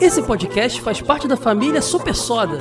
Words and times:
Esse 0.00 0.22
podcast 0.22 0.80
faz 0.80 1.00
parte 1.00 1.26
da 1.26 1.36
família 1.36 1.80
Super 1.80 2.14
Soda. 2.14 2.58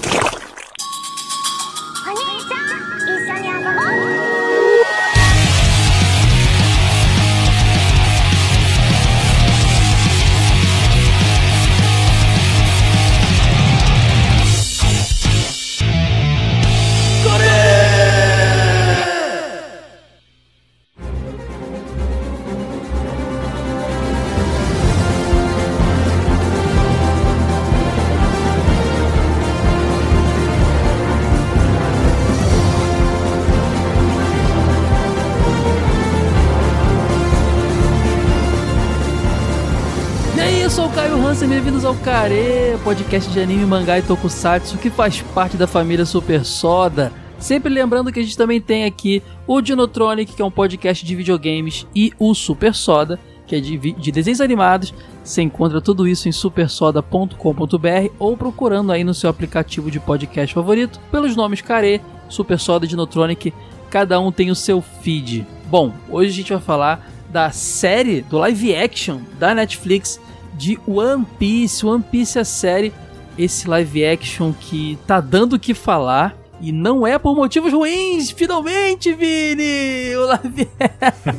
Care, 42.04 42.77
podcast 42.84 43.30
de 43.31 43.40
anime, 43.40 43.66
mangá 43.66 43.99
e 43.99 44.02
tokusatsu 44.02 44.77
que 44.77 44.90
faz 44.90 45.22
parte 45.22 45.58
da 45.58 45.67
família 45.67 46.05
Super 46.05 46.44
Soda. 46.44 47.12
Sempre 47.38 47.73
lembrando 47.73 48.12
que 48.12 48.20
a 48.20 48.23
gente 48.23 48.38
também 48.38 48.59
tem 48.59 48.86
aqui 48.86 49.22
o 49.45 49.62
Dinotronic, 49.62 50.34
que 50.34 50.41
é 50.41 50.45
um 50.45 50.52
podcast 50.52 51.05
de 51.05 51.16
videogames, 51.16 51.86
e 51.95 52.12
o 52.17 52.34
Super 52.34 52.73
Soda, 52.73 53.20
que 53.45 53.55
é 53.55 53.59
de, 53.59 53.77
de 53.77 54.12
desenhos 54.12 54.41
animados. 54.41 54.94
Você 55.23 55.41
encontra 55.41 55.80
tudo 55.81 56.08
isso 56.08 56.27
em 56.27 56.31
supersoda.com.br 56.31 57.36
ou 58.17 58.38
procurando 58.38 58.91
aí 58.91 59.03
no 59.03 59.14
seu 59.14 59.30
aplicativo 59.30 59.91
de 59.91 60.00
podcast 60.00 60.53
favorito 60.53 61.00
pelos 61.11 61.36
nomes 61.36 61.61
Care, 61.61 62.02
Super 62.30 62.59
Soda 62.59 62.86
e 62.86 62.89
Dinotronic. 62.89 63.53
Cada 63.89 64.20
um 64.20 64.31
tem 64.31 64.50
o 64.50 64.55
seu 64.55 64.81
feed. 64.81 65.45
Bom, 65.70 65.94
hoje 66.09 66.31
a 66.31 66.33
gente 66.33 66.53
vai 66.53 66.61
falar 66.61 67.09
da 67.30 67.52
série 67.52 68.22
do 68.22 68.38
live 68.38 68.75
action 68.75 69.20
da 69.38 69.53
Netflix 69.53 70.20
de 70.58 70.80
One 70.88 71.25
Piece. 71.38 71.86
One 71.86 72.03
Piece 72.03 72.38
é 72.38 72.42
a 72.42 72.45
série, 72.45 72.94
esse 73.38 73.67
live 73.67 74.06
action 74.06 74.53
que 74.53 74.98
tá 75.06 75.20
dando 75.20 75.53
o 75.53 75.59
que 75.59 75.73
falar. 75.73 76.36
E 76.61 76.72
não 76.72 77.06
é 77.06 77.20
por 77.20 77.36
motivos 77.36 77.73
ruins, 77.73 78.31
finalmente, 78.31 79.14
Vini! 79.14 80.16
O 80.16 80.26
live 80.26 80.70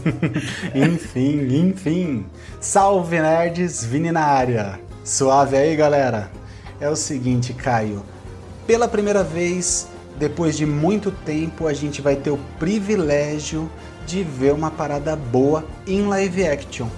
Enfim, 0.74 1.68
enfim. 1.68 2.26
Salve 2.60 3.18
nerds, 3.18 3.84
Vini 3.84 4.12
na 4.12 4.24
área. 4.24 4.78
Suave 5.02 5.56
aí, 5.56 5.74
galera. 5.74 6.30
É 6.78 6.90
o 6.90 6.96
seguinte, 6.96 7.54
Caio. 7.54 8.02
Pela 8.66 8.86
primeira 8.86 9.24
vez, 9.24 9.88
depois 10.18 10.56
de 10.56 10.66
muito 10.66 11.10
tempo, 11.10 11.66
a 11.66 11.72
gente 11.72 12.02
vai 12.02 12.16
ter 12.16 12.30
o 12.30 12.38
privilégio 12.58 13.70
de 14.06 14.22
ver 14.22 14.52
uma 14.52 14.70
parada 14.70 15.16
boa 15.16 15.64
em 15.86 16.06
live 16.06 16.46
action. 16.46 16.88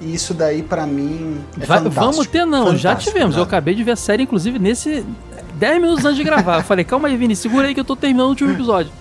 E 0.00 0.14
isso 0.14 0.34
daí 0.34 0.62
pra 0.62 0.86
mim 0.86 1.38
é 1.60 1.64
Vai- 1.64 1.80
vamos 1.80 2.26
ter, 2.26 2.44
não, 2.44 2.76
já 2.76 2.90
Fantástico, 2.90 3.12
tivemos. 3.14 3.36
Eu 3.36 3.44
cara. 3.46 3.58
acabei 3.58 3.74
de 3.74 3.82
ver 3.82 3.92
a 3.92 3.96
série, 3.96 4.24
inclusive, 4.24 4.58
nesse 4.58 5.04
10 5.54 5.80
minutos 5.80 6.04
antes 6.04 6.16
de 6.18 6.24
gravar. 6.24 6.58
Eu 6.58 6.62
falei, 6.64 6.84
calma 6.84 7.08
aí, 7.08 7.16
Vini, 7.16 7.34
segura 7.34 7.66
aí 7.68 7.74
que 7.74 7.80
eu 7.80 7.84
tô 7.84 7.96
terminando 7.96 8.26
o 8.26 8.30
último 8.30 8.50
episódio. 8.52 8.92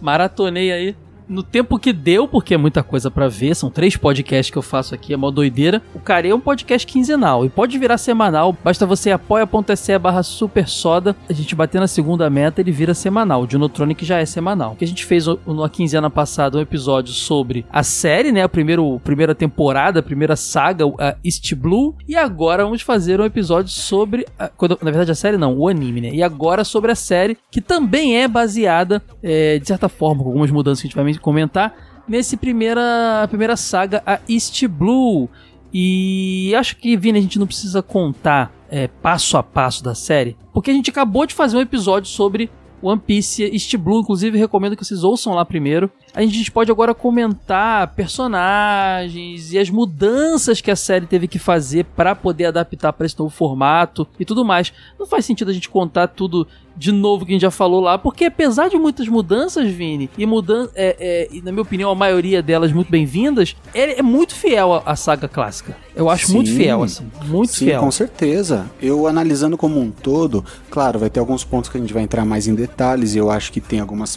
Maratonei 0.00 0.70
aí. 0.72 0.96
No 1.28 1.42
tempo 1.42 1.78
que 1.78 1.92
deu, 1.92 2.28
porque 2.28 2.54
é 2.54 2.56
muita 2.56 2.82
coisa 2.82 3.10
pra 3.10 3.28
ver, 3.28 3.54
são 3.56 3.70
três 3.70 3.96
podcasts 3.96 4.50
que 4.50 4.58
eu 4.58 4.62
faço 4.62 4.94
aqui, 4.94 5.12
é 5.14 5.16
mó 5.16 5.30
doideira. 5.30 5.80
O 5.94 5.98
Care 5.98 6.28
é 6.28 6.34
um 6.34 6.40
podcast 6.40 6.86
quinzenal 6.86 7.44
e 7.44 7.48
pode 7.48 7.78
virar 7.78 7.96
semanal, 7.98 8.56
basta 8.62 8.84
você 8.84 9.10
apoia.se 9.10 9.98
barra 9.98 10.22
super 10.22 10.68
soda. 10.68 11.16
A 11.28 11.32
gente 11.32 11.54
bater 11.54 11.80
na 11.80 11.86
segunda 11.86 12.28
meta, 12.28 12.60
ele 12.60 12.70
vira 12.72 12.94
semanal. 12.94 13.42
O 13.42 13.46
Dinotronic 13.46 14.04
já 14.04 14.18
é 14.18 14.26
semanal. 14.26 14.74
Que 14.76 14.84
a 14.84 14.88
gente 14.88 15.04
fez 15.04 15.26
na 15.26 15.68
quinzena 15.68 16.10
passada 16.10 16.58
um 16.58 16.60
episódio 16.60 17.12
sobre 17.12 17.64
a 17.72 17.82
série, 17.82 18.30
né? 18.32 18.42
A 18.42 18.48
primeiro, 18.48 19.00
primeira 19.02 19.34
temporada, 19.34 20.00
a 20.00 20.02
primeira 20.02 20.36
saga, 20.36 20.84
a 20.98 21.16
East 21.24 21.54
Blue. 21.54 21.94
E 22.06 22.16
agora 22.16 22.64
vamos 22.64 22.82
fazer 22.82 23.20
um 23.20 23.24
episódio 23.24 23.70
sobre. 23.70 24.26
a- 24.38 24.48
quando- 24.48 24.78
na 24.82 24.90
verdade, 24.90 25.10
a 25.10 25.14
série 25.14 25.36
não, 25.36 25.56
o 25.56 25.68
anime, 25.68 26.00
né? 26.00 26.10
E 26.12 26.22
agora 26.22 26.64
sobre 26.64 26.92
a 26.92 26.94
série, 26.94 27.36
que 27.50 27.60
também 27.60 28.16
é 28.20 28.28
baseada, 28.28 29.02
é, 29.22 29.58
de 29.58 29.66
certa 29.66 29.88
forma, 29.88 30.22
com 30.22 30.28
algumas 30.28 30.50
mudanças 30.50 30.80
que 30.82 30.86
a 30.86 30.88
gente 30.88 30.96
vai 30.96 31.13
comentar, 31.18 31.74
nesse 32.06 32.36
primeira, 32.36 33.26
primeira 33.28 33.56
saga, 33.56 34.02
a 34.06 34.20
East 34.28 34.66
Blue. 34.66 35.28
E 35.72 36.54
acho 36.54 36.76
que, 36.76 36.96
Vini, 36.96 37.18
a 37.18 37.22
gente 37.22 37.38
não 37.38 37.46
precisa 37.46 37.82
contar 37.82 38.52
é, 38.70 38.86
passo 38.88 39.36
a 39.36 39.42
passo 39.42 39.82
da 39.82 39.94
série, 39.94 40.36
porque 40.52 40.70
a 40.70 40.74
gente 40.74 40.90
acabou 40.90 41.26
de 41.26 41.34
fazer 41.34 41.56
um 41.56 41.60
episódio 41.60 42.08
sobre 42.08 42.50
One 42.80 43.00
Piece 43.00 43.42
East 43.42 43.76
Blue, 43.76 44.00
inclusive 44.00 44.38
recomendo 44.38 44.76
que 44.76 44.84
vocês 44.84 45.02
ouçam 45.02 45.34
lá 45.34 45.44
primeiro. 45.44 45.90
A 46.14 46.22
gente 46.22 46.52
pode 46.52 46.70
agora 46.70 46.94
comentar 46.94 47.88
personagens 47.88 49.52
e 49.52 49.58
as 49.58 49.68
mudanças 49.68 50.60
que 50.60 50.70
a 50.70 50.76
série 50.76 51.06
teve 51.06 51.26
que 51.26 51.40
fazer 51.40 51.84
para 51.96 52.14
poder 52.14 52.46
adaptar 52.46 52.92
para 52.92 53.04
esse 53.04 53.18
novo 53.18 53.34
formato 53.34 54.06
e 54.18 54.24
tudo 54.24 54.44
mais. 54.44 54.72
Não 54.96 55.06
faz 55.06 55.24
sentido 55.24 55.50
a 55.50 55.54
gente 55.54 55.68
contar 55.68 56.06
tudo 56.06 56.46
de 56.76 56.92
novo 56.92 57.24
que 57.24 57.32
a 57.32 57.34
gente 57.34 57.42
já 57.42 57.50
falou 57.50 57.80
lá, 57.80 57.98
porque 57.98 58.26
apesar 58.26 58.68
de 58.68 58.76
muitas 58.76 59.08
mudanças, 59.08 59.70
Vini, 59.70 60.10
e 60.16 60.24
mudan 60.26 60.68
é, 60.74 61.28
é, 61.32 61.40
na 61.40 61.50
minha 61.50 61.62
opinião 61.62 61.90
a 61.90 61.94
maioria 61.94 62.42
delas 62.42 62.72
muito 62.72 62.90
bem-vindas, 62.90 63.56
é, 63.72 63.98
é 63.98 64.02
muito 64.02 64.34
fiel 64.34 64.74
à, 64.74 64.82
à 64.86 64.96
saga 64.96 65.28
clássica. 65.28 65.76
Eu 65.94 66.08
acho 66.08 66.32
muito 66.32 66.50
Sim. 66.50 66.56
fiel, 66.56 66.82
assim, 66.82 67.10
muito 67.26 67.52
Sim, 67.52 67.66
fiel. 67.66 67.80
com 67.80 67.90
certeza. 67.90 68.70
Eu 68.80 69.06
analisando 69.06 69.56
como 69.56 69.80
um 69.80 69.90
todo, 69.90 70.44
claro, 70.70 70.98
vai 70.98 71.10
ter 71.10 71.20
alguns 71.20 71.44
pontos 71.44 71.70
que 71.70 71.76
a 71.76 71.80
gente 71.80 71.92
vai 71.92 72.02
entrar 72.02 72.24
mais 72.24 72.46
em 72.46 72.54
detalhes 72.54 73.14
e 73.14 73.18
eu 73.18 73.30
acho 73.30 73.50
que 73.52 73.60
tem 73.60 73.80
algumas 73.80 74.16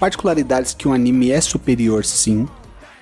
particularidades 0.00 0.74
que 0.74 0.88
o 0.88 0.92
anime 0.92 1.30
é 1.30 1.40
superior, 1.40 2.04
sim. 2.04 2.48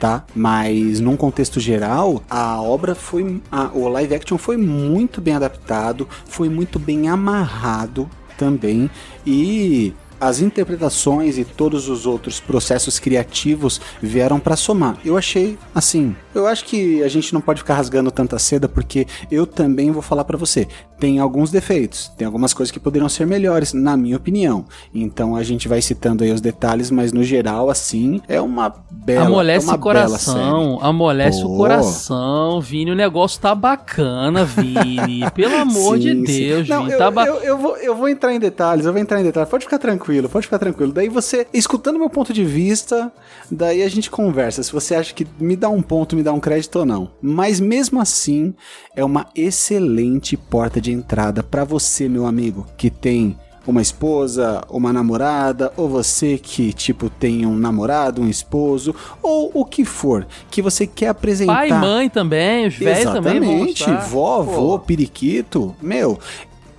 Tá? 0.00 0.24
Mas 0.32 1.00
num 1.00 1.16
contexto 1.16 1.58
geral, 1.58 2.22
a 2.30 2.60
obra 2.62 2.94
foi. 2.94 3.40
a- 3.50 3.70
o 3.74 3.88
live 3.88 4.14
action 4.14 4.38
foi 4.38 4.56
muito 4.56 5.20
bem 5.20 5.34
adaptado, 5.34 6.06
foi 6.26 6.48
muito 6.48 6.78
bem 6.78 7.08
amarrado 7.08 8.08
também. 8.36 8.88
E 9.26 9.92
as 10.20 10.40
interpretações 10.40 11.36
e 11.38 11.44
todos 11.44 11.88
os 11.88 12.04
outros 12.06 12.38
processos 12.40 12.98
criativos 12.98 13.80
vieram 14.00 14.38
pra 14.40 14.54
somar. 14.56 14.98
Eu 15.04 15.16
achei 15.16 15.56
assim, 15.74 16.14
eu 16.34 16.46
acho 16.46 16.64
que 16.64 17.02
a 17.02 17.08
gente 17.08 17.32
não 17.34 17.40
pode 17.40 17.60
ficar 17.60 17.74
rasgando 17.74 18.10
tanta 18.10 18.38
seda 18.38 18.68
porque 18.68 19.04
eu 19.30 19.46
também 19.46 19.90
vou 19.92 20.02
falar 20.02 20.24
pra 20.24 20.36
você, 20.36 20.66
tem 20.98 21.18
alguns 21.18 21.50
defeitos, 21.50 22.08
tem 22.16 22.26
algumas 22.26 22.52
coisas 22.52 22.70
que 22.72 22.80
poderiam 22.80 23.08
ser 23.08 23.26
melhores, 23.26 23.72
na 23.72 23.96
minha 23.96 24.16
opinião. 24.16 24.64
Então 24.94 25.36
a 25.36 25.42
gente 25.42 25.68
vai 25.68 25.80
citando 25.80 26.24
aí 26.24 26.32
os 26.32 26.40
detalhes, 26.40 26.90
mas 26.90 27.12
no 27.12 27.22
geral 27.22 27.70
assim, 27.70 28.20
é 28.28 28.40
uma 28.40 28.74
bela, 28.90 29.26
amolece 29.26 29.66
é 29.66 29.70
uma 29.70 29.76
o 29.76 29.80
coração, 29.80 30.78
amolece 30.82 31.42
Pô. 31.42 31.54
o 31.54 31.56
coração, 31.56 32.60
Vini. 32.60 32.90
O 32.90 32.94
negócio 32.96 33.40
tá 33.40 33.54
bacana, 33.54 34.44
Vini. 34.44 35.30
Pelo 35.34 35.56
amor 35.56 35.98
de 35.98 36.10
Sim, 36.12 36.26
sim. 36.26 36.38
Deus, 36.40 36.68
Não, 36.68 36.80
Vini. 36.82 36.92
eu, 36.92 36.98
tá 36.98 37.10
ba- 37.10 37.26
eu, 37.26 37.36
eu 37.36 37.58
vou, 37.58 37.76
eu 37.76 37.94
vou 37.96 38.08
entrar 38.08 38.32
em 38.34 38.38
detalhes, 38.40 38.84
eu 38.86 38.92
vou 38.92 39.00
entrar 39.00 39.20
em 39.20 39.24
detalhes. 39.24 39.48
Pode 39.50 39.64
ficar 39.64 39.78
tranquilo, 39.78 40.28
pode 40.28 40.46
ficar 40.46 40.58
tranquilo. 40.58 40.92
Daí 40.92 41.08
você, 41.08 41.46
escutando 41.52 41.98
meu 41.98 42.10
ponto 42.10 42.32
de 42.32 42.44
vista, 42.44 43.12
daí 43.50 43.82
a 43.82 43.88
gente 43.88 44.10
conversa. 44.10 44.62
Se 44.62 44.72
você 44.72 44.94
acha 44.94 45.14
que 45.14 45.26
me 45.38 45.54
dá 45.56 45.68
um 45.68 45.80
ponto, 45.82 46.16
me 46.16 46.22
dá 46.22 46.32
um 46.32 46.40
crédito 46.40 46.80
ou 46.80 46.84
não. 46.86 47.10
Mas 47.22 47.60
mesmo 47.60 48.00
assim, 48.00 48.54
é 48.96 49.04
uma 49.04 49.26
excelente 49.34 50.36
porta 50.36 50.80
de 50.80 50.87
entrada 50.90 51.42
pra 51.42 51.64
você, 51.64 52.08
meu 52.08 52.26
amigo, 52.26 52.66
que 52.76 52.90
tem 52.90 53.36
uma 53.66 53.82
esposa, 53.82 54.62
uma 54.70 54.92
namorada, 54.92 55.70
ou 55.76 55.88
você 55.88 56.38
que, 56.38 56.72
tipo, 56.72 57.10
tem 57.10 57.44
um 57.44 57.54
namorado, 57.54 58.22
um 58.22 58.28
esposo, 58.28 58.94
ou 59.22 59.50
o 59.52 59.64
que 59.64 59.84
for, 59.84 60.26
que 60.50 60.62
você 60.62 60.86
quer 60.86 61.08
apresentar. 61.08 61.54
Pai 61.54 61.68
e 61.68 61.72
mãe 61.72 62.08
também, 62.08 62.66
os 62.66 62.74
velhos 62.76 63.12
também 63.12 63.36
Exatamente, 63.36 63.84
vó, 64.08 64.40
avô, 64.40 64.78
periquito, 64.78 65.76
meu, 65.82 66.18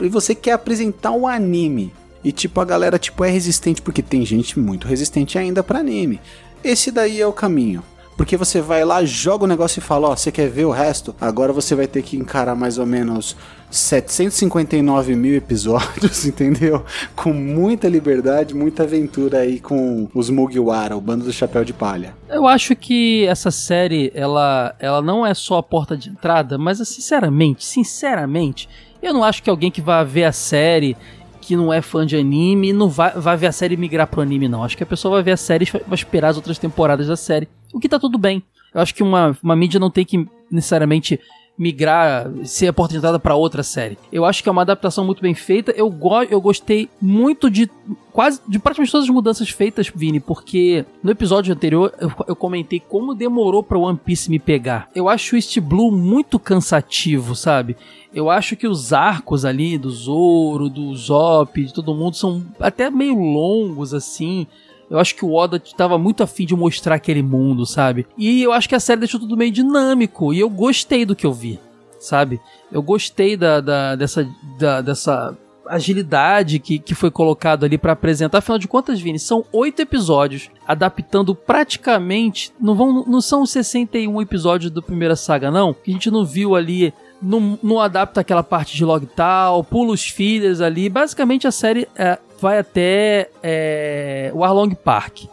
e 0.01 0.09
você 0.09 0.33
quer 0.33 0.53
apresentar 0.53 1.11
um 1.11 1.27
anime 1.27 1.93
e 2.23 2.31
tipo 2.31 2.59
a 2.59 2.65
galera 2.65 2.99
tipo 2.99 3.23
é 3.23 3.29
resistente 3.29 3.81
porque 3.81 4.01
tem 4.01 4.25
gente 4.25 4.59
muito 4.59 4.87
resistente 4.87 5.37
ainda 5.37 5.63
pra 5.63 5.79
anime. 5.79 6.19
Esse 6.63 6.91
daí 6.91 7.21
é 7.21 7.27
o 7.27 7.33
caminho. 7.33 7.83
Porque 8.19 8.35
você 8.35 8.59
vai 8.59 8.83
lá, 8.83 9.05
joga 9.05 9.45
o 9.45 9.47
negócio 9.47 9.79
e 9.79 9.81
fala, 9.81 10.09
ó, 10.09 10.13
você 10.13 10.29
quer 10.29 10.49
ver 10.49 10.65
o 10.65 10.71
resto? 10.71 11.15
Agora 11.21 11.53
você 11.53 11.73
vai 11.73 11.87
ter 11.87 12.01
que 12.01 12.17
encarar 12.17 12.53
mais 12.53 12.77
ou 12.77 12.85
menos 12.85 13.33
759 13.71 15.15
mil 15.15 15.33
episódios, 15.37 16.25
entendeu? 16.27 16.83
Com 17.15 17.31
muita 17.31 17.87
liberdade, 17.87 18.53
muita 18.53 18.83
aventura 18.83 19.37
aí 19.37 19.61
com 19.61 20.09
os 20.13 20.29
Mugiwara, 20.29 20.97
o 20.97 21.01
bando 21.01 21.23
do 21.23 21.31
chapéu 21.31 21.63
de 21.63 21.71
palha. 21.71 22.13
Eu 22.27 22.45
acho 22.45 22.75
que 22.75 23.25
essa 23.25 23.51
série, 23.51 24.11
ela, 24.13 24.75
ela 24.79 25.01
não 25.01 25.25
é 25.25 25.33
só 25.33 25.59
a 25.59 25.63
porta 25.63 25.95
de 25.95 26.09
entrada, 26.09 26.57
mas 26.57 26.79
sinceramente, 26.79 27.63
sinceramente, 27.63 28.67
eu 29.01 29.13
não 29.13 29.23
acho 29.23 29.41
que 29.41 29.49
alguém 29.49 29.71
que 29.71 29.79
vai 29.79 30.03
ver 30.03 30.25
a 30.25 30.33
série 30.33 30.97
que 31.39 31.55
não 31.55 31.71
é 31.71 31.81
fã 31.81 32.05
de 32.05 32.17
anime 32.17 32.73
não 32.73 32.89
vai, 32.89 33.11
vai 33.11 33.37
ver 33.37 33.47
a 33.47 33.51
série 33.53 33.77
migrar 33.77 34.07
pro 34.07 34.21
anime, 34.21 34.49
não. 34.49 34.61
Acho 34.61 34.75
que 34.75 34.83
a 34.83 34.85
pessoa 34.85 35.15
vai 35.15 35.23
ver 35.23 35.31
a 35.31 35.37
série 35.37 35.63
e 35.63 35.71
vai 35.71 35.95
esperar 35.95 36.27
as 36.27 36.35
outras 36.35 36.59
temporadas 36.59 37.07
da 37.07 37.15
série. 37.15 37.47
O 37.73 37.79
que 37.79 37.89
tá 37.89 37.99
tudo 37.99 38.17
bem. 38.17 38.43
Eu 38.73 38.81
acho 38.81 38.93
que 38.93 39.03
uma, 39.03 39.37
uma 39.43 39.55
mídia 39.55 39.79
não 39.79 39.89
tem 39.89 40.05
que 40.05 40.27
necessariamente 40.51 41.19
migrar, 41.59 42.31
ser 42.45 42.67
a 42.67 42.73
porta 42.73 42.93
de 42.93 42.99
entrada 42.99 43.19
para 43.19 43.35
outra 43.35 43.61
série. 43.61 43.97
Eu 44.13 44.23
acho 44.23 44.41
que 44.41 44.47
é 44.47 44.51
uma 44.51 44.61
adaptação 44.61 45.03
muito 45.03 45.21
bem 45.21 45.35
feita. 45.35 45.71
Eu, 45.71 45.89
go 45.89 46.23
eu 46.23 46.39
gostei 46.39 46.87
muito 47.01 47.49
de 47.49 47.69
quase 48.13 48.39
de 48.47 48.57
praticamente 48.57 48.93
todas 48.93 49.03
as 49.03 49.13
mudanças 49.13 49.49
feitas, 49.49 49.91
Vini, 49.93 50.21
porque 50.21 50.85
no 51.03 51.11
episódio 51.11 51.53
anterior 51.53 51.93
eu, 51.99 52.09
eu 52.29 52.35
comentei 52.35 52.79
como 52.79 53.13
demorou 53.13 53.61
para 53.61 53.77
One 53.77 53.99
Piece 54.03 54.31
me 54.31 54.39
pegar. 54.39 54.89
Eu 54.95 55.09
acho 55.09 55.35
o 55.35 55.37
East 55.37 55.59
Blue 55.59 55.91
muito 55.91 56.39
cansativo, 56.39 57.35
sabe? 57.35 57.75
Eu 58.13 58.29
acho 58.29 58.55
que 58.55 58.65
os 58.65 58.93
arcos 58.93 59.43
ali 59.43 59.77
do 59.77 59.91
Zoro, 59.91 60.69
do 60.69 60.95
Zop, 60.95 61.61
de 61.61 61.73
todo 61.73 61.93
mundo 61.93 62.15
são 62.15 62.41
até 62.57 62.89
meio 62.89 63.15
longos 63.15 63.93
assim. 63.93 64.47
Eu 64.89 64.97
acho 64.99 65.15
que 65.15 65.23
o 65.23 65.33
Oda 65.33 65.61
estava 65.63 65.97
muito 65.97 66.23
afim 66.23 66.45
de 66.45 66.55
mostrar 66.55 66.95
aquele 66.95 67.21
mundo, 67.21 67.65
sabe? 67.65 68.07
E 68.17 68.41
eu 68.41 68.51
acho 68.51 68.67
que 68.67 68.75
a 68.75 68.79
série 68.79 69.01
deixou 69.01 69.19
tudo 69.19 69.37
meio 69.37 69.51
dinâmico. 69.51 70.33
E 70.33 70.39
eu 70.39 70.49
gostei 70.49 71.05
do 71.05 71.15
que 71.15 71.25
eu 71.25 71.33
vi, 71.33 71.59
sabe? 71.99 72.41
Eu 72.71 72.81
gostei 72.81 73.37
da, 73.37 73.61
da 73.61 73.95
dessa, 73.95 74.27
da, 74.57 74.81
dessa 74.81 75.37
agilidade 75.67 76.57
que, 76.57 76.79
que 76.79 76.95
foi 76.95 77.11
colocado 77.11 77.63
ali 77.63 77.77
para 77.77 77.93
apresentar. 77.93 78.39
Afinal 78.39 78.57
de 78.57 78.67
contas, 78.67 78.99
Vini, 78.99 79.19
são 79.19 79.45
oito 79.51 79.81
episódios, 79.81 80.49
adaptando 80.67 81.35
praticamente. 81.35 82.51
Não, 82.59 82.73
vão, 82.73 83.05
não 83.05 83.21
são 83.21 83.43
os 83.43 83.51
61 83.51 84.21
episódios 84.21 84.71
da 84.71 84.81
primeira 84.81 85.15
saga, 85.15 85.51
não. 85.51 85.73
Que 85.73 85.91
a 85.91 85.93
gente 85.93 86.09
não 86.09 86.25
viu 86.25 86.55
ali 86.55 86.91
não, 87.21 87.59
não 87.61 87.79
adapta 87.79 88.21
aquela 88.21 88.43
parte 88.43 88.75
de 88.75 88.85
log 88.85 89.05
tal, 89.07 89.63
pula 89.63 89.93
os 89.93 90.07
fillers 90.07 90.61
ali. 90.61 90.89
Basicamente 90.89 91.47
a 91.47 91.51
série 91.51 91.87
é, 91.95 92.17
vai 92.41 92.59
até 92.59 93.29
é, 93.43 94.31
o 94.33 94.43
Arlong 94.43 94.73
Park. 94.75 95.25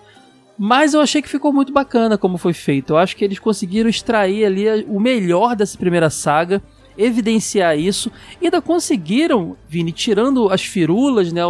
Mas 0.59 0.95
eu 0.95 1.01
achei 1.01 1.21
que 1.21 1.29
ficou 1.29 1.53
muito 1.53 1.73
bacana 1.73 2.17
como 2.17 2.39
foi 2.39 2.53
feito. 2.53 2.95
Eu 2.95 2.99
acho 2.99 3.15
que 3.17 3.25
eles 3.25 3.39
conseguiram 3.39 3.91
extrair 3.91 4.45
ali 4.45 4.85
o 4.89 4.99
melhor 4.99 5.55
dessa 5.55 5.77
primeira 5.77 6.09
saga 6.09 6.63
evidenciar 6.99 7.79
isso. 7.79 8.11
E 8.41 8.47
ainda 8.47 8.61
conseguiram, 8.61 9.57
Vini, 9.69 9.93
tirando 9.93 10.49
as 10.51 10.63
firulas, 10.63 11.33
né, 11.33 11.43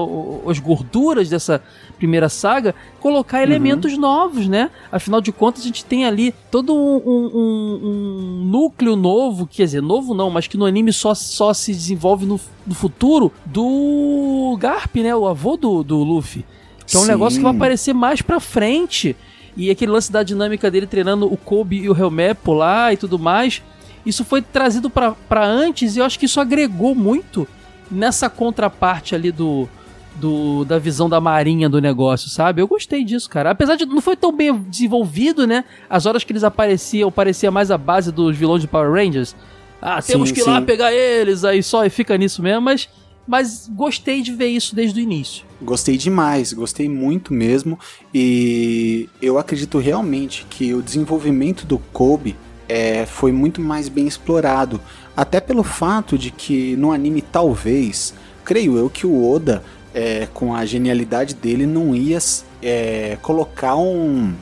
as 0.47 0.59
gorduras 0.59 1.29
dessa 1.29 1.63
primeira 1.99 2.29
saga, 2.29 2.75
colocar 3.01 3.39
uhum. 3.39 3.45
elementos 3.45 3.97
novos, 3.97 4.49
né? 4.49 4.71
Afinal 4.93 5.21
de 5.21 5.33
contas, 5.33 5.63
a 5.63 5.67
gente 5.67 5.85
tem 5.85 6.05
ali 6.05 6.35
todo 6.51 6.75
um, 6.75 6.97
um, 7.07 7.31
um, 7.35 8.45
núcleo 8.45 8.97
novo, 8.97 9.47
quer 9.47 9.65
dizer, 9.65 9.81
novo 9.81 10.15
não, 10.15 10.29
mas 10.29 10.47
que 10.47 10.57
no 10.57 10.67
anime 10.67 10.93
só, 10.93 11.15
só 11.15 11.55
se 11.55 11.73
desenvolve 11.73 12.27
no, 12.27 12.39
no 12.67 12.75
futuro 12.75 13.33
do 13.45 14.57
Garp, 14.61 14.97
né? 14.97 15.15
O 15.15 15.27
avô 15.27 15.57
do, 15.57 15.83
do 15.83 16.03
Luffy. 16.03 16.45
Que 16.87 16.97
é 16.97 17.01
um 17.01 17.03
Sim. 17.03 17.09
negócio 17.09 17.39
que 17.39 17.43
vai 17.43 17.55
aparecer 17.55 17.93
mais 17.93 18.23
pra 18.23 18.39
frente. 18.39 19.17
E 19.57 19.71
aquele 19.71 19.91
lance 19.91 20.13
da 20.13 20.23
dinâmica 20.23 20.71
dele 20.71 20.87
treinando 20.87 21.33
o 21.33 21.37
Kobe 21.37 21.79
e 21.79 21.89
o 21.89 21.99
Helmepo 21.99 22.53
lá 22.53 22.93
e 22.93 22.97
tudo 22.97 23.19
mais 23.19 23.63
isso 24.07 24.25
foi 24.25 24.41
trazido 24.41 24.89
para 24.89 25.45
antes 25.45 25.97
e 25.97 25.99
eu 25.99 26.05
acho 26.05 26.19
que 26.19 26.27
isso 26.27 26.41
agregou 26.41 26.95
muito 26.95 27.47
nessa 27.91 28.31
contraparte 28.31 29.15
ali 29.15 29.33
do, 29.33 29.69
do, 30.15 30.65
da 30.65 30.79
visão 30.79 31.09
da 31.09 31.21
marinha 31.21 31.69
do 31.69 31.81
negócio, 31.81 32.31
sabe? 32.31 32.63
Eu 32.63 32.69
gostei 32.69 33.05
disso, 33.05 33.29
cara. 33.29 33.51
Apesar 33.51 33.75
de 33.75 33.85
não 33.85 34.01
foi 34.01 34.17
tão 34.17 34.33
bem 34.33 34.57
desenvolvido, 34.57 35.47
né? 35.47 35.65
As 35.91 36.07
horas 36.07 36.25
que 36.25 36.33
eles 36.33 36.45
apareciam, 36.45 37.11
parecia 37.11 37.51
mais 37.51 37.71
a 37.71 37.77
base 37.77 38.13
dos 38.13 38.37
vilões 38.37 38.63
de 38.63 38.69
Power 38.69 38.93
Rangers. 38.93 39.35
Ah, 39.83 40.01
temos 40.01 40.29
sim, 40.29 40.35
que 40.35 40.41
ir 40.41 40.45
sim. 40.45 40.51
lá 40.51 40.63
pegar 40.63 40.93
eles, 40.93 41.45
aí 41.45 41.63
só 41.63 41.85
e 41.85 41.91
fica 41.91 42.17
nisso 42.17 42.41
mesmo, 42.43 42.63
mas 42.63 42.89
mas 43.27 43.69
gostei 43.75 44.23
de 44.23 44.33
ver 44.33 44.47
isso 44.47 44.75
desde 44.75 45.01
o 45.01 45.03
início. 45.03 45.45
Gostei 45.61 45.97
demais, 45.97 46.53
gostei 46.53 46.89
muito 46.89 47.35
mesmo. 47.35 47.77
E 48.15 49.09
eu 49.21 49.37
acredito 49.37 49.79
realmente 49.79 50.47
que 50.49 50.73
o 50.73 50.81
desenvolvimento 50.81 51.67
do 51.67 51.79
Kobe 51.93 52.37
é, 52.69 53.07
foi 53.07 53.33
muito 53.33 53.61
mais 53.61 53.89
bem 53.89 54.07
explorado. 54.07 54.81
Até 55.17 55.41
pelo 55.41 55.63
fato 55.63 56.19
de 56.19 56.31
que 56.31 56.77
no 56.77 56.93
anime, 56.93 57.23
talvez, 57.23 58.15
creio 58.45 58.77
eu 58.77 58.91
que 58.91 59.07
o 59.07 59.31
Oda, 59.31 59.63
é, 59.95 60.29
com 60.33 60.55
a 60.55 60.65
genialidade 60.67 61.35
dele, 61.35 61.67
não 61.67 61.95
ia 61.95 62.19
é, 62.63 63.17
colocar 63.23 63.77
um 63.77 64.35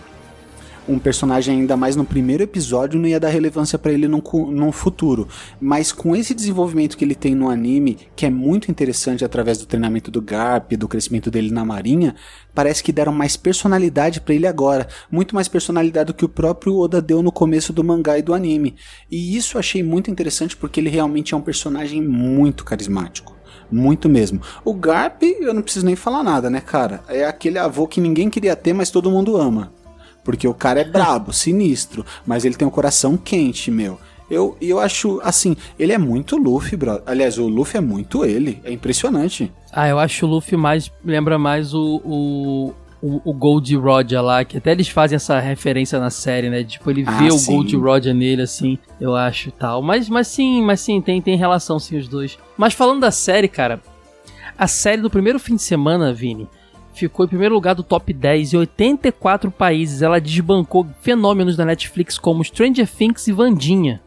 um 0.88 0.98
personagem 0.98 1.60
ainda 1.60 1.76
mais 1.76 1.96
no 1.96 2.04
primeiro 2.04 2.42
episódio 2.42 3.00
não 3.00 3.08
ia 3.08 3.18
dar 3.18 3.28
relevância 3.28 3.78
para 3.78 3.92
ele 3.92 4.06
no 4.06 4.72
futuro. 4.72 5.28
Mas 5.60 5.92
com 5.92 6.14
esse 6.14 6.34
desenvolvimento 6.34 6.96
que 6.96 7.04
ele 7.04 7.14
tem 7.14 7.34
no 7.34 7.48
anime, 7.48 7.98
que 8.14 8.26
é 8.26 8.30
muito 8.30 8.70
interessante 8.70 9.24
através 9.24 9.58
do 9.58 9.66
treinamento 9.66 10.10
do 10.10 10.20
Garp, 10.20 10.72
do 10.72 10.88
crescimento 10.88 11.30
dele 11.30 11.50
na 11.50 11.64
marinha, 11.64 12.14
parece 12.54 12.82
que 12.82 12.92
deram 12.92 13.12
mais 13.12 13.36
personalidade 13.36 14.20
para 14.20 14.34
ele 14.34 14.46
agora, 14.46 14.86
muito 15.10 15.34
mais 15.34 15.48
personalidade 15.48 16.08
do 16.08 16.14
que 16.14 16.24
o 16.24 16.28
próprio 16.28 16.78
Oda 16.78 17.00
deu 17.00 17.22
no 17.22 17.32
começo 17.32 17.72
do 17.72 17.82
mangá 17.82 18.18
e 18.18 18.22
do 18.22 18.34
anime. 18.34 18.74
E 19.10 19.36
isso 19.36 19.56
eu 19.56 19.60
achei 19.60 19.82
muito 19.82 20.10
interessante 20.10 20.56
porque 20.56 20.80
ele 20.80 20.90
realmente 20.90 21.34
é 21.34 21.36
um 21.36 21.40
personagem 21.40 22.02
muito 22.02 22.64
carismático. 22.64 23.34
Muito 23.72 24.08
mesmo. 24.08 24.40
O 24.64 24.74
Garp, 24.74 25.22
eu 25.22 25.54
não 25.54 25.62
preciso 25.62 25.86
nem 25.86 25.96
falar 25.96 26.22
nada, 26.22 26.50
né, 26.50 26.60
cara? 26.60 27.02
É 27.08 27.24
aquele 27.24 27.58
avô 27.58 27.88
que 27.88 28.00
ninguém 28.00 28.28
queria 28.28 28.54
ter, 28.54 28.74
mas 28.74 28.90
todo 28.90 29.10
mundo 29.10 29.36
ama. 29.36 29.72
Porque 30.24 30.48
o 30.48 30.54
cara 30.54 30.80
é 30.80 30.84
brabo, 30.84 31.30
sinistro, 31.34 32.04
mas 32.26 32.44
ele 32.44 32.54
tem 32.54 32.66
um 32.66 32.70
coração 32.70 33.16
quente, 33.16 33.70
meu. 33.70 33.98
Eu, 34.30 34.56
eu 34.60 34.80
acho, 34.80 35.20
assim, 35.22 35.54
ele 35.78 35.92
é 35.92 35.98
muito 35.98 36.36
Luffy, 36.36 36.76
bro. 36.76 37.00
Aliás, 37.04 37.38
o 37.38 37.46
Luffy 37.46 37.76
é 37.76 37.80
muito 37.80 38.24
ele. 38.24 38.60
É 38.64 38.72
impressionante. 38.72 39.52
Ah, 39.70 39.86
eu 39.86 39.98
acho 39.98 40.26
o 40.26 40.28
Luffy 40.28 40.56
mais. 40.56 40.90
Lembra 41.04 41.38
mais 41.38 41.74
o, 41.74 42.00
o, 42.02 42.74
o, 43.02 43.20
o 43.30 43.34
Gold 43.34 43.76
Roger 43.76 44.22
lá, 44.22 44.42
que 44.44 44.56
até 44.56 44.72
eles 44.72 44.88
fazem 44.88 45.16
essa 45.16 45.38
referência 45.38 46.00
na 46.00 46.08
série, 46.08 46.48
né? 46.48 46.64
Tipo, 46.64 46.90
ele 46.90 47.04
ah, 47.06 47.12
vê 47.12 47.30
sim. 47.30 47.52
o 47.52 47.56
Gold 47.56 47.76
Roger 47.76 48.14
nele, 48.14 48.42
assim, 48.42 48.78
eu 48.98 49.14
acho 49.14 49.50
tal. 49.52 49.82
Mas, 49.82 50.08
mas 50.08 50.26
sim, 50.26 50.62
mas 50.62 50.80
sim, 50.80 51.02
tem, 51.02 51.20
tem 51.20 51.36
relação, 51.36 51.78
sim, 51.78 51.98
os 51.98 52.08
dois. 52.08 52.38
Mas 52.56 52.72
falando 52.72 53.00
da 53.00 53.10
série, 53.10 53.46
cara, 53.46 53.80
a 54.56 54.66
série 54.66 55.02
do 55.02 55.10
primeiro 55.10 55.38
fim 55.38 55.56
de 55.56 55.62
semana, 55.62 56.14
Vini 56.14 56.48
ficou 56.94 57.24
em 57.24 57.28
primeiro 57.28 57.54
lugar 57.54 57.74
do 57.74 57.82
top 57.82 58.12
10 58.12 58.54
em 58.54 58.56
84 58.58 59.50
países. 59.50 60.02
Ela 60.02 60.20
desbancou 60.20 60.86
fenômenos 61.00 61.56
da 61.56 61.64
Netflix 61.64 62.18
como 62.18 62.44
Stranger 62.44 62.88
Things 62.88 63.26
e 63.26 63.32
Vandinha. 63.32 64.00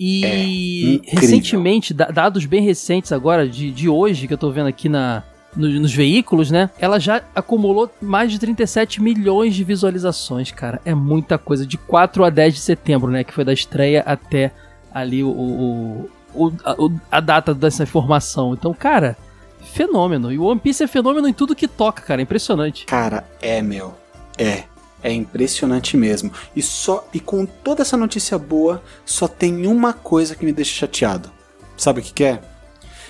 E 0.00 1.00
é 1.06 1.20
recentemente, 1.20 1.92
dados 1.92 2.46
bem 2.46 2.62
recentes 2.62 3.10
agora, 3.10 3.48
de, 3.48 3.70
de 3.70 3.88
hoje, 3.88 4.28
que 4.28 4.34
eu 4.34 4.38
tô 4.38 4.50
vendo 4.50 4.68
aqui 4.68 4.88
na, 4.88 5.24
no, 5.56 5.68
nos 5.68 5.92
veículos, 5.92 6.50
né? 6.50 6.70
Ela 6.78 7.00
já 7.00 7.22
acumulou 7.34 7.90
mais 8.00 8.30
de 8.30 8.38
37 8.38 9.02
milhões 9.02 9.54
de 9.56 9.64
visualizações, 9.64 10.52
cara. 10.52 10.80
É 10.84 10.94
muita 10.94 11.36
coisa. 11.36 11.66
De 11.66 11.76
4 11.76 12.24
a 12.24 12.30
10 12.30 12.54
de 12.54 12.60
setembro, 12.60 13.10
né? 13.10 13.24
Que 13.24 13.34
foi 13.34 13.44
da 13.44 13.52
estreia 13.52 14.02
até 14.06 14.52
ali 14.94 15.24
o, 15.24 15.30
o, 15.30 16.10
o 16.34 16.52
a, 16.64 17.18
a 17.18 17.20
data 17.20 17.52
dessa 17.52 17.82
informação. 17.82 18.54
Então, 18.54 18.72
cara, 18.72 19.16
fenômeno. 19.78 20.32
E 20.32 20.38
o 20.38 20.44
One 20.44 20.58
Piece 20.58 20.82
é 20.82 20.88
fenômeno 20.88 21.28
em 21.28 21.32
tudo 21.32 21.54
que 21.54 21.68
toca, 21.68 22.02
cara. 22.02 22.20
É 22.20 22.24
impressionante. 22.24 22.84
Cara, 22.84 23.24
é, 23.40 23.62
meu. 23.62 23.94
É. 24.36 24.64
É 25.00 25.12
impressionante 25.12 25.96
mesmo. 25.96 26.32
E 26.56 26.60
só 26.60 27.06
e 27.14 27.20
com 27.20 27.46
toda 27.46 27.82
essa 27.82 27.96
notícia 27.96 28.36
boa, 28.36 28.82
só 29.04 29.28
tem 29.28 29.64
uma 29.68 29.92
coisa 29.92 30.34
que 30.34 30.44
me 30.44 30.52
deixa 30.52 30.74
chateado. 30.74 31.30
Sabe 31.76 32.00
o 32.00 32.02
que, 32.02 32.12
que 32.12 32.24
é? 32.24 32.40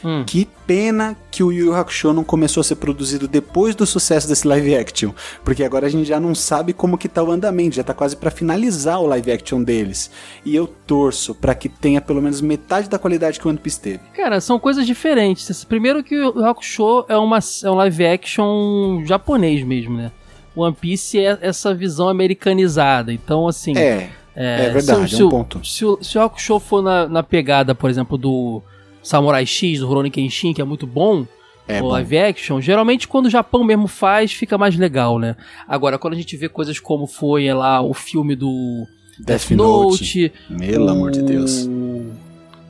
Hum. 0.04 0.24
Que 0.26 0.48
pena 0.66 1.16
que 1.30 1.42
o 1.42 1.52
Yu 1.52 1.66
Yu 1.66 1.74
Hakusho 1.74 2.12
não 2.12 2.24
começou 2.24 2.60
a 2.60 2.64
ser 2.64 2.76
produzido 2.76 3.26
depois 3.26 3.74
do 3.74 3.86
sucesso 3.86 4.28
desse 4.28 4.46
live 4.46 4.74
action, 4.74 5.10
porque 5.44 5.64
agora 5.64 5.86
a 5.86 5.88
gente 5.88 6.06
já 6.06 6.20
não 6.20 6.34
sabe 6.34 6.72
como 6.72 6.98
que 6.98 7.08
tá 7.08 7.22
o 7.22 7.30
andamento, 7.30 7.76
já 7.76 7.82
tá 7.82 7.94
quase 7.94 8.16
para 8.16 8.30
finalizar 8.30 9.00
o 9.00 9.06
live 9.06 9.32
action 9.32 9.62
deles. 9.62 10.10
E 10.44 10.54
eu 10.54 10.66
torço 10.66 11.34
para 11.34 11.54
que 11.54 11.68
tenha 11.68 12.00
pelo 12.00 12.22
menos 12.22 12.40
metade 12.40 12.88
da 12.88 12.98
qualidade 12.98 13.38
que 13.38 13.46
o 13.46 13.50
One 13.50 13.58
Piece 13.58 13.80
teve. 13.80 14.00
Cara, 14.14 14.40
são 14.40 14.58
coisas 14.58 14.86
diferentes. 14.86 15.64
Primeiro 15.64 16.02
que 16.02 16.18
o 16.18 16.44
Hakusho 16.44 17.04
é, 17.08 17.16
uma, 17.16 17.38
é 17.38 17.70
um 17.70 17.74
live 17.74 18.06
action 18.06 19.04
japonês 19.04 19.62
mesmo, 19.64 19.96
né? 19.96 20.12
O 20.54 20.62
One 20.62 20.76
Piece 20.78 21.18
é 21.18 21.38
essa 21.40 21.74
visão 21.74 22.08
americanizada. 22.08 23.12
Então, 23.12 23.46
assim. 23.46 23.76
É. 23.76 24.10
É, 24.40 24.66
é 24.66 24.70
verdade, 24.70 25.16
se, 25.16 25.20
é 25.20 25.24
um 25.24 25.28
ponto. 25.28 25.66
Se, 25.66 25.78
se, 25.78 26.10
se 26.10 26.16
o 26.16 26.22
Hakusho 26.22 26.60
for 26.60 26.80
na, 26.80 27.08
na 27.08 27.24
pegada, 27.24 27.74
por 27.74 27.90
exemplo, 27.90 28.16
do 28.16 28.62
Samurai 29.08 29.46
X, 29.46 29.80
do 29.80 29.86
Rurouni 29.86 30.10
Kenshin, 30.10 30.52
que 30.52 30.60
é 30.60 30.64
muito 30.64 30.86
bom, 30.86 31.26
é 31.66 31.82
o 31.82 31.86
live 31.86 32.18
action, 32.18 32.60
geralmente 32.60 33.08
quando 33.08 33.24
o 33.24 33.30
Japão 33.30 33.64
mesmo 33.64 33.88
faz, 33.88 34.32
fica 34.32 34.58
mais 34.58 34.76
legal, 34.76 35.18
né? 35.18 35.34
Agora, 35.66 35.98
quando 35.98 36.12
a 36.12 36.16
gente 36.16 36.36
vê 36.36 36.46
coisas 36.46 36.78
como 36.78 37.06
foi 37.06 37.46
é 37.46 37.54
lá 37.54 37.80
o 37.80 37.94
filme 37.94 38.36
do 38.36 38.86
Death, 39.18 39.48
Death 39.48 39.50
Note, 39.52 40.32
Note 40.48 40.58
pelo 40.58 40.84
o... 40.84 40.90
amor 40.90 41.10
de 41.10 41.22
Deus. 41.22 41.66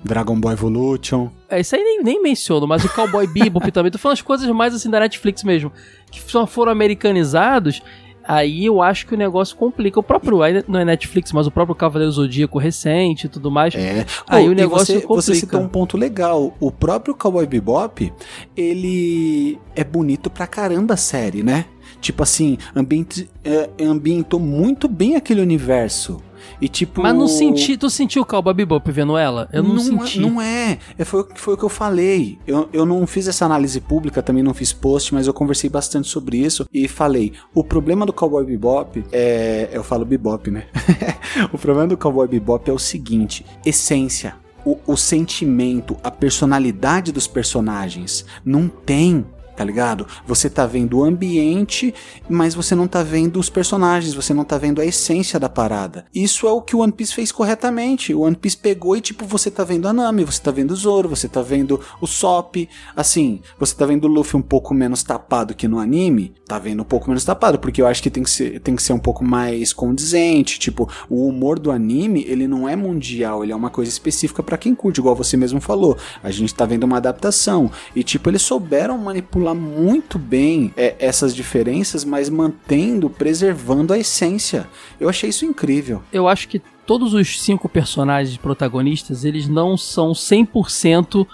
Dragon 0.04 0.38
Ball 0.38 0.52
Evolution. 0.52 1.28
É, 1.48 1.58
isso 1.58 1.74
aí 1.74 1.82
nem, 1.82 2.04
nem 2.04 2.22
menciono, 2.22 2.68
mas 2.68 2.84
o 2.84 2.88
Cowboy 2.88 3.26
Bebop 3.26 3.68
também. 3.72 3.90
Tô 3.90 3.98
falando 3.98 4.14
as 4.14 4.22
coisas 4.22 4.48
mais 4.48 4.72
assim 4.72 4.88
da 4.88 5.00
Netflix 5.00 5.42
mesmo, 5.42 5.72
que 6.08 6.22
só 6.22 6.46
foram 6.46 6.70
americanizados 6.70 7.82
aí 8.28 8.66
eu 8.66 8.82
acho 8.82 9.06
que 9.06 9.14
o 9.14 9.18
negócio 9.18 9.56
complica. 9.56 9.98
O 9.98 10.02
próprio, 10.02 10.42
aí 10.42 10.62
não 10.68 10.78
é 10.78 10.84
Netflix, 10.84 11.32
mas 11.32 11.46
o 11.46 11.50
próprio 11.50 11.74
Cavaleiro 11.74 12.12
Zodíaco 12.12 12.58
recente 12.58 13.26
e 13.26 13.28
tudo 13.28 13.50
mais. 13.50 13.74
É. 13.74 14.04
Aí 14.28 14.46
oh, 14.46 14.52
o 14.52 14.54
negócio 14.54 14.94
você, 14.94 15.00
complica. 15.00 15.22
Você 15.22 15.34
citou 15.34 15.60
um 15.60 15.68
ponto 15.68 15.96
legal. 15.96 16.54
O 16.60 16.70
próprio 16.70 17.14
Cowboy 17.14 17.46
Bebop, 17.46 18.12
ele 18.54 19.58
é 19.74 19.82
bonito 19.82 20.28
pra 20.28 20.46
caramba 20.46 20.94
a 20.94 20.98
série, 20.98 21.42
né? 21.42 21.64
Tipo 22.00 22.22
assim, 22.22 22.58
ambiente, 22.74 23.28
é, 23.44 23.68
ambientou 23.80 24.40
muito 24.40 24.88
bem 24.88 25.16
aquele 25.16 25.40
universo. 25.40 26.22
E 26.60 26.68
tipo. 26.68 27.02
Mas 27.02 27.14
não 27.14 27.28
senti. 27.28 27.76
Tu 27.76 27.88
sentiu 27.90 28.22
o 28.22 28.26
Cowboy 28.26 28.54
Bebop 28.54 28.90
vendo 28.90 29.16
ela? 29.16 29.48
Eu 29.52 29.62
não, 29.62 29.74
não 29.74 29.82
senti. 29.82 30.20
Não 30.20 30.40
é. 30.40 30.78
é 30.96 31.04
foi, 31.04 31.26
foi 31.34 31.54
o 31.54 31.56
que 31.56 31.64
eu 31.64 31.68
falei. 31.68 32.38
Eu, 32.46 32.68
eu 32.72 32.86
não 32.86 33.06
fiz 33.06 33.28
essa 33.28 33.44
análise 33.44 33.80
pública, 33.80 34.22
também 34.22 34.42
não 34.42 34.54
fiz 34.54 34.72
post, 34.72 35.14
mas 35.14 35.26
eu 35.26 35.34
conversei 35.34 35.70
bastante 35.70 36.08
sobre 36.08 36.38
isso 36.38 36.66
e 36.72 36.88
falei: 36.88 37.32
o 37.54 37.62
problema 37.62 38.04
do 38.04 38.12
Cowboy 38.12 38.44
Bebop 38.44 39.04
é. 39.12 39.68
Eu 39.72 39.84
falo 39.84 40.04
Bebop, 40.04 40.50
né? 40.50 40.66
o 41.52 41.58
problema 41.58 41.88
do 41.88 41.96
Cowboy 41.96 42.26
Bebop 42.26 42.68
é 42.68 42.72
o 42.72 42.78
seguinte: 42.78 43.44
essência. 43.64 44.34
O, 44.64 44.76
o 44.86 44.96
sentimento, 44.96 45.96
a 46.02 46.10
personalidade 46.10 47.12
dos 47.12 47.26
personagens. 47.26 48.26
Não 48.44 48.68
tem 48.68 49.24
tá 49.58 49.64
ligado? 49.64 50.06
Você 50.24 50.48
tá 50.48 50.64
vendo 50.64 50.98
o 50.98 51.04
ambiente, 51.04 51.92
mas 52.30 52.54
você 52.54 52.76
não 52.76 52.86
tá 52.86 53.02
vendo 53.02 53.40
os 53.40 53.50
personagens, 53.50 54.14
você 54.14 54.32
não 54.32 54.44
tá 54.44 54.56
vendo 54.56 54.80
a 54.80 54.86
essência 54.86 55.40
da 55.40 55.48
parada. 55.48 56.06
Isso 56.14 56.46
é 56.46 56.52
o 56.52 56.62
que 56.62 56.76
o 56.76 56.78
One 56.78 56.92
Piece 56.92 57.12
fez 57.12 57.32
corretamente. 57.32 58.14
O 58.14 58.20
One 58.20 58.36
Piece 58.36 58.56
pegou 58.56 58.96
e, 58.96 59.00
tipo, 59.00 59.26
você 59.26 59.50
tá 59.50 59.64
vendo 59.64 59.88
a 59.88 59.92
Nami, 59.92 60.22
você 60.22 60.40
tá 60.40 60.52
vendo 60.52 60.70
o 60.70 60.76
Zoro, 60.76 61.08
você 61.08 61.26
tá 61.26 61.42
vendo 61.42 61.80
o 62.00 62.06
Sop. 62.06 62.68
Assim, 62.94 63.40
você 63.58 63.74
tá 63.74 63.84
vendo 63.84 64.04
o 64.04 64.06
Luffy 64.06 64.38
um 64.38 64.42
pouco 64.42 64.72
menos 64.72 65.02
tapado 65.02 65.56
que 65.56 65.66
no 65.66 65.80
anime. 65.80 66.32
Tá 66.46 66.56
vendo 66.60 66.82
um 66.82 66.84
pouco 66.84 67.08
menos 67.08 67.24
tapado, 67.24 67.58
porque 67.58 67.82
eu 67.82 67.86
acho 67.88 68.00
que 68.00 68.10
tem 68.10 68.22
que 68.22 68.30
ser, 68.30 68.60
tem 68.60 68.76
que 68.76 68.82
ser 68.82 68.92
um 68.92 68.98
pouco 69.00 69.24
mais 69.24 69.72
condizente. 69.72 70.60
Tipo, 70.60 70.88
o 71.10 71.26
humor 71.26 71.58
do 71.58 71.72
anime, 71.72 72.24
ele 72.28 72.46
não 72.46 72.68
é 72.68 72.76
mundial, 72.76 73.42
ele 73.42 73.52
é 73.52 73.56
uma 73.56 73.70
coisa 73.70 73.90
específica 73.90 74.40
para 74.40 74.56
quem 74.56 74.72
curte, 74.72 75.00
igual 75.00 75.16
você 75.16 75.36
mesmo 75.36 75.60
falou. 75.60 75.98
A 76.22 76.30
gente 76.30 76.54
tá 76.54 76.64
vendo 76.64 76.84
uma 76.84 76.98
adaptação. 76.98 77.68
E, 77.96 78.04
tipo, 78.04 78.30
eles 78.30 78.42
souberam 78.42 78.96
manipular 78.96 79.47
manipular 79.48 79.54
muito 79.54 80.18
bem 80.18 80.72
é, 80.76 80.94
essas 80.98 81.34
diferenças, 81.34 82.04
mas 82.04 82.28
mantendo, 82.28 83.08
preservando 83.08 83.92
a 83.92 83.98
essência. 83.98 84.66
Eu 84.98 85.08
achei 85.08 85.30
isso 85.30 85.44
incrível. 85.44 86.02
Eu 86.12 86.28
acho 86.28 86.48
que 86.48 86.60
todos 86.86 87.14
os 87.14 87.40
cinco 87.40 87.68
personagens 87.68 88.36
protagonistas, 88.36 89.24
eles 89.24 89.48
não 89.48 89.76
são 89.76 90.12
100% 90.12 91.26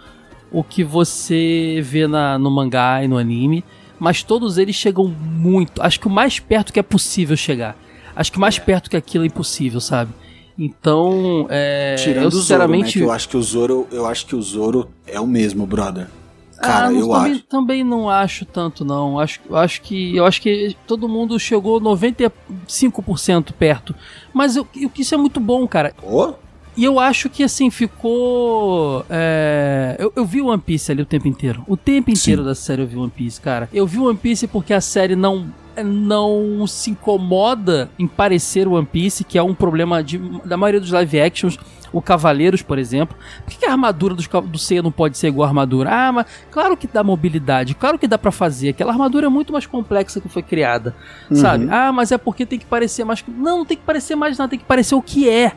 o 0.50 0.62
que 0.62 0.84
você 0.84 1.80
vê 1.82 2.06
na, 2.06 2.38
no 2.38 2.50
mangá 2.50 3.02
e 3.02 3.08
no 3.08 3.18
anime, 3.18 3.64
mas 3.98 4.22
todos 4.22 4.58
eles 4.58 4.76
chegam 4.76 5.08
muito, 5.08 5.82
acho 5.82 5.98
que 5.98 6.06
o 6.06 6.10
mais 6.10 6.38
perto 6.38 6.72
que 6.72 6.78
é 6.78 6.82
possível 6.82 7.36
chegar. 7.36 7.76
Acho 8.14 8.30
que 8.30 8.38
mais 8.38 8.58
é. 8.58 8.60
perto 8.60 8.88
que 8.88 8.96
aquilo 8.96 9.24
é 9.24 9.26
impossível, 9.26 9.80
sabe? 9.80 10.12
Então, 10.56 11.48
é, 11.50 11.96
Tirando 11.98 12.24
eu 12.24 12.30
sinceramente, 12.30 12.98
Zoro, 12.98 13.00
né, 13.00 13.10
eu 13.10 13.12
acho 13.12 13.28
que 13.28 13.36
o 13.36 13.42
Zoro, 13.42 13.88
eu 13.90 14.06
acho 14.06 14.26
que 14.26 14.36
o 14.36 14.42
Zoro 14.42 14.88
é 15.04 15.18
o 15.18 15.26
mesmo, 15.26 15.66
brother. 15.66 16.06
Cara, 16.66 16.88
ah, 16.88 16.92
eu 16.92 17.08
também, 17.08 17.32
acho. 17.32 17.42
Também 17.42 17.84
não 17.84 18.08
acho 18.10 18.44
tanto, 18.44 18.84
não. 18.84 19.18
Acho, 19.18 19.40
acho 19.52 19.82
que 19.82 20.16
eu 20.16 20.24
acho 20.24 20.40
que 20.40 20.76
todo 20.86 21.08
mundo 21.08 21.38
chegou 21.38 21.80
95% 21.80 23.52
perto. 23.52 23.94
Mas 24.32 24.56
eu, 24.56 24.66
eu, 24.74 24.90
isso 24.96 25.14
é 25.14 25.18
muito 25.18 25.40
bom, 25.40 25.66
cara. 25.66 25.94
Oh? 26.02 26.32
E 26.76 26.84
eu 26.84 26.98
acho 26.98 27.30
que 27.30 27.42
assim 27.42 27.70
ficou. 27.70 29.04
É... 29.08 29.96
Eu, 29.98 30.12
eu 30.16 30.24
vi 30.24 30.40
One 30.40 30.60
Piece 30.60 30.90
ali 30.90 31.02
o 31.02 31.06
tempo 31.06 31.28
inteiro. 31.28 31.64
O 31.68 31.76
tempo 31.76 32.10
inteiro 32.10 32.42
Sim. 32.42 32.48
da 32.48 32.54
série 32.54 32.82
eu 32.82 32.86
vi 32.86 32.96
One 32.96 33.10
Piece, 33.10 33.40
cara. 33.40 33.68
Eu 33.72 33.86
vi 33.86 33.98
One 33.98 34.18
Piece 34.18 34.46
porque 34.48 34.72
a 34.72 34.80
série 34.80 35.14
não 35.14 35.46
não 35.82 36.66
se 36.68 36.90
incomoda 36.90 37.90
em 37.98 38.06
parecer 38.06 38.68
One 38.68 38.86
Piece, 38.86 39.24
que 39.24 39.36
é 39.36 39.42
um 39.42 39.52
problema 39.52 40.04
de, 40.04 40.18
da 40.44 40.56
maioria 40.56 40.80
dos 40.80 40.92
live 40.92 41.20
actions 41.20 41.58
o 41.94 42.02
Cavaleiros, 42.02 42.60
por 42.60 42.78
exemplo. 42.78 43.16
Por 43.44 43.54
que, 43.54 43.64
a 43.64 43.70
armadura 43.70 44.14
do, 44.14 44.40
do 44.42 44.58
Seiya 44.58 44.82
não 44.82 44.90
pode 44.90 45.16
ser 45.16 45.28
igual 45.28 45.46
a 45.46 45.48
armadura? 45.48 45.90
Ah, 45.90 46.12
mas 46.12 46.26
claro 46.50 46.76
que 46.76 46.86
dá 46.86 47.04
mobilidade, 47.04 47.74
claro 47.74 47.98
que 47.98 48.08
dá 48.08 48.18
para 48.18 48.32
fazer. 48.32 48.70
Aquela 48.70 48.92
armadura 48.92 49.26
é 49.26 49.28
muito 49.28 49.52
mais 49.52 49.64
complexa 49.64 50.20
que 50.20 50.28
foi 50.28 50.42
criada, 50.42 50.94
uhum. 51.30 51.36
sabe? 51.36 51.68
Ah, 51.70 51.92
mas 51.92 52.10
é 52.10 52.18
porque 52.18 52.44
tem 52.44 52.58
que 52.58 52.66
parecer 52.66 53.04
mais. 53.04 53.24
Não, 53.26 53.58
não 53.58 53.64
tem 53.64 53.76
que 53.76 53.84
parecer 53.84 54.16
mais 54.16 54.36
nada, 54.36 54.50
tem 54.50 54.58
que 54.58 54.64
parecer 54.64 54.96
o 54.96 55.00
que 55.00 55.28
é, 55.28 55.52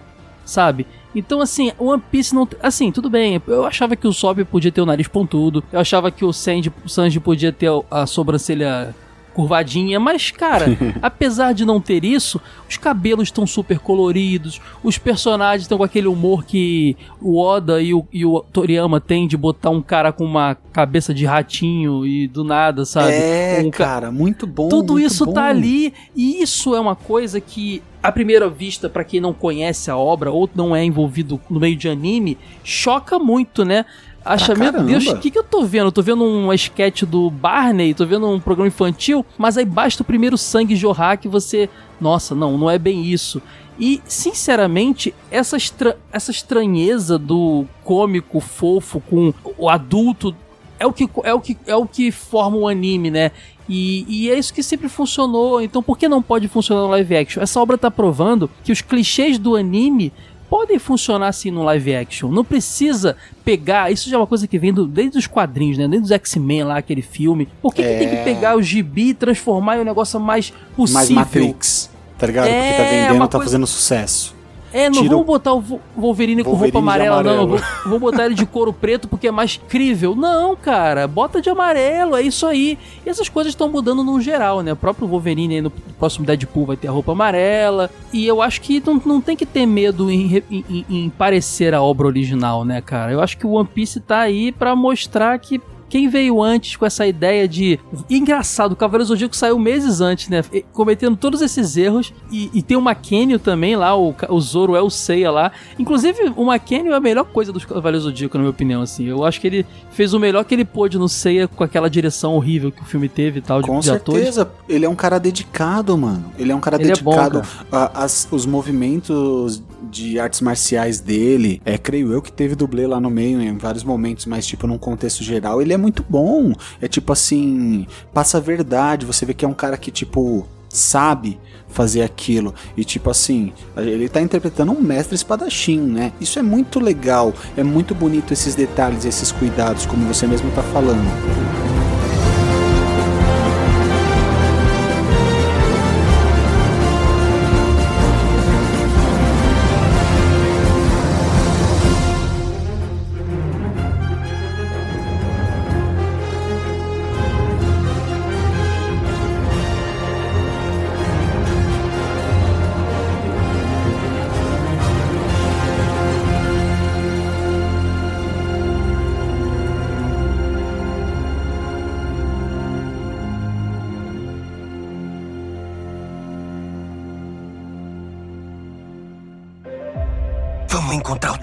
sabe? 0.46 0.86
Então, 1.16 1.42
assim, 1.42 1.72
o 1.80 1.88
One 1.88 2.04
Piece 2.12 2.36
não. 2.36 2.48
Assim, 2.62 2.92
tudo 2.92 3.10
bem. 3.10 3.42
Eu 3.48 3.66
achava 3.66 3.96
que 3.96 4.08
o 4.08 4.14
Sop 4.14 4.38
podia 4.46 4.72
ter 4.72 4.82
o 4.82 4.86
nariz 4.86 5.08
pontudo. 5.08 5.64
Eu 5.72 5.80
achava 5.80 6.12
que 6.12 6.24
o 6.24 6.32
Sanji, 6.32 6.72
o 6.86 6.90
Sanji 6.90 7.20
podia 7.20 7.52
ter 7.52 7.72
a 7.90 8.06
sobrancelha 8.06 8.94
curvadinha, 9.38 10.00
mas 10.00 10.32
cara, 10.32 10.66
apesar 11.00 11.54
de 11.54 11.64
não 11.64 11.80
ter 11.80 12.04
isso, 12.04 12.42
os 12.68 12.76
cabelos 12.76 13.28
estão 13.28 13.46
super 13.46 13.78
coloridos, 13.78 14.60
os 14.84 14.98
personagens 14.98 15.62
estão 15.62 15.78
com 15.78 15.84
aquele 15.84 16.08
humor 16.08 16.44
que 16.44 16.98
o 17.22 17.40
Oda 17.40 17.80
e 17.80 17.94
o, 17.94 18.04
e 18.12 18.26
o 18.26 18.40
Toriyama 18.52 19.00
tem 19.00 19.28
de 19.28 19.38
botar 19.38 19.70
um 19.70 19.82
cara 19.82 20.12
com 20.12 20.26
uma 20.26 20.58
cabeça 20.74 21.14
de 21.14 21.24
ratinho 21.24 22.04
e 22.04 22.28
do 22.28 22.44
nada, 22.44 22.84
sabe? 22.84 23.12
É, 23.12 23.62
um 23.64 23.70
ca... 23.70 23.86
cara, 23.86 24.12
muito 24.12 24.48
bom. 24.48 24.70
Tudo 24.70 24.94
muito 24.94 25.06
isso 25.06 25.28
bom. 25.28 25.34
tá 25.34 25.46
ali 25.46 25.94
e 26.16 26.42
isso 26.42 26.74
é 26.74 26.80
uma 26.80 26.96
coisa 26.96 27.40
que 27.40 27.84
à 28.02 28.12
primeira 28.12 28.50
vista, 28.50 28.90
para 28.90 29.04
quem 29.04 29.20
não 29.20 29.34
conhece 29.34 29.92
a 29.92 29.98
obra 29.98 30.32
ou 30.32 30.50
não 30.56 30.76
é 30.76 30.84
envolvido 30.84 31.40
no 31.50 31.60
meio 31.60 31.76
de 31.76 31.90
anime, 31.90 32.38
choca 32.64 33.20
muito, 33.20 33.66
né? 33.66 33.86
Acha, 34.28 34.56
meu 34.56 34.72
Deus, 34.72 35.08
o 35.08 35.18
que, 35.18 35.32
que 35.32 35.38
eu 35.38 35.44
tô 35.44 35.64
vendo? 35.64 35.88
Eu 35.88 35.92
tô 35.92 36.02
vendo 36.02 36.24
um 36.24 36.52
sketch 36.54 37.04
do 37.04 37.30
Barney, 37.30 37.94
tô 37.94 38.06
vendo 38.06 38.28
um 38.30 38.40
programa 38.40 38.68
infantil, 38.68 39.26
mas 39.38 39.58
aí 39.58 39.66
basta 39.66 40.04
o 40.04 40.06
primeiro 40.06 40.38
sangue 40.38 40.76
jorrar 40.76 41.18
que 41.18 41.28
você. 41.28 41.70
Nossa, 42.00 42.36
não, 42.36 42.58
não 42.58 42.70
é 42.70 42.78
bem 42.78 43.06
isso. 43.06 43.42
E, 43.80 44.02
sinceramente, 44.06 45.14
essa, 45.30 45.56
estra... 45.56 45.98
essa 46.12 46.32
estranheza 46.32 47.18
do 47.18 47.66
cômico 47.84 48.40
fofo 48.40 49.00
com 49.02 49.34
o 49.58 49.70
adulto 49.70 50.36
é 50.80 50.86
o 50.86 50.94
que, 50.94 51.10
é 51.24 51.34
o 51.34 51.40
que, 51.40 51.58
é 51.66 51.76
o 51.76 51.86
que 51.88 52.12
forma 52.12 52.58
o 52.58 52.68
anime, 52.68 53.10
né? 53.10 53.32
E, 53.70 54.06
e, 54.08 54.32
é 54.32 54.38
isso 54.38 54.54
que 54.54 54.64
sempre 54.64 54.88
funcionou. 54.88 55.62
Então, 55.62 55.84
por 55.84 55.98
que 55.98 56.08
não 56.08 56.22
pode 56.22 56.48
funcionar 56.48 56.84
no 56.84 56.88
live 56.90 57.18
action? 57.18 57.44
Essa 57.44 57.60
obra 57.60 57.78
tá 57.78 57.92
provando 57.92 58.50
que 58.64 58.72
os 58.72 58.82
clichês 58.82 59.38
do 59.38 59.56
anime 59.56 60.14
podem 60.50 60.80
funcionar 60.80 61.28
assim 61.28 61.52
no 61.52 61.64
live 61.64 61.96
action. 61.96 62.30
Não 62.30 62.44
precisa 62.44 63.16
pegar. 63.44 63.92
Isso 63.92 64.10
já 64.10 64.16
é 64.16 64.20
uma 64.20 64.28
coisa 64.28 64.48
que 64.48 64.58
vem 64.58 64.74
do, 64.74 64.88
desde 64.88 65.18
os 65.18 65.28
quadrinhos, 65.28 65.78
né? 65.78 65.88
Desde 65.88 66.06
os 66.06 66.12
X-Men 66.12 66.64
lá, 66.64 66.78
aquele 66.78 67.02
filme. 67.02 67.48
Por 67.62 67.74
que, 67.74 67.82
é... 67.82 67.94
que, 67.94 68.00
tem 68.00 68.10
que 68.10 68.16
é. 68.16 68.24
pegar 68.24 68.56
o 68.56 68.62
gibi 68.62 69.10
e 69.10 69.14
transformar 69.14 69.78
em 69.78 69.82
um 69.82 69.86
negócio 69.86 70.20
mais 70.20 70.54
possível? 70.76 70.94
Mais 70.94 71.10
Matrix. 71.10 71.90
Tá 72.18 72.26
ligado? 72.26 72.48
É, 72.48 72.70
Porque 72.70 72.78
tá 72.78 72.84
é 72.84 73.08
vendendo, 73.08 73.28
tá 73.28 73.38
coisa... 73.38 73.46
fazendo 73.46 73.68
sucesso. 73.68 74.37
É, 74.74 74.90
não 74.90 75.04
vamos 75.08 75.26
botar 75.26 75.54
o 75.54 75.62
Wolverine, 75.62 75.82
Wolverine 75.96 76.44
com 76.44 76.54
roupa 76.54 76.80
amarela, 76.80 77.24
não. 77.24 77.48
Vou, 77.48 77.60
vou 77.86 78.00
botar 78.00 78.26
ele 78.26 78.36
de 78.36 78.46
couro 78.46 78.74
preto 78.74 79.08
porque 79.08 79.28
é 79.28 79.32
mais 79.32 79.58
crível. 79.58 80.16
Não, 80.16 80.56
cara, 80.56 81.08
bota 81.08 81.42
de 81.42 81.50
amarelo, 81.50 82.16
é 82.16 82.22
isso 82.22 82.46
aí. 82.46 82.78
E 83.06 83.10
essas 83.10 83.30
coisas 83.30 83.52
estão 83.52 83.70
mudando 83.70 84.04
no 84.04 84.20
geral, 84.20 84.62
né? 84.62 84.74
O 84.74 84.76
próprio 84.76 85.08
Wolverine 85.08 85.56
aí 85.56 85.62
no 85.62 85.70
próximo 85.70 86.26
Deadpool 86.26 86.66
vai 86.66 86.78
ter 86.78 86.88
a 86.88 86.92
roupa 86.92 87.14
amarela. 87.14 87.90
E 88.12 88.26
eu 88.26 88.42
acho 88.42 88.62
que 88.62 88.82
não, 88.86 89.02
não 89.06 89.22
tem 89.22 89.36
que 89.36 89.46
ter 89.46 89.66
medo 89.66 90.12
em, 90.12 90.44
em, 90.52 90.86
em 90.90 91.10
parecer 91.10 91.74
a 91.74 91.82
obra 91.82 92.08
original, 92.08 92.66
né, 92.66 92.82
cara? 92.82 93.12
Eu 93.12 93.22
acho 93.22 93.38
que 93.38 93.48
o 93.48 93.52
One 93.52 93.68
Piece 93.74 94.00
tá 94.00 94.20
aí 94.20 94.52
para 94.52 94.76
mostrar 94.76 95.38
que 95.40 95.62
quem 95.90 96.10
veio 96.10 96.42
antes 96.42 96.76
com 96.76 96.86
essa 96.86 97.06
ideia 97.06 97.48
de. 97.48 97.80
Engraçado, 98.10 98.74
o 98.74 98.76
Cavaleiro 98.76 99.06
Zodíaco 99.06 99.36
saiu 99.36 99.58
meses 99.58 100.02
antes, 100.02 100.30
né? 100.30 100.44
Cometendo 100.74 101.16
todos 101.16 101.42
esses 101.42 101.78
erros. 101.78 102.14
E, 102.32 102.50
e 102.54 102.62
tem 102.62 102.76
o 102.76 102.82
Maquênio 102.82 103.40
também 103.40 103.76
lá, 103.76 103.98
o, 103.98 104.14
o 104.30 104.42
Zoro 104.42 104.76
é 104.76 104.82
o 104.82 104.90
Seiya 104.90 105.32
lá. 105.32 105.52
Inclusive, 105.80 106.34
o 106.36 106.46
Maquênio 106.46 106.94
é 106.94 106.96
a 106.96 107.00
melhor 107.00 107.26
coisa 107.26 107.52
dos 107.52 107.66
Cavaleiros 107.66 108.04
Zodíaco, 108.04 108.38
na 108.38 108.44
minha 108.44 108.52
opinião, 108.52 108.82
assim. 108.82 109.06
Eu 109.06 109.24
acho 109.24 109.40
que 109.40 109.48
ele 109.48 109.66
fez 109.92 110.14
o 110.14 110.20
melhor 110.20 110.44
que 110.44 110.54
ele 110.54 110.66
pôde 110.66 110.98
no 110.98 111.08
Seiya 111.08 111.48
com 111.48 111.64
aquela 111.64 111.90
direção 111.90 112.36
horrível 112.36 112.72
que 112.72 112.82
o 112.82 112.86
filme 112.86 113.08
teve 113.08 113.40
e 113.40 113.42
tal, 113.42 113.62
de, 113.62 113.68
com 113.68 113.80
de 113.80 113.86
certeza. 113.86 114.44
Atores. 114.44 114.66
Ele 114.70 114.86
é 114.86 114.90
um 114.90 114.96
cara 114.96 115.20
dedicado, 115.20 115.98
mano. 115.98 116.32
Ele 116.38 116.52
é 116.52 116.56
um 116.56 116.60
cara 116.60 116.78
ele 116.78 116.90
dedicado. 116.90 117.40
É 117.40 117.42
bom, 117.42 117.48
cara. 117.72 117.92
A, 117.96 118.08
movimentos 118.48 119.62
de 119.84 120.20
artes 120.20 120.42
marciais 120.42 121.00
dele, 121.00 121.62
é, 121.66 121.78
creio 121.78 122.12
eu 122.12 122.22
que 122.22 122.32
teve 122.32 122.56
dublê 122.56 122.88
lá 122.88 123.00
no 123.00 123.10
meio 123.10 123.42
em 123.42 123.58
vários 123.58 123.84
momentos, 123.84 124.26
mas, 124.26 124.46
tipo, 124.46 124.68
num 124.68 124.78
contexto 124.78 125.24
geral, 125.24 125.62
ele 125.62 125.74
é 125.74 125.78
muito 125.78 126.04
bom. 126.08 126.54
É 126.82 126.88
tipo 126.88 127.14
assim, 127.14 127.88
passa 128.14 128.38
a 128.38 128.42
verdade. 128.42 129.06
Você 129.06 129.26
vê 129.26 129.34
que 129.34 129.46
é 129.46 129.48
um 129.48 129.54
cara 129.54 129.78
que, 129.78 129.92
tipo, 129.92 130.48
sabe 130.70 131.40
fazer 131.70 132.02
aquilo. 132.02 132.54
E 132.76 132.84
tipo 132.84 133.10
assim, 133.10 133.52
ele 133.76 134.10
tá 134.10 134.22
interpretando 134.22 134.72
um 134.72 134.82
mestre 134.82 135.16
espadachim, 135.16 135.80
né? 135.80 136.12
Isso 136.20 136.40
é 136.40 136.42
muito 136.42 136.80
legal, 136.80 137.34
é 137.56 137.64
muito 137.64 137.94
bonito 137.94 138.34
esses 138.34 138.56
detalhes, 138.56 139.06
esses 139.06 139.32
cuidados, 139.32 139.86
como 139.86 140.06
você 140.08 140.26
mesmo 140.26 140.50
tá 140.52 140.64
falando. 140.64 141.77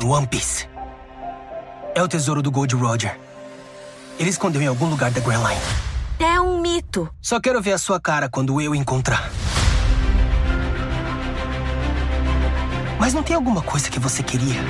Encontrar 0.04 0.06
o 0.06 0.10
One 0.10 0.26
Piece. 0.26 0.68
É 1.94 2.02
o 2.02 2.08
tesouro 2.08 2.42
do 2.42 2.50
Gold 2.50 2.74
Roger. 2.76 3.18
Ele 4.18 4.30
escondeu 4.30 4.60
em 4.62 4.66
algum 4.66 4.86
lugar 4.86 5.10
da 5.10 5.20
Grand 5.20 5.42
Line. 5.42 5.60
É 6.18 6.40
um 6.40 6.60
mito. 6.60 7.08
Só 7.20 7.40
quero 7.40 7.60
ver 7.60 7.72
a 7.72 7.78
sua 7.78 7.98
cara 7.98 8.28
quando 8.28 8.60
eu 8.60 8.74
encontrar. 8.74 9.30
Mas 12.98 13.12
não 13.12 13.22
tem 13.22 13.34
alguma 13.34 13.62
coisa 13.62 13.90
que 13.90 13.98
você 13.98 14.22
queria? 14.22 14.60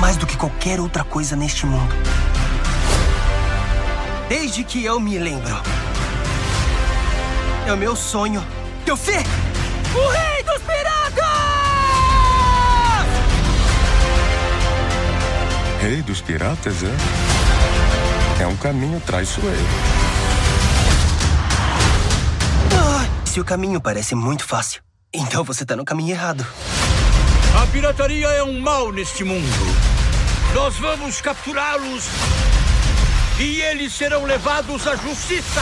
Mais 0.00 0.16
do 0.16 0.26
que 0.26 0.36
qualquer 0.36 0.80
outra 0.80 1.04
coisa 1.04 1.36
neste 1.36 1.64
mundo. 1.64 1.94
Desde 4.28 4.64
que 4.64 4.84
eu 4.84 4.98
me 4.98 5.18
lembro. 5.18 5.54
É 7.66 7.72
o 7.72 7.76
meu 7.76 7.94
sonho. 7.94 8.44
Teu 8.84 8.96
fé! 8.96 9.22
O 9.94 10.08
rei 10.10 10.42
dos 10.42 10.62
piratas! 10.62 10.83
Rei 15.84 16.00
dos 16.00 16.22
piratas, 16.22 16.76
é? 16.82 18.42
É 18.42 18.46
um 18.46 18.56
caminho 18.56 18.98
traiçoeiro. 19.00 19.66
Ah, 22.72 23.06
se 23.26 23.38
o 23.38 23.44
caminho 23.44 23.78
parece 23.78 24.14
muito 24.14 24.46
fácil, 24.46 24.80
então 25.12 25.44
você 25.44 25.62
tá 25.62 25.76
no 25.76 25.84
caminho 25.84 26.12
errado. 26.12 26.46
A 27.62 27.66
pirataria 27.66 28.28
é 28.28 28.42
um 28.42 28.58
mal 28.60 28.90
neste 28.92 29.24
mundo. 29.24 29.44
Nós 30.54 30.74
vamos 30.76 31.20
capturá-los 31.20 32.04
e 33.38 33.60
eles 33.60 33.92
serão 33.92 34.24
levados 34.24 34.86
à 34.86 34.96
justiça. 34.96 35.60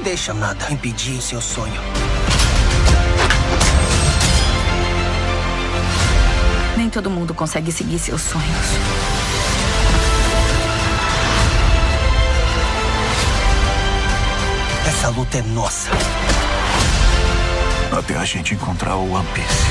Não 0.00 0.04
deixa 0.04 0.32
nada 0.32 0.72
impedir 0.72 1.18
o 1.18 1.20
seu 1.20 1.42
sonho. 1.42 1.78
Nem 6.74 6.88
todo 6.88 7.10
mundo 7.10 7.34
consegue 7.34 7.70
seguir 7.70 7.98
seus 7.98 8.22
sonhos. 8.22 8.66
Essa 14.88 15.10
luta 15.10 15.36
é 15.36 15.42
nossa. 15.42 15.90
Até 17.92 18.16
a 18.16 18.24
gente 18.24 18.54
encontrar 18.54 18.96
o 18.96 19.12
One 19.12 19.28
Piece. 19.34 19.66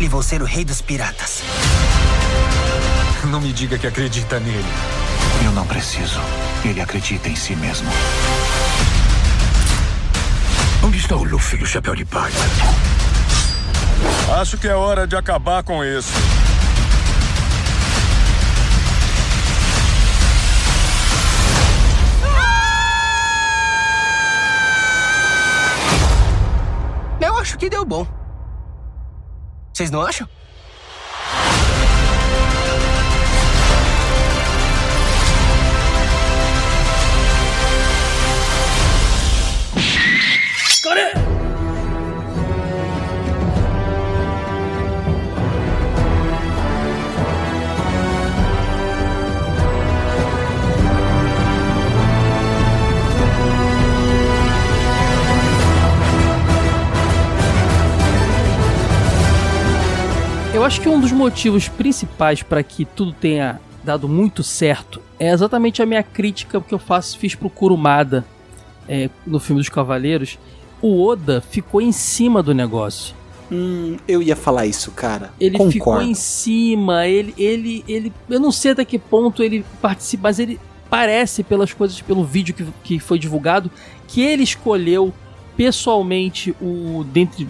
E 0.00 0.08
vou 0.08 0.24
ser 0.24 0.42
o 0.42 0.44
rei 0.44 0.64
dos 0.64 0.82
piratas. 0.82 1.44
Não 3.26 3.40
me 3.40 3.52
diga 3.52 3.78
que 3.78 3.86
acredita 3.86 4.40
nele. 4.40 4.64
Eu 5.44 5.52
não 5.52 5.64
preciso. 5.66 6.20
Ele 6.64 6.80
acredita 6.80 7.28
em 7.28 7.36
si 7.36 7.56
mesmo. 7.56 7.88
Está 11.10 11.20
o 11.20 11.24
Luffy 11.24 11.58
e 11.58 11.64
o 11.64 11.66
Chapéu 11.66 11.96
de 11.96 12.04
Palha? 12.04 12.32
Acho 14.40 14.56
que 14.56 14.68
é 14.68 14.74
hora 14.76 15.08
de 15.08 15.16
acabar 15.16 15.60
com 15.64 15.84
isso. 15.84 16.12
Eu 27.20 27.38
acho 27.38 27.58
que 27.58 27.68
deu 27.68 27.84
bom. 27.84 28.06
Vocês 29.74 29.90
não 29.90 30.02
acham? 30.02 30.28
Acho 60.70 60.80
que 60.80 60.88
um 60.88 61.00
dos 61.00 61.10
motivos 61.10 61.68
principais 61.68 62.44
para 62.44 62.62
que 62.62 62.84
tudo 62.84 63.12
tenha 63.12 63.60
dado 63.82 64.08
muito 64.08 64.44
certo 64.44 65.02
é 65.18 65.32
exatamente 65.32 65.82
a 65.82 65.86
minha 65.86 66.00
crítica 66.00 66.60
que 66.60 66.72
eu 66.72 66.78
faço, 66.78 67.18
fiz 67.18 67.34
pro 67.34 67.50
Kurumada 67.50 68.24
é, 68.88 69.10
no 69.26 69.40
filme 69.40 69.60
dos 69.60 69.68
Cavaleiros. 69.68 70.38
O 70.80 71.04
Oda 71.04 71.40
ficou 71.40 71.80
em 71.80 71.90
cima 71.90 72.40
do 72.40 72.54
negócio. 72.54 73.16
Hum, 73.50 73.96
eu 74.06 74.22
ia 74.22 74.36
falar 74.36 74.64
isso, 74.64 74.92
cara. 74.92 75.32
Ele 75.40 75.58
Concordo. 75.58 75.72
ficou 75.72 76.02
em 76.02 76.14
cima, 76.14 77.04
ele, 77.04 77.34
ele, 77.36 77.84
ele. 77.88 78.12
Eu 78.28 78.38
não 78.38 78.52
sei 78.52 78.70
até 78.70 78.84
que 78.84 78.96
ponto 78.96 79.42
ele 79.42 79.66
participa, 79.82 80.28
mas 80.28 80.38
ele 80.38 80.60
parece, 80.88 81.42
pelas 81.42 81.72
coisas, 81.72 82.00
pelo 82.00 82.22
vídeo 82.24 82.54
que, 82.54 82.64
que 82.84 83.00
foi 83.00 83.18
divulgado, 83.18 83.68
que 84.06 84.20
ele 84.20 84.44
escolheu 84.44 85.12
pessoalmente 85.56 86.54
o. 86.62 87.04
Dentre 87.12 87.48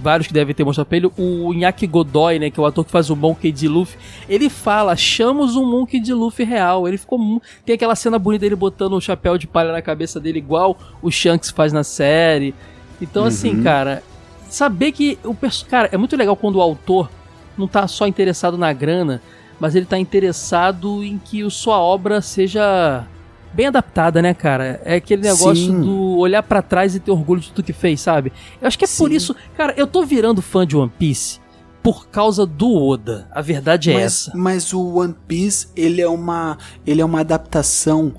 vários 0.00 0.26
que 0.26 0.32
devem 0.32 0.54
ter 0.54 0.64
mostrado 0.64 0.86
pra 0.88 0.96
ele, 0.96 1.10
o 1.16 1.52
Inaki 1.52 1.86
Godoy, 1.86 2.38
né, 2.38 2.50
que 2.50 2.58
é 2.58 2.62
o 2.62 2.66
ator 2.66 2.84
que 2.84 2.90
faz 2.90 3.10
o 3.10 3.16
Monkey 3.16 3.52
D. 3.52 3.68
Luffy, 3.68 3.98
ele 4.28 4.48
fala, 4.48 4.92
achamos 4.92 5.56
um 5.56 5.64
Monkey 5.64 6.00
D. 6.00 6.12
Luffy 6.14 6.44
real. 6.44 6.88
Ele 6.88 6.98
ficou 6.98 7.40
tem 7.64 7.74
aquela 7.74 7.94
cena 7.94 8.18
bonita 8.18 8.40
dele 8.42 8.56
botando 8.56 8.94
o 8.94 9.00
chapéu 9.00 9.36
de 9.38 9.46
palha 9.46 9.72
na 9.72 9.82
cabeça 9.82 10.18
dele 10.18 10.38
igual 10.38 10.76
o 11.02 11.10
Shanks 11.10 11.50
faz 11.50 11.72
na 11.72 11.84
série. 11.84 12.54
Então 13.00 13.24
assim, 13.24 13.62
cara, 13.62 14.02
saber 14.48 14.92
que 14.92 15.18
o 15.24 15.34
perso- 15.34 15.66
cara, 15.66 15.88
é 15.92 15.96
muito 15.96 16.16
legal 16.16 16.34
quando 16.36 16.56
o 16.56 16.60
autor 16.60 17.08
não 17.56 17.68
tá 17.68 17.86
só 17.86 18.06
interessado 18.06 18.56
na 18.58 18.72
grana, 18.72 19.22
mas 19.58 19.74
ele 19.74 19.84
tá 19.86 19.98
interessado 19.98 21.04
em 21.04 21.18
que 21.18 21.44
o- 21.44 21.50
sua 21.50 21.78
obra 21.78 22.20
seja 22.22 23.04
bem 23.52 23.66
adaptada, 23.66 24.22
né, 24.22 24.34
cara? 24.34 24.80
É 24.84 24.96
aquele 24.96 25.22
negócio 25.22 25.54
Sim. 25.54 25.80
do 25.80 26.18
olhar 26.18 26.42
pra 26.42 26.62
trás 26.62 26.94
e 26.94 27.00
ter 27.00 27.10
orgulho 27.10 27.40
de 27.40 27.50
tudo 27.52 27.64
que 27.64 27.72
fez, 27.72 28.00
sabe? 28.00 28.32
Eu 28.60 28.68
acho 28.68 28.78
que 28.78 28.84
é 28.84 28.88
por 28.88 29.08
Sim. 29.08 29.16
isso, 29.16 29.36
cara, 29.56 29.74
eu 29.76 29.86
tô 29.86 30.04
virando 30.04 30.40
fã 30.40 30.66
de 30.66 30.76
One 30.76 30.92
Piece 30.98 31.40
por 31.82 32.08
causa 32.08 32.44
do 32.44 32.74
Oda. 32.74 33.28
A 33.30 33.40
verdade 33.40 33.90
é 33.90 33.94
mas, 33.94 34.04
essa. 34.04 34.32
mas 34.36 34.72
o 34.72 34.98
One 34.98 35.14
Piece, 35.26 35.68
ele 35.74 36.00
é 36.00 36.08
uma, 36.08 36.58
ele 36.86 37.00
é 37.00 37.04
uma 37.04 37.20
adaptação 37.20 38.12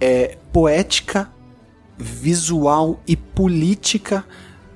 é, 0.00 0.38
poética, 0.52 1.30
visual 1.96 3.00
e 3.06 3.16
política 3.16 4.24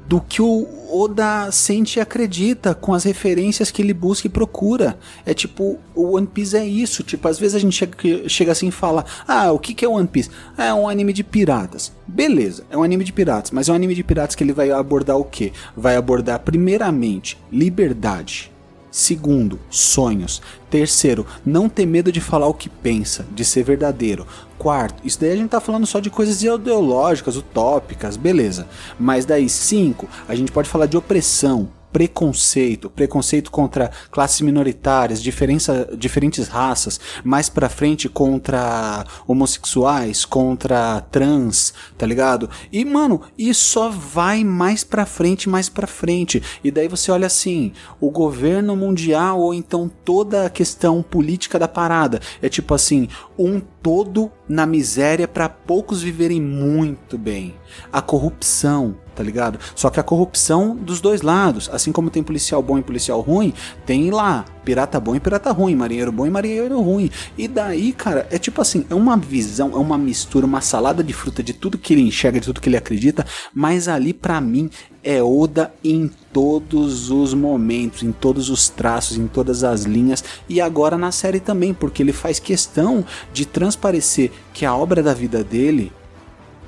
do 0.09 0.21
que 0.21 0.40
o 0.40 0.66
Oda 0.88 1.51
sente 1.51 1.99
e 1.99 2.01
acredita 2.01 2.75
com 2.75 2.95
as 2.95 3.05
referências 3.05 3.71
que 3.71 3.83
ele 3.83 3.92
busca 3.92 4.27
e 4.27 4.31
procura. 4.31 4.99
É 5.25 5.35
tipo, 5.35 5.79
o 5.95 6.16
One 6.16 6.27
Piece 6.27 6.57
é 6.57 6.64
isso. 6.64 7.03
Tipo, 7.03 7.29
às 7.29 7.38
vezes 7.38 7.57
a 7.57 7.59
gente 7.59 7.77
chega, 7.77 8.29
chega 8.29 8.53
assim 8.53 8.69
e 8.69 8.73
fala: 8.73 9.05
Ah, 9.27 9.51
o 9.53 9.59
que, 9.59 9.75
que 9.75 9.85
é 9.85 9.88
One 9.88 10.07
Piece? 10.07 10.31
Ah, 10.57 10.66
é 10.66 10.75
um 10.75 10.88
anime 10.88 11.12
de 11.12 11.25
piratas. 11.25 11.92
Beleza, 12.07 12.64
é 12.71 12.77
um 12.77 12.83
anime 12.83 13.05
de 13.05 13.12
piratas, 13.12 13.51
mas 13.51 13.69
é 13.69 13.73
um 13.73 13.75
anime 13.75 13.95
de 13.95 14.05
piratas 14.05 14.37
que 14.37 14.45
ele 14.45 14.53
vai 14.53 14.71
abordar 14.71 15.19
o 15.19 15.25
quê? 15.25 15.53
Vai 15.77 15.97
abordar, 15.97 16.40
primeiramente, 16.40 17.37
liberdade. 17.51 18.53
Segundo, 18.97 19.61
sonhos. 19.69 20.41
Terceiro, 20.71 21.27
não 21.45 21.69
ter 21.69 21.85
medo 21.85 22.11
de 22.11 22.19
falar 22.19 22.47
o 22.47 22.55
que 22.55 22.71
pensa, 22.71 23.27
de 23.31 23.45
ser 23.45 23.63
verdadeiro. 23.63 24.27
Quarto, 24.57 25.07
isso 25.07 25.21
daí 25.21 25.33
a 25.33 25.37
gente 25.37 25.51
tá 25.51 25.61
falando 25.61 25.85
só 25.85 26.01
de 26.01 26.09
coisas 26.09 26.43
ideológicas, 26.43 27.37
utópicas, 27.37 28.17
beleza. 28.17 28.67
Mas 28.99 29.27
daí, 29.27 29.51
cinco, 29.51 30.09
a 30.27 30.35
gente 30.35 30.51
pode 30.51 30.67
falar 30.67 30.87
de 30.87 30.97
opressão, 30.97 31.69
preconceito, 31.97 32.91
preconceito 32.91 33.51
contra 33.51 33.91
classes 34.11 34.43
minoritárias, 34.43 35.23
diferença, 35.23 35.89
diferentes 35.97 36.47
raças, 36.47 37.01
mais 37.25 37.49
pra 37.49 37.71
frente 37.71 38.07
contra 38.07 39.03
homossexuais, 39.27 40.27
contra 40.27 41.01
trans, 41.11 41.73
tá 41.97 42.05
ligado? 42.05 42.51
E 42.71 42.85
mano, 42.85 43.23
isso 43.39 43.65
só 43.65 43.89
vai 43.89 44.45
mais 44.45 44.85
pra 44.85 45.07
frente, 45.07 45.49
mais 45.49 45.71
pra 45.71 45.87
frente. 45.87 46.43
E 46.63 46.71
daí 46.71 46.87
você 46.87 47.11
olha 47.11 47.29
assim, 47.29 47.73
o 47.99 48.11
governo 48.11 48.77
mundial 48.77 49.41
ou 49.41 49.55
então 49.55 49.91
toda 50.05 50.45
a 50.45 50.51
questão 50.51 51.03
política 51.03 51.59
da 51.59 51.67
parada 51.67 52.21
é 52.43 52.49
tipo 52.51 52.75
assim, 52.75 53.09
um 53.39 53.59
todo 53.59 54.31
na 54.47 54.67
miséria 54.67 55.27
para 55.27 55.49
poucos 55.49 56.03
viverem 56.03 56.43
muito 56.43 57.17
bem. 57.17 57.55
A 57.91 58.03
corrupção, 58.03 58.99
tá 59.17 59.23
ligado? 59.23 59.59
Só 59.75 59.89
que 59.89 59.99
a 59.99 60.03
corrupção 60.03 60.77
dos 60.77 61.01
dois 61.01 61.23
lados, 61.23 61.71
assim 61.73 61.91
como 61.91 62.11
tem 62.11 62.23
policial 62.23 62.63
bom 62.63 62.79
e 62.79 62.83
policial 62.83 63.21
ruim, 63.23 63.55
tem 63.87 64.11
lá 64.11 64.45
pirata 64.63 65.01
bom 65.01 65.17
e 65.17 65.21
pirata 65.21 65.51
ruim, 65.53 65.75
marinheiro 65.75 66.13
bom 66.13 66.27
e 66.27 66.31
marinheiro 66.31 66.81
ruim. 66.81 67.11
E 67.39 67.49
daí, 67.49 67.93
cara, 67.93 68.27
é 68.31 68.39
tipo 68.39 68.61
assim, 68.61 68.85
é 68.91 68.95
uma 68.95 69.17
visão, 69.17 69.73
é 69.73 69.77
uma 69.77 69.97
mistura, 69.97 70.45
uma 70.45 70.61
salada 70.61 71.03
de 71.03 71.15
fruta 71.15 71.43
de 71.43 71.55
tudo 71.55 71.79
que 71.79 71.95
ele 71.95 72.03
enxerga, 72.03 72.39
de 72.39 72.47
tudo 72.47 72.61
que 72.61 72.69
ele 72.69 72.77
acredita, 72.77 73.25
mas 73.55 73.89
ali 73.89 74.13
para 74.13 74.41
mim 74.41 74.69
é 75.03 75.23
Oda 75.23 75.73
em 75.83 76.11
todos 76.33 77.11
os 77.11 77.33
momentos, 77.33 78.03
em 78.03 78.13
todos 78.13 78.51
os 78.51 78.69
traços, 78.69 79.17
em 79.17 79.29
todas 79.29 79.65
as 79.65 79.85
linhas 79.85 80.23
e 80.49 80.61
agora 80.61 80.99
na 80.99 81.13
série 81.13 81.41
também, 81.41 81.73
porque 81.73 82.03
ele 82.03 82.13
faz 82.13 82.39
questão 82.39 83.05
de 83.33 83.47
transparecer 83.47 84.33
que 84.53 84.67
a 84.67 84.75
obra 84.75 85.03
da 85.03 85.15
vida 85.15 85.43
dele, 85.43 85.93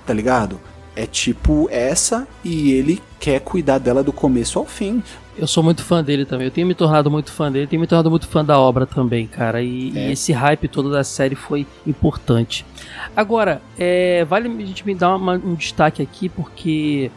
tá 0.07 0.15
ligado? 0.15 0.61
É 0.99 1.07
tipo 1.07 1.69
essa 1.71 2.27
e 2.45 2.73
ele 2.73 3.01
quer 3.21 3.39
cuidar 3.39 3.79
dela 3.79 4.03
do 4.03 4.13
começo 4.13 4.59
ao 4.59 4.67
fim. 4.67 5.01
Eu 5.39 5.47
sou 5.47 5.63
muito 5.63 5.85
fã 5.85 6.03
dele 6.03 6.25
também. 6.25 6.49
Eu 6.49 6.51
tenho 6.51 6.67
me 6.67 6.75
tornado 6.75 7.09
muito 7.09 7.31
fã 7.31 7.53
dele, 7.53 7.69
tenho 7.69 7.79
me 7.79 7.87
tornado 7.87 8.11
muito 8.11 8.27
fã 8.27 8.45
da 8.45 8.59
obra 8.59 8.85
também, 8.85 9.25
cara. 9.29 9.63
E, 9.63 9.97
é. 9.97 10.09
e 10.09 10.13
esse 10.13 10.33
hype 10.33 10.67
todo 10.67 10.91
da 10.91 11.05
série 11.05 11.37
foi 11.37 11.65
importante. 11.87 12.67
Agora, 13.15 13.63
é, 13.79 14.25
vale 14.25 14.49
a 14.49 14.67
gente 14.67 14.85
me 14.85 14.93
dar 14.93 15.15
uma, 15.15 15.35
um 15.35 15.55
destaque 15.55 16.03
aqui, 16.03 16.29
porque 16.29 17.13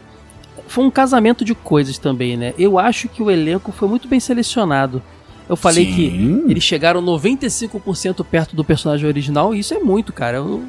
foi 0.68 0.84
um 0.84 0.90
casamento 0.90 1.44
de 1.44 1.52
coisas 1.52 1.98
também, 1.98 2.36
né? 2.36 2.54
Eu 2.56 2.78
acho 2.78 3.08
que 3.08 3.20
o 3.20 3.32
elenco 3.32 3.72
foi 3.72 3.88
muito 3.88 4.06
bem 4.06 4.20
selecionado. 4.20 5.02
Eu 5.48 5.56
falei 5.56 5.86
Sim. 5.86 5.94
que 5.94 6.50
eles 6.50 6.62
chegaram 6.62 7.02
95% 7.02 8.24
perto 8.24 8.54
do 8.54 8.62
personagem 8.62 9.08
original, 9.08 9.52
e 9.52 9.58
isso 9.58 9.74
é 9.74 9.80
muito, 9.80 10.12
cara. 10.12 10.36
Eu, 10.36 10.62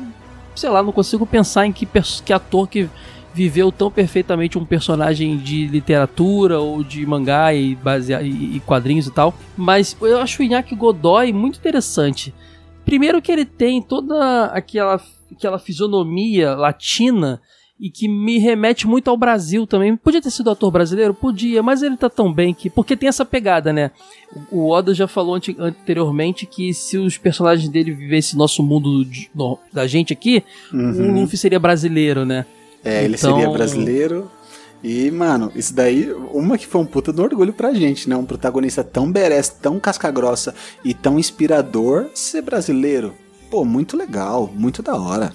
sei 0.55 0.69
lá, 0.69 0.83
não 0.83 0.91
consigo 0.91 1.25
pensar 1.25 1.65
em 1.65 1.71
que, 1.71 1.87
que 2.25 2.33
ator 2.33 2.67
que 2.67 2.89
viveu 3.33 3.71
tão 3.71 3.89
perfeitamente 3.89 4.57
um 4.57 4.65
personagem 4.65 5.37
de 5.37 5.65
literatura 5.67 6.59
ou 6.59 6.83
de 6.83 7.05
mangá 7.05 7.53
e, 7.53 7.77
e, 8.21 8.57
e 8.57 8.59
quadrinhos 8.59 9.07
e 9.07 9.11
tal. 9.11 9.33
Mas 9.57 9.97
eu 9.99 10.19
acho 10.19 10.41
o 10.41 10.45
Inaki 10.45 10.75
Godoy 10.75 11.33
muito 11.33 11.57
interessante. 11.57 12.33
Primeiro 12.85 13.21
que 13.21 13.31
ele 13.31 13.45
tem 13.45 13.81
toda 13.81 14.45
aquela, 14.47 15.01
aquela 15.31 15.57
fisionomia 15.57 16.53
latina 16.53 17.41
e 17.83 17.89
que 17.89 18.07
me 18.07 18.37
remete 18.37 18.87
muito 18.87 19.09
ao 19.09 19.17
Brasil 19.17 19.67
também. 19.67 19.93
Podia 19.97 20.21
ter 20.21 20.31
sido 20.31 20.49
ator 20.49 20.71
brasileiro? 20.71 21.13
Podia, 21.13 21.61
mas 21.61 21.83
ele 21.83 21.97
tá 21.97 22.09
tão 22.09 22.31
bem 22.31 22.53
que. 22.53 22.69
Porque 22.69 22.95
tem 22.95 23.09
essa 23.09 23.25
pegada, 23.25 23.73
né? 23.73 23.91
O 24.49 24.69
Oda 24.69 24.93
já 24.93 25.05
falou 25.05 25.37
anteriormente 25.59 26.45
que 26.45 26.73
se 26.73 26.97
os 26.97 27.17
personagens 27.17 27.67
dele 27.67 27.91
vivessem 27.91 28.39
nosso 28.39 28.63
mundo 28.63 29.03
de, 29.03 29.29
no, 29.35 29.59
da 29.73 29.85
gente 29.85 30.13
aqui, 30.13 30.45
uhum. 30.71 31.09
o 31.09 31.21
Luffy 31.21 31.37
seria 31.37 31.59
brasileiro, 31.59 32.23
né? 32.23 32.45
É, 32.85 33.03
ele 33.03 33.15
então... 33.15 33.35
seria 33.35 33.51
brasileiro. 33.51 34.31
E, 34.81 35.11
mano, 35.11 35.51
isso 35.53 35.75
daí, 35.75 36.09
uma 36.31 36.57
que 36.57 36.65
foi 36.65 36.79
um 36.79 36.85
puta 36.85 37.11
do 37.11 37.21
orgulho 37.21 37.51
pra 37.51 37.73
gente, 37.73 38.07
né? 38.07 38.15
Um 38.15 38.25
protagonista 38.25 38.81
tão 38.81 39.11
beres, 39.11 39.49
tão 39.49 39.77
casca-grossa 39.77 40.55
e 40.85 40.93
tão 40.93 41.19
inspirador 41.19 42.05
ser 42.13 42.43
brasileiro. 42.43 43.13
Pô, 43.51 43.65
muito 43.65 43.97
legal, 43.97 44.49
muito 44.55 44.81
da 44.81 44.95
hora. 44.95 45.33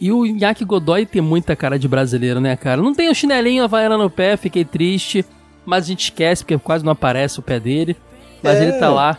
E 0.00 0.10
o 0.10 0.24
Yaki 0.24 0.64
Godoy 0.64 1.04
tem 1.04 1.20
muita 1.20 1.54
cara 1.54 1.78
de 1.78 1.86
brasileiro, 1.86 2.40
né, 2.40 2.56
cara? 2.56 2.80
Não 2.80 2.94
tem 2.94 3.10
o 3.10 3.14
chinelinho 3.14 3.64
havaiana 3.64 3.98
no 3.98 4.08
pé, 4.08 4.36
fiquei 4.36 4.64
triste. 4.64 5.24
Mas 5.66 5.84
a 5.84 5.86
gente 5.88 6.04
esquece, 6.04 6.42
porque 6.42 6.58
quase 6.58 6.84
não 6.84 6.92
aparece 6.92 7.38
o 7.38 7.42
pé 7.42 7.60
dele. 7.60 7.96
Mas 8.42 8.56
é. 8.56 8.62
ele 8.62 8.72
tá 8.78 8.88
lá 8.88 9.18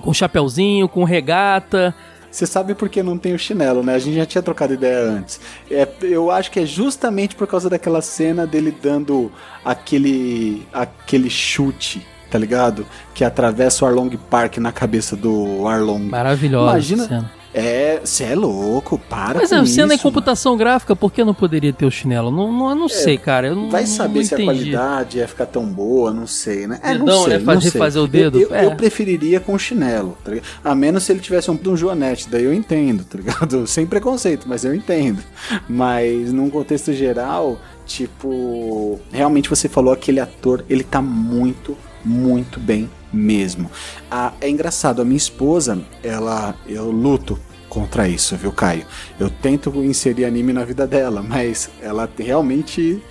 com 0.00 0.12
chapéuzinho, 0.12 0.88
com 0.88 1.04
regata, 1.04 1.94
você 2.32 2.46
sabe 2.46 2.74
por 2.74 2.88
que 2.88 3.02
não 3.02 3.18
tem 3.18 3.34
o 3.34 3.38
chinelo, 3.38 3.82
né? 3.82 3.94
A 3.94 3.98
gente 3.98 4.16
já 4.16 4.24
tinha 4.24 4.40
trocado 4.40 4.72
ideia 4.72 5.02
antes. 5.04 5.38
É, 5.70 5.86
eu 6.00 6.30
acho 6.30 6.50
que 6.50 6.60
é 6.60 6.64
justamente 6.64 7.36
por 7.36 7.46
causa 7.46 7.68
daquela 7.68 8.00
cena 8.00 8.46
dele 8.46 8.74
dando 8.82 9.30
aquele, 9.62 10.66
aquele 10.72 11.28
chute 11.28 12.04
tá 12.30 12.38
ligado? 12.38 12.86
Que 13.12 13.24
atravessa 13.24 13.84
o 13.84 13.88
Arlong 13.88 14.16
Park 14.30 14.56
na 14.56 14.72
cabeça 14.72 15.14
do 15.14 15.68
Arlong. 15.68 16.08
Maravilhosa. 16.08 16.70
Imagina. 16.72 17.06
Cena. 17.06 17.41
É, 17.54 18.00
você 18.02 18.24
é 18.24 18.34
louco, 18.34 18.98
para 18.98 19.40
Mas 19.40 19.50
com 19.50 19.56
é, 19.56 19.66
sendo 19.66 19.92
em 19.92 19.98
computação 19.98 20.56
gráfica, 20.56 20.96
por 20.96 21.12
que 21.12 21.22
não 21.22 21.34
poderia 21.34 21.72
ter 21.72 21.84
o 21.84 21.90
chinelo? 21.90 22.30
Não, 22.30 22.50
não, 22.50 22.74
não 22.74 22.86
é, 22.86 22.88
sei, 22.88 23.18
cara. 23.18 23.48
Eu 23.48 23.56
não, 23.56 23.70
vai 23.70 23.86
saber 23.86 24.20
não 24.20 24.26
se 24.26 24.34
a 24.34 24.44
qualidade 24.44 25.18
ia 25.18 25.28
ficar 25.28 25.46
tão 25.46 25.66
boa, 25.66 26.12
não 26.12 26.26
sei, 26.26 26.66
né? 26.66 26.80
É, 26.82 26.92
Dedão, 26.92 27.06
não 27.06 27.24
sei, 27.24 27.38
né? 27.38 27.44
Fazer, 27.44 27.70
refazer 27.70 28.02
o 28.02 28.08
dedo. 28.08 28.40
Eu, 28.40 28.48
eu, 28.48 28.54
é. 28.54 28.64
eu, 28.64 28.74
preferiria 28.74 29.38
com 29.38 29.58
chinelo, 29.58 30.16
tá 30.24 30.30
ligado? 30.30 30.46
A 30.64 30.74
menos 30.74 31.04
se 31.04 31.12
ele 31.12 31.20
tivesse 31.20 31.50
um, 31.50 31.58
um 31.66 31.76
joanete, 31.76 32.28
daí 32.30 32.44
eu 32.44 32.54
entendo, 32.54 33.04
tá 33.04 33.18
ligado? 33.18 33.66
Sem 33.68 33.86
preconceito, 33.86 34.46
mas 34.48 34.64
eu 34.64 34.74
entendo. 34.74 35.22
Mas 35.68 36.32
num 36.32 36.48
contexto 36.48 36.92
geral, 36.92 37.60
tipo, 37.86 38.98
realmente 39.10 39.50
você 39.50 39.68
falou 39.68 39.92
aquele 39.92 40.20
ator, 40.20 40.64
ele 40.70 40.84
tá 40.84 41.02
muito, 41.02 41.76
muito 42.02 42.58
bem 42.58 42.88
mesmo. 43.12 43.70
Ah, 44.10 44.32
é 44.40 44.48
engraçado, 44.48 45.02
a 45.02 45.04
minha 45.04 45.16
esposa, 45.16 45.80
ela, 46.02 46.54
eu 46.66 46.90
luto 46.90 47.38
contra 47.68 48.08
isso, 48.08 48.36
viu, 48.36 48.52
Caio? 48.52 48.84
Eu 49.18 49.30
tento 49.30 49.70
inserir 49.82 50.24
anime 50.24 50.52
na 50.52 50.64
vida 50.64 50.86
dela, 50.86 51.22
mas 51.22 51.70
ela 51.80 52.08
realmente 52.18 53.02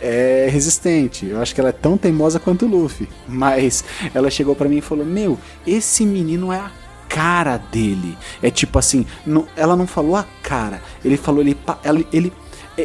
é 0.00 0.48
resistente. 0.50 1.26
Eu 1.26 1.40
acho 1.40 1.54
que 1.54 1.60
ela 1.60 1.70
é 1.70 1.72
tão 1.72 1.96
teimosa 1.96 2.38
quanto 2.38 2.66
o 2.66 2.68
Luffy. 2.68 3.08
Mas 3.26 3.84
ela 4.12 4.30
chegou 4.30 4.54
para 4.54 4.68
mim 4.68 4.78
e 4.78 4.82
falou: 4.82 5.06
Meu, 5.06 5.38
esse 5.66 6.04
menino 6.04 6.52
é 6.52 6.58
a 6.58 6.70
cara 7.08 7.56
dele. 7.56 8.18
É 8.42 8.50
tipo 8.50 8.78
assim, 8.78 9.06
não, 9.24 9.46
ela 9.56 9.76
não 9.76 9.86
falou 9.86 10.16
a 10.16 10.26
cara, 10.42 10.82
ele 11.04 11.16
falou, 11.16 11.40
ele, 11.40 11.56
ele, 11.84 12.06
ele 12.12 12.32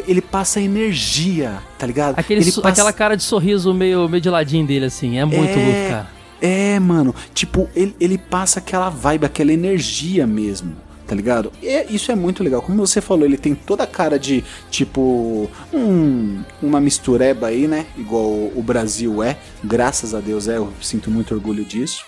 ele 0.06 0.20
passa 0.20 0.60
energia, 0.60 1.62
tá 1.78 1.86
ligado? 1.86 2.18
Aquele 2.18 2.42
ele 2.42 2.52
passa... 2.52 2.68
Aquela 2.68 2.92
cara 2.92 3.16
de 3.16 3.22
sorriso 3.22 3.72
meio, 3.72 4.06
meio 4.06 4.20
de 4.20 4.28
ladinho 4.28 4.66
dele, 4.66 4.84
assim, 4.84 5.18
é 5.18 5.24
muito 5.24 5.58
é... 5.58 5.88
Cara. 5.88 6.17
É, 6.40 6.78
mano, 6.78 7.14
tipo, 7.34 7.68
ele, 7.74 7.96
ele 8.00 8.18
passa 8.18 8.58
aquela 8.58 8.88
vibe, 8.88 9.26
aquela 9.26 9.52
energia 9.52 10.26
mesmo 10.26 10.88
tá 11.08 11.14
ligado? 11.14 11.50
E 11.62 11.86
isso 11.88 12.12
é 12.12 12.14
muito 12.14 12.44
legal. 12.44 12.60
Como 12.60 12.86
você 12.86 13.00
falou, 13.00 13.24
ele 13.24 13.38
tem 13.38 13.54
toda 13.54 13.82
a 13.82 13.86
cara 13.86 14.18
de 14.18 14.44
tipo 14.70 15.50
um, 15.72 16.42
uma 16.62 16.78
mistureba 16.82 17.46
aí, 17.46 17.66
né? 17.66 17.86
Igual 17.96 18.26
o 18.26 18.62
Brasil 18.62 19.22
é. 19.22 19.38
Graças 19.64 20.14
a 20.14 20.20
Deus 20.20 20.48
é, 20.48 20.58
eu 20.58 20.70
sinto 20.82 21.10
muito 21.10 21.34
orgulho 21.34 21.64
disso. 21.64 22.04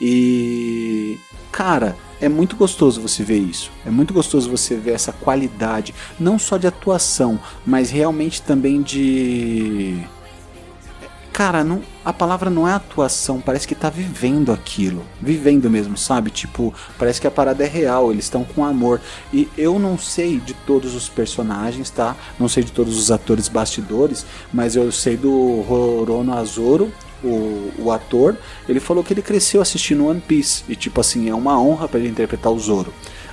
E 0.00 1.16
cara, 1.52 1.96
é 2.20 2.28
muito 2.28 2.56
gostoso 2.56 3.00
você 3.00 3.22
ver 3.22 3.38
isso. 3.38 3.70
É 3.86 3.90
muito 3.90 4.12
gostoso 4.12 4.50
você 4.50 4.74
ver 4.74 4.92
essa 4.92 5.12
qualidade, 5.12 5.94
não 6.18 6.36
só 6.36 6.56
de 6.56 6.66
atuação, 6.66 7.38
mas 7.64 7.90
realmente 7.90 8.42
também 8.42 8.82
de 8.82 10.02
cara, 11.32 11.64
não, 11.64 11.82
a 12.04 12.12
palavra 12.12 12.50
não 12.50 12.68
é 12.68 12.72
atuação, 12.72 13.40
parece 13.40 13.66
que 13.66 13.74
tá 13.74 13.88
vivendo 13.88 14.52
aquilo. 14.52 15.04
Vivendo 15.20 15.70
mesmo, 15.70 15.96
sabe? 15.96 16.30
Tipo, 16.30 16.74
parece 16.98 17.20
que 17.20 17.26
a 17.26 17.30
parada 17.30 17.64
é 17.64 17.66
real, 17.66 18.10
eles 18.10 18.24
estão 18.24 18.44
com 18.44 18.64
amor. 18.64 19.00
E 19.32 19.48
eu 19.56 19.78
não 19.78 19.98
sei 19.98 20.38
de 20.38 20.54
todos 20.54 20.94
os 20.94 21.08
personagens, 21.08 21.90
tá? 21.90 22.16
Não 22.38 22.48
sei 22.48 22.62
de 22.62 22.72
todos 22.72 22.98
os 22.98 23.10
atores 23.10 23.48
bastidores, 23.48 24.26
mas 24.52 24.76
eu 24.76 24.90
sei 24.92 25.16
do 25.16 25.60
Rorono 25.62 26.36
Azoro, 26.36 26.92
o, 27.22 27.70
o 27.78 27.92
ator, 27.92 28.36
ele 28.68 28.80
falou 28.80 29.04
que 29.04 29.12
ele 29.12 29.22
cresceu 29.22 29.60
assistindo 29.60 30.06
One 30.06 30.20
Piece. 30.20 30.64
E 30.68 30.74
tipo 30.74 31.00
assim, 31.00 31.28
é 31.28 31.34
uma 31.34 31.60
honra 31.60 31.88
para 31.88 32.00
ele 32.00 32.08
interpretar 32.08 32.52
o 32.52 32.58
Zoro. 32.58 32.92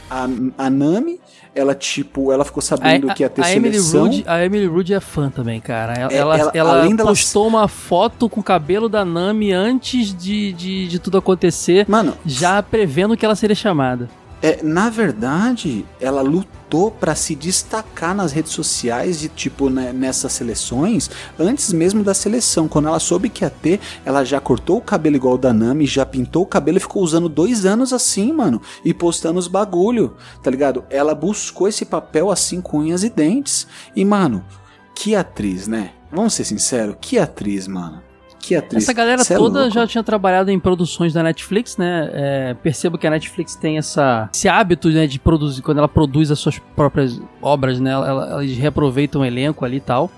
A, 0.10 0.27
a 0.57 0.69
Nami 0.69 1.19
ela, 1.57 1.73
tipo, 1.73 2.31
ela 2.31 2.45
ficou 2.45 2.61
sabendo 2.61 3.09
a, 3.09 3.13
que 3.13 3.23
ia 3.23 3.29
ter 3.29 3.41
a 3.41 3.45
seleção. 3.45 4.05
Emily 4.05 4.17
Rude, 4.17 4.23
a 4.27 4.45
Emily 4.45 4.65
Rude 4.67 4.93
é 4.93 4.99
fã 4.99 5.29
também, 5.29 5.59
cara. 5.59 5.93
Ela, 5.93 6.11
é, 6.11 6.17
ela, 6.17 6.51
ela, 6.53 6.85
ela 6.87 6.97
postou 6.97 7.47
uma 7.47 7.67
foto 7.67 8.29
com 8.29 8.39
o 8.41 8.43
cabelo 8.43 8.87
da 8.87 9.03
Nami 9.03 9.51
antes 9.51 10.15
de, 10.15 10.53
de, 10.53 10.87
de 10.87 10.99
tudo 10.99 11.17
acontecer, 11.17 11.85
Mano, 11.87 12.13
já 12.25 12.61
prevendo 12.61 13.17
que 13.17 13.25
ela 13.25 13.35
seria 13.35 13.55
chamada. 13.55 14.07
É, 14.41 14.62
na 14.62 14.89
verdade, 14.89 15.84
ela 16.00 16.21
lutou 16.21 16.91
para 16.91 17.15
se 17.15 17.34
destacar 17.34 18.13
nas 18.13 18.32
redes 18.32 18.52
sociais 18.52 19.23
e 19.23 19.30
tipo 19.30 19.67
né, 19.69 19.91
nessas 19.91 20.32
seleções 20.34 21.10
antes 21.39 21.73
mesmo 21.73 22.04
da 22.04 22.13
seleção. 22.13 22.67
Quando 22.67 22.88
ela 22.88 23.00
soube 23.00 23.30
que 23.30 23.43
ia 23.43 23.50
ter, 23.50 23.80
ela 24.06 24.23
já 24.23 24.39
cortou 24.39 24.78
o 24.78 24.82
cabelo 24.82 25.15
igual 25.15 25.36
o 25.36 25.38
da 25.39 25.52
Nami, 25.52 25.88
já 25.88 26.06
pintou 26.06 26.43
o 26.43 26.47
cabelo 26.47 26.78
e 26.78 26.82
ficou 26.82 27.02
usando 27.02 27.28
dois 27.28 27.65
anos 27.65 27.91
assim, 27.91 28.32
mano, 28.32 28.62
e 28.86 28.93
postando 28.93 29.39
os 29.39 29.47
bagulho, 29.47 30.15
tá 30.43 30.52
ligado? 30.52 30.86
Ela 30.89 31.15
buscou 31.15 31.67
esse 31.67 31.84
papel 31.84 32.30
assim 32.30 32.62
com 32.62 32.80
unhas 32.80 33.04
e 33.04 33.10
dentes. 33.10 33.65
E 33.95 34.06
mano, 34.06 34.45
que 34.93 35.15
atriz, 35.15 35.67
né? 35.67 35.93
Vamos 36.12 36.36
ser 36.36 36.45
sinceros, 36.45 36.95
que 37.02 37.17
atriz, 37.17 37.67
mano. 37.67 38.06
Que 38.47 38.55
atriz. 38.55 38.83
Essa 38.83 38.93
galera 38.93 39.23
Cê 39.25 39.33
é 39.33 39.38
toda 39.38 39.67
é 39.67 39.69
já 39.69 39.86
tinha 39.86 40.01
trabalhado 40.01 40.49
em 40.49 40.57
produções 40.57 41.12
da 41.12 41.21
Netflix, 41.21 41.75
né? 41.75 42.10
É, 42.13 42.53
percebo 42.53 42.97
que 42.97 43.05
a 43.05 43.10
Netflix 43.10 43.55
tem 43.55 43.77
essa, 43.77 44.29
esse 44.33 44.47
hábito 44.47 44.89
né, 44.89 45.05
de 45.05 45.19
produzir, 45.19 45.62
quando 45.62 45.79
ela 45.79 45.88
produz 45.89 46.31
as 46.31 46.39
suas 46.39 46.57
próprias 46.57 47.19
obras, 47.41 47.77
né? 47.81 47.91
Ela, 47.91 48.41
eles 48.41 48.57
reaproveitam 48.57 49.19
o 49.19 49.25
elenco 49.25 49.65
ali 49.65 49.77
e 49.77 49.81
tal. 49.81 50.10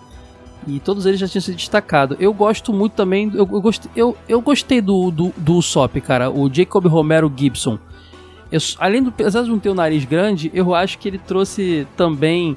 E 0.68 0.80
todos 0.80 1.08
eles 1.08 1.20
já 1.20 1.28
tinham 1.28 1.42
se 1.42 1.54
destacado. 1.54 2.16
Eu 2.20 2.32
gosto 2.32 2.72
muito 2.72 2.94
também. 2.94 3.32
Eu, 3.34 3.50
eu, 3.52 3.62
gostei, 3.62 3.92
eu, 3.96 4.16
eu 4.28 4.40
gostei 4.42 4.80
do, 4.80 5.10
do, 5.10 5.34
do 5.36 5.56
Usopp, 5.56 6.00
cara. 6.00 6.30
O 6.30 6.54
Jacob 6.54 6.86
Romero 6.86 7.34
Gibson. 7.36 7.80
Eu, 8.52 8.60
além 8.78 9.02
do. 9.02 9.10
Apesar 9.10 9.42
de 9.42 9.50
não 9.50 9.58
ter 9.58 9.70
o 9.70 9.74
nariz 9.74 10.06
grande, 10.06 10.52
eu 10.54 10.76
acho 10.76 11.00
que 11.00 11.08
ele 11.08 11.18
trouxe 11.18 11.88
também 11.98 12.56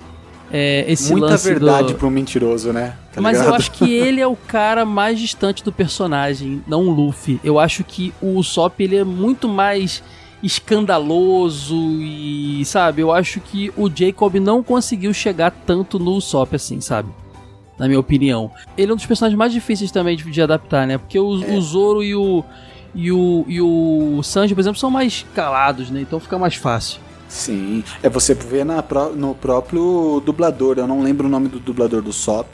é, 0.53 0.85
esse 0.87 1.11
Muita 1.13 1.29
lance 1.29 1.49
verdade 1.49 1.95
do... 1.95 1.99
pro 1.99 2.11
mentiroso, 2.11 2.73
né? 2.73 2.95
Tá 3.13 3.21
Mas 3.23 3.39
eu 3.39 3.45
ligado? 3.45 3.57
acho 3.59 3.71
que 3.73 3.91
ele 3.91 4.21
é 4.21 4.27
o 4.27 4.37
cara 4.37 4.85
mais 4.85 5.19
distante 5.19 5.65
do 5.65 5.73
personagem, 5.73 6.63
não 6.67 6.87
o 6.89 6.91
Luffy. 6.91 7.41
Eu 7.43 7.59
acho 7.59 7.83
que 7.83 8.13
o 8.21 8.35
Usopp 8.37 8.83
ele 8.83 8.97
é 8.97 9.05
muito 9.05 9.49
mais 9.49 10.03
escandaloso 10.43 11.77
e, 12.01 12.65
sabe, 12.65 13.03
eu 13.03 13.13
acho 13.13 13.41
que 13.41 13.73
o 13.77 13.89
Jacob 13.95 14.35
não 14.37 14.63
conseguiu 14.63 15.13
chegar 15.15 15.51
tanto 15.65 15.99
no 15.99 16.13
Usopp 16.13 16.55
assim, 16.57 16.81
sabe? 16.81 17.09
Na 17.79 17.87
minha 17.87 18.01
opinião. 18.01 18.51
Ele 18.77 18.91
é 18.91 18.95
um 18.95 18.97
dos 18.97 19.07
personagens 19.07 19.39
mais 19.39 19.53
difíceis 19.53 19.91
também 19.91 20.17
de, 20.17 20.25
de 20.31 20.43
adaptar, 20.43 20.87
né? 20.87 20.99
Porque 20.99 21.19
o, 21.19 21.43
É. 21.43 21.57
o 21.57 21.61
Zoro 21.63 22.03
e 22.03 22.15
o, 22.15 22.45
e 22.95 23.11
o 23.11 23.45
e 23.49 23.61
o 23.61 24.23
Sanji, 24.23 24.55
por 24.55 24.61
exemplo, 24.61 24.79
são 24.79 24.91
mais 24.91 25.25
calados, 25.35 25.91
né? 25.91 26.01
Então 26.01 26.21
fica 26.21 26.39
mais 26.39 26.55
fácil. 26.55 27.01
Sim, 27.33 27.83
é 28.03 28.11
você 28.11 28.35
vê 28.35 28.63
na, 28.63 28.85
no 29.17 29.35
próprio 29.35 30.23
dublador, 30.25 30.77
eu 30.77 30.87
não 30.87 31.01
lembro 31.03 31.27
o 31.27 31.31
nome 31.31 31.49
do 31.49 31.59
dublador 31.59 32.03
do 32.03 32.13
Sop, 32.13 32.47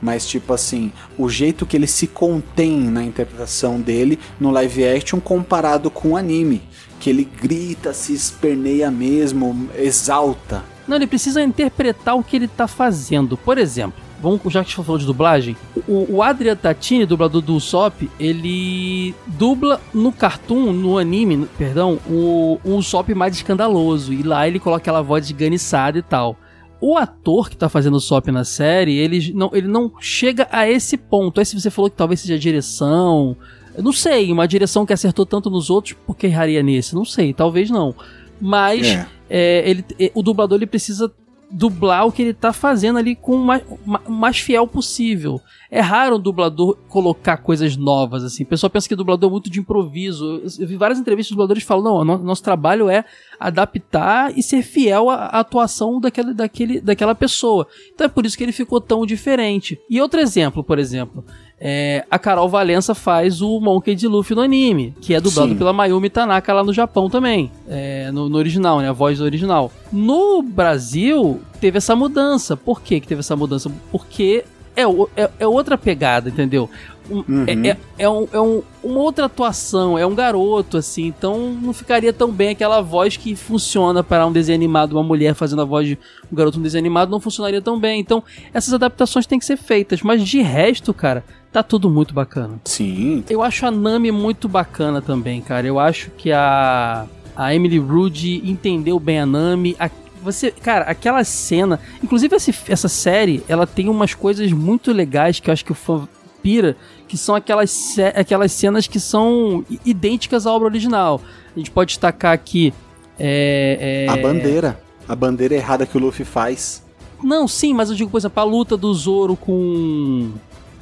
mas 0.00 0.26
tipo 0.26 0.54
assim, 0.54 0.90
o 1.18 1.28
jeito 1.28 1.66
que 1.66 1.76
ele 1.76 1.86
se 1.86 2.06
contém 2.06 2.80
na 2.80 3.04
interpretação 3.04 3.78
dele 3.78 4.18
no 4.40 4.50
live 4.50 4.88
action 4.88 5.20
comparado 5.20 5.90
com 5.90 6.12
o 6.12 6.16
anime, 6.16 6.62
que 6.98 7.10
ele 7.10 7.24
grita, 7.24 7.92
se 7.92 8.14
esperneia 8.14 8.90
mesmo, 8.90 9.68
exalta. 9.76 10.64
Não, 10.88 10.96
ele 10.96 11.06
precisa 11.06 11.42
interpretar 11.42 12.16
o 12.16 12.24
que 12.24 12.34
ele 12.34 12.48
tá 12.48 12.66
fazendo. 12.66 13.36
Por 13.36 13.58
exemplo, 13.58 14.02
vamos, 14.22 14.40
já 14.44 14.60
que 14.62 14.70
a 14.70 14.74
gente 14.74 14.76
falou 14.76 14.98
de 14.98 15.04
dublagem, 15.04 15.56
o, 15.88 16.16
o 16.16 16.22
Adrian 16.22 16.54
Tatini, 16.56 17.04
dublador 17.04 17.42
do 17.42 17.54
Usopp, 17.56 18.08
ele 18.20 19.14
dubla 19.26 19.80
no 19.92 20.12
cartoon, 20.12 20.72
no 20.72 20.96
anime, 20.96 21.36
no- 21.36 21.46
perdão, 21.46 21.98
o, 22.08 22.58
o 22.64 22.76
Usopp 22.76 23.12
mais 23.14 23.34
escandaloso. 23.34 24.12
E 24.12 24.22
lá 24.22 24.46
ele 24.46 24.58
coloca 24.60 24.80
aquela 24.80 25.02
voz 25.02 25.26
esganiçada 25.26 25.98
e 25.98 26.02
tal. 26.02 26.36
O 26.80 26.96
ator 26.96 27.50
que 27.50 27.56
tá 27.56 27.68
fazendo 27.68 27.94
o 27.94 27.96
Usopp 27.96 28.30
na 28.30 28.44
série, 28.44 28.96
ele 28.96 29.32
não, 29.34 29.50
ele 29.52 29.68
não 29.68 29.92
chega 30.00 30.48
a 30.50 30.68
esse 30.68 30.96
ponto. 30.96 31.38
Aí 31.40 31.46
se 31.46 31.60
você 31.60 31.70
falou 31.70 31.90
que 31.90 31.96
talvez 31.96 32.20
seja 32.20 32.34
a 32.34 32.38
direção... 32.38 33.36
Eu 33.74 33.82
não 33.82 33.92
sei, 33.92 34.30
uma 34.30 34.46
direção 34.46 34.84
que 34.84 34.92
acertou 34.92 35.24
tanto 35.24 35.48
nos 35.48 35.70
outros, 35.70 35.96
por 36.06 36.14
que 36.14 36.26
erraria 36.26 36.62
nesse? 36.62 36.94
Não 36.94 37.06
sei, 37.06 37.32
talvez 37.32 37.70
não. 37.70 37.94
Mas 38.38 38.86
É. 38.88 39.06
é, 39.30 39.70
ele, 39.70 39.84
é, 39.98 40.10
o 40.14 40.22
dublador 40.22 40.58
ele 40.58 40.66
precisa 40.66 41.10
dublar 41.52 42.06
o 42.06 42.12
que 42.12 42.22
ele 42.22 42.34
tá 42.34 42.52
fazendo 42.52 42.98
ali 42.98 43.14
com 43.14 43.36
o 43.36 43.44
mais, 43.44 43.62
mais 44.08 44.38
fiel 44.38 44.66
possível. 44.66 45.40
É 45.70 45.80
raro 45.80 46.16
o 46.16 46.18
dublador 46.18 46.76
colocar 46.88 47.36
coisas 47.38 47.76
novas, 47.76 48.24
assim. 48.24 48.42
O 48.42 48.46
pessoal 48.46 48.70
pensa 48.70 48.88
que 48.88 48.96
dublador 48.96 49.28
é 49.28 49.32
muito 49.32 49.50
de 49.50 49.60
improviso. 49.60 50.42
Eu, 50.58 50.66
vi 50.66 50.76
várias 50.76 50.98
entrevistas 50.98 51.28
de 51.28 51.34
dubladores 51.34 51.62
falam, 51.62 52.04
não, 52.04 52.18
nosso 52.18 52.42
trabalho 52.42 52.88
é 52.88 53.04
adaptar 53.38 54.36
e 54.36 54.42
ser 54.42 54.62
fiel 54.62 55.10
à, 55.10 55.14
à 55.14 55.40
atuação 55.40 56.00
daquele, 56.00 56.34
daquele, 56.34 56.80
daquela 56.80 57.14
pessoa. 57.14 57.66
Então 57.94 58.06
é 58.06 58.08
por 58.08 58.26
isso 58.26 58.36
que 58.36 58.42
ele 58.42 58.52
ficou 58.52 58.80
tão 58.80 59.04
diferente. 59.06 59.78
E 59.88 60.00
outro 60.00 60.20
exemplo, 60.20 60.64
por 60.64 60.78
exemplo, 60.78 61.24
é, 61.64 62.04
a 62.10 62.18
Carol 62.18 62.48
Valença 62.48 62.92
faz 62.92 63.40
o 63.40 63.60
Monkey 63.60 63.94
de 63.94 64.08
Luffy 64.08 64.34
no 64.34 64.42
anime, 64.42 64.92
que 65.00 65.14
é 65.14 65.20
dublado 65.20 65.50
Sim. 65.52 65.56
pela 65.56 65.72
Mayumi 65.72 66.10
Tanaka 66.10 66.52
lá 66.52 66.64
no 66.64 66.72
Japão 66.72 67.08
também, 67.08 67.52
é, 67.68 68.10
no, 68.10 68.28
no 68.28 68.36
original, 68.36 68.80
né, 68.80 68.88
a 68.88 68.92
voz 68.92 69.20
original. 69.20 69.70
No 69.92 70.42
Brasil, 70.42 71.40
teve 71.60 71.78
essa 71.78 71.94
mudança. 71.94 72.56
Por 72.56 72.82
que 72.82 72.98
que 72.98 73.06
teve 73.06 73.20
essa 73.20 73.36
mudança? 73.36 73.70
Porque 73.92 74.44
é, 74.74 74.82
é, 75.16 75.30
é 75.38 75.46
outra 75.46 75.78
pegada, 75.78 76.28
entendeu? 76.30 76.68
Um- 77.10 77.18
Uhum. 77.28 77.44
é, 77.46 77.68
é- 77.68 77.76
é 77.98 78.08
um- 78.08 78.26
é 78.32 78.40
um- 78.40 78.62
uma 78.82 79.00
outra 79.00 79.26
atuação, 79.26 79.98
é 79.98 80.06
um 80.06 80.14
garoto, 80.14 80.78
assim, 80.78 81.06
então 81.06 81.38
não 81.60 81.72
ficaria 81.72 82.12
tão 82.12 82.30
bem 82.30 82.50
aquela 82.50 82.80
voz 82.80 83.16
que 83.16 83.36
funciona 83.36 84.02
para 84.02 84.26
um 84.26 84.32
desenho 84.32 84.56
animado, 84.56 84.92
uma 84.94 85.02
mulher 85.02 85.34
fazendo 85.34 85.62
a 85.62 85.64
voz 85.64 85.86
de 85.88 85.98
um 86.32 86.34
garoto 86.34 86.58
no 86.58 86.62
desenho 86.64 86.80
animado, 86.82 87.10
não 87.10 87.20
funcionaria 87.20 87.60
tão 87.60 87.78
bem. 87.78 88.00
Então, 88.00 88.22
essas 88.54 88.72
adaptações 88.72 89.26
têm 89.26 89.38
que 89.38 89.44
ser 89.44 89.56
feitas, 89.56 90.00
mas 90.02 90.22
de 90.26 90.40
resto, 90.40 90.94
cara, 90.94 91.22
tá 91.52 91.62
tudo 91.62 91.90
muito 91.90 92.14
bacana. 92.14 92.60
Sim, 92.64 93.22
Eu 93.28 93.42
acho 93.42 93.66
a 93.66 93.70
Nami 93.70 94.10
muito 94.10 94.48
bacana 94.48 95.02
também, 95.02 95.40
cara. 95.40 95.66
Eu 95.66 95.78
acho 95.78 96.10
que 96.12 96.32
a, 96.32 97.06
a 97.36 97.54
Emily 97.54 97.78
Rude 97.78 98.42
entendeu 98.48 98.98
bem 98.98 99.20
a 99.20 99.26
Nami. 99.26 99.76
A- 99.78 99.90
você, 100.22 100.50
cara, 100.52 100.84
aquela 100.84 101.22
cena. 101.24 101.80
Inclusive, 102.02 102.34
esse- 102.36 102.54
essa 102.68 102.88
série, 102.88 103.42
ela 103.48 103.66
tem 103.66 103.88
umas 103.88 104.14
coisas 104.14 104.50
muito 104.52 104.92
legais 104.92 105.40
que 105.40 105.50
eu 105.50 105.52
acho 105.52 105.64
que 105.64 105.72
o 105.72 105.74
fã 105.74 106.08
pira, 106.42 106.76
que 107.06 107.16
são 107.16 107.34
aquelas, 107.34 107.96
aquelas 108.16 108.50
cenas 108.52 108.86
que 108.86 108.98
são 108.98 109.64
idênticas 109.84 110.46
à 110.46 110.52
obra 110.52 110.68
original. 110.68 111.20
A 111.54 111.58
gente 111.58 111.70
pode 111.70 111.88
destacar 111.88 112.32
aqui. 112.32 112.72
É, 113.18 114.06
é- 114.08 114.12
a 114.12 114.16
bandeira. 114.16 114.80
A 115.08 115.14
bandeira 115.16 115.54
errada 115.54 115.84
que 115.84 115.96
o 115.96 116.00
Luffy 116.00 116.24
faz. 116.24 116.82
Não, 117.22 117.46
sim, 117.46 117.74
mas 117.74 117.90
eu 117.90 117.96
digo, 117.96 118.10
por 118.10 118.18
exemplo, 118.18 118.40
a 118.40 118.44
luta 118.44 118.76
do 118.76 118.92
Zoro 118.94 119.36
com. 119.36 120.30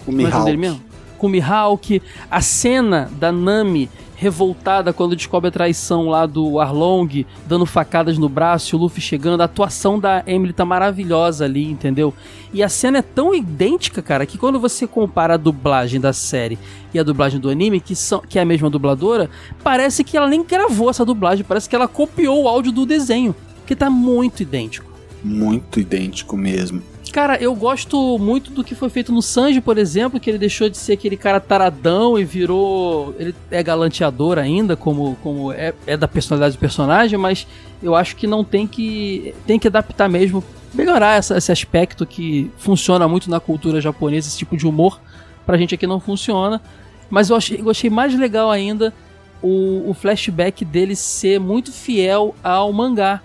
O 0.06 0.10
é 0.10 0.22
é 0.22 0.54
o 0.54 0.58
Mihawk. 0.58 0.80
Com 1.18 1.26
o 1.26 1.30
Mihawk. 1.30 2.02
A 2.30 2.40
cena 2.40 3.10
da 3.18 3.30
Nami 3.30 3.88
revoltada 4.20 4.92
quando 4.92 5.16
descobre 5.16 5.48
a 5.48 5.50
traição 5.50 6.10
lá 6.10 6.26
do 6.26 6.60
Arlong, 6.60 7.24
dando 7.46 7.64
facadas 7.64 8.18
no 8.18 8.28
braço 8.28 8.74
e 8.74 8.76
o 8.76 8.78
Luffy 8.78 9.00
chegando. 9.00 9.40
A 9.40 9.44
atuação 9.44 9.98
da 9.98 10.22
Emily 10.26 10.52
tá 10.52 10.62
maravilhosa 10.62 11.46
ali, 11.46 11.64
entendeu? 11.64 12.12
E 12.52 12.62
a 12.62 12.68
cena 12.68 12.98
é 12.98 13.02
tão 13.02 13.34
idêntica, 13.34 14.02
cara, 14.02 14.26
que 14.26 14.36
quando 14.36 14.60
você 14.60 14.86
compara 14.86 15.34
a 15.34 15.38
dublagem 15.38 15.98
da 15.98 16.12
série 16.12 16.58
e 16.92 16.98
a 16.98 17.02
dublagem 17.02 17.40
do 17.40 17.48
anime, 17.48 17.80
que, 17.80 17.96
são, 17.96 18.20
que 18.20 18.38
é 18.38 18.42
a 18.42 18.44
mesma 18.44 18.68
dubladora, 18.68 19.30
parece 19.64 20.04
que 20.04 20.18
ela 20.18 20.28
nem 20.28 20.44
gravou 20.44 20.90
essa 20.90 21.04
dublagem, 21.04 21.42
parece 21.42 21.66
que 21.66 21.74
ela 21.74 21.88
copiou 21.88 22.42
o 22.42 22.48
áudio 22.48 22.72
do 22.72 22.84
desenho, 22.84 23.34
que 23.66 23.74
tá 23.74 23.88
muito 23.88 24.42
idêntico. 24.42 24.90
Muito 25.24 25.80
idêntico 25.80 26.36
mesmo. 26.36 26.82
Cara, 27.12 27.36
eu 27.42 27.52
gosto 27.56 28.18
muito 28.18 28.52
do 28.52 28.62
que 28.62 28.74
foi 28.74 28.88
feito 28.88 29.10
no 29.10 29.20
Sanji, 29.20 29.60
por 29.60 29.76
exemplo, 29.78 30.20
que 30.20 30.30
ele 30.30 30.38
deixou 30.38 30.68
de 30.70 30.76
ser 30.78 30.92
aquele 30.92 31.16
cara 31.16 31.40
taradão 31.40 32.16
e 32.16 32.24
virou. 32.24 33.14
Ele 33.18 33.34
é 33.50 33.62
galanteador 33.62 34.38
ainda, 34.38 34.76
como, 34.76 35.16
como 35.22 35.50
é, 35.52 35.74
é 35.88 35.96
da 35.96 36.06
personalidade 36.06 36.56
do 36.56 36.60
personagem, 36.60 37.18
mas 37.18 37.48
eu 37.82 37.96
acho 37.96 38.14
que 38.14 38.26
não 38.28 38.44
tem 38.44 38.64
que. 38.66 39.34
tem 39.44 39.58
que 39.58 39.66
adaptar 39.66 40.08
mesmo, 40.08 40.42
melhorar 40.72 41.16
essa- 41.18 41.36
esse 41.36 41.50
aspecto 41.50 42.06
que 42.06 42.48
funciona 42.56 43.08
muito 43.08 43.28
na 43.28 43.40
cultura 43.40 43.80
japonesa, 43.80 44.28
esse 44.28 44.38
tipo 44.38 44.56
de 44.56 44.66
humor. 44.66 45.00
Pra 45.44 45.56
gente 45.58 45.74
aqui 45.74 45.86
não 45.88 45.98
funciona. 45.98 46.60
Mas 47.10 47.28
eu 47.28 47.34
achei, 47.36 47.60
eu 47.60 47.68
achei 47.68 47.90
mais 47.90 48.16
legal 48.16 48.52
ainda 48.52 48.94
o, 49.42 49.90
o 49.90 49.94
flashback 49.94 50.64
dele 50.64 50.94
ser 50.94 51.40
muito 51.40 51.72
fiel 51.72 52.36
ao 52.40 52.72
mangá. 52.72 53.20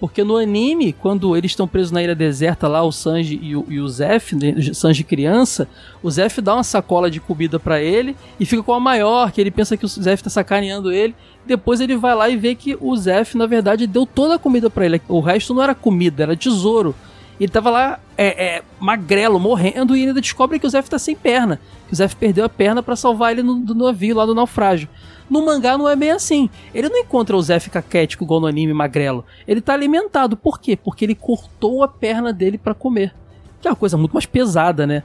Porque 0.00 0.24
no 0.24 0.38
anime, 0.38 0.94
quando 0.94 1.36
eles 1.36 1.52
estão 1.52 1.68
presos 1.68 1.92
na 1.92 2.02
ilha 2.02 2.14
deserta 2.14 2.66
lá, 2.66 2.82
o 2.82 2.90
Sanji 2.90 3.38
e 3.42 3.54
o, 3.54 3.66
e 3.68 3.78
o 3.78 3.86
Zef, 3.86 4.34
né, 4.34 4.54
Sanji 4.72 5.04
criança, 5.04 5.68
o 6.02 6.10
Zef 6.10 6.40
dá 6.40 6.54
uma 6.54 6.64
sacola 6.64 7.10
de 7.10 7.20
comida 7.20 7.60
pra 7.60 7.82
ele 7.82 8.16
e 8.40 8.46
fica 8.46 8.62
com 8.62 8.72
a 8.72 8.80
maior, 8.80 9.30
que 9.30 9.38
ele 9.38 9.50
pensa 9.50 9.76
que 9.76 9.84
o 9.84 9.88
Zef 9.88 10.22
tá 10.22 10.30
sacaneando 10.30 10.90
ele. 10.90 11.14
Depois 11.44 11.82
ele 11.82 11.96
vai 11.98 12.14
lá 12.14 12.30
e 12.30 12.36
vê 12.36 12.54
que 12.54 12.78
o 12.80 12.96
Zef, 12.96 13.36
na 13.36 13.46
verdade, 13.46 13.86
deu 13.86 14.06
toda 14.06 14.36
a 14.36 14.38
comida 14.38 14.70
pra 14.70 14.86
ele. 14.86 15.02
O 15.06 15.20
resto 15.20 15.52
não 15.52 15.62
era 15.62 15.74
comida, 15.74 16.22
era 16.22 16.34
tesouro. 16.34 16.94
Ele 17.38 17.50
tava 17.50 17.70
lá, 17.70 18.00
é, 18.16 18.56
é, 18.56 18.62
magrelo, 18.78 19.38
morrendo, 19.38 19.94
e 19.96 20.06
ainda 20.06 20.20
descobre 20.20 20.58
que 20.58 20.66
o 20.66 20.70
Zef 20.70 20.88
tá 20.88 20.98
sem 20.98 21.14
perna. 21.14 21.60
Que 21.86 21.92
o 21.92 21.96
Zef 21.96 22.16
perdeu 22.16 22.44
a 22.44 22.48
perna 22.48 22.82
pra 22.82 22.96
salvar 22.96 23.32
ele 23.32 23.42
no, 23.42 23.56
do 23.56 23.74
navio 23.74 24.16
lá 24.16 24.24
do 24.24 24.34
naufrágio. 24.34 24.88
No 25.30 25.46
mangá 25.46 25.78
não 25.78 25.88
é 25.88 25.94
bem 25.94 26.10
assim. 26.10 26.50
Ele 26.74 26.88
não 26.88 26.98
encontra 26.98 27.36
o 27.36 27.40
Zef 27.42 27.70
caquético 27.70 28.24
igual 28.24 28.40
no 28.40 28.46
anime 28.48 28.74
magrelo. 28.74 29.24
Ele 29.46 29.60
tá 29.60 29.72
alimentado. 29.72 30.36
Por 30.36 30.58
quê? 30.60 30.76
Porque 30.76 31.04
ele 31.04 31.14
cortou 31.14 31.84
a 31.84 31.88
perna 31.88 32.32
dele 32.32 32.58
pra 32.58 32.74
comer. 32.74 33.14
Que 33.60 33.68
é 33.68 33.70
uma 33.70 33.76
coisa 33.76 33.96
muito 33.96 34.12
mais 34.12 34.26
pesada, 34.26 34.86
né? 34.86 35.04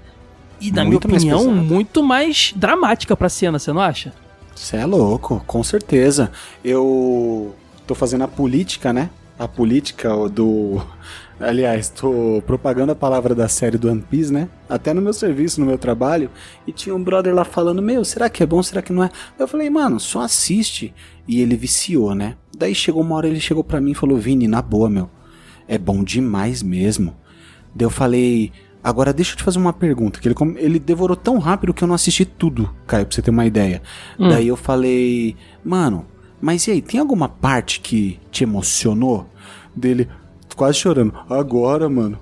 E 0.60 0.72
na 0.72 0.84
Muito 0.84 1.08
mais 1.08 1.24
minha 1.24 1.36
opinião, 1.36 1.54
pesada. 1.54 1.74
muito 1.76 2.02
mais 2.04 2.54
dramática 2.56 3.16
pra 3.16 3.30
cena, 3.30 3.60
você 3.60 3.72
não 3.72 3.82
acha? 3.82 4.14
Você 4.56 4.78
é 4.78 4.86
louco, 4.86 5.44
com 5.46 5.62
certeza. 5.64 6.32
Eu 6.64 7.54
tô 7.86 7.94
fazendo 7.94 8.24
a 8.24 8.28
política, 8.28 8.92
né? 8.94 9.10
A 9.38 9.48
política 9.48 10.10
do. 10.30 10.82
Aliás, 11.40 11.90
tô 11.90 12.42
propagando 12.46 12.94
a 12.94 12.96
palavra 12.96 13.36
da 13.36 13.50
série 13.50 13.78
do 13.78 13.90
One 13.90 14.02
Piece, 14.02 14.32
né? 14.32 14.48
Até 14.70 14.94
no 14.94 15.02
meu 15.02 15.12
serviço, 15.12 15.60
no 15.60 15.66
meu 15.68 15.78
trabalho. 15.78 16.30
E 16.66 16.72
tinha 16.72 16.96
um 16.96 17.04
brother 17.04 17.34
lá 17.36 17.44
falando: 17.44 17.82
Meu, 17.82 18.06
será 18.06 18.30
que 18.30 18.42
é 18.42 18.46
bom? 18.46 18.64
Será 18.64 18.82
que 18.82 18.94
não 18.94 19.04
é? 19.04 19.10
Eu 19.38 19.48
falei, 19.48 19.70
mano, 19.70 20.00
só 20.00 20.22
assiste. 20.22 20.94
E 21.28 21.42
ele 21.42 21.58
viciou, 21.58 22.16
né? 22.16 22.38
Daí 22.58 22.74
chegou 22.74 23.02
uma 23.02 23.16
hora, 23.16 23.28
ele 23.28 23.40
chegou 23.40 23.64
pra 23.64 23.82
mim 23.82 23.92
e 23.92 23.96
falou: 23.96 24.18
Vini, 24.18 24.48
na 24.48 24.62
boa, 24.62 24.90
meu. 24.90 25.10
É 25.68 25.78
bom 25.78 26.04
demais 26.04 26.64
mesmo. 26.64 27.16
Daí 27.74 27.86
eu 27.86 27.90
falei. 27.90 28.52
Agora 28.82 29.12
deixa 29.12 29.34
eu 29.34 29.38
te 29.38 29.44
fazer 29.44 29.58
uma 29.58 29.74
pergunta, 29.74 30.20
que 30.20 30.28
ele, 30.28 30.36
ele 30.58 30.78
devorou 30.78 31.18
tão 31.18 31.40
rápido 31.40 31.74
que 31.74 31.84
eu 31.84 31.88
não 31.88 31.96
assisti 31.96 32.24
tudo, 32.24 32.70
Caio, 32.86 33.08
pra 33.08 33.16
você 33.16 33.22
ter 33.22 33.32
uma 33.32 33.44
ideia. 33.44 33.82
Hum. 34.20 34.30
Daí 34.30 34.48
eu 34.48 34.56
falei, 34.56 35.36
mano, 35.64 36.06
mas 36.40 36.68
e 36.68 36.72
aí, 36.72 36.84
tem 36.84 37.00
alguma 37.00 37.28
parte 37.28 37.80
que 37.80 38.20
te 38.30 38.44
emocionou? 38.44 39.28
Dele, 39.76 40.08
quase 40.56 40.78
chorando. 40.80 41.14
Agora, 41.30 41.90
mano, 41.90 42.18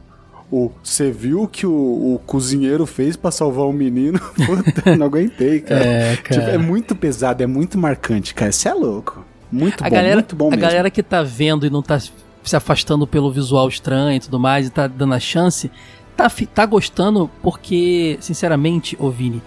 o, 0.52 0.72
você 0.84 1.12
viu 1.12 1.44
o 1.44 1.48
que 1.48 1.66
o, 1.66 1.72
o 2.16 2.22
cozinheiro 2.26 2.86
fez 2.86 3.16
pra 3.16 3.32
salvar 3.32 3.66
o 3.66 3.74
menino? 3.74 4.20
Puta, 4.46 4.96
não 4.96 5.06
aguentei, 5.08 5.62
cara. 5.62 5.84
É, 5.86 6.16
cara. 6.18 6.42
Tipo, 6.42 6.52
é 6.54 6.58
muito 6.58 6.96
pesado, 6.96 7.42
é 7.44 7.48
muito 7.48 7.78
marcante, 7.78 8.34
cara. 8.34 8.52
Você 8.52 8.70
é 8.70 8.74
louco. 8.74 9.24
Muito 9.52 9.84
a 9.84 9.90
bom, 9.90 9.96
galera, 9.96 10.16
muito 10.16 10.36
bom 10.36 10.48
a 10.48 10.50
mesmo. 10.52 10.62
galera 10.62 10.90
que 10.90 11.04
tá 11.04 11.22
vendo 11.24 11.66
e 11.66 11.70
não 11.70 11.82
tá 11.82 12.00
se 12.00 12.56
afastando 12.56 13.06
pelo 13.08 13.32
visual 13.32 13.68
estranho 13.70 14.18
e 14.18 14.20
tudo 14.20 14.40
mais, 14.40 14.68
e 14.68 14.70
tá 14.70 14.86
dando 14.88 15.14
a 15.14 15.20
chance, 15.20 15.72
tá, 16.18 16.30
tá 16.54 16.66
gostando 16.66 17.30
porque, 17.42 18.18
sinceramente, 18.20 18.98
ô 19.00 19.10
Vini, 19.12 19.42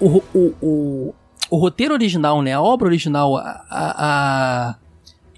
o, 0.00 0.22
o, 0.32 0.54
o, 0.62 1.14
o 1.50 1.56
roteiro 1.58 1.92
original, 1.92 2.40
né? 2.42 2.52
A 2.54 2.60
obra 2.62 2.86
original, 2.86 3.36
a. 3.36 3.42
a- 3.42 3.60
a- 3.70 4.70
A 4.70 4.89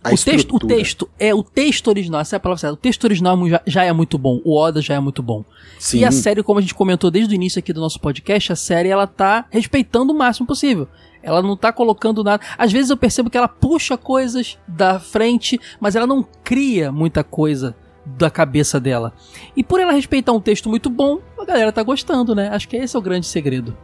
o, 0.05 0.17
texto, 0.17 0.57
o 0.57 0.59
texto, 0.59 1.11
é, 1.19 1.35
o 1.35 1.43
texto 1.43 1.89
original, 1.89 2.21
essa 2.21 2.37
é 2.37 2.39
a 2.39 2.41
palavra 2.41 2.61
certa. 2.61 2.75
O 2.75 2.77
texto 2.77 3.05
original 3.05 3.49
já, 3.49 3.63
já 3.67 3.85
é 3.85 3.93
muito 3.93 4.19
bom. 4.19 4.41
O 4.45 4.57
Oda 4.57 4.81
já 4.81 4.95
é 4.95 5.01
muito 5.01 5.23
bom. 5.23 5.45
Sim. 5.79 5.99
E 6.01 6.05
a 6.05 6.11
série, 6.11 6.43
como 6.43 6.59
a 6.59 6.63
gente 6.63 6.75
comentou 6.75 7.11
desde 7.11 7.35
o 7.35 7.37
início 7.37 7.59
aqui 7.59 7.73
do 7.73 7.81
nosso 7.81 8.01
podcast, 8.01 8.53
a 8.53 8.57
série 8.57 8.89
ela 8.89 9.07
tá 9.07 9.47
respeitando 9.51 10.13
o 10.13 10.17
máximo 10.17 10.47
possível. 10.47 10.89
Ela 11.23 11.41
não 11.41 11.57
tá 11.57 11.73
colocando 11.73 12.25
nada. 12.25 12.43
Às 12.59 12.73
vezes 12.73 12.91
eu 12.91 12.97
percebo 12.97 13.31
que 13.31 13.39
ela 13.39 13.47
puxa 13.47 13.97
coisas 13.97 14.59
da 14.67 14.99
frente, 14.99 15.61
mas 15.81 15.95
ela 15.95 16.07
não 16.07 16.27
cria 16.43 16.91
muita 16.91 17.23
coisa 17.23 17.77
da 18.05 18.29
cabeça 18.29 18.81
dela. 18.81 19.13
E 19.57 19.63
por 19.63 19.79
ela 19.79 19.93
respeitar 19.93 20.33
um 20.33 20.41
texto 20.41 20.69
muito 20.69 20.91
bom, 20.91 21.21
a 21.39 21.45
galera 21.45 21.71
tá 21.71 21.83
gostando, 21.83 22.35
né? 22.35 22.49
Acho 22.49 22.69
que 22.69 22.77
esse 22.77 22.97
é 22.97 22.99
o 22.99 23.03
grande 23.03 23.27
segredo. 23.27 23.77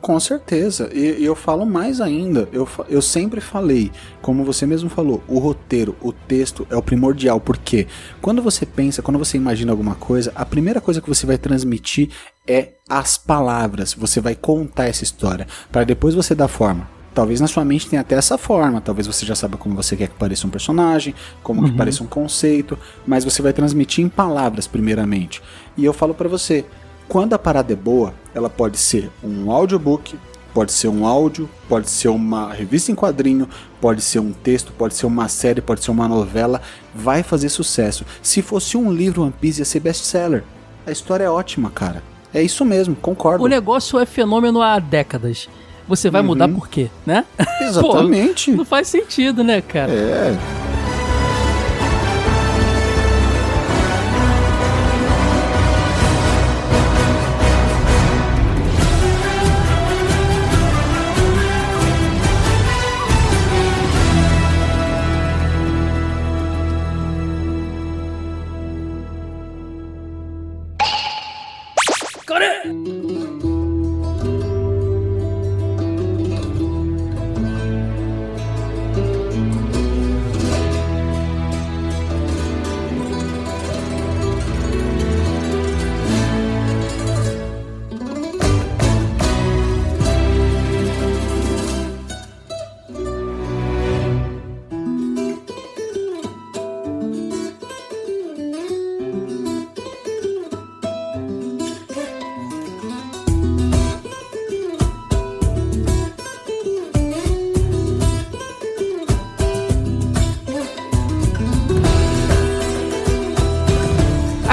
Com 0.00 0.18
certeza. 0.18 0.90
E, 0.94 1.20
e 1.20 1.24
eu 1.24 1.34
falo 1.34 1.66
mais 1.66 2.00
ainda. 2.00 2.48
Eu, 2.52 2.66
eu 2.88 3.02
sempre 3.02 3.40
falei, 3.40 3.90
como 4.22 4.44
você 4.44 4.64
mesmo 4.64 4.88
falou, 4.88 5.22
o 5.28 5.38
roteiro, 5.38 5.94
o 6.00 6.12
texto 6.12 6.66
é 6.70 6.76
o 6.76 6.82
primordial. 6.82 7.38
Porque 7.38 7.86
quando 8.22 8.40
você 8.40 8.64
pensa, 8.64 9.02
quando 9.02 9.18
você 9.18 9.36
imagina 9.36 9.72
alguma 9.72 9.94
coisa, 9.94 10.32
a 10.34 10.44
primeira 10.44 10.80
coisa 10.80 11.00
que 11.00 11.08
você 11.08 11.26
vai 11.26 11.36
transmitir 11.36 12.08
é 12.46 12.70
as 12.88 13.18
palavras. 13.18 13.92
Você 13.92 14.20
vai 14.20 14.34
contar 14.34 14.86
essa 14.86 15.04
história. 15.04 15.46
para 15.70 15.84
depois 15.84 16.14
você 16.14 16.34
dar 16.34 16.48
forma. 16.48 16.88
Talvez 17.12 17.40
na 17.40 17.48
sua 17.48 17.64
mente 17.64 17.88
tenha 17.88 18.00
até 18.00 18.14
essa 18.14 18.38
forma. 18.38 18.80
Talvez 18.80 19.06
você 19.06 19.26
já 19.26 19.34
saiba 19.34 19.58
como 19.58 19.74
você 19.74 19.96
quer 19.96 20.08
que 20.08 20.14
pareça 20.14 20.46
um 20.46 20.50
personagem, 20.50 21.14
como 21.42 21.64
que 21.64 21.72
pareça 21.72 22.02
um 22.02 22.06
conceito. 22.06 22.78
Mas 23.06 23.24
você 23.24 23.42
vai 23.42 23.52
transmitir 23.52 24.04
em 24.04 24.08
palavras, 24.08 24.66
primeiramente. 24.66 25.42
E 25.76 25.84
eu 25.84 25.92
falo 25.92 26.14
pra 26.14 26.28
você, 26.28 26.64
quando 27.10 27.32
a 27.32 27.38
parada 27.40 27.72
é 27.72 27.76
boa, 27.76 28.14
ela 28.32 28.48
pode 28.48 28.78
ser 28.78 29.10
um 29.20 29.50
audiobook, 29.50 30.16
pode 30.54 30.70
ser 30.70 30.86
um 30.86 31.04
áudio, 31.04 31.50
pode 31.68 31.90
ser 31.90 32.06
uma 32.06 32.52
revista 32.52 32.92
em 32.92 32.94
quadrinho, 32.94 33.48
pode 33.80 34.00
ser 34.00 34.20
um 34.20 34.32
texto, 34.32 34.72
pode 34.72 34.94
ser 34.94 35.06
uma 35.06 35.26
série, 35.26 35.60
pode 35.60 35.82
ser 35.82 35.90
uma 35.90 36.06
novela, 36.06 36.62
vai 36.94 37.24
fazer 37.24 37.48
sucesso. 37.48 38.06
Se 38.22 38.40
fosse 38.42 38.76
um 38.76 38.92
livro 38.92 39.22
One 39.22 39.34
Piece 39.40 39.60
ia 39.60 39.64
ser 39.64 39.80
best-seller. 39.80 40.44
A 40.86 40.92
história 40.92 41.24
é 41.24 41.28
ótima, 41.28 41.68
cara. 41.68 42.00
É 42.32 42.40
isso 42.40 42.64
mesmo, 42.64 42.94
concordo. 42.94 43.42
O 43.42 43.48
negócio 43.48 43.98
é 43.98 44.06
fenômeno 44.06 44.62
há 44.62 44.78
décadas. 44.78 45.48
Você 45.88 46.10
vai 46.10 46.22
mudar 46.22 46.48
por 46.48 46.68
quê, 46.68 46.88
né? 47.04 47.24
Exatamente. 47.60 48.52
Não 48.52 48.64
faz 48.64 48.86
sentido, 48.86 49.42
né, 49.42 49.60
cara? 49.60 49.90
É. 49.90 50.69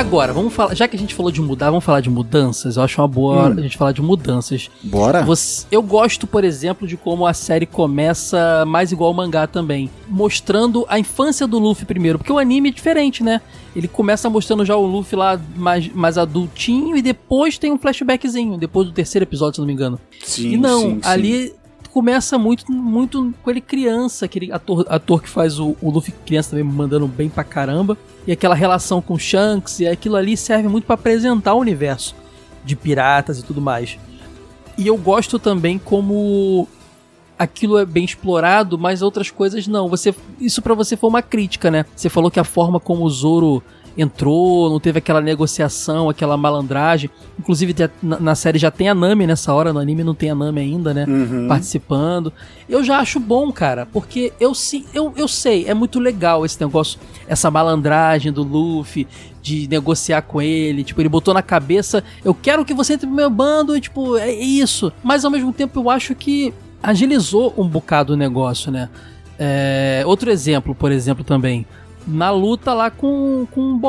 Agora, 0.08 0.32
vamos 0.32 0.54
falar. 0.54 0.74
Já 0.74 0.88
que 0.88 0.96
a 0.96 1.00
gente 1.00 1.14
falou 1.14 1.30
de 1.30 1.42
mudar, 1.42 1.70
vamos 1.70 1.84
falar 1.84 2.00
de 2.00 2.10
mudanças. 2.10 2.78
Eu 2.78 2.84
acho 2.84 3.02
uma 3.02 3.08
boa 3.10 3.36
hora 3.36 3.56
a 3.60 3.62
gente 3.62 3.76
falar 3.78 3.92
de 3.92 4.02
mudanças. 4.02 4.72
Bora? 4.82 5.22
Você- 5.24 5.66
eu 5.70 5.82
gosto, 5.82 6.26
por 6.26 6.46
exemplo, 6.46 6.88
de 6.88 6.96
como 6.96 7.28
a 7.28 7.34
série 7.34 7.66
começa 7.66 8.64
mais 8.66 8.94
igual 8.94 9.10
ao 9.10 9.14
mangá 9.14 9.46
também, 9.48 9.90
mostrando 10.08 10.86
a 10.88 10.98
infância 10.98 11.46
do 11.46 11.60
Luffy 11.60 11.86
primeiro, 11.86 12.18
porque 12.18 12.32
o 12.32 12.40
anime 12.40 12.70
é 12.70 12.72
diferente, 12.72 13.22
né? 13.22 13.42
Ele 13.76 13.88
começa 13.90 14.30
mostrando 14.30 14.64
já 14.64 14.78
o 14.78 14.86
Luffy 14.86 15.18
lá 15.20 15.38
mais, 15.58 15.90
mais 15.94 16.18
adultinho 16.18 16.96
e 16.96 17.02
depois 17.02 17.58
tem 17.58 17.74
um 17.74 17.78
flashbackzinho, 17.78 18.58
depois 18.58 18.88
do 18.88 18.94
terceiro 18.94 19.24
episódio, 19.26 19.56
se 19.56 19.60
não 19.60 19.68
me 19.68 19.74
engano. 19.74 20.00
Sim, 20.24 20.54
e 20.54 20.58
não, 20.58 20.82
sim, 20.82 21.00
sim. 21.04 21.10
Começa 21.98 22.38
muito, 22.38 22.72
muito 22.72 23.34
com 23.42 23.50
ele 23.50 23.60
criança, 23.60 24.26
aquele 24.26 24.52
ator, 24.52 24.86
ator 24.88 25.20
que 25.20 25.28
faz 25.28 25.60
o, 25.60 25.76
o 25.82 25.90
Luffy 25.90 26.14
criança 26.28 26.52
também 26.52 26.64
mandando 26.64 27.08
bem 27.08 27.28
pra 27.28 27.44
caramba. 27.44 27.98
E 28.28 28.32
aquela 28.32 28.54
relação 28.54 29.02
com 29.02 29.18
Shanks, 29.18 29.80
e 29.80 29.88
aquilo 29.88 30.16
ali 30.16 30.38
serve 30.38 30.68
muito 30.68 30.86
pra 30.86 30.94
apresentar 30.94 31.56
o 31.56 31.60
universo 31.60 32.16
de 32.64 32.76
piratas 32.76 33.40
e 33.40 33.44
tudo 33.44 33.60
mais. 33.60 33.98
E 34.78 34.86
eu 34.86 34.96
gosto 34.96 35.40
também 35.40 35.80
como 35.80 36.68
aquilo 37.40 37.80
é 37.80 37.86
bem 37.86 38.06
explorado, 38.06 38.78
mas 38.78 39.02
outras 39.02 39.32
coisas 39.32 39.66
não. 39.66 39.90
Você 39.90 40.14
isso 40.40 40.62
pra 40.62 40.76
você 40.76 40.96
foi 40.96 41.10
uma 41.10 41.24
crítica, 41.24 41.72
né? 41.72 41.84
Você 41.96 42.10
falou 42.10 42.30
que 42.30 42.40
a 42.40 42.44
forma 42.44 42.80
como 42.80 43.06
o 43.06 43.10
Zoro 43.10 43.64
entrou, 43.98 44.70
não 44.70 44.80
teve 44.80 45.00
aquela 45.00 45.20
negociação, 45.20 46.10
aquela 46.10 46.38
malandragem. 46.38 47.10
Inclusive 47.40 47.76
na, 48.02 48.20
na 48.20 48.36
série 48.36 48.60
já 48.60 48.70
tem 48.70 48.88
a 48.90 48.96
Nami 48.96 49.26
nessa 49.26 49.54
hora, 49.54 49.74
no 49.74 49.80
anime 49.80 50.04
não 50.04 50.14
tem 50.14 50.30
a 50.30 50.36
Nami 50.36 50.62
ainda, 50.62 50.94
né? 50.94 51.06
Uhum. 51.08 51.48
Participando. 51.48 52.32
Eu 52.70 52.84
já 52.84 53.00
acho 53.00 53.20
bom, 53.20 53.52
cara, 53.52 53.86
porque 53.86 54.32
eu 54.40 54.54
sim, 54.54 54.86
eu, 54.94 55.14
eu 55.16 55.28
sei, 55.28 55.66
é 55.68 55.74
muito 55.74 56.00
legal 56.00 56.46
esse 56.46 56.62
negócio, 56.62 57.00
essa 57.28 57.50
malandragem 57.50 58.32
do 58.32 58.44
Luffy 58.44 59.08
de 59.42 59.68
negociar 59.68 60.22
com 60.22 60.42
ele, 60.42 60.84
tipo, 60.84 61.02
ele 61.02 61.10
botou 61.10 61.34
na 61.34 61.42
cabeça, 61.42 62.04
eu 62.24 62.34
quero 62.34 62.66
que 62.66 62.74
você 62.74 62.94
entre 62.94 63.08
pro 63.08 63.16
meu 63.16 63.30
bando, 63.30 63.78
e 63.78 63.82
tipo, 63.82 64.18
é 64.18 64.32
isso. 64.32 64.92
Mas 65.02 65.24
ao 65.24 65.32
mesmo 65.32 65.54
tempo 65.54 65.80
eu 65.80 65.90
acho 65.90 66.14
que 66.14 66.54
agilizou 66.84 67.54
um 67.58 67.66
bocado 67.66 68.14
o 68.14 68.18
negócio, 68.18 68.72
né? 68.72 68.90
É, 69.40 70.04
outro 70.06 70.32
exemplo, 70.32 70.74
por 70.74 70.92
exemplo, 70.92 71.24
também. 71.24 71.66
Na 72.08 72.32
luta 72.32 72.74
lá 72.74 72.90
com, 72.90 73.46
com 73.52 73.80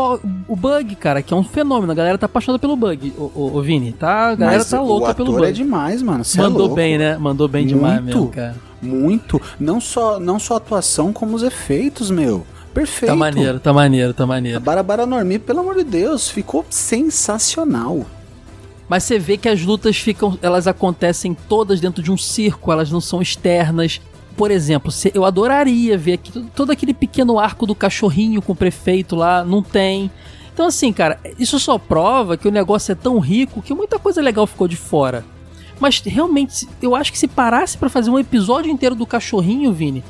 o 0.48 0.56
Bug, 0.56 0.96
cara, 0.96 1.22
que 1.22 1.32
é 1.32 1.36
um 1.36 1.44
fenômeno. 1.44 1.92
A 1.92 1.94
galera 1.94 2.18
tá 2.18 2.26
apaixonada 2.26 2.58
pelo 2.58 2.74
Bug, 2.74 3.12
o, 3.16 3.22
o, 3.22 3.56
o 3.56 3.62
Vini. 3.62 3.92
Tá, 3.92 4.30
a 4.30 4.34
galera 4.34 4.58
Mas 4.58 4.68
tá 4.70 4.80
louca 4.80 5.14
pelo 5.14 5.32
Bug. 5.32 5.46
é 5.46 5.52
demais, 5.52 6.02
mano. 6.02 6.24
Cê 6.24 6.40
é 6.40 6.42
Mandou 6.42 6.62
louco. 6.62 6.74
bem, 6.74 6.98
né? 6.98 7.16
Mandou 7.16 7.46
bem 7.46 7.66
demais 7.66 8.00
Muito. 8.02 8.16
mesmo, 8.18 8.28
cara. 8.28 8.56
Muito. 8.82 9.40
Não 9.58 9.80
só, 9.80 10.18
não 10.18 10.38
só 10.38 10.54
a 10.54 10.56
atuação, 10.56 11.12
como 11.12 11.36
os 11.36 11.42
efeitos, 11.44 12.10
meu. 12.10 12.44
Perfeito. 12.74 13.10
Tá 13.10 13.16
maneiro, 13.16 13.60
tá 13.60 13.72
maneiro, 13.72 14.12
tá 14.14 14.24
A 14.24 14.26
maneiro. 14.26 14.60
Barabara 14.60 15.06
Normi, 15.06 15.38
pelo 15.38 15.60
amor 15.60 15.76
de 15.76 15.84
Deus, 15.84 16.28
ficou 16.28 16.64
sensacional. 16.70 18.04
Mas 18.88 19.04
você 19.04 19.18
vê 19.18 19.36
que 19.36 19.48
as 19.48 19.62
lutas 19.62 19.96
ficam, 19.96 20.38
elas 20.40 20.66
acontecem 20.66 21.36
todas 21.48 21.80
dentro 21.80 22.02
de 22.02 22.10
um 22.10 22.16
circo, 22.16 22.72
elas 22.72 22.90
não 22.90 23.00
são 23.00 23.20
externas. 23.20 24.00
Por 24.38 24.50
exemplo, 24.50 24.90
se- 24.90 25.10
eu 25.14 25.24
adoraria 25.26 25.98
ver 25.98 26.14
aqui 26.14 26.32
todo- 26.54 26.70
aquele 26.72 26.94
pequeno 26.94 27.38
arco 27.38 27.66
do 27.66 27.74
cachorrinho 27.74 28.40
com 28.40 28.52
o 28.52 28.56
prefeito 28.56 29.14
lá, 29.16 29.44
não 29.44 29.62
tem. 29.62 30.10
Então 30.54 30.66
assim, 30.66 30.92
cara, 30.92 31.20
isso 31.38 31.58
só 31.58 31.76
prova 31.76 32.36
que 32.36 32.48
o 32.48 32.50
negócio 32.50 32.92
é 32.92 32.94
tão 32.94 33.18
rico 33.18 33.60
que 33.60 33.74
muita 33.74 33.98
coisa 33.98 34.22
legal 34.22 34.46
ficou 34.46 34.66
de 34.66 34.76
fora. 34.76 35.24
Mas 35.80 36.00
realmente, 36.00 36.68
eu 36.80 36.96
acho 36.96 37.12
que 37.12 37.18
se 37.18 37.28
parasse 37.28 37.76
pra 37.76 37.88
fazer 37.88 38.10
um 38.10 38.18
episódio 38.18 38.70
inteiro 38.70 38.94
do 38.94 39.04
cachorrinho, 39.06 39.72
Vini, 39.72 40.02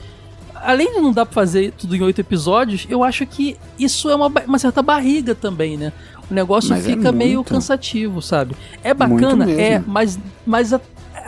além 0.55 0.95
de 0.95 1.01
não 1.01 1.13
dar 1.13 1.27
pra 1.27 1.35
fazer 1.35 1.73
tudo 1.73 1.95
em 1.97 2.03
oito 2.03 2.21
episódios, 2.21 2.87
eu 2.89 3.03
acho 3.05 3.27
que 3.27 3.57
isso 3.79 4.09
é 4.11 4.15
uma, 4.15 4.31
uma 4.47 4.59
certa 4.59 4.83
barriga 4.83 5.35
também, 5.35 5.77
né? 5.77 5.93
O 6.31 6.35
negócio 6.35 6.71
Mas 6.71 6.87
é 6.87 6.91
fica 6.91 7.11
meio 7.13 7.37
muito. 7.37 7.49
cansativo, 7.49 8.21
sabe? 8.21 8.55
É 8.85 8.93
bacana, 8.93 9.51
é, 9.51 9.83
mas, 9.87 10.19
mas 10.47 10.73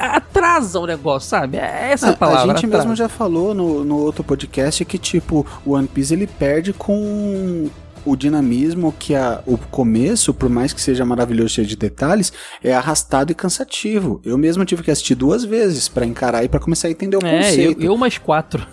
atrasa 0.01 0.79
o 0.81 0.87
negócio, 0.87 1.29
sabe? 1.29 1.59
É 1.59 1.91
essa 1.93 2.11
a 2.11 2.17
palavra. 2.17 2.53
a 2.53 2.57
gente 2.57 2.67
mesmo 2.67 2.81
atrasa. 2.81 2.97
já 2.97 3.09
falou 3.09 3.55
no, 3.55 3.85
no 3.85 3.99
outro 3.99 4.25
podcast 4.25 4.85
que, 4.85 4.99
tipo, 4.99 5.47
o 5.65 5.73
One 5.73 5.89
Piece 5.89 6.15
ele 6.15 6.27
perde 6.27 6.73
com, 6.73 7.69
o 8.05 8.17
dinamismo 8.17 8.95
que 8.99 9.15
a, 9.15 9.43
o 9.47 9.57
começo, 9.59 10.33
por 10.35 10.49
mais 10.49 10.73
que 10.73 10.81
seja 10.81 11.05
maravilhoso, 11.05 11.51
cheio 11.51 11.67
de 11.67 11.77
detalhes, 11.77 12.33
é 12.63 12.75
arrastado 12.75 13.33
e 13.33 13.35
cansativo. 13.35 14.21
Eu 14.25 14.37
mesmo 14.39 14.65
tive 14.65 14.83
que 14.83 14.91
assistir 14.91 15.15
duas 15.15 15.45
vezes 15.45 15.89
pra 15.89 16.05
encarar 16.07 16.45
e 16.45 16.49
pra 16.49 16.59
começar 16.61 16.89
a 16.89 16.91
entender 16.91 17.17
o 17.17 17.25
É, 17.25 17.33
eu, 17.33 17.43
conceito. 17.45 17.83
eu 17.83 17.97
mais 17.97 18.19
quatro. 18.19 18.67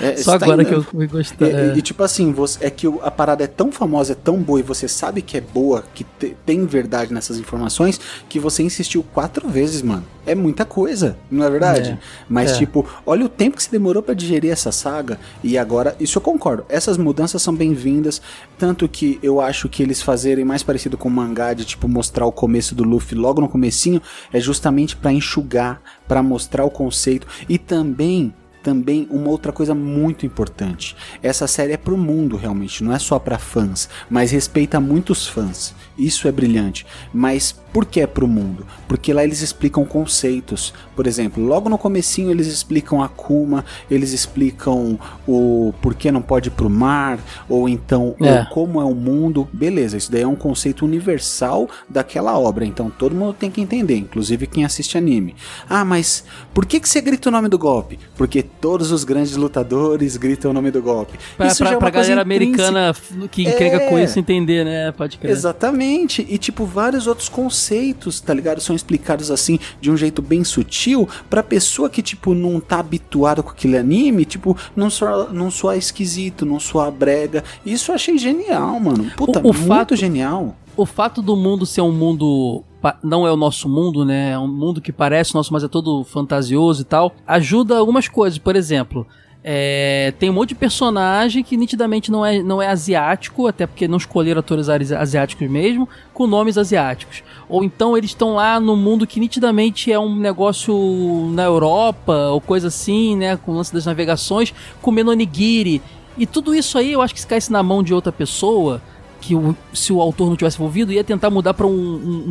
É, 0.00 0.16
Só 0.22 0.38
tá 0.38 0.46
agora 0.46 0.62
indo- 0.62 0.68
que 0.68 0.74
eu 0.74 0.82
fui 0.82 1.06
gostar. 1.06 1.46
E, 1.46 1.50
é. 1.52 1.74
e- 1.76 1.82
tipo 1.82 2.02
assim, 2.02 2.32
você, 2.32 2.64
é 2.64 2.70
que 2.70 2.86
a 3.02 3.10
parada 3.10 3.44
é 3.44 3.46
tão 3.46 3.70
famosa, 3.72 4.12
é 4.12 4.16
tão 4.16 4.36
boa 4.38 4.60
e 4.60 4.62
você 4.62 4.88
sabe 4.88 5.22
que 5.22 5.36
é 5.36 5.40
boa, 5.40 5.84
que 5.94 6.04
te- 6.04 6.36
tem 6.46 6.64
verdade 6.66 7.12
nessas 7.12 7.38
informações, 7.38 8.00
que 8.28 8.38
você 8.38 8.62
insistiu 8.62 9.02
quatro 9.12 9.48
vezes, 9.48 9.82
mano. 9.82 10.04
É 10.24 10.34
muita 10.36 10.64
coisa, 10.64 11.16
não 11.28 11.44
é 11.44 11.50
verdade? 11.50 11.90
É, 11.90 11.98
Mas, 12.28 12.52
é. 12.52 12.58
tipo, 12.58 12.86
olha 13.04 13.24
o 13.24 13.28
tempo 13.28 13.56
que 13.56 13.62
você 13.64 13.70
demorou 13.70 14.00
pra 14.02 14.14
digerir 14.14 14.52
essa 14.52 14.70
saga 14.70 15.18
e 15.42 15.58
agora, 15.58 15.96
isso 15.98 16.16
eu 16.18 16.22
concordo. 16.22 16.64
Essas 16.68 16.96
mudanças 16.96 17.42
são 17.42 17.52
bem-vindas, 17.52 18.22
tanto 18.62 18.88
que 18.88 19.18
eu 19.24 19.40
acho 19.40 19.68
que 19.68 19.82
eles 19.82 20.00
fazerem 20.00 20.44
mais 20.44 20.62
parecido 20.62 20.96
com 20.96 21.08
o 21.08 21.10
mangá 21.10 21.52
de 21.52 21.64
tipo 21.64 21.88
mostrar 21.88 22.26
o 22.26 22.30
começo 22.30 22.76
do 22.76 22.84
Luffy 22.84 23.18
logo 23.18 23.40
no 23.40 23.48
comecinho 23.48 24.00
é 24.32 24.38
justamente 24.38 24.94
pra 24.94 25.10
enxugar, 25.10 25.82
pra 26.06 26.22
mostrar 26.22 26.64
o 26.64 26.70
conceito 26.70 27.26
e 27.48 27.58
também 27.58 28.32
também 28.62 29.08
uma 29.10 29.28
outra 29.28 29.50
coisa 29.50 29.74
muito 29.74 30.24
importante. 30.24 30.94
Essa 31.20 31.48
série 31.48 31.72
é 31.72 31.76
pro 31.76 31.96
mundo 31.96 32.36
realmente, 32.36 32.84
não 32.84 32.94
é 32.94 33.00
só 33.00 33.18
pra 33.18 33.36
fãs, 33.36 33.88
mas 34.08 34.30
respeita 34.30 34.78
muitos 34.78 35.26
fãs. 35.26 35.74
Isso 35.98 36.26
é 36.26 36.32
brilhante. 36.32 36.86
Mas 37.12 37.52
por 37.72 37.84
que 37.86 38.00
é 38.00 38.06
pro 38.06 38.26
mundo? 38.28 38.66
Porque 38.88 39.12
lá 39.12 39.24
eles 39.24 39.40
explicam 39.42 39.84
conceitos. 39.84 40.72
Por 40.96 41.06
exemplo, 41.06 41.42
logo 41.44 41.68
no 41.68 41.78
comecinho 41.78 42.30
eles 42.30 42.46
explicam 42.46 43.02
a 43.02 43.08
Kuma, 43.08 43.64
eles 43.90 44.12
explicam 44.12 44.98
o 45.26 45.72
porquê 45.80 46.10
não 46.12 46.20
pode 46.22 46.48
ir 46.48 46.52
pro 46.52 46.68
mar, 46.68 47.18
ou 47.48 47.68
então 47.68 48.14
É. 48.20 48.40
o 48.42 48.46
como 48.50 48.80
é 48.80 48.84
o 48.84 48.94
mundo. 48.94 49.48
Beleza, 49.52 49.96
isso 49.96 50.10
daí 50.10 50.22
é 50.22 50.26
um 50.26 50.34
conceito 50.34 50.84
universal 50.84 51.68
daquela 51.88 52.38
obra, 52.38 52.64
então 52.64 52.90
todo 52.90 53.14
mundo 53.14 53.32
tem 53.34 53.50
que 53.50 53.60
entender, 53.60 53.96
inclusive 53.96 54.46
quem 54.46 54.64
assiste 54.64 54.96
anime. 54.98 55.34
Ah, 55.68 55.84
mas 55.84 56.24
por 56.52 56.66
que, 56.66 56.80
que 56.80 56.88
você 56.88 57.00
grita 57.00 57.28
o 57.28 57.32
nome 57.32 57.48
do 57.48 57.58
golpe? 57.58 57.98
Porque 58.16 58.42
todos 58.42 58.90
os 58.92 59.04
grandes 59.04 59.36
lutadores 59.36 60.16
gritam 60.16 60.50
o 60.50 60.54
nome 60.54 60.70
do 60.70 60.82
golpe. 60.82 61.18
Pra, 61.36 61.46
Isso 61.46 61.58
pra, 61.58 61.68
já 61.70 61.76
é 61.76 61.78
pra 61.78 61.90
galera 61.90 62.22
intrínseca. 62.22 62.68
americana 62.68 63.28
que 63.30 63.46
É. 63.46 63.88
com 63.88 63.98
isso 63.98 64.18
entender, 64.18 64.64
né? 64.64 64.92
Pode 64.92 65.18
crer. 65.18 65.30
Exatamente. 65.32 65.91
E 66.28 66.38
tipo, 66.38 66.64
vários 66.64 67.06
outros 67.06 67.28
conceitos, 67.28 68.20
tá 68.20 68.32
ligado? 68.34 68.60
São 68.60 68.74
explicados 68.74 69.30
assim 69.30 69.58
de 69.80 69.90
um 69.90 69.96
jeito 69.96 70.22
bem 70.22 70.42
sutil 70.44 71.08
pra 71.28 71.42
pessoa 71.42 71.88
que, 71.90 72.02
tipo, 72.02 72.34
não 72.34 72.58
tá 72.60 72.78
habituada 72.80 73.42
com 73.42 73.50
aquele 73.50 73.76
anime, 73.76 74.24
tipo, 74.24 74.56
não 74.74 74.88
soar, 74.90 75.32
não 75.32 75.50
soar 75.50 75.76
esquisito, 75.76 76.46
não 76.46 76.58
soar 76.58 76.90
brega. 76.90 77.44
Isso 77.64 77.90
eu 77.90 77.94
achei 77.94 78.16
genial, 78.18 78.78
mano. 78.80 79.10
Puta, 79.16 79.38
O- 79.40 79.50
o 79.50 79.54
muito 79.54 79.66
fato- 79.66 79.96
genial. 79.96 80.56
O 80.76 80.86
fato 80.86 81.20
do 81.20 81.36
mundo 81.36 81.66
ser 81.66 81.82
um 81.82 81.92
mundo. 81.92 82.64
Não 83.02 83.26
é 83.26 83.30
o 83.32 83.36
nosso 83.36 83.68
mundo, 83.68 84.04
né? 84.04 84.30
É 84.32 84.38
um 84.38 84.48
mundo 84.48 84.80
que 84.80 84.90
parece 84.90 85.34
nosso, 85.34 85.52
mas 85.52 85.62
é 85.62 85.68
todo 85.68 86.02
fantasioso 86.02 86.80
e 86.80 86.84
tal. 86.84 87.12
Ajuda 87.26 87.76
algumas 87.76 88.08
coisas. 88.08 88.38
Por 88.38 88.56
exemplo, 88.56 89.06
é, 89.44 90.12
tem 90.18 90.30
um 90.30 90.32
monte 90.32 90.50
de 90.50 90.54
personagem 90.54 91.42
que 91.42 91.56
nitidamente 91.56 92.10
não 92.10 92.24
é, 92.24 92.42
não 92.42 92.62
é 92.62 92.68
asiático, 92.68 93.46
até 93.46 93.66
porque 93.66 93.88
não 93.88 93.96
escolheram 93.96 94.38
atores 94.38 94.68
asi- 94.68 94.94
asiáticos 94.94 95.48
mesmo, 95.50 95.88
com 96.14 96.26
nomes 96.26 96.56
asiáticos. 96.56 97.24
Ou 97.48 97.64
então 97.64 97.96
eles 97.96 98.10
estão 98.10 98.34
lá 98.34 98.60
no 98.60 98.76
mundo 98.76 99.06
que 99.06 99.18
nitidamente 99.18 99.90
é 99.92 99.98
um 99.98 100.14
negócio 100.14 101.30
na 101.32 101.42
Europa, 101.42 102.28
ou 102.28 102.40
coisa 102.40 102.68
assim, 102.68 103.16
né? 103.16 103.36
Com 103.36 103.52
o 103.52 103.54
lance 103.56 103.72
das 103.74 103.86
navegações, 103.86 104.54
comendo 104.80 105.10
onigiri. 105.10 105.82
E 106.16 106.26
tudo 106.26 106.54
isso 106.54 106.78
aí 106.78 106.92
eu 106.92 107.02
acho 107.02 107.14
que 107.14 107.20
se 107.20 107.26
caísse 107.26 107.50
na 107.50 107.62
mão 107.62 107.82
de 107.82 107.92
outra 107.92 108.12
pessoa, 108.12 108.80
que 109.22 109.36
o- 109.36 109.56
se 109.72 109.92
o 109.92 110.00
autor 110.00 110.28
não 110.28 110.34
tivesse 110.36 110.56
envolvido, 110.56 110.92
ia 110.92 111.04
tentar 111.04 111.30
mudar 111.30 111.54
pra 111.54 111.64
um, 111.64 111.70
um, 111.70 112.24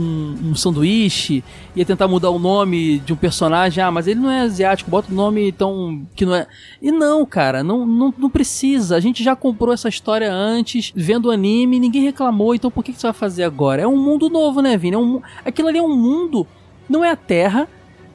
um- 0.46 0.50
um 0.50 0.56
sanduíche, 0.56 1.42
ia 1.74 1.86
tentar 1.86 2.06
mudar 2.06 2.30
o 2.32 2.38
nome 2.38 3.00
de 3.00 3.14
um 3.14 3.16
personagem. 3.16 3.82
Ah, 3.82 3.90
mas 3.90 4.08
ele 4.08 4.20
não 4.20 4.30
é 4.30 4.42
asiático, 4.42 4.92
bota 4.92 5.10
o 5.10 5.16
nome 5.16 5.48
então 5.48 6.02
que 6.14 6.26
não 6.26 6.36
é. 6.36 6.46
E 6.82 6.92
não, 6.92 7.26
cara, 7.26 7.64
não, 7.64 7.86
não, 7.86 8.14
não 8.18 8.30
precisa. 8.30 8.98
A 8.98 9.00
gente 9.00 9.24
já 9.24 9.36
comprou 9.38 9.74
essa 9.74 9.88
história 9.88 10.30
antes, 10.32 10.92
vendo 10.94 11.28
o 11.28 11.32
anime, 11.32 11.80
ninguém 11.80 12.04
reclamou, 12.04 12.54
então 12.54 12.70
por 12.70 12.84
que, 12.84 12.92
que 12.92 13.00
você 13.00 13.08
vai 13.08 13.14
fazer 13.14 13.44
agora? 13.44 13.82
É 13.82 13.88
um 13.88 13.98
mundo 13.98 14.30
novo, 14.30 14.62
né, 14.62 14.76
Vini? 14.78 14.96
É 14.96 15.00
um, 15.00 15.22
aquilo 15.46 15.70
ali 15.70 15.78
é 15.78 15.82
um 15.84 15.96
mundo, 15.96 16.46
não 16.90 17.06
é 17.06 17.10
a 17.10 17.16
Terra. 17.16 17.70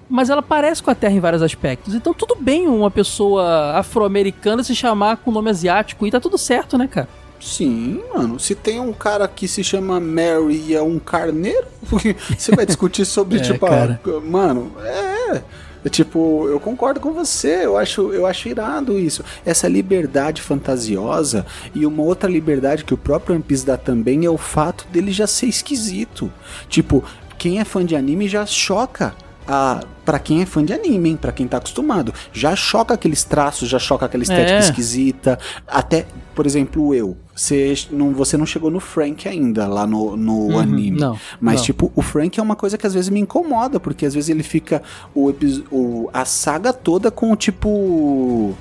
Mas 0.08 0.30
ela 0.30 0.40
parece 0.40 0.80
com 0.80 0.88
a 0.90 0.94
Terra 0.94 1.14
em 1.14 1.18
vários 1.18 1.42
aspectos. 1.42 1.92
Então 1.92 2.14
tudo 2.14 2.36
bem 2.38 2.68
uma 2.68 2.92
pessoa 2.92 3.72
afro-americana 3.76 4.62
se 4.62 4.72
chamar 4.72 5.16
com 5.16 5.32
nome 5.32 5.50
asiático 5.50 6.06
e 6.06 6.10
tá 6.12 6.20
tudo 6.20 6.38
certo, 6.38 6.78
né, 6.78 6.86
cara? 6.86 7.08
Sim, 7.41 8.03
mano. 8.14 8.39
Se 8.41 8.55
tem 8.55 8.80
um 8.80 8.93
cara 8.93 9.26
que 9.28 9.47
se 9.47 9.62
chama 9.62 10.01
Mary 10.01 10.64
e 10.68 10.74
é 10.74 10.82
um 10.82 10.99
carneiro, 10.99 11.66
você 12.37 12.55
vai 12.55 12.66
discutir 12.66 13.05
sobre, 13.05 13.39
É, 13.39 13.41
tipo, 13.43 13.66
cara. 13.66 14.01
mano, 14.24 14.72
é. 14.82 15.43
É 15.84 15.89
Tipo, 15.89 16.49
eu 16.49 16.59
concordo 16.59 16.99
com 16.99 17.12
você, 17.12 17.64
eu 17.64 17.76
acho, 17.76 18.12
eu 18.12 18.26
acho 18.26 18.49
irado 18.49 18.99
isso. 18.99 19.22
Essa 19.45 19.68
liberdade 19.68 20.43
fantasiosa 20.43 21.47
e 21.72 21.87
uma 21.87 22.03
outra 22.03 22.28
liberdade 22.28 22.84
que 22.84 22.93
o 22.93 22.97
próprio 22.97 23.37
One 23.37 23.45
Piece 23.45 23.64
dá 23.64 23.76
também 23.76 24.24
é 24.24 24.30
o 24.30 24.37
fato 24.37 24.84
dele 24.91 25.12
já 25.12 25.28
ser 25.28 25.47
esquisito. 25.47 26.32
Tipo, 26.68 27.05
quem 27.39 27.61
é 27.61 27.64
fã 27.64 27.84
de 27.87 27.95
anime 27.95 28.28
já 28.28 28.45
choca 28.45 29.14
a 29.49 29.80
para 30.05 30.20
quem 30.20 30.40
é 30.40 30.47
fã 30.47 30.64
de 30.64 30.72
anime, 30.72 31.11
hein? 31.11 31.18
Pra 31.20 31.32
quem 31.32 31.49
tá 31.49 31.57
acostumado, 31.57 32.14
já 32.32 32.55
choca 32.55 32.94
aqueles 32.94 33.24
traços, 33.24 33.68
já 33.68 33.76
choca 33.78 34.07
aquela 34.07 34.22
estética 34.22 34.53
É. 34.53 34.61
esquisita. 34.61 35.36
Até, 35.66 36.07
por 36.32 36.47
exemplo, 36.47 36.94
eu. 36.94 37.16
Você 37.34 37.74
não, 37.90 38.12
você 38.14 38.36
não 38.36 38.47
chegou 38.47 38.70
no 38.70 38.78
Frank 38.78 39.28
ainda 39.28 39.66
lá 39.66 39.84
no, 39.84 40.16
no 40.16 40.59
anime. 40.61 40.99
não, 41.01 41.18
Mas, 41.40 41.57
não. 41.57 41.64
tipo, 41.64 41.92
o 41.97 42.03
Frank 42.03 42.38
é 42.38 42.42
uma 42.42 42.55
coisa 42.55 42.78
que 42.78 42.86
às 42.86 42.94
vezes 42.94 43.11
me 43.11 43.18
incomoda, 43.18 43.80
porque 43.80 44.07
às 44.07 44.14
vezes 44.14 44.30
ele 44.30 44.44
fica 44.44 44.80
o, 45.12 45.34
o 45.72 46.09
a 46.12 46.24
saga 46.24 46.72
toda 46.72 47.11
com, 47.11 47.34
tipo. 47.34 48.55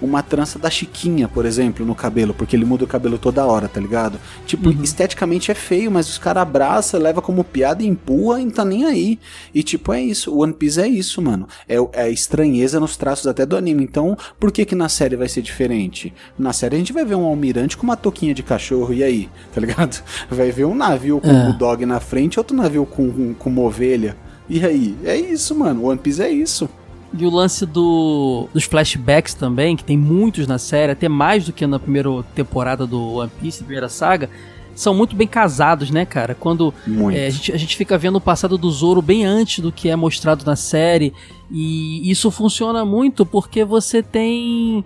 Uma 0.00 0.22
trança 0.22 0.58
da 0.58 0.70
Chiquinha, 0.70 1.28
por 1.28 1.44
exemplo, 1.44 1.84
no 1.84 1.94
cabelo, 1.94 2.32
porque 2.32 2.56
ele 2.56 2.64
muda 2.64 2.84
o 2.84 2.86
cabelo 2.86 3.18
toda 3.18 3.44
hora, 3.44 3.68
tá 3.68 3.78
ligado? 3.80 4.18
Tipo, 4.46 4.70
Uhum. 4.70 4.82
esteticamente 4.82 5.50
é 5.50 5.54
feio, 5.54 5.90
mas 5.90 6.08
os 6.08 6.16
caras 6.16 6.42
abraçam, 6.42 6.98
leva 6.98 7.20
como 7.20 7.44
piada 7.44 7.82
e 7.82 7.86
empurra 7.86 8.40
e 8.40 8.44
não 8.44 8.50
tá 8.52 8.64
nem 8.64 8.86
aí. 8.86 9.18
E 9.54 9.62
tipo, 9.62 9.92
é 9.92 10.00
isso. 10.02 10.32
O 10.34 10.42
One 10.42 10.52
Piece 10.54 10.80
é 10.80 10.88
isso, 10.88 11.20
mano. 11.20 11.46
É, 11.68 11.76
é 11.92 12.02
a 12.04 12.08
estranheza 12.08 12.80
nos 12.80 12.96
traços 12.96 13.26
até 13.26 13.44
do 13.44 13.56
anime. 13.56 13.84
Então, 13.84 14.16
por 14.38 14.50
que 14.50 14.64
que 14.64 14.74
na 14.74 14.88
série 14.88 15.16
vai 15.16 15.28
ser 15.28 15.42
diferente? 15.42 16.12
Na 16.38 16.52
série 16.52 16.76
a 16.76 16.78
gente 16.78 16.92
vai 16.92 17.04
ver 17.04 17.14
um 17.16 17.24
almirante 17.26 17.76
com 17.76 17.82
uma 17.84 17.96
touquinha 17.96 18.32
de 18.34 18.42
cachorro, 18.42 18.94
e 18.94 19.02
aí? 19.04 19.28
Tá 19.54 19.60
ligado? 19.60 20.02
Vai 20.30 20.50
ver 20.50 20.64
um 20.64 20.74
navio 20.74 21.20
com 21.20 21.28
É. 21.28 21.32
um 21.32 21.44
bulldog 21.46 21.84
na 21.84 22.00
frente, 22.00 22.38
outro 22.38 22.56
navio 22.56 22.86
com, 22.86 23.10
com, 23.12 23.34
com 23.34 23.50
uma 23.50 23.62
ovelha. 23.62 24.16
E 24.48 24.64
aí? 24.64 24.96
É 25.04 25.16
isso, 25.16 25.54
mano. 25.54 25.84
One 25.86 25.98
Piece 25.98 26.22
é 26.22 26.30
isso. 26.30 26.68
E 27.12 27.26
o 27.26 27.30
lance 27.30 27.66
do, 27.66 28.48
dos 28.54 28.64
flashbacks 28.64 29.34
também, 29.34 29.76
que 29.76 29.82
tem 29.82 29.98
muitos 29.98 30.46
na 30.46 30.58
série, 30.58 30.92
até 30.92 31.08
mais 31.08 31.44
do 31.44 31.52
que 31.52 31.66
na 31.66 31.78
primeira 31.78 32.08
temporada 32.34 32.86
do 32.86 33.14
One 33.14 33.30
Piece, 33.40 33.64
primeira 33.64 33.88
saga, 33.88 34.30
são 34.74 34.94
muito 34.94 35.16
bem 35.16 35.26
casados, 35.26 35.90
né, 35.90 36.06
cara? 36.06 36.34
Quando 36.34 36.72
é, 37.12 37.26
a, 37.26 37.30
gente, 37.30 37.52
a 37.52 37.56
gente 37.56 37.76
fica 37.76 37.98
vendo 37.98 38.16
o 38.16 38.20
passado 38.20 38.56
do 38.56 38.70
Zoro 38.70 39.02
bem 39.02 39.26
antes 39.26 39.58
do 39.58 39.72
que 39.72 39.88
é 39.88 39.96
mostrado 39.96 40.44
na 40.44 40.56
série, 40.56 41.12
e 41.50 42.08
isso 42.10 42.30
funciona 42.30 42.84
muito 42.84 43.26
porque 43.26 43.64
você 43.64 44.02
tem 44.02 44.84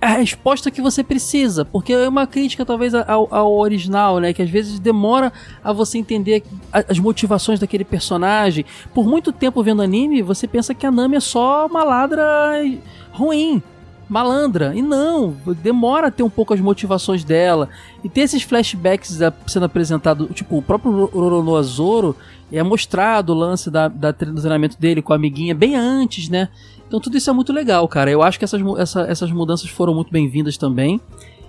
a 0.00 0.08
resposta 0.08 0.70
que 0.70 0.80
você 0.80 1.02
precisa, 1.02 1.64
porque 1.64 1.92
é 1.92 2.08
uma 2.08 2.26
crítica 2.26 2.64
talvez 2.64 2.94
ao, 2.94 3.28
ao 3.34 3.52
original, 3.58 4.20
né, 4.20 4.32
que 4.32 4.40
às 4.40 4.48
vezes 4.48 4.78
demora 4.78 5.32
a 5.62 5.72
você 5.72 5.98
entender 5.98 6.44
as 6.72 6.98
motivações 6.98 7.58
daquele 7.58 7.84
personagem. 7.84 8.64
Por 8.94 9.06
muito 9.06 9.32
tempo 9.32 9.62
vendo 9.62 9.82
anime, 9.82 10.22
você 10.22 10.46
pensa 10.46 10.72
que 10.72 10.86
a 10.86 10.90
Nami 10.90 11.16
é 11.16 11.20
só 11.20 11.66
uma 11.66 11.82
ladra 11.82 12.24
ruim, 13.10 13.60
malandra, 14.08 14.72
e 14.74 14.80
não, 14.80 15.36
demora 15.62 16.06
a 16.06 16.10
ter 16.10 16.22
um 16.22 16.30
pouco 16.30 16.54
as 16.54 16.60
motivações 16.60 17.24
dela. 17.24 17.68
E 18.02 18.08
ter 18.08 18.20
esses 18.22 18.42
flashbacks 18.42 19.18
sendo 19.48 19.66
apresentado, 19.66 20.28
tipo, 20.28 20.58
o 20.58 20.62
próprio 20.62 21.06
Roronoa 21.06 21.62
Zoro 21.64 22.16
é 22.50 22.62
mostrado 22.62 23.32
o 23.32 23.36
lance 23.36 23.70
da, 23.70 23.88
da 23.88 24.12
treinamento 24.12 24.78
dele 24.78 25.02
com 25.02 25.12
a 25.12 25.16
amiguinha 25.16 25.54
bem 25.54 25.76
antes, 25.76 26.28
né? 26.28 26.48
Então 26.88 26.98
tudo 26.98 27.16
isso 27.16 27.28
é 27.30 27.32
muito 27.32 27.52
legal, 27.52 27.86
cara. 27.86 28.10
Eu 28.10 28.22
acho 28.22 28.38
que 28.38 28.44
essas, 28.44 28.60
essa- 28.78 29.02
essas 29.02 29.30
mudanças 29.30 29.68
foram 29.68 29.94
muito 29.94 30.10
bem-vindas 30.10 30.56
também. 30.56 31.00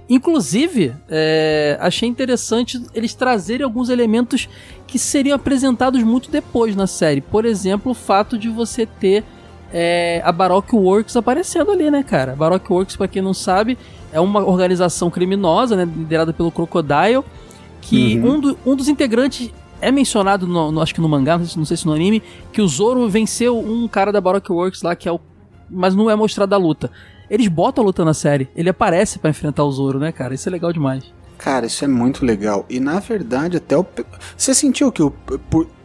Inclusive, 0.10 0.94
é, 1.08 1.78
achei 1.80 2.10
interessante 2.10 2.82
eles 2.96 3.14
trazerem 3.14 3.64
alguns 3.64 3.90
elementos 3.90 4.50
que 4.88 4.98
seriam 4.98 5.36
apresentados 5.36 6.02
muito 6.04 6.32
depois 6.32 6.76
na 6.76 6.88
série. 6.88 7.22
Por 7.22 7.46
exemplo, 7.46 7.92
o 7.92 7.96
fato 7.96 8.38
de 8.38 8.50
você 8.50 8.86
ter 8.86 9.24
é, 9.72 10.20
a 10.26 10.32
Baroque 10.32 10.76
Works 10.76 11.16
aparecendo 11.16 11.70
ali, 11.72 11.92
né, 11.92 12.02
cara? 12.02 12.32
A 12.32 12.36
Baroque 12.36 12.74
Works, 12.74 12.96
pra 12.96 13.08
quem 13.08 13.22
não 13.22 13.36
sabe, 13.36 13.78
é 14.12 14.20
uma 14.20 14.44
organização 14.44 15.12
criminosa, 15.12 15.76
né, 15.76 15.86
liderada 15.86 16.34
pelo 16.34 16.50
Crocodile, 16.52 17.24
que 17.80 18.18
Uhum. 18.20 18.34
um, 18.34 18.40
do- 18.40 18.58
um 18.66 18.76
dos 18.76 18.88
integrantes 18.88 19.52
é 19.82 19.92
mencionado, 19.92 20.46
no, 20.48 20.72
no- 20.72 20.82
acho 20.82 20.94
que 20.94 21.02
no 21.02 21.10
mangá, 21.10 21.38
não 21.38 21.46
sei, 21.46 21.52
se- 21.54 21.58
não 21.58 21.66
sei 21.66 21.78
se 21.78 21.86
no 21.86 21.94
anime, 21.94 22.22
que 22.52 22.62
o 22.62 22.68
Zoro 22.68 23.08
venceu 23.10 23.58
um 23.60 23.88
cara 23.88 24.12
da 24.12 24.20
Baroque 24.22 24.52
Works 24.52 24.82
lá, 24.82 24.96
que 24.96 25.08
é 25.08 25.12
o. 25.12 25.20
Mas 25.70 25.94
não 25.96 26.10
é 26.10 26.16
mostrado 26.16 26.54
a 26.56 26.58
luta. 26.58 26.90
Eles 27.30 27.48
botam 27.48 27.84
a 27.84 27.86
luta 27.88 28.04
na 28.04 28.14
série, 28.14 28.50
ele 28.56 28.70
aparece 28.70 29.20
pra 29.20 29.30
enfrentar 29.30 29.64
o 29.64 29.72
Zoro, 29.72 30.00
né, 30.00 30.12
cara? 30.12 30.34
Isso 30.34 30.50
é 30.50 30.52
legal 30.52 30.74
demais. 30.74 31.14
Cara, 31.40 31.66
isso 31.66 31.86
é 31.86 31.88
muito 31.88 32.26
legal. 32.26 32.66
E 32.70 32.80
na 32.80 33.00
verdade, 33.00 33.58
até 33.58 33.76
o. 33.76 33.86
Você 34.38 34.54
sentiu 34.54 34.92
que 34.92 35.02
o. 35.02 35.14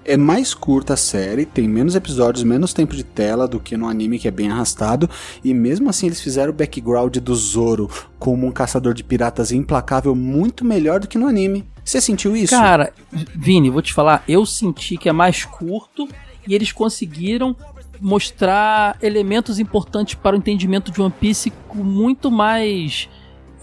É 0.07 0.18
mais 0.18 0.52
curta 0.52 0.92
a 0.92 0.96
série, 0.98 1.46
tem 1.46 1.66
menos 1.66 1.94
episódios, 1.94 2.44
menos 2.44 2.74
tempo 2.74 2.94
de 2.94 3.02
tela 3.02 3.48
do 3.48 3.59
que 3.59 3.74
no 3.74 3.88
anime, 3.88 4.18
que 4.18 4.28
é 4.28 4.30
bem 4.30 4.50
arrastado. 4.50 5.09
E 5.42 5.55
mesmo 5.55 5.88
assim, 5.88 6.07
eles 6.07 6.20
fizeram 6.20 6.50
o 6.50 6.55
background 6.55 7.16
do 7.16 7.34
Zoro 7.34 7.88
como 8.18 8.46
um 8.46 8.52
caçador 8.52 8.92
de 8.92 9.02
piratas 9.02 9.50
implacável 9.50 10.14
muito 10.14 10.62
melhor 10.62 11.00
do 11.00 11.09
que 11.09 11.16
no 11.16 11.26
anime. 11.26 11.66
Você 11.82 12.02
sentiu 12.02 12.36
isso? 12.36 12.55
Cara, 12.55 12.92
Vini, 13.34 13.70
vou 13.70 13.80
te 13.80 13.94
falar, 13.94 14.22
eu 14.28 14.44
senti 14.44 14.98
que 14.98 15.09
é 15.09 15.12
mais 15.12 15.46
curto 15.46 16.07
e 16.46 16.55
eles 16.55 16.70
conseguiram 16.70 17.57
mostrar 17.98 18.98
elementos 19.00 19.59
importantes 19.59 20.14
para 20.16 20.36
o 20.36 20.38
entendimento 20.38 20.92
de 20.92 21.00
One 21.00 21.14
Piece 21.18 21.50
com 21.66 21.82
muito 21.82 22.30
mais 22.30 23.09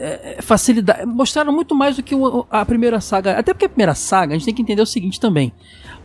é, 0.02 0.36
é, 0.38 0.42
facilidade. 0.42 1.06
Mostraram 1.06 1.52
muito 1.54 1.76
mais 1.76 1.96
do 1.96 2.04
que 2.04 2.16
o- 2.16 2.46
a 2.50 2.66
primeira 2.66 3.00
saga. 3.00 3.38
Até 3.38 3.54
porque 3.54 3.66
a 3.66 3.70
primeira 3.70 3.94
saga, 3.96 4.34
a 4.34 4.38
gente 4.38 4.46
tem 4.46 4.54
que 4.54 4.62
entender 4.62 4.82
o 4.82 4.86
seguinte 4.86 5.20
também. 5.20 5.52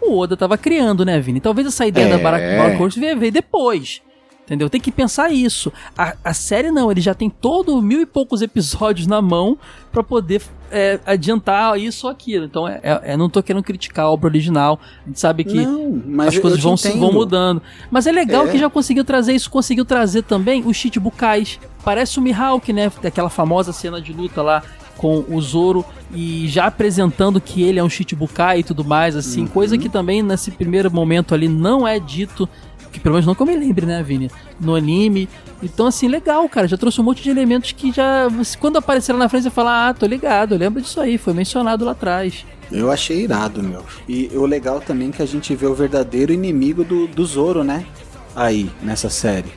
O 0.01 0.19
Oda 0.19 0.37
tava 0.37 0.57
criando, 0.59 1.05
né, 1.05 1.19
Vini? 1.21 1.41
Talvez 1.41 1.67
essa 1.67 1.87
ideia 1.87 2.15
É. 2.15 2.19
da 2.19 2.79
Horse 2.79 3.01
veio, 3.01 3.19
veio 3.19 3.33
depois. 3.33 4.03
Entendeu? 4.45 4.71
Tem 4.71 4.81
que 4.81 4.93
pensar 4.93 5.33
isso. 5.33 5.73
A, 5.99 6.15
a 6.23 6.33
série 6.33 6.71
não, 6.71 6.89
ele 6.89 7.01
já 7.01 7.15
tem 7.15 7.29
todo 7.29 7.83
mil 7.83 8.01
e 8.01 8.07
poucos 8.07 8.43
episódios 8.43 9.07
na 9.09 9.21
mão 9.21 9.59
pra 9.91 10.05
poder 10.05 10.41
é, 10.71 10.99
adiantar 11.07 11.79
isso 11.79 12.07
ou 12.07 12.13
aquilo. 12.13 12.45
Então, 12.45 12.67
é, 12.69 12.81
é- 12.83 13.17
não 13.17 13.29
tô 13.29 13.43
querendo 13.43 13.63
criticar 13.63 14.07
a 14.07 14.11
obra 14.11 14.29
original. 14.29 14.79
A 15.05 15.09
gente 15.09 15.21
sabe 15.21 15.45
que 15.45 15.65
Não, 15.67 16.21
as 16.27 16.39
coisas 16.39 16.61
vão, 16.61 16.77
se- 16.77 16.91
vão 16.99 17.13
mudando. 17.13 17.63
Mas 17.91 18.07
é 18.07 18.13
legal 18.13 18.47
É. 18.47 18.51
que 18.51 18.59
já 18.59 18.69
conseguiu 18.71 19.05
trazer 19.05 19.33
isso, 19.35 19.51
conseguiu 19.51 19.85
trazer 19.85 20.23
também 20.23 20.63
os 20.67 20.77
Chichibukais. 20.77 21.59
Parece 21.85 22.19
o 22.19 22.23
Mihawk, 22.23 22.73
né? 22.73 22.91
Daquela 23.03 23.31
famosa 23.31 23.73
cena 23.73 24.01
de 24.01 24.13
luta 24.13 24.43
lá 24.43 24.63
com 24.97 25.25
o 25.29 25.41
Zoro 25.41 25.85
e 26.15 26.49
já 26.49 26.67
apresentando 26.67 27.41
que 27.41 27.63
ele 27.63 27.79
é 27.79 27.85
um 27.85 27.89
Chichibukai 27.89 28.61
e 28.61 28.63
tudo 28.65 28.83
mais, 28.85 29.15
assim. 29.15 29.43
Uhum. 29.43 29.47
Coisa 29.49 29.77
que 29.77 29.89
também 29.89 30.23
nesse 30.23 30.51
primeiro 30.51 30.91
momento 30.91 31.35
ali 31.35 31.49
não 31.49 31.87
é 31.87 31.99
dito. 31.99 32.49
Que 32.97 33.01
pelo 33.01 33.13
menos 33.13 33.27
não 33.27 33.35
que 33.35 33.43
eu 33.43 33.47
me 33.47 33.55
lembre, 33.55 33.85
né, 33.85 34.03
Vini? 34.03 34.31
No 34.59 34.75
anime. 34.75 35.29
Então, 35.63 35.87
assim, 35.87 36.09
legal, 36.09 36.49
cara. 36.49 36.67
Já 36.67 36.79
trouxe 36.79 36.99
um 36.99 37.05
monte 37.05 37.23
de 37.23 37.29
elementos 37.29 37.71
que 37.73 37.93
já. 37.93 38.27
Quando 38.59 38.79
apareceram 38.79 39.19
na 39.19 39.29
frente, 39.29 39.43
você 39.43 39.51
fala, 39.51 39.91
ah, 39.91 39.93
tô 39.93 40.07
ligado, 40.07 40.55
eu 40.55 40.59
lembro 40.59 40.81
disso 40.81 40.99
aí, 40.99 41.19
foi 41.19 41.35
mencionado 41.35 41.85
lá 41.85 41.93
atrás. 41.93 42.47
Eu 42.73 42.91
achei 42.91 43.25
irado, 43.25 43.63
meu. 43.63 43.85
E 44.09 44.31
o 44.33 44.47
legal 44.47 44.81
também 44.81 45.11
é 45.11 45.13
que 45.13 45.23
a 45.23 45.27
gente 45.27 45.55
vê 45.55 45.67
o 45.67 45.75
verdadeiro 45.75 46.33
inimigo 46.33 46.85
do, 46.85 47.07
do 47.07 47.27
Zoro, 47.27 47.63
né? 47.63 47.85
Aí, 48.35 48.71
nessa 48.83 49.11
série. 49.11 49.53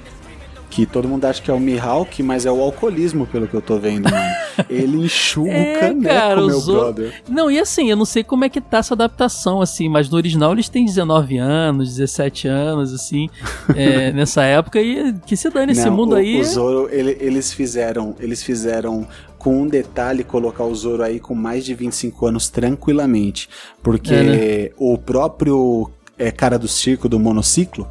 Que 0.69 0.85
todo 0.85 1.07
mundo 1.07 1.25
acha 1.25 1.41
que 1.41 1.49
é 1.49 1.53
o 1.53 1.59
Mihawk, 1.59 2.21
mas 2.21 2.45
é 2.45 2.51
o 2.51 2.61
alcoolismo, 2.61 3.25
pelo 3.25 3.47
que 3.47 3.55
eu 3.55 3.61
tô 3.61 3.79
vendo, 3.79 4.03
mano. 4.09 4.35
Ele 4.69 4.97
enxuga 5.05 5.49
É, 5.51 5.75
o 5.75 5.79
caneco, 5.79 6.03
cara, 6.15 6.45
meu 6.45 6.61
brother. 6.61 7.21
Não, 7.27 7.49
e 7.49 7.57
assim, 7.59 7.89
eu 7.89 7.95
não 7.97 8.05
sei 8.05 8.23
como 8.23 8.45
é 8.45 8.49
que 8.49 8.61
tá 8.61 8.77
essa 8.77 8.93
adaptação, 8.93 9.61
assim, 9.61 9.89
mas 9.89 10.09
no 10.09 10.15
original 10.17 10.51
eles 10.53 10.69
têm 10.69 10.85
19 10.85 11.37
anos, 11.37 11.95
17 11.95 12.47
anos, 12.47 12.93
assim, 12.93 13.27
é, 13.75 14.11
nessa 14.13 14.43
época, 14.43 14.79
e 14.79 15.13
que 15.25 15.35
se 15.35 15.49
dane 15.49 15.71
esse 15.71 15.89
mundo 15.89 16.11
o, 16.13 16.15
aí. 16.15 16.39
O 16.39 16.43
Zoro, 16.43 16.87
ele- 16.91 17.17
eles 17.19 17.51
fizeram, 17.51 18.15
eles 18.19 18.43
fizeram 18.43 19.07
com 19.39 19.61
um 19.63 19.67
detalhe 19.67 20.23
colocar 20.23 20.65
o 20.65 20.75
Zoro 20.75 21.01
aí 21.01 21.19
com 21.19 21.33
mais 21.33 21.65
de 21.65 21.73
25 21.73 22.27
anos 22.27 22.47
tranquilamente, 22.49 23.49
porque 23.81 24.13
É, 24.13 24.23
né? 24.23 24.69
o 24.77 24.97
próprio 24.97 25.89
é, 26.17 26.29
cara 26.31 26.59
do 26.59 26.67
circo 26.67 27.07
do 27.09 27.17
monociclo, 27.19 27.87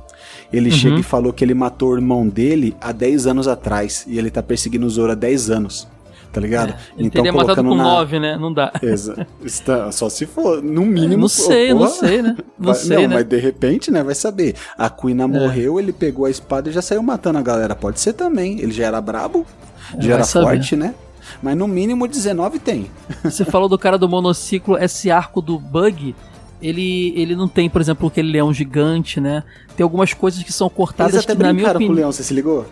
ele 0.53 0.71
Uhum. 0.71 0.77
chega 0.77 1.01
e 1.01 1.03
falou 1.03 1.33
que 1.33 1.45
ele 1.45 1.55
matou 1.55 1.91
o 1.91 1.95
irmão 1.97 2.27
dele 2.29 2.75
há 2.81 2.93
10 2.93 3.27
anos 3.27 3.47
atrás 3.49 4.05
e 4.09 4.19
ele 4.19 4.31
tá 4.31 4.43
perseguindo 4.43 4.87
o 4.87 4.91
Zoro 4.91 5.13
há 5.13 5.15
10 5.15 5.51
anos. 5.51 5.87
Tá 6.31 6.43
ligado? 6.43 6.75
Ele 6.97 7.09
teria 7.09 7.33
matado 7.33 7.65
com 7.65 7.75
9, 7.75 8.19
né? 8.21 8.37
Não 8.37 8.53
dá. 8.53 8.71
Exa- 8.83 9.27
está- 9.43 9.91
Só 9.91 10.11
se 10.11 10.27
for, 10.27 10.63
no 10.63 10.83
mínimo. 10.85 11.23
não 11.23 11.29
sei, 11.29 11.69
porra, 11.73 11.81
não 11.87 11.91
sei, 11.91 12.23
né? 12.23 12.37
Não 12.59 12.67
vai- 12.67 12.75
sei, 12.75 12.97
não, 12.97 13.09
né? 13.09 13.15
mas 13.15 13.25
de 13.25 13.37
repente, 13.39 13.91
né, 13.91 14.03
vai 14.05 14.15
saber. 14.15 14.55
A 14.77 14.91
Kuina 14.91 15.27
morreu, 15.27 15.81
ele 15.81 15.91
pegou 15.91 16.27
a 16.27 16.31
espada 16.31 16.69
e 16.69 16.73
já 16.73 16.83
saiu 16.83 17.03
matando 17.03 17.39
a 17.39 17.43
galera. 17.43 17.75
Pode 17.75 17.99
ser 17.99 18.13
também. 18.13 18.61
Ele 18.61 18.73
já 18.73 18.85
era 18.87 19.01
brabo, 19.01 19.47
já 19.95 20.01
vai 20.01 20.11
era 20.13 20.25
saber. 20.25 20.47
forte, 20.47 20.77
né? 20.77 20.95
Mas 21.43 21.57
no 21.57 21.67
mínimo 21.67 22.07
19 22.07 22.59
tem. 22.59 22.91
Você 23.25 23.45
falou 23.47 23.69
do 23.69 23.79
cara 23.79 23.97
do 23.97 24.09
monociclo, 24.09 24.77
esse 24.77 25.11
arco 25.11 25.41
do 25.41 25.59
Bug, 25.59 26.15
ele, 26.61 27.13
ele 27.17 27.37
não 27.37 27.49
tem, 27.49 27.69
por 27.69 27.81
exemplo, 27.81 28.09
aquele 28.09 28.31
leão 28.31 28.53
gigante, 28.53 29.21
né? 29.21 29.43
Tem 29.77 29.85
algumas 29.85 30.13
coisas 30.13 30.43
que 30.43 30.53
são 30.53 30.69
cortadas 30.69 31.15
Eles 31.15 31.25
até 31.25 31.35
que, 31.35 31.43
na 31.43 31.53
minha 31.53 31.65
brincaram 31.65 31.81
com 31.81 31.85
o 31.85 31.87
opinião. 31.87 31.97
leão, 31.97 32.13
você 32.13 32.23
se 32.23 32.35
ligou? 32.35 32.67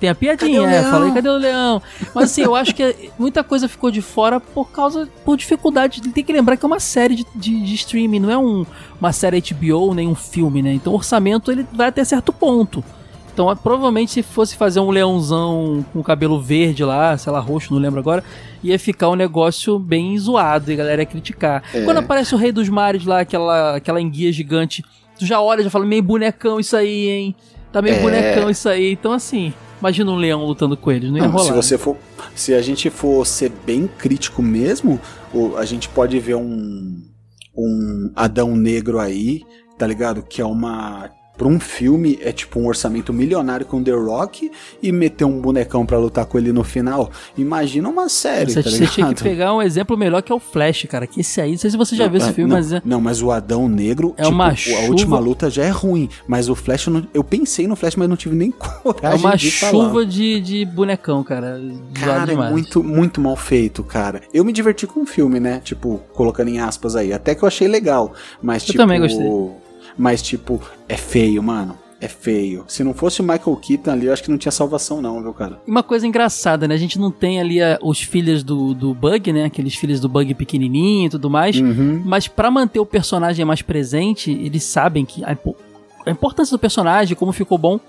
Tem 0.00 0.08
a 0.08 0.14
piadinha, 0.14 0.70
é, 0.70 0.82
falei, 0.84 1.10
cadê 1.10 1.28
o 1.28 1.36
leão? 1.36 1.82
Mas 2.14 2.30
assim, 2.30 2.42
eu 2.42 2.54
acho 2.54 2.72
que 2.72 3.10
muita 3.18 3.42
coisa 3.42 3.66
ficou 3.66 3.90
de 3.90 4.00
fora 4.00 4.38
por 4.38 4.70
causa, 4.70 5.08
por 5.24 5.36
dificuldade. 5.36 6.00
Tem 6.00 6.22
que 6.22 6.32
lembrar 6.32 6.56
que 6.56 6.64
é 6.64 6.68
uma 6.68 6.78
série 6.78 7.16
de, 7.16 7.26
de, 7.34 7.60
de 7.60 7.74
streaming, 7.74 8.20
não 8.20 8.30
é 8.30 8.38
um, 8.38 8.64
uma 9.00 9.12
série 9.12 9.40
HBO 9.40 9.94
nem 9.94 10.06
um 10.06 10.14
filme, 10.14 10.62
né? 10.62 10.72
Então 10.72 10.92
o 10.92 10.96
orçamento 10.96 11.50
ele 11.50 11.66
vai 11.72 11.88
até 11.88 12.04
certo 12.04 12.32
ponto. 12.32 12.84
Então 13.38 13.54
provavelmente 13.54 14.10
se 14.10 14.22
fosse 14.22 14.56
fazer 14.56 14.80
um 14.80 14.90
leãozão 14.90 15.84
com 15.92 16.02
cabelo 16.02 16.40
verde 16.40 16.82
lá, 16.82 17.16
sei 17.16 17.32
lá, 17.32 17.38
roxo, 17.38 17.72
não 17.72 17.80
lembro 17.80 18.00
agora, 18.00 18.24
ia 18.64 18.76
ficar 18.80 19.08
um 19.10 19.14
negócio 19.14 19.78
bem 19.78 20.18
zoado 20.18 20.72
e 20.72 20.74
a 20.74 20.76
galera 20.76 21.02
ia 21.02 21.06
criticar. 21.06 21.62
É. 21.72 21.82
Quando 21.82 21.98
aparece 21.98 22.34
o 22.34 22.38
Rei 22.38 22.50
dos 22.50 22.68
Mares 22.68 23.04
lá, 23.04 23.20
aquela, 23.20 23.76
aquela 23.76 24.00
enguia 24.00 24.32
gigante, 24.32 24.82
tu 25.16 25.24
já 25.24 25.40
olha 25.40 25.60
e 25.60 25.64
já 25.64 25.70
fala, 25.70 25.86
meio 25.86 26.02
bonecão 26.02 26.58
isso 26.58 26.76
aí, 26.76 27.08
hein? 27.08 27.36
Tá 27.72 27.80
meio 27.80 27.94
É. 27.94 28.00
bonecão 28.00 28.50
isso 28.50 28.68
aí. 28.68 28.90
Então 28.90 29.12
assim, 29.12 29.54
imagina 29.78 30.10
um 30.10 30.16
leão 30.16 30.44
lutando 30.44 30.76
com 30.76 30.90
eles, 30.90 31.08
não 31.08 31.18
ia 31.18 31.22
Não, 31.22 31.30
rolar. 31.30 31.44
se 31.44 31.50
né? 31.52 31.56
você 31.62 31.78
for, 31.78 31.96
se 32.34 32.54
a 32.54 32.60
gente 32.60 32.90
for 32.90 33.24
ser 33.24 33.52
bem 33.64 33.86
crítico 33.86 34.42
mesmo, 34.42 35.00
a 35.56 35.64
gente 35.64 35.88
pode 35.88 36.18
ver 36.18 36.34
um 36.34 37.00
um 37.56 38.10
Adão 38.16 38.56
Negro 38.56 38.98
aí, 38.98 39.42
tá 39.76 39.86
ligado? 39.86 40.22
Que 40.22 40.40
é 40.40 40.44
uma 40.44 41.10
para 41.38 41.46
um 41.48 41.58
filme 41.60 42.18
é 42.20 42.32
tipo 42.32 42.58
um 42.60 42.66
orçamento 42.66 43.12
milionário 43.12 43.64
com 43.64 43.82
The 43.82 43.92
Rock 43.92 44.50
e 44.82 44.90
meter 44.92 45.24
um 45.24 45.40
bonecão 45.40 45.86
pra 45.86 45.96
lutar 45.96 46.26
com 46.26 46.36
ele 46.36 46.52
no 46.52 46.64
final. 46.64 47.10
Imagina 47.36 47.88
uma 47.88 48.08
série, 48.08 48.50
Você, 48.52 48.62
tá 48.62 48.68
você 48.70 48.86
tinha 48.88 49.14
que 49.14 49.22
pegar 49.22 49.54
um 49.54 49.62
exemplo 49.62 49.96
melhor 49.96 50.20
que 50.20 50.32
é 50.32 50.34
o 50.34 50.40
Flash, 50.40 50.86
cara. 50.90 51.06
Que 51.06 51.20
esse 51.20 51.40
aí, 51.40 51.52
não 51.52 51.58
sei 51.58 51.70
se 51.70 51.76
você 51.76 51.94
já 51.94 52.08
viu 52.08 52.18
esse 52.18 52.28
Ah, 52.30 52.32
filme, 52.32 52.50
não, 52.50 52.56
mas 52.56 52.72
é. 52.72 52.82
não, 52.84 53.00
mas 53.00 53.22
o 53.22 53.30
Adão 53.30 53.68
Negro, 53.68 54.12
É 54.16 54.22
tipo, 54.24 54.34
uma 54.34 54.48
a 54.48 54.54
chuva- 54.56 54.80
última 54.88 55.18
luta 55.20 55.48
já 55.48 55.62
é 55.64 55.70
ruim, 55.70 56.08
mas 56.26 56.48
o 56.48 56.54
Flash 56.56 56.88
eu, 56.88 56.92
não- 56.94 57.06
eu 57.14 57.22
pensei 57.22 57.68
no 57.68 57.76
Flash, 57.76 57.94
mas 57.94 58.08
não 58.08 58.16
tive 58.16 58.34
nem 58.34 58.50
É 58.58 58.82
coragem 58.82 59.20
uma 59.24 59.36
de 59.36 59.50
falar. 59.52 59.84
chuva 59.84 60.04
de, 60.04 60.40
de 60.40 60.64
bonecão, 60.64 61.22
cara. 61.22 61.60
Cara, 61.94 62.32
é 62.32 62.50
muito, 62.50 62.82
muito 62.82 63.20
mal 63.20 63.36
feito, 63.36 63.84
cara. 63.84 64.22
Eu 64.34 64.44
me 64.44 64.52
diverti 64.52 64.86
com 64.88 65.02
o 65.02 65.06
filme, 65.06 65.38
né? 65.38 65.60
Tipo, 65.62 66.00
colocando 66.14 66.48
em 66.48 66.58
aspas 66.58 66.96
aí. 66.96 67.12
Até 67.12 67.34
que 67.34 67.44
eu 67.44 67.46
achei 67.46 67.68
legal. 67.68 68.12
Mas, 68.42 68.62
Eu 68.62 68.66
tipo. 68.72 68.78
também 68.78 69.00
gostei. 69.00 69.24
Mas, 69.98 70.22
tipo, 70.22 70.60
é 70.88 70.96
feio, 70.96 71.42
mano. 71.42 71.76
É 72.00 72.06
feio. 72.06 72.64
Se 72.68 72.84
não 72.84 72.94
fosse 72.94 73.20
o 73.20 73.24
Michael 73.24 73.56
Keaton 73.56 73.90
ali, 73.90 74.06
eu 74.06 74.12
acho 74.12 74.22
que 74.22 74.30
não 74.30 74.38
tinha 74.38 74.52
salvação, 74.52 75.02
não, 75.02 75.20
viu, 75.20 75.34
cara? 75.34 75.60
E 75.66 75.70
Uma 75.70 75.82
coisa 75.82 76.06
engraçada, 76.06 76.68
né? 76.68 76.76
A 76.76 76.78
gente 76.78 76.96
não 76.96 77.10
tem 77.10 77.40
ali 77.40 77.60
a- 77.60 77.76
os 77.82 78.00
filhos 78.00 78.44
do, 78.44 78.72
do 78.72 78.94
Bug, 78.94 79.32
né? 79.32 79.46
Aqueles 79.46 79.74
filhos 79.74 79.98
do 79.98 80.08
Bug 80.08 80.32
pequenininho 80.34 81.06
e 81.06 81.10
tudo 81.10 81.28
mais. 81.28 81.56
Uhum. 81.58 82.00
Mas 82.04 82.28
pra 82.28 82.52
manter 82.52 82.78
o 82.78 82.86
personagem 82.86 83.44
mais 83.44 83.62
presente, 83.62 84.30
eles 84.30 84.62
sabem 84.62 85.04
que 85.04 85.24
a, 85.24 85.36
a 86.06 86.10
importância 86.12 86.56
do 86.56 86.60
personagem, 86.60 87.16
como 87.16 87.32
ficou 87.32 87.58
bom. 87.58 87.80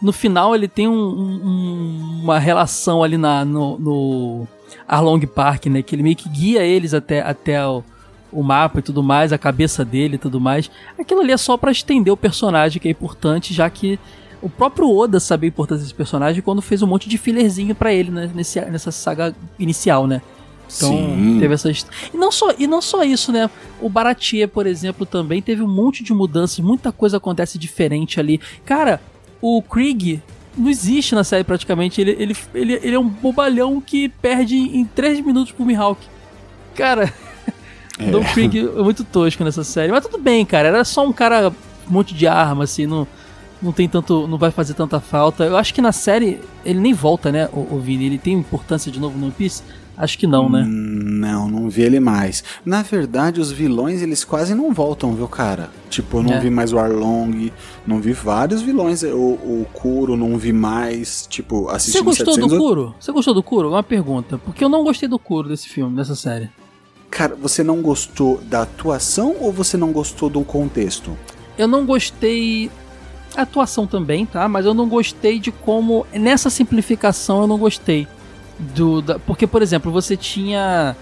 No 0.00 0.10
final 0.14 0.54
ele 0.54 0.66
tem 0.66 0.88
um- 0.88 0.94
um- 0.94 2.20
uma 2.22 2.38
relação 2.38 3.02
ali 3.02 3.18
na, 3.18 3.44
no, 3.44 3.78
no 3.78 4.48
Arlong 4.88 5.20
Park, 5.26 5.66
né? 5.66 5.82
Que 5.82 5.94
ele 5.94 6.02
meio 6.02 6.16
que 6.16 6.30
guia 6.30 6.62
eles 6.62 6.94
até, 6.94 7.20
até 7.20 7.66
o, 7.66 7.84
o 8.32 8.42
mapa 8.42 8.78
e 8.78 8.82
tudo 8.82 9.02
mais, 9.02 9.32
a 9.32 9.38
cabeça 9.38 9.84
dele 9.84 10.14
e 10.14 10.18
tudo 10.18 10.40
mais. 10.40 10.70
Aquilo 10.98 11.20
ali 11.20 11.32
é 11.32 11.36
só 11.36 11.56
pra 11.56 11.70
estender 11.70 12.12
o 12.12 12.16
personagem, 12.16 12.80
que 12.80 12.88
é 12.88 12.90
importante, 12.90 13.52
já 13.52 13.68
que 13.68 13.98
o 14.42 14.48
próprio 14.48 14.90
Oda 14.90 15.20
sabia 15.20 15.48
a 15.48 15.52
importância 15.52 15.82
desse 15.82 15.94
personagem 15.94 16.42
quando 16.42 16.62
fez 16.62 16.82
um 16.82 16.86
monte 16.86 17.08
de 17.08 17.18
fillerzinho 17.18 17.74
pra 17.74 17.92
ele 17.92 18.10
né, 18.10 18.30
nesse, 18.34 18.60
nessa 18.62 18.90
saga 18.90 19.34
inicial, 19.58 20.06
né? 20.06 20.22
Então, 20.76 20.90
Sim. 20.90 21.38
teve 21.40 21.52
essas. 21.52 21.86
E 22.14 22.16
não, 22.16 22.30
só, 22.30 22.54
e 22.56 22.66
não 22.66 22.80
só 22.80 23.02
isso, 23.02 23.32
né? 23.32 23.50
O 23.80 23.88
Baratie, 23.88 24.46
por 24.46 24.66
exemplo, 24.66 25.04
também 25.04 25.42
teve 25.42 25.62
um 25.62 25.68
monte 25.68 26.04
de 26.04 26.14
mudanças, 26.14 26.60
muita 26.60 26.92
coisa 26.92 27.16
acontece 27.16 27.58
diferente 27.58 28.20
ali. 28.20 28.40
Cara, 28.64 29.00
o 29.42 29.60
Krieg 29.60 30.22
não 30.56 30.70
existe 30.70 31.14
na 31.14 31.24
série 31.24 31.42
praticamente. 31.42 32.00
Ele, 32.00 32.12
ele, 32.18 32.36
ele, 32.54 32.72
ele 32.74 32.94
é 32.94 32.98
um 32.98 33.08
bobalhão 33.08 33.80
que 33.80 34.08
perde 34.08 34.56
em 34.56 34.84
3 34.84 35.20
minutos 35.20 35.52
pro 35.52 35.66
Mihawk. 35.66 36.00
Cara, 36.74 37.12
É. 38.00 38.10
Don 38.10 38.24
Krieg 38.24 38.58
é 38.58 38.82
muito 38.82 39.04
tosco 39.04 39.44
nessa 39.44 39.62
série. 39.64 39.92
Mas 39.92 40.04
tudo 40.06 40.18
bem, 40.18 40.44
cara. 40.44 40.68
Era 40.68 40.84
só 40.84 41.06
um 41.06 41.12
cara, 41.12 41.50
um 41.88 41.92
monte 41.92 42.14
de 42.14 42.26
arma, 42.26 42.64
assim, 42.64 42.86
não, 42.86 43.06
não 43.62 43.72
tem 43.72 43.88
tanto. 43.88 44.26
não 44.26 44.38
vai 44.38 44.50
fazer 44.50 44.74
tanta 44.74 45.00
falta. 45.00 45.44
Eu 45.44 45.56
acho 45.56 45.72
que 45.74 45.82
na 45.82 45.92
série 45.92 46.40
ele 46.64 46.80
nem 46.80 46.92
volta, 46.94 47.30
né, 47.30 47.48
o, 47.52 47.74
o 47.76 47.80
Vini? 47.80 48.06
Ele 48.06 48.18
tem 48.18 48.34
importância 48.34 48.90
de 48.90 48.98
novo 49.00 49.16
no 49.18 49.24
One 49.26 49.34
Piece? 49.36 49.62
Acho 49.96 50.16
que 50.18 50.26
não, 50.26 50.48
né? 50.48 50.62
Hum, 50.66 51.18
Não, 51.20 51.46
não 51.46 51.68
vi 51.68 51.82
ele 51.82 52.00
mais. 52.00 52.42
Na 52.64 52.80
verdade, 52.80 53.38
os 53.38 53.52
vilões, 53.52 54.00
eles 54.00 54.24
quase 54.24 54.54
não 54.54 54.72
voltam, 54.72 55.12
viu, 55.14 55.28
cara? 55.28 55.68
Tipo, 55.90 56.18
eu 56.18 56.22
não 56.22 56.32
É. 56.32 56.40
vi 56.40 56.48
mais 56.48 56.72
o 56.72 56.78
Arlong, 56.78 57.52
não 57.86 58.00
vi 58.00 58.14
vários 58.14 58.62
vilões. 58.62 59.02
O, 59.02 59.08
o 59.34 59.66
Kuro, 59.74 60.16
não 60.16 60.38
vi 60.38 60.54
mais. 60.54 61.26
Tipo, 61.28 61.64
Você 61.64 61.76
assistindo 61.76 62.04
gostou 62.04 62.26
do 62.28 62.32
700... 62.34 62.58
Kuro? 62.58 62.94
Você 62.98 63.12
gostou 63.12 63.34
do 63.34 63.42
Kuro? 63.42 63.68
Uma 63.68 63.82
pergunta. 63.82 64.38
Porque 64.38 64.64
eu 64.64 64.70
não 64.70 64.82
gostei 64.84 65.06
do 65.06 65.18
Kuro 65.18 65.50
desse 65.50 65.68
filme, 65.68 65.94
dessa 65.94 66.14
série. 66.14 66.48
Cara, 67.10 67.34
você 67.34 67.62
não 67.62 67.82
gostou 67.82 68.40
da 68.42 68.62
atuação 68.62 69.34
ou 69.40 69.52
você 69.52 69.76
não 69.76 69.92
gostou 69.92 70.28
do 70.30 70.42
contexto? 70.42 71.16
Eu 71.58 71.66
não 71.68 71.84
gostei. 71.84 72.70
A 73.36 73.42
atuação 73.42 73.86
também, 73.86 74.24
tá? 74.26 74.48
Mas 74.48 74.64
eu 74.66 74.74
não 74.74 74.88
gostei 74.88 75.38
de 75.38 75.50
como. 75.52 76.06
Nessa 76.12 76.48
simplificação 76.50 77.42
eu 77.42 77.46
não 77.46 77.58
gostei. 77.58 78.06
Do, 78.74 79.00
da, 79.02 79.18
porque, 79.18 79.46
por 79.46 79.60
exemplo, 79.62 79.90
você 79.90 80.16
tinha. 80.16 80.96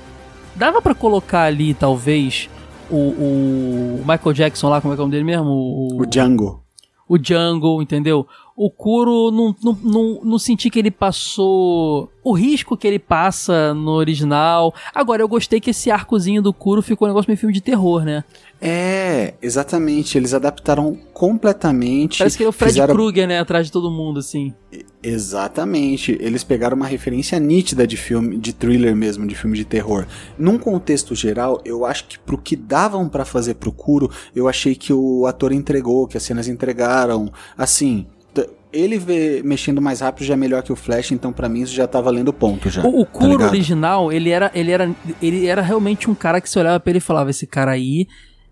Dava 0.55 0.81
pra 0.83 0.95
colocar 0.95 1.43
ali, 1.43 1.73
talvez, 1.75 2.49
o, 2.91 2.97
o 2.97 3.99
Michael 4.01 4.33
Jackson 4.33 4.69
lá, 4.69 4.81
como 4.81 4.93
é 4.93 4.97
que 4.97 5.01
é 5.01 5.03
o 5.03 5.07
nome 5.07 5.13
dele 5.13 5.25
mesmo? 5.25 5.47
O, 5.49 6.03
O 6.03 6.07
Django. 6.07 6.63
o 7.09 7.17
Jungle, 7.23 7.81
entendeu? 7.83 8.27
O 8.61 8.69
Kuro 8.73 9.31
não, 9.31 9.55
não, 9.63 9.79
não, 9.85 10.21
não 10.25 10.39
senti 10.39 10.69
que 10.69 10.81
ele 10.81 10.91
passou 10.91 12.11
o 12.25 12.33
risco 12.33 12.77
que 12.77 12.89
ele 12.89 12.99
passa 12.99 13.73
no 13.73 13.93
original. 13.93 14.75
Agora, 14.93 15.23
eu 15.23 15.29
gostei 15.29 15.61
que 15.61 15.71
esse 15.71 15.93
arcozinho 15.93 16.43
do 16.43 16.53
Kuro 16.53 16.83
ficou 16.83 17.07
um 17.07 17.11
negócio 17.11 17.31
meio 17.31 17.39
filme 17.39 17.55
de 17.55 17.61
terror, 17.61 18.05
né? 18.05 18.25
É, 18.61 19.35
exatamente. 19.41 20.19
Eles 20.19 20.35
adaptaram 20.35 20.99
completamente. 21.15 22.19
Parece 22.19 22.37
que 22.37 22.43
ele 22.43 22.49
é 22.49 22.51
o 22.51 22.53
Fred 22.53 22.73
fizeram- 22.73 22.95
Krueger, 22.97 23.29
né? 23.29 23.39
Atrás 23.39 23.67
de 23.67 23.73
todo 23.73 23.93
mundo, 23.93 24.19
assim. 24.19 24.53
Exatamente. 25.01 26.19
Eles 26.21 26.43
pegaram 26.43 26.77
uma 26.77 26.87
referência 26.87 27.39
nítida 27.39 27.87
de 27.87 27.97
filme, 27.97 28.37
de 28.37 28.53
thriller 28.53 28.97
mesmo, 28.97 29.25
de 29.27 29.37
filme 29.37 29.57
de 29.57 29.65
terror. 29.65 30.05
Num 30.37 30.59
contexto 30.59 31.15
geral, 31.15 31.61
eu 31.65 31.87
acho 31.87 32.07
que 32.09 32.19
pro 32.19 32.37
que 32.37 32.57
davam 32.57 33.09
pra 33.09 33.25
fazer 33.25 33.55
pro 33.55 33.71
Kuro, 33.71 34.11
eu 34.35 34.49
achei 34.49 34.75
que 34.75 34.93
o 34.93 35.27
ator 35.27 35.53
entregou, 35.53 36.09
que 36.09 36.17
as 36.17 36.25
cenas 36.25 36.49
entregaram. 36.49 37.31
Assim, 37.57 38.07
ele 38.73 38.99
vê 38.99 39.43
mexendo 39.45 39.81
mais 39.81 40.01
rápido 40.01 40.25
já 40.27 40.35
é 40.35 40.37
melhor 40.37 40.63
que 40.63 40.73
o 40.73 40.77
Flash, 40.77 41.13
então 41.13 41.33
pra 41.33 41.49
mim 41.49 41.63
isso 41.63 41.75
já 41.75 41.87
tá 41.87 42.01
valendo 42.01 42.33
ponto 42.33 42.69
já. 42.69 42.83
O, 42.83 43.01
o 43.01 43.05
tá 43.05 43.13
Kuro 43.13 43.31
ligado? 43.33 43.49
original, 43.49 44.13
ele 44.13 44.31
era, 44.31 44.51
ele, 44.55 44.71
era, 44.71 44.91
ele 45.23 45.47
era 45.47 45.63
realmente 45.63 46.11
um 46.11 46.15
cara 46.15 46.41
que 46.41 46.49
você 46.49 46.59
olhava 46.59 46.79
pra 46.81 46.91
ele 46.91 46.99
e 46.99 47.03
falava: 47.03 47.31
esse 47.31 47.47
cara 47.47 47.71
aí 47.73 48.07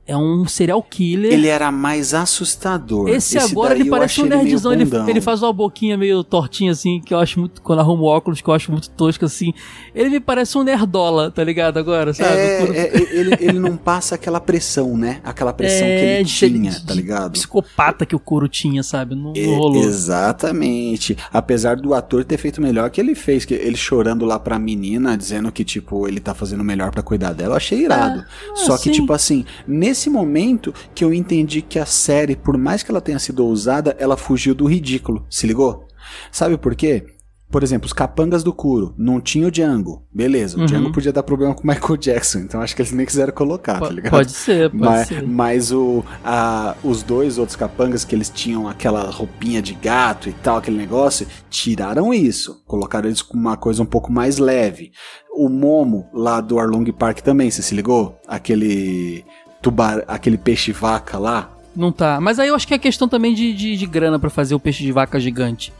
é 0.06 0.16
um 0.16 0.46
serial 0.46 0.82
killer. 0.82 1.32
Ele 1.32 1.48
era 1.48 1.70
mais 1.72 2.14
assustador. 2.14 3.08
Esse, 3.08 3.38
agora 3.38 3.70
daí 3.70 3.80
ele 3.82 3.90
parece 3.90 4.22
um 4.22 4.26
nerdzão, 4.26 4.72
ele, 4.72 4.88
ele 5.08 5.20
faz 5.20 5.42
uma 5.42 5.52
boquinha 5.52 5.96
meio 5.98 6.22
tortinha 6.22 6.70
assim, 6.72 7.00
que 7.00 7.12
eu 7.12 7.18
acho 7.18 7.40
muito, 7.40 7.60
quando 7.60 7.80
arruma 7.80 8.02
o 8.02 8.06
óculos, 8.06 8.40
que 8.40 8.48
eu 8.48 8.54
acho 8.54 8.70
muito 8.70 8.88
tosco 8.90 9.24
assim. 9.24 9.52
Ele 9.94 10.10
me 10.10 10.20
parece 10.20 10.56
um 10.56 10.62
nerdola, 10.62 11.30
tá 11.30 11.42
ligado 11.42 11.78
agora, 11.78 12.14
sabe? 12.14 12.36
É, 12.38 12.56
O 12.62 12.66
Kuro- 12.66 12.78
é, 12.78 12.90
ele, 13.12 13.36
ele 13.40 13.58
não 13.58 13.76
passa 13.76 14.14
aquela 14.14 14.40
pressão, 14.40 14.96
né? 14.96 15.20
Aquela 15.24 15.52
pressão 15.52 15.86
que 15.86 15.92
ele 15.92 16.24
tinha, 16.24 16.70
de- 16.70 16.86
tá 16.86 16.94
ligado? 16.94 17.32
Psicopata 17.32 18.06
que 18.06 18.14
o 18.14 18.18
Kuro 18.20 18.48
tinha, 18.48 18.82
sabe? 18.82 19.14
Não, 19.14 19.32
não 19.32 19.36
E- 19.36 19.54
rolou. 19.54 19.82
Exatamente. 19.82 21.16
Apesar 21.32 21.76
do 21.76 21.94
ator 21.94 22.24
ter 22.24 22.36
feito 22.38 22.60
melhor 22.60 22.90
que 22.90 23.00
ele 23.00 23.14
fez, 23.14 23.44
que 23.44 23.54
ele 23.54 23.76
chorando 23.76 24.24
lá 24.24 24.38
pra 24.38 24.58
menina, 24.58 25.16
dizendo 25.16 25.50
que, 25.50 25.64
tipo, 25.64 26.06
ele 26.06 26.20
tá 26.20 26.34
fazendo 26.34 26.60
o 26.60 26.64
melhor 26.64 26.90
pra 26.90 27.02
cuidar 27.02 27.32
dela, 27.32 27.52
eu 27.54 27.56
achei 27.56 27.80
irado. 27.84 28.24
Ah, 28.52 28.56
Só 28.56 28.76
que, 28.76 28.84
sim. 28.84 28.90
tipo 28.92 29.12
assim, 29.12 29.44
nesse 29.66 29.95
momento 30.10 30.72
que 30.94 31.04
eu 31.04 31.12
entendi 31.14 31.62
que 31.62 31.78
a 31.78 31.86
série, 31.86 32.36
por 32.36 32.56
mais 32.58 32.82
que 32.82 32.90
ela 32.90 33.00
tenha 33.00 33.18
sido 33.18 33.44
ousada, 33.44 33.96
ela 33.98 34.16
fugiu 34.16 34.54
do 34.54 34.66
ridículo. 34.66 35.24
Se 35.30 35.46
ligou? 35.46 35.86
Sabe 36.30 36.56
por 36.58 36.74
quê? 36.74 37.04
Por 37.48 37.62
exemplo, 37.62 37.86
os 37.86 37.92
capangas 37.92 38.42
do 38.42 38.52
Kuro, 38.52 38.92
não 38.98 39.20
tinha 39.20 39.46
o 39.46 39.50
Django. 39.52 40.02
Beleza, 40.12 40.56
o 40.56 40.60
Uhum. 40.60 40.66
Django 40.66 40.92
podia 40.92 41.12
dar 41.12 41.22
problema 41.22 41.54
com 41.54 41.62
o 41.62 41.66
Michael 41.66 41.96
Jackson, 41.96 42.38
então 42.40 42.60
acho 42.60 42.74
que 42.74 42.82
eles 42.82 42.90
nem 42.90 43.06
quiseram 43.06 43.32
colocar, 43.32 43.78
tá 43.78 43.88
ligado? 43.88 44.10
Pode 44.10 44.32
ser, 44.32 44.68
pode 44.68 44.82
Mas, 44.82 45.06
ser. 45.08 45.22
mas 45.22 45.70
o, 45.70 46.04
a- 46.24 46.74
os 46.82 47.04
dois 47.04 47.38
outros 47.38 47.54
capangas 47.54 48.04
que 48.04 48.16
eles 48.16 48.28
tinham 48.30 48.68
aquela 48.68 49.08
roupinha 49.12 49.62
de 49.62 49.74
gato 49.74 50.28
e 50.28 50.32
tal, 50.32 50.56
aquele 50.58 50.76
negócio, 50.76 51.24
tiraram 51.48 52.12
isso. 52.12 52.64
Colocaram 52.66 53.08
eles 53.08 53.22
com 53.22 53.36
uma 53.38 53.56
coisa 53.56 53.80
um 53.80 53.86
pouco 53.86 54.10
mais 54.10 54.38
leve. 54.38 54.90
O 55.32 55.48
Momo 55.48 56.08
lá 56.12 56.40
do 56.40 56.58
Arlong 56.58 56.90
Park 56.92 57.20
também, 57.20 57.48
você 57.48 57.62
se 57.62 57.76
ligou? 57.76 58.18
Aquele 58.26 59.24
tubar, 59.62 60.02
aquele 60.06 60.36
peixe 60.38 60.72
vaca 60.72 61.18
lá. 61.18 61.50
Não 61.74 61.92
tá. 61.92 62.20
Mas 62.20 62.38
aí 62.38 62.48
eu 62.48 62.54
acho 62.54 62.66
que 62.66 62.74
é 62.74 62.78
questão 62.78 63.06
também 63.08 63.34
de, 63.34 63.52
de, 63.52 63.76
de 63.76 63.86
grana 63.86 64.18
pra 64.18 64.30
fazer 64.30 64.54
o 64.54 64.60
peixe 64.60 64.82
de 64.82 64.92
vaca 64.92 65.20
gigante. 65.20 65.72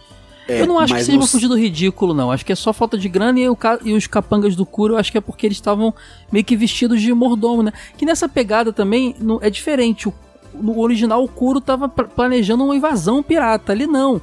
É, 0.49 0.61
eu 0.61 0.67
não 0.67 0.79
acho 0.79 0.95
que 0.95 1.03
seja 1.03 1.19
uma 1.19 1.27
fugida 1.27 1.55
do 1.55 1.61
ridículo, 1.61 2.15
não. 2.15 2.31
Acho 2.31 2.45
que 2.47 2.53
é 2.53 2.55
só 2.55 2.73
falta 2.73 2.97
de 2.97 3.09
grana 3.09 3.41
e, 3.41 3.49
o 3.49 3.57
e 3.85 3.93
os 3.95 4.07
capangas 4.07 4.55
do 4.55 4.65
Kuro, 4.65 4.95
eu 4.95 4.99
acho 4.99 5.11
que 5.11 5.19
é 5.19 5.21
porque 5.21 5.47
eles 5.47 5.57
estavam 5.57 5.93
meio 6.31 6.45
que 6.45 6.57
vestidos 6.57 7.01
de 7.01 7.13
mordomo, 7.13 7.63
né? 7.65 7.73
Que 7.97 8.05
nessa 8.07 8.29
pegada 8.29 8.73
também 8.73 9.17
não- 9.19 9.39
é 9.43 9.51
diferente. 9.51 10.09
O, 10.09 10.15
no 10.55 10.79
original, 10.79 11.25
o 11.25 11.29
Kuro 11.29 11.61
tava 11.61 11.89
pla- 11.89 12.05
planejando 12.05 12.63
uma 12.65 12.77
invasão 12.77 13.23
pirata. 13.23 13.73
Ali 13.73 13.87
não. 13.89 14.21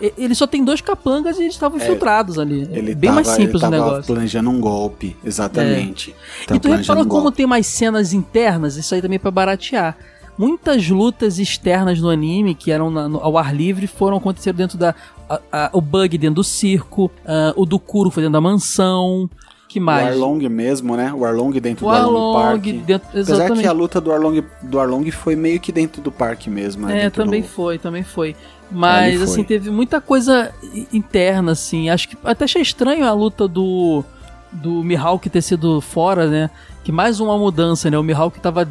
E- 0.00 0.12
Ele 0.18 0.34
só 0.34 0.46
tem 0.46 0.64
dois 0.64 0.80
capangas 0.80 1.38
e 1.38 1.42
eles 1.42 1.54
estavam 1.54 1.78
infiltrados 1.78 2.38
ali. 2.38 2.68
É 2.72 2.78
Ele 2.78 2.94
bem 2.94 3.08
tava, 3.10 3.14
mais 3.16 3.28
simples 3.28 3.62
ele 3.62 3.66
o 3.66 3.70
negócio. 3.70 4.04
planejando 4.14 4.50
um 4.50 4.60
golpe, 4.60 5.16
exatamente. 5.24 6.14
E 6.42 6.46
Tava 6.46 6.60
tu 6.60 6.68
reparou 6.72 7.02
um 7.04 7.08
como 7.08 7.22
golpe. 7.22 7.36
tem 7.38 7.46
mais 7.46 7.66
cenas 7.66 8.12
internas? 8.12 8.76
Isso 8.76 8.94
aí 8.94 9.00
também 9.02 9.16
é 9.16 9.18
pra 9.18 9.30
baratear. 9.30 9.96
Muitas 10.38 10.86
lutas 10.90 11.38
externas 11.38 11.98
no 12.00 12.10
anime, 12.10 12.54
que 12.54 12.70
eram 12.70 12.90
na- 12.90 13.08
no- 13.08 13.20
ao 13.20 13.38
ar 13.38 13.54
livre, 13.54 13.86
foram 13.86 14.18
acontecer 14.18 14.52
dentro 14.52 14.76
da. 14.76 14.94
a- 15.28 15.40
a- 15.50 15.70
o 15.72 15.80
bug 15.80 16.16
dentro 16.18 16.36
do 16.36 16.44
circo, 16.44 17.10
ah, 17.26 17.52
o 17.56 17.64
do 17.66 17.78
Kuro 17.80 18.10
foi 18.10 18.22
dentro 18.22 18.34
da 18.34 18.40
mansão. 18.40 19.28
Que 19.68 19.80
O 19.80 19.82
mais? 19.82 20.06
Arlong 20.06 20.48
mesmo, 20.48 20.96
né? 20.96 21.12
O 21.12 21.24
Arlong 21.24 21.50
dentro 21.58 21.84
O 21.84 21.90
do 21.90 21.94
Arlong 21.94 22.36
Arlong 22.36 22.60
Park. 22.60 22.62
dentro- 22.86 23.08
Apesar 23.08 23.34
exatamente. 23.34 23.62
que 23.62 23.66
a 23.66 23.72
luta 23.72 24.00
do 24.00 24.12
Arlong, 24.12 24.44
do 24.62 24.78
Arlong 24.78 25.10
foi 25.10 25.34
meio 25.34 25.58
que 25.58 25.72
dentro 25.72 26.00
do 26.00 26.12
parque 26.12 26.48
mesmo. 26.48 26.86
né? 26.86 26.98
É, 26.98 27.02
Dentro 27.04 27.24
também 27.24 27.42
do- 27.42 27.48
foi, 27.48 27.76
também 27.78 28.04
foi. 28.04 28.36
Mas, 28.70 29.22
assim, 29.22 29.44
teve 29.44 29.70
muita 29.70 30.00
coisa 30.00 30.52
interna, 30.92 31.52
assim. 31.52 31.88
Acho 31.88 32.08
que 32.08 32.16
até 32.24 32.44
achei 32.44 32.62
estranho 32.62 33.06
a 33.06 33.12
luta 33.12 33.46
do, 33.46 34.04
do 34.52 34.82
Mihawk 34.82 35.28
ter 35.30 35.42
sido 35.42 35.80
fora, 35.80 36.26
né? 36.26 36.50
Que 36.82 36.90
mais 36.90 37.20
uma 37.20 37.36
mudança, 37.38 37.90
né? 37.90 37.98
O 37.98 38.02
Mihawk 38.02 38.40
tava 38.40 38.68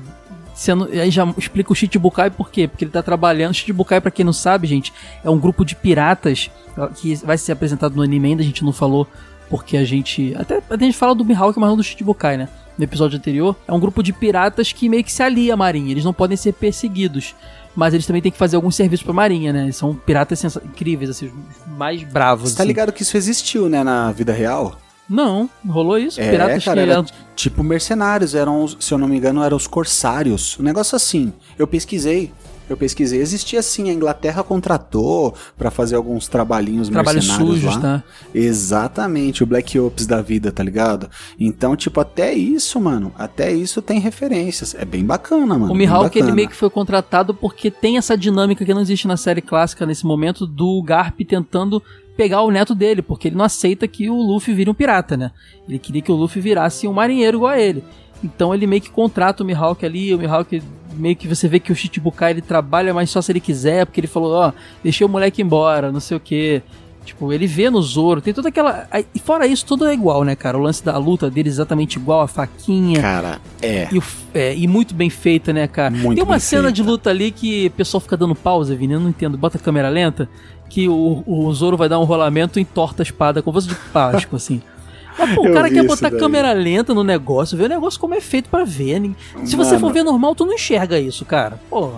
sendo. 0.54 0.86
Aí 0.86 1.10
já 1.10 1.26
explica 1.38 1.72
o 1.72 1.76
Shichibukai 1.76 2.30
por 2.30 2.50
quê? 2.50 2.68
Porque 2.68 2.86
ele 2.86 2.92
tá 2.92 3.02
trabalhando. 3.02 3.54
Shichibukai, 3.54 4.02
pra 4.02 4.12
quem 4.12 4.26
não 4.26 4.34
sabe, 4.34 4.68
gente, 4.68 4.94
é 5.24 5.30
um 5.30 5.40
grupo 5.40 5.64
de 5.64 5.76
piratas 5.76 6.50
que 6.96 7.16
vai 7.16 7.38
ser 7.38 7.54
apresentado 7.54 7.96
no 7.96 8.02
anime 8.02 8.30
ainda, 8.30 8.42
a 8.42 8.46
gente 8.46 8.64
não 8.64 8.74
falou. 8.74 9.08
Porque 9.50 9.78
a 9.78 9.86
gente. 9.86 10.36
Até 10.38 10.62
a 10.70 10.78
gente 10.78 10.98
fala 10.98 11.14
do 11.14 11.24
Mihawk, 11.24 11.60
mas 11.60 11.70
não 11.70 11.78
do 11.78 11.84
Shichibukai, 11.84 12.36
né? 12.36 12.50
No 12.78 12.84
episódio 12.84 13.18
anterior. 13.18 13.56
É 13.68 13.72
um 13.72 13.80
grupo 13.80 14.02
de 14.02 14.12
piratas 14.12 14.74
que 14.74 14.90
meio 14.90 15.04
que 15.04 15.12
se 15.12 15.22
alia 15.22 15.54
à 15.54 15.58
marinha. 15.58 15.92
Eles 15.92 16.04
não 16.04 16.14
podem 16.14 16.36
ser 16.36 16.54
perseguidos. 16.54 17.36
Mas 17.76 17.94
eles 17.94 18.06
também 18.06 18.22
têm 18.22 18.32
que 18.32 18.38
fazer 18.38 18.56
alguns 18.56 18.76
serviços 18.76 19.04
pra 19.04 19.14
marinha, 19.14 19.52
né? 19.52 19.64
Eles 19.64 19.76
são 19.76 19.94
piratas 19.94 20.44
incríveis, 20.64 21.10
assim, 21.10 21.26
os 21.28 21.34
mais 21.78 22.02
bravos. 22.04 22.52
Você 22.52 22.56
tá 22.58 22.64
assim. 22.64 22.68
ligado 22.68 22.94
que 22.94 23.02
isso 23.04 23.18
existiu, 23.18 23.68
né, 23.70 23.84
na 23.84 24.12
vida 24.12 24.32
real? 24.32 24.80
Não, 25.10 25.48
rolou 25.68 26.00
isso. 26.00 26.20
É, 26.20 26.32
piratas 26.32 26.64
cara, 26.64 26.84
que 26.84 26.90
eram- 26.90 27.06
tipo 27.36 27.64
mercenários, 27.64 28.34
eram, 28.34 28.64
os- 28.64 28.78
se 28.80 28.92
eu 28.94 28.98
não 28.98 29.08
me 29.08 29.18
engano, 29.18 29.44
eram 29.44 29.56
os 29.58 29.68
corsários. 29.68 30.58
Um 30.60 30.64
negócio 30.64 30.96
assim. 30.96 31.32
Eu 31.60 31.68
pesquisei. 31.68 32.32
Eu 32.70 32.76
pesquisei, 32.76 33.20
existia 33.20 33.60
assim, 33.60 33.90
a 33.90 33.94
Inglaterra 33.94 34.44
contratou 34.44 35.34
pra 35.58 35.70
fazer 35.70 35.96
alguns 35.96 36.28
trabalhinhos 36.28 36.90
trabalhos 36.90 37.28
mercenários 37.28 37.60
sujos, 37.62 37.76
lá. 37.76 37.82
tá? 37.82 38.04
Exatamente, 38.34 39.44
o 39.44 39.46
Black 39.46 39.80
Ops 39.80 40.06
da 40.06 40.22
vida, 40.22 40.52
tá 40.52 40.64
ligado? 40.64 41.10
Então, 41.40 41.76
tipo, 41.76 42.00
até 42.00 42.34
isso, 42.34 42.80
mano, 42.80 43.12
até 43.18 43.52
isso 43.52 43.82
tem 43.82 44.00
referências. 44.00 44.76
É 44.76 44.86
bem 44.86 45.06
bacana, 45.06 45.58
mano. 45.58 45.72
O 45.72 45.76
Mihawk, 45.76 46.18
ele 46.18 46.32
meio 46.32 46.50
que 46.50 46.56
foi 46.56 46.70
contratado 46.70 47.34
porque 47.34 47.70
tem 47.70 47.98
essa 47.98 48.18
dinâmica 48.18 48.66
que 48.66 48.74
não 48.74 48.82
existe 48.82 49.08
na 49.08 49.18
série 49.18 49.42
clássica 49.42 49.86
nesse 49.86 50.06
momento 50.06 50.48
do 50.48 50.82
Garp 50.82 51.20
tentando 51.28 51.82
pegar 52.16 52.42
o 52.42 52.52
neto 52.52 52.74
dele, 52.74 53.02
porque 53.02 53.28
ele 53.28 53.36
não 53.36 53.46
aceita 53.46 53.88
que 53.88 54.10
o 54.10 54.16
Luffy 54.16 54.54
vire 54.54 54.70
um 54.70 54.74
pirata, 54.74 55.18
né? 55.18 55.32
Ele 55.68 55.78
queria 55.78 56.02
que 56.02 56.12
o 56.12 56.16
Luffy 56.16 56.42
virasse 56.42 56.88
um 56.88 56.94
marinheiro 56.94 57.38
igual 57.38 57.52
a 57.52 57.60
ele. 57.60 57.84
Então 58.24 58.54
ele 58.54 58.66
meio 58.66 58.82
que 58.82 58.90
contrata 58.90 59.44
o 59.44 59.46
Mihawk 59.46 59.86
ali, 59.86 60.14
o 60.14 60.18
Mihawk 60.18 60.62
meio 60.94 61.16
que 61.16 61.28
você 61.28 61.48
vê 61.48 61.60
que 61.60 61.72
o 61.72 61.76
Shichibukai 61.76 62.32
ele 62.32 62.42
trabalha, 62.42 62.94
mas 62.94 63.10
só 63.10 63.22
se 63.22 63.32
ele 63.32 63.40
quiser, 63.40 63.86
porque 63.86 64.00
ele 64.00 64.08
falou, 64.08 64.34
ó, 64.34 64.54
deixei 64.84 65.06
o 65.06 65.10
moleque 65.10 65.42
embora, 65.42 65.92
não 65.92 66.00
sei 66.00 66.18
o 66.18 66.20
que. 66.20 66.62
Tipo, 67.06 67.32
ele 67.32 67.46
vê 67.46 67.70
no 67.70 67.80
Zoro, 67.84 68.20
tem 68.20 68.34
toda 68.34 68.50
aquela. 68.50 68.88
E 69.14 69.20
fora 69.20 69.46
isso, 69.46 69.64
tudo 69.64 69.86
é 69.86 69.94
igual, 69.94 70.24
né, 70.24 70.36
cara? 70.36 70.58
O 70.58 70.62
lance 70.62 70.84
da 70.84 70.98
luta 70.98 71.30
dele 71.30 71.50
é 71.50 71.52
exatamente 71.52 71.98
igual, 71.98 72.22
a 72.22 72.28
faquinha. 72.28 73.00
Cara, 73.00 73.40
é. 73.62 73.88
E, 73.92 73.98
o 74.00 74.04
é, 74.34 74.56
e 74.56 74.68
muito 74.68 74.96
bem 74.96 75.10
feita, 75.12 75.54
né, 75.54 75.68
cara? 75.68 75.92
Muito 75.92 76.16
Tem 76.16 76.24
uma 76.24 76.40
cena 76.40 76.72
de 76.72 76.82
feita. 76.82 76.92
luta 76.92 77.10
ali 77.12 77.30
que 77.30 77.68
o 77.68 77.72
pessoal 77.72 78.02
fica 78.02 78.18
dando 78.18 78.34
pausa, 78.34 78.76
Vini, 78.76 78.94
eu 78.94 79.00
não 79.00 79.10
entendo. 79.10 79.38
Bota 79.38 79.58
a 79.58 79.62
câmera 79.62 79.88
lenta, 79.88 80.28
que 80.68 80.90
o, 80.90 81.24
o 81.28 81.54
Zoro 81.54 81.78
vai 81.78 81.88
dar 81.88 82.00
um 82.00 82.06
rolamento 82.06 82.58
e 82.58 82.64
entorta 82.64 83.04
a 83.04 83.06
espada 83.06 83.40
com 83.40 83.54
fosse 83.54 83.68
de 83.68 83.76
plástico, 83.76 84.36
assim. 84.36 84.62
Mas, 85.18 85.36
pô, 85.36 85.48
o 85.48 85.54
cara 85.54 85.70
quer 85.70 85.84
botar 85.86 86.12
câmera 86.12 86.52
lenta 86.54 86.94
no 86.94 87.04
negócio, 87.04 87.58
ver 87.58 87.66
o 87.66 87.70
negócio 87.70 88.00
como 88.00 88.14
é 88.14 88.22
feito 88.22 88.50
pra 88.50 88.64
ver. 88.64 89.00
né? 89.00 89.16
Se 89.44 89.56
você 89.56 89.72
Mano. 89.72 89.80
for 89.80 89.94
ver 89.94 90.04
normal, 90.04 90.36
tu 90.36 90.46
não 90.46 90.54
enxerga 90.54 91.00
isso, 91.00 91.26
cara. 91.26 91.60
Pô, 91.70 91.94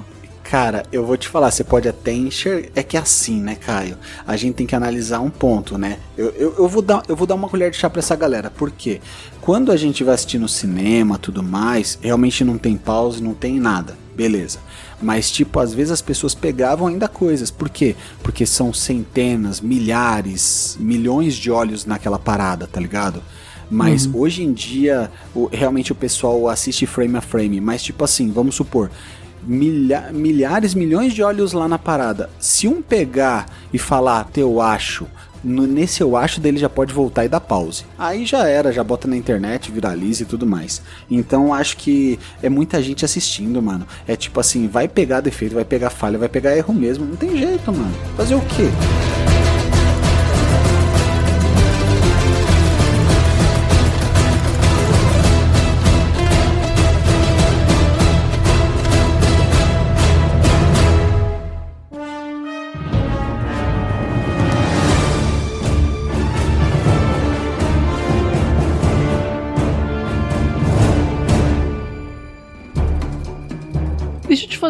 Cara, 0.49 0.84
eu 0.93 1.05
vou 1.05 1.18
te 1.18 1.28
falar, 1.28 1.51
você 1.51 1.61
pode 1.61 1.89
até 1.89 2.13
enxergar. 2.13 2.70
É 2.74 2.82
que 2.82 2.95
é 2.95 3.01
assim, 3.01 3.41
né, 3.41 3.55
Caio? 3.55 3.97
A 4.26 4.38
gente 4.38 4.55
tem 4.55 4.65
que 4.65 4.74
analisar 4.74 5.20
um 5.20 5.30
ponto, 5.30 5.78
né? 5.78 5.97
Eu, 6.18 6.30
eu, 6.38 6.55
eu, 6.59 6.68
vou, 6.70 6.82
dar, 6.82 7.03
eu 7.09 7.18
vou 7.18 7.28
dar 7.28 7.36
uma 7.36 7.49
colher 7.49 7.70
de 7.70 7.76
chá 7.76 7.89
pra 7.89 7.99
essa 7.99 8.15
galera. 8.15 8.49
Por 8.49 8.72
quê? 8.72 9.01
Quando 9.41 9.74
a 9.74 9.76
gente 9.76 10.05
vai 10.05 10.13
assistir 10.15 10.39
no 10.39 10.47
cinema 10.47 11.18
tudo 11.18 11.43
mais, 11.43 11.99
realmente 12.01 12.45
não 12.45 12.57
tem 12.57 12.78
pause, 12.78 13.22
não 13.22 13.34
tem 13.34 13.59
nada. 13.59 13.97
Beleza. 14.15 14.59
Mas, 15.02 15.30
tipo, 15.30 15.60
às 15.60 15.74
vezes 15.74 15.91
as 15.91 16.02
pessoas 16.02 16.34
pegavam 16.34 16.88
ainda 16.88 17.08
coisas. 17.08 17.52
Por 17.52 17.70
quê? 17.70 17.95
Porque 18.24 18.45
são 18.45 18.74
centenas, 18.74 19.62
milhares, 19.62 20.76
milhões 20.80 21.36
de 21.36 21.52
olhos 21.52 21.86
naquela 21.86 22.18
parada, 22.18 22.66
tá 22.68 22.80
ligado? 22.80 23.22
Mas 23.70 24.10
hoje 24.14 24.43
em 24.43 24.54
dia, 24.54 25.12
o- 25.36 25.50
realmente 25.52 25.91
o 25.91 25.95
pessoal 25.95 26.48
assiste 26.48 26.86
frame 26.86 27.18
a 27.18 27.22
frame. 27.22 27.60
Mas, 27.62 27.84
tipo 27.84 28.04
assim, 28.04 28.32
vamos 28.32 28.56
supor. 28.56 28.89
milha- 29.50 30.10
milhares, 30.12 30.74
milhões 30.74 31.14
de 31.14 31.22
olhos 31.24 31.54
lá 31.54 31.68
na 31.70 31.78
parada. 31.80 32.30
Se 32.39 32.68
um 32.68 32.82
pegar 32.82 33.45
e 33.72 33.78
falar, 33.78 34.26
teu 34.26 34.60
acho, 34.60 35.06
no- 35.06 35.06
nesse 35.48 36.02
eu 36.02 36.18
acho 36.18 36.41
dele 36.41 36.58
já 36.58 36.70
pode 36.70 36.93
voltar 36.93 37.24
e 37.26 37.30
dar 37.30 37.39
pause. 37.39 37.86
Aí 37.98 38.26
já 38.26 38.48
era, 38.48 38.72
já 38.72 38.84
bota 38.84 39.08
na 39.08 39.16
internet, 39.16 39.72
viraliza 39.72 40.24
e 40.24 40.26
tudo 40.26 40.45
mais. 40.45 40.82
Então 41.10 41.54
acho 41.54 41.78
que 41.78 42.20
é 42.43 42.50
muita 42.50 42.82
gente 42.84 43.06
assistindo, 43.06 43.62
mano. 43.62 43.88
É 44.06 44.16
tipo 44.16 44.39
assim, 44.39 44.68
vai 44.68 44.88
pegar 44.88 45.22
defeito, 45.22 45.56
vai 45.56 45.66
pegar 45.66 45.89
falha, 45.89 46.18
vai 46.18 46.30
pegar 46.30 46.56
erro 46.56 46.74
mesmo. 46.74 47.06
Não 47.06 47.16
tem 47.16 47.38
jeito, 47.38 47.72
mano. 47.72 47.93
Fazer 48.18 48.36
o 48.36 48.41
quê? 48.41 48.70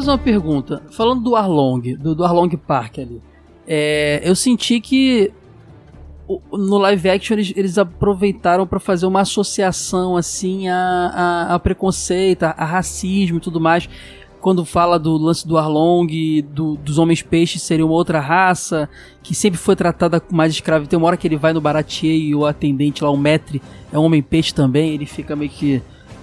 Fazer 0.07 0.11
uma 0.11 0.17
pergunta. 0.23 0.83
Falando 0.91 1.21
do 1.21 1.35
Arlong, 1.35 1.95
do, 1.97 2.15
do 2.15 2.23
Arlong 2.23 2.49
Park 2.57 2.99
ali. 2.99 3.21
É, 3.67 4.21
eu 4.23 4.35
senti 4.35 4.79
que 4.79 5.31
o- 6.27 6.41
no 6.57 6.77
live 6.77 7.09
action 7.09 7.35
eles, 7.35 7.53
eles 7.55 7.77
aproveitaram 7.77 8.65
pra 8.65 8.79
fazer 8.79 9.05
uma 9.05 9.21
associação 9.21 10.15
assim 10.17 10.67
a, 10.69 10.77
a, 11.49 11.55
a 11.55 11.59
preconceito, 11.59 12.43
a, 12.43 12.51
a 12.51 12.65
racismo 12.65 13.37
e 13.37 13.41
tudo 13.41 13.59
mais. 13.59 13.89
Quando 14.39 14.63
fala 14.63 14.97
do 14.99 15.17
lance 15.17 15.45
do 15.47 15.57
Arlong, 15.57 16.07
do- 16.43 16.77
dos 16.77 16.97
homens 16.97 17.21
peixes 17.21 17.61
seria 17.61 17.85
uma 17.85 17.95
outra 17.95 18.19
raça, 18.19 18.87
que 19.21 19.35
sempre 19.35 19.57
foi 19.59 19.75
tratada 19.75 20.19
com 20.19 20.33
mais 20.35 20.53
escravo. 20.53 20.87
Tem 20.87 20.97
uma 20.97 21.07
hora 21.07 21.17
que 21.17 21.27
ele 21.27 21.35
vai 21.37 21.51
no 21.51 21.59
Baratier 21.59 22.15
e 22.15 22.33
o 22.35 22.45
atendente 22.45 23.03
lá, 23.03 23.09
o 23.09 23.17
Metre, 23.17 23.61
é 23.91 23.97
um 23.99 24.03
homem 24.03 24.21
peixe 24.21 24.53
também, 24.53 24.93
ele 24.93 25.05
fica 25.05 25.35
meio 25.35 25.49
que 25.51 25.81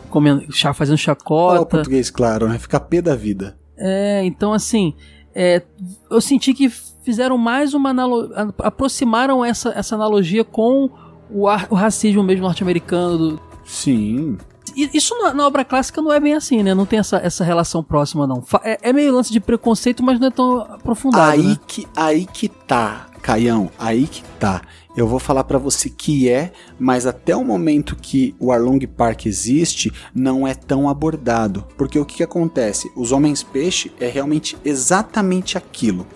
comendo, 0.09 0.51
chá- 0.53 0.73
fazendo 0.73 0.95
Olha 0.95 1.01
o 1.01 1.05
chacota. 1.05 1.67
português, 1.67 2.09
claro, 2.09 2.49
né? 2.49 2.59
Fica 2.59 2.79
pé 2.81 3.03
da 3.03 3.17
vida. 3.17 3.57
É, 3.77 4.23
então 4.25 4.53
assim, 4.53 4.95
é, 5.35 5.63
eu 6.11 6.21
senti 6.21 6.55
que 6.55 6.69
fizeram 6.69 7.37
mais 7.37 7.75
uma 7.75 7.91
analogia, 7.91 8.35
aproximaram 8.59 9.45
essa, 9.45 9.71
essa 9.71 9.95
analogia 9.95 10.45
com 10.45 10.89
o, 11.31 11.49
ar- 11.49 11.67
o 11.71 11.75
racismo 11.75 12.23
mesmo 12.23 12.45
norte-americano. 12.45 13.39
Sim. 13.65 14.39
Isso 14.77 15.15
na, 15.23 15.35
na 15.35 15.47
obra 15.47 15.65
clássica 15.65 16.01
não 16.01 16.11
é 16.13 16.19
bem 16.19 16.35
assim, 16.35 16.63
né? 16.63 16.75
Não 16.75 16.87
tem 16.87 16.99
essa, 16.99 17.19
essa 17.19 17.45
relação 17.45 17.83
próxima, 17.83 18.27
não. 18.27 18.43
É, 18.63 18.79
é 18.91 18.93
meio 18.93 19.13
lance 19.13 19.31
de 19.33 19.39
preconceito, 19.39 20.03
mas 20.03 20.19
não 20.19 20.29
é 20.29 20.31
tão 20.31 20.61
aprofundado. 20.63 21.33
Aí 21.33 21.43
né? 21.49 21.57
que, 21.67 21.87
aí 21.95 22.27
que 22.27 22.49
tá, 22.49 23.07
Caião, 23.21 23.71
aí 23.79 24.07
que 24.07 24.23
tá. 24.41 24.63
Eu 24.97 25.09
vou 25.09 25.19
falar 25.19 25.43
pra 25.45 25.59
você 25.59 25.91
que 25.91 26.29
é, 26.29 26.53
mas 26.79 27.05
até 27.05 27.35
o 27.35 27.45
momento 27.45 27.97
que 27.97 28.35
o 28.39 28.53
Arlong 28.53 28.79
Park 28.87 29.27
existe, 29.27 29.93
não 30.15 30.47
é 30.47 30.55
tão 30.55 30.89
abordado. 30.89 31.65
Porque 31.77 31.99
o 31.99 32.05
que, 32.05 32.19
que 32.19 32.23
acontece? 32.23 32.91
Os 32.95 33.11
Homens 33.11 33.43
Peixe 33.43 33.91
é 33.99 34.09
realmente 34.09 34.57
exatamente 34.65 35.59
aquilo. 35.59 36.07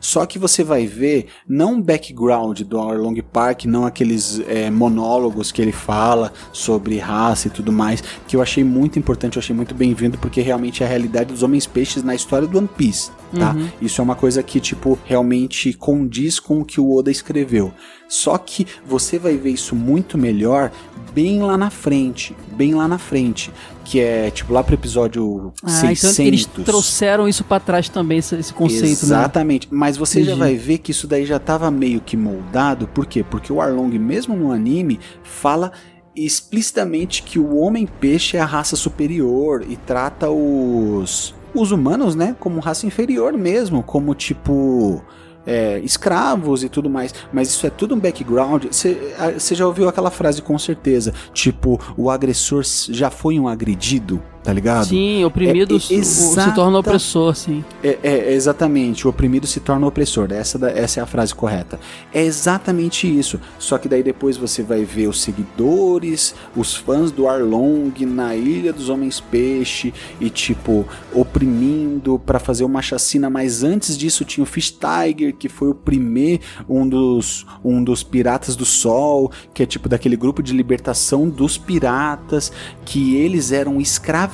Só 0.00 0.24
que 0.26 0.38
você 0.38 0.62
vai 0.62 0.86
ver 0.86 1.26
não 1.48 1.78
o 1.78 1.82
background 1.82 2.60
do 2.60 2.78
Arlong 2.78 3.20
Park, 3.22 3.64
não 3.64 3.86
aqueles 3.86 4.40
é, 4.46 4.70
monólogos 4.70 5.50
que 5.50 5.60
ele 5.60 5.72
fala 5.72 6.32
sobre 6.52 6.98
raça 6.98 7.48
e 7.48 7.50
tudo 7.50 7.72
mais, 7.72 8.02
que 8.26 8.36
eu 8.36 8.42
achei 8.42 8.62
muito 8.62 8.98
importante, 8.98 9.36
eu 9.36 9.40
achei 9.40 9.54
muito 9.54 9.74
bem-vindo, 9.74 10.18
porque 10.18 10.40
realmente 10.40 10.82
é 10.82 10.86
a 10.86 10.88
realidade 10.88 11.32
dos 11.32 11.42
homens 11.42 11.66
peixes 11.66 12.02
na 12.02 12.14
história 12.14 12.46
do 12.46 12.58
One 12.58 12.68
Piece, 12.68 13.10
tá? 13.36 13.56
Isso 13.80 14.00
é 14.00 14.04
uma 14.04 14.14
coisa 14.14 14.42
que, 14.42 14.60
tipo, 14.60 14.98
realmente 15.04 15.72
condiz 15.72 16.38
com 16.38 16.60
o 16.60 16.64
que 16.64 16.80
o 16.80 16.94
Oda 16.94 17.10
escreveu. 17.10 17.72
Só 18.08 18.38
que 18.38 18.66
você 18.86 19.18
vai 19.18 19.36
ver 19.36 19.50
isso 19.50 19.74
muito 19.74 20.16
melhor 20.16 20.70
bem 21.12 21.40
lá 21.42 21.56
na 21.56 21.70
frente, 21.70 22.36
bem 22.52 22.74
lá 22.74 22.86
na 22.86 22.98
frente, 22.98 23.50
que 23.84 23.98
é, 24.00 24.30
tipo, 24.30 24.52
lá 24.52 24.62
pro 24.62 24.74
episódio 24.74 25.52
Ah, 25.62 25.70
600. 25.70 26.12
então 26.12 26.26
eles 26.26 26.44
trouxeram 26.64 27.26
isso 27.26 27.42
pra 27.42 27.58
trás 27.58 27.88
também, 27.88 28.18
esse, 28.18 28.36
esse 28.36 28.52
conceito, 28.52 28.84
né? 28.84 28.90
Exatamente, 29.16 29.68
mas 29.70 29.96
você 29.96 30.20
já 30.22 30.32
Entendi. 30.32 30.38
vai 30.40 30.54
ver 30.56 30.78
que 30.78 30.90
isso 30.90 31.06
daí 31.06 31.24
já 31.24 31.36
estava 31.36 31.70
meio 31.70 32.00
que 32.00 32.16
moldado, 32.16 32.86
por 32.88 33.06
quê? 33.06 33.24
Porque 33.28 33.52
o 33.52 33.60
Arlong, 33.60 33.98
mesmo 33.98 34.36
no 34.36 34.52
anime, 34.52 35.00
fala 35.22 35.72
explicitamente 36.14 37.22
que 37.22 37.38
o 37.38 37.56
homem-peixe 37.56 38.36
é 38.36 38.40
a 38.40 38.44
raça 38.44 38.76
superior 38.76 39.64
e 39.68 39.76
trata 39.76 40.28
os, 40.30 41.34
os 41.54 41.70
humanos, 41.72 42.14
né, 42.14 42.36
como 42.38 42.60
raça 42.60 42.86
inferior 42.86 43.32
mesmo, 43.32 43.82
como 43.82 44.14
tipo. 44.14 45.02
É, 45.46 45.78
escravos 45.80 46.64
e 46.64 46.68
tudo 46.68 46.90
mais, 46.90 47.14
mas 47.32 47.48
isso 47.48 47.66
é 47.66 47.70
tudo 47.70 47.94
um 47.94 48.00
background. 48.00 48.66
Você 48.70 49.54
já 49.54 49.66
ouviu 49.66 49.88
aquela 49.88 50.10
frase 50.10 50.42
com 50.42 50.58
certeza, 50.58 51.14
tipo, 51.32 51.80
o 51.96 52.10
agressor 52.10 52.62
já 52.64 53.10
foi 53.10 53.38
um 53.38 53.48
agredido, 53.48 54.22
tá 54.46 54.52
ligado? 54.52 54.86
Sim, 54.86 55.24
oprimido 55.24 55.74
É, 55.74 55.76
é, 55.76 55.80
se- 55.80 55.94
o- 55.98 56.04
se 56.04 56.20
exata- 56.30 56.52
torna 56.52 56.78
opressor, 56.78 57.34
sim. 57.34 57.64
É, 57.82 57.98
é, 58.02 58.32
exatamente, 58.32 59.04
o 59.06 59.10
oprimido 59.10 59.46
se 59.46 59.58
torna 59.58 59.86
opressor. 59.86 60.28
Essa, 60.30 60.56
da- 60.56 60.70
essa 60.70 61.00
é 61.00 61.02
a 61.02 61.06
frase 61.06 61.34
correta. 61.34 61.80
É 62.14 62.22
exatamente 62.24 63.06
isso. 63.06 63.40
Só 63.58 63.76
que 63.76 63.88
daí 63.88 64.02
depois 64.04 64.36
você 64.36 64.62
vai 64.62 64.84
ver 64.84 65.08
os 65.08 65.20
seguidores, 65.20 66.34
os 66.56 66.76
fãs 66.76 67.10
do 67.10 67.28
Arlong 67.28 67.92
na 68.06 68.36
Ilha 68.36 68.72
dos 68.72 68.88
Homens 68.88 69.18
Peixe 69.20 69.92
e 70.20 70.30
tipo 70.30 70.86
oprimindo 71.12 72.18
pra 72.18 72.38
fazer 72.38 72.64
uma 72.64 72.80
chacina. 72.80 73.28
Mas 73.28 73.62
antes 73.62 73.98
disso 73.98 74.24
tinha 74.24 74.42
o 74.44 74.46
Fish 74.46 74.70
Tiger 74.70 75.34
que 75.34 75.48
foi 75.48 75.68
o 75.68 75.74
primeiro 75.74 76.42
um 76.68 76.88
dos 76.88 77.44
um 77.64 77.82
dos 77.82 78.02
piratas 78.02 78.54
do 78.56 78.64
Sol, 78.64 79.30
que 79.52 79.62
é 79.62 79.66
tipo 79.66 79.88
daquele 79.88 80.16
grupo 80.16 80.42
de 80.42 80.52
libertação 80.52 81.28
dos 81.28 81.58
piratas, 81.58 82.52
que 82.84 83.16
eles 83.16 83.50
eram 83.52 83.80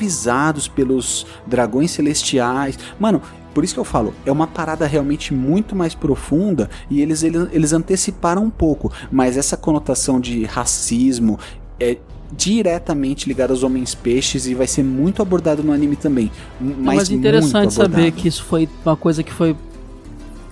escravizados 0.03 0.69
pelos 0.69 1.27
dragões 1.47 1.91
celestiais. 1.91 2.79
Mano, 2.99 3.23
por 3.55 3.65
isso 3.65 3.75
que 3.75 3.81
eu 3.81 3.85
falo, 3.85 4.15
é 4.25 4.33
uma 4.33 4.47
parada 4.47 4.87
realmente 4.87 5.33
muito 5.33 5.77
mais 5.77 5.95
profunda 5.95 6.69
e 6.91 7.01
eles, 7.01 7.23
eles, 7.23 7.49
eles 7.53 7.73
anteciparam 7.73 8.45
um 8.45 8.51
pouco, 8.51 8.91
mas 9.11 9.37
essa 9.37 9.57
conotação 9.57 10.21
de 10.21 10.45
racismo 10.45 11.39
é 11.79 11.99
diretamente 12.35 13.29
ligada 13.29 13.53
aos 13.53 13.63
homens 13.63 13.95
peixes 13.95 14.47
e 14.47 14.55
vai 14.55 14.67
ser 14.67 14.83
muito 14.83 15.21
abordado 15.21 15.63
no 15.63 15.71
anime 15.71 15.97
também. 15.97 16.33
Não, 16.59 16.75
Mas, 16.79 16.97
mas 16.97 17.11
interessante 17.11 17.75
saber 17.75 18.11
que 18.13 18.27
isso 18.27 18.43
foi 18.45 18.69
uma 18.85 18.97
coisa 18.97 19.23
que 19.23 19.33
foi 19.33 19.55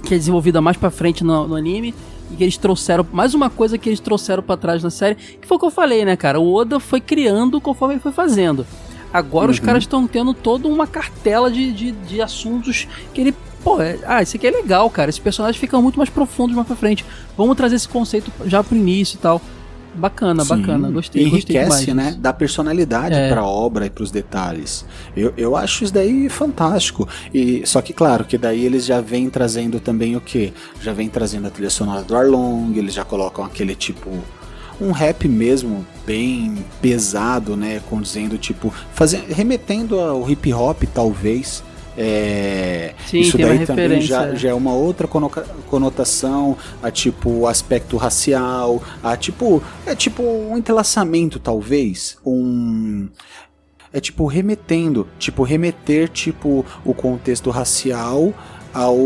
que 0.02 0.14
é 0.14 0.18
desenvolvida 0.18 0.60
mais 0.60 0.76
pra 0.76 0.90
frente 0.90 1.22
no, 1.22 1.48
no 1.48 1.54
anime 1.54 1.94
e 2.30 2.36
que 2.36 2.44
eles 2.44 2.56
trouxeram 2.56 3.06
mais 3.12 3.34
uma 3.34 3.50
coisa 3.50 3.78
que 3.78 3.88
eles 3.88 4.00
trouxeram 4.00 4.42
pra 4.42 4.56
trás 4.56 4.82
na 4.82 4.90
série, 4.90 5.14
que 5.14 5.46
foi 5.46 5.56
o 5.56 5.60
que 5.60 5.66
eu 5.66 5.70
falei, 5.70 6.04
né, 6.04 6.16
cara? 6.16 6.38
O 6.38 6.52
Oda 6.52 6.78
foi 6.78 7.00
criando 7.00 7.60
conforme 7.60 7.94
ele 7.94 8.00
foi 8.00 8.12
fazendo. 8.12 8.66
Agora 9.12 9.50
os 9.50 9.58
Uhum. 9.58 9.64
caras 9.64 9.82
estão 9.82 10.06
tendo 10.06 10.32
toda 10.34 10.68
uma 10.68 10.86
cartela 10.86 11.50
de, 11.50 11.72
de, 11.72 11.92
de 11.92 12.20
assuntos 12.22 12.86
que 13.12 13.20
ele. 13.20 13.34
Pô, 13.62 13.80
é- 13.82 13.98
ah, 14.06 14.22
isso 14.22 14.36
aqui 14.36 14.46
é 14.46 14.50
legal, 14.50 14.88
cara. 14.88 15.10
Esses 15.10 15.18
personagens 15.18 15.60
ficam 15.60 15.82
muito 15.82 15.96
mais 15.98 16.08
profundos 16.08 16.54
mais 16.56 16.66
pra 16.66 16.76
frente. 16.76 17.04
Vamos 17.36 17.56
trazer 17.56 17.76
esse 17.76 17.88
conceito 17.88 18.30
já 18.46 18.62
pro 18.64 18.76
início 18.76 19.16
e 19.16 19.18
tal. 19.18 19.40
Bacana, 19.92 20.44
Sim, 20.44 20.48
bacana. 20.50 20.88
Gostei, 20.90 21.24
gostei 21.28 21.56
Enriquece, 21.56 21.84
demais. 21.86 22.12
né? 22.14 22.16
Dá 22.20 22.32
personalidade 22.32 23.12
É. 23.16 23.28
pra 23.28 23.44
obra 23.44 23.86
e 23.86 23.90
pros 23.90 24.12
detalhes. 24.12 24.84
Eu, 25.16 25.34
eu 25.36 25.56
acho 25.56 25.82
isso 25.82 25.92
daí 25.92 26.28
fantástico. 26.28 27.08
E 27.34 27.66
só 27.66 27.82
que 27.82 27.92
claro, 27.92 28.24
que 28.24 28.38
daí 28.38 28.64
eles 28.64 28.84
já 28.86 29.00
vêm 29.00 29.28
trazendo 29.28 29.80
também 29.80 30.14
o 30.14 30.20
quê? 30.20 30.52
Já 30.80 30.92
vem 30.92 31.08
trazendo 31.08 31.48
a 31.48 31.50
trilha 31.50 31.70
sonora 31.70 32.02
do 32.02 32.16
Arlong, 32.16 32.72
eles 32.78 32.94
já 32.94 33.04
colocam 33.04 33.44
aquele 33.44 33.74
tipo 33.74 34.10
um 34.80 34.92
rap 34.92 35.28
mesmo 35.28 35.86
bem 36.06 36.64
pesado, 36.80 37.56
né, 37.56 37.80
condizendo 37.88 38.38
tipo, 38.38 38.72
fazendo 38.92 39.32
remetendo 39.32 40.00
ao 40.00 40.28
hip 40.28 40.52
hop 40.52 40.82
talvez. 40.94 41.62
É, 41.96 42.94
Sim, 43.06 43.20
isso 43.20 43.36
daí 43.36 43.66
também 43.66 44.00
já, 44.00 44.28
é. 44.28 44.36
já 44.36 44.50
é 44.50 44.54
uma 44.54 44.72
outra 44.72 45.08
conotação 45.68 46.56
a 46.82 46.90
tipo 46.90 47.46
aspecto 47.46 47.96
racial, 47.96 48.82
a 49.02 49.16
tipo 49.16 49.62
é 49.84 49.94
tipo 49.94 50.22
um 50.22 50.56
entrelaçamento 50.56 51.38
talvez, 51.38 52.16
um 52.24 53.08
é 53.92 54.00
tipo 54.00 54.24
remetendo, 54.26 55.06
tipo 55.18 55.42
remeter 55.42 56.08
tipo 56.08 56.64
o 56.84 56.94
contexto 56.94 57.50
racial 57.50 58.32
ao 58.72 58.96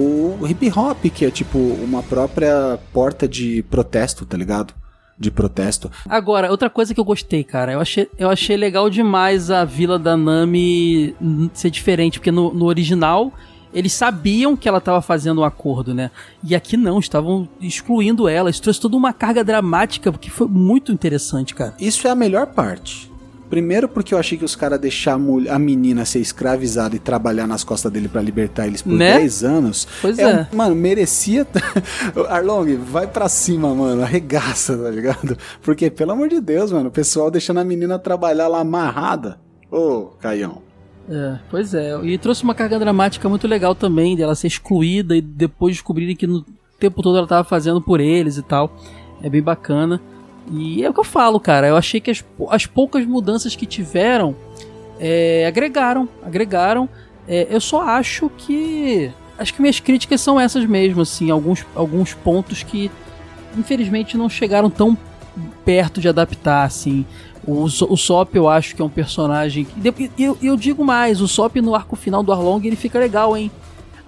hip 0.47 0.71
hop, 0.77 1.05
que 1.07 1.25
é 1.25 1.31
tipo 1.31 1.59
uma 1.59 2.03
própria 2.03 2.79
porta 2.93 3.27
de 3.27 3.63
protesto, 3.65 4.27
tá 4.27 4.37
ligado? 4.37 4.75
De 5.19 5.31
protesto. 5.31 5.91
Agora, 6.09 6.51
outra 6.51 6.69
coisa 6.69 6.93
que 6.93 6.99
eu 6.99 7.05
gostei, 7.05 7.45
cara, 7.45 7.73
eu 7.73 7.81
achei, 7.81 8.09
eu 8.19 8.29
achei 8.29 8.57
legal 8.57 8.91
demais 8.91 9.51
a 9.51 9.65
vila 9.65 9.99
da 9.99 10.17
Nami 10.17 11.15
ser 11.53 11.71
diferente, 11.71 12.19
porque 12.19 12.33
no, 12.33 12.53
no 12.53 12.67
original 12.67 13.33
eles 13.75 13.93
sabiam 13.93 14.57
que 14.57 14.69
ela 14.69 14.79
estava 14.79 15.03
fazendo 15.03 15.41
um 15.41 15.45
acordo, 15.45 15.93
né? 15.93 16.11
E 16.43 16.55
aqui 16.55 16.77
não, 16.77 17.01
estavam 17.01 17.49
excluindo 17.61 18.29
ela. 18.29 18.49
Isso 18.49 18.63
trouxe 18.63 18.81
toda 18.81 18.97
uma 18.97 19.13
carga 19.13 19.43
dramática 19.43 20.13
que 20.13 20.31
foi 20.31 20.47
muito 20.47 20.93
interessante, 20.93 21.55
cara. 21.55 21.75
Isso 21.81 22.07
é 22.07 22.11
a 22.11 22.15
melhor 22.15 22.47
parte. 22.47 23.11
Primeiro 23.55 23.89
porque 23.89 24.13
eu 24.13 24.19
achei 24.19 24.37
que 24.37 24.45
os 24.45 24.57
caras 24.57 24.81
deixar 24.81 25.15
a, 25.15 25.59
menina 25.61 26.05
ser 26.05 26.19
escravizada 26.19 26.97
e 26.97 26.99
trabalhar 26.99 27.47
nas 27.47 27.63
costas 27.63 27.93
dele 27.93 28.09
pra 28.09 28.21
libertar 28.21 28.67
eles 28.67 28.83
por 28.83 28.93
Né? 28.95 29.17
10 29.19 29.45
anos. 29.45 29.87
Pois 30.03 30.19
um- 30.19 30.23
é. 30.27 30.49
mano, 30.53 30.75
merecia. 30.75 31.47
Arlong, 32.29 32.75
vai 32.77 33.07
pra 33.07 33.29
cima, 33.29 33.73
mano. 33.73 34.03
Arregaça, 34.03 34.77
tá 34.77 34.91
ligado? 34.91 35.39
Porque, 35.63 35.89
pelo 35.89 36.11
amor 36.11 36.29
de 36.29 36.41
Deus, 36.41 36.73
mano, 36.73 36.89
o 36.89 36.91
pessoal 36.91 37.31
deixando 37.31 37.61
a 37.61 37.65
menina 37.65 37.97
trabalhar 37.97 38.49
lá 38.49 38.59
amarrada. 38.59 39.39
Ô, 39.71 40.07
Caião. 40.19 40.61
É, 41.09 41.39
pois 41.49 41.75
é. 41.75 41.97
E 42.05 42.19
trouxe 42.19 42.43
uma 42.43 42.57
carga 42.57 42.77
dramática 42.77 43.29
muito 43.29 43.47
legal 43.47 43.73
também, 43.77 44.17
dela 44.17 44.35
ser 44.35 44.49
excluída 44.49 45.17
e 45.17 45.21
depois 45.21 45.77
descobrirem 45.77 46.17
que 46.17 46.27
no 46.27 46.45
tempo 46.81 47.03
todo 47.05 47.19
ela 47.19 47.27
tava 47.29 47.45
fazendo 47.45 47.81
por 47.81 48.01
eles 48.01 48.37
e 48.37 48.43
tal. 48.43 48.77
É 49.23 49.31
bem 49.31 49.41
bacana. 49.41 50.01
E 50.53 50.85
é 50.85 50.91
o 50.91 50.93
que 50.95 51.01
eu 51.01 51.05
falo, 51.05 51.41
cara. 51.41 51.67
Eu 51.67 51.77
achei 51.77 52.01
que 52.01 52.11
as, 52.11 52.25
as 52.51 52.67
poucas 52.67 53.05
mudanças 53.07 53.57
que 53.57 53.67
tiveram 53.67 54.35
é, 55.01 55.45
agregaram. 55.47 56.09
Agregaram. 56.23 56.89
É, 57.27 57.47
eu 57.51 57.61
só 57.61 57.81
acho 57.83 58.29
que. 58.37 59.11
Acho 59.39 59.53
que 59.55 59.61
minhas 59.61 59.81
críticas 59.81 60.21
são 60.21 60.39
essas 60.39 60.65
mesmo, 60.67 61.03
assim. 61.03 61.31
Alguns, 61.31 61.65
alguns 61.75 62.13
pontos 62.15 62.63
que 62.63 62.91
infelizmente 63.57 64.17
não 64.17 64.29
chegaram 64.29 64.69
tão 64.71 64.97
perto 65.65 66.01
de 66.01 66.09
adaptar, 66.09 66.65
assim. 66.65 67.05
O, 67.47 67.65
o 67.65 67.97
Sop 67.97 68.35
eu 68.35 68.49
acho 68.49 68.75
que 68.77 68.83
é 68.83 68.85
um 68.85 68.89
personagem. 68.91 69.65
que- 69.65 70.11
eu, 70.19 70.37
eu 70.43 70.57
digo 70.57 70.85
mais, 70.85 71.21
o 71.21 71.29
Sop 71.29 71.57
no 71.61 71.75
arco 71.75 71.97
final 71.97 72.23
do 72.23 72.33
Arlong 72.33 72.65
ele 72.67 72.77
fica 72.77 72.99
legal, 72.99 73.37
hein? 73.37 73.51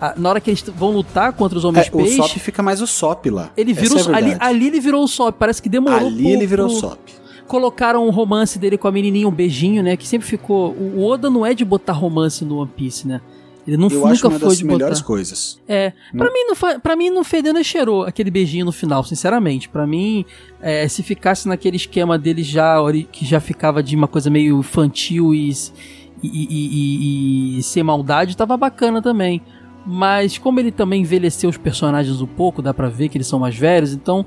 Ah, 0.00 0.14
na 0.16 0.28
hora 0.28 0.40
que 0.40 0.50
eles 0.50 0.62
vão 0.76 0.90
lutar 0.90 1.32
contra 1.32 1.56
os 1.56 1.64
homens 1.64 1.86
É, 1.86 1.90
o 1.90 1.96
peixe, 1.96 2.16
Sop 2.16 2.28
fica 2.38 2.62
mais 2.62 2.82
o 2.82 2.86
Sop 2.86 3.26
lá. 3.30 3.50
ele 3.56 3.72
vira 3.72 3.94
o, 3.94 3.98
é 4.12 4.14
ali, 4.14 4.36
ali 4.38 4.66
ele 4.66 4.80
virou 4.80 5.02
o 5.02 5.08
Sop. 5.08 5.34
Parece 5.38 5.62
que 5.62 5.68
demorou. 5.70 6.06
Ali 6.08 6.22
pro- 6.24 6.32
ele 6.32 6.46
virou 6.46 6.66
o 6.66 6.70
pro- 6.70 6.78
Sop. 6.80 6.98
Colocaram 7.46 8.06
um 8.06 8.10
romance 8.10 8.58
dele 8.58 8.76
com 8.76 8.88
a 8.88 8.92
menininha, 8.92 9.26
um 9.28 9.30
beijinho, 9.30 9.82
né? 9.82 9.96
Que 9.96 10.06
sempre 10.06 10.26
ficou. 10.26 10.72
O 10.72 11.04
Oda 11.06 11.30
não 11.30 11.46
é 11.46 11.54
de 11.54 11.64
botar 11.64 11.92
romance 11.92 12.44
no 12.44 12.58
One 12.58 12.70
Piece, 12.76 13.06
né? 13.06 13.20
Ele 13.66 13.76
não, 13.76 13.88
Eu 13.88 13.96
nunca 13.98 14.10
acho 14.12 14.28
uma 14.28 14.38
foi 14.38 14.48
das 14.48 14.58
de 14.58 14.64
melhores 14.64 14.98
botar. 14.98 15.06
coisas. 15.06 15.58
É, 15.66 15.92
pra 16.16 16.30
mim 16.32 16.44
não 16.46 16.80
para 16.80 16.94
mim 16.96 17.10
não 17.10 17.24
fedeu 17.24 17.52
nem 17.52 17.64
cheirou 17.64 18.02
aquele 18.04 18.30
beijinho 18.30 18.64
no 18.66 18.72
final, 18.72 19.02
sinceramente. 19.02 19.68
Pra 19.68 19.86
mim, 19.86 20.24
é, 20.60 20.86
se 20.88 21.02
ficasse 21.02 21.48
naquele 21.48 21.76
esquema 21.76 22.16
dele 22.18 22.42
já 22.44 22.76
que 23.10 23.24
já 23.24 23.40
ficava 23.40 23.82
de 23.82 23.96
uma 23.96 24.06
coisa 24.06 24.28
meio 24.30 24.58
infantil 24.60 25.34
e, 25.34 25.50
e, 25.50 26.28
e- 26.28 27.56
e- 27.56 27.58
e 27.58 27.62
sem 27.62 27.82
maldade, 27.82 28.36
tava 28.36 28.56
bacana 28.56 29.02
também. 29.02 29.40
Mas 29.86 30.36
como 30.36 30.58
ele 30.58 30.72
também 30.72 31.02
envelheceu 31.02 31.48
os 31.48 31.56
personagens 31.56 32.20
um 32.20 32.26
pouco, 32.26 32.60
dá 32.60 32.74
pra 32.74 32.88
ver 32.88 33.08
que 33.08 33.16
eles 33.16 33.26
são 33.26 33.38
mais 33.38 33.56
velhos, 33.56 33.92
então 33.92 34.26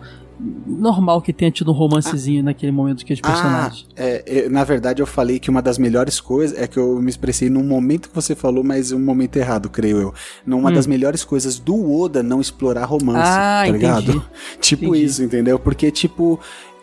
normal 0.66 1.22
que 1.22 1.34
tenha 1.34 1.52
tido 1.52 1.70
um 1.72 1.74
romancezinho 1.74 2.42
naquele 2.42 2.72
momento 2.72 3.06
que 3.06 3.12
os 3.12 3.20
personagens. 3.20 3.86
Ah, 3.90 4.02
é, 4.02 4.24
é, 4.26 4.50
na 4.50 4.64
verdade 4.64 5.02
eu 5.02 5.06
falei 5.06 5.38
que 5.38 5.50
uma 5.50 5.62
das 5.62 5.78
melhores 5.78 6.22
coisas 6.22 6.58
é 6.58 6.66
que 6.66 6.78
eu 6.78 7.02
me 7.02 7.10
expressei 7.10 7.50
num 7.50 7.62
momento 7.64 8.08
que 8.08 8.16
você 8.16 8.34
falou, 8.36 8.64
mas 8.64 8.94
um 8.94 9.00
momento 9.00 9.36
errado, 9.36 9.70
creio 9.70 9.98
eu. 9.98 10.14
Numa 10.46 10.72
das 10.72 10.88
melhores 10.88 11.26
coisas 11.26 11.60
do 11.60 11.94
Oda 11.94 12.24
não 12.24 12.40
explorar 12.40 12.86
romance, 12.86 13.20
Hum. 13.30 13.34
Ah, 13.34 13.62
tá 13.64 13.68
entendi. 13.68 13.84
ligado? 13.86 14.26
tipo 14.62 14.86
Entendi. 14.86 15.04
isso, 15.04 15.24
entendeu? 15.24 15.60
Porque, 15.60 15.92
tipo, 15.92 16.40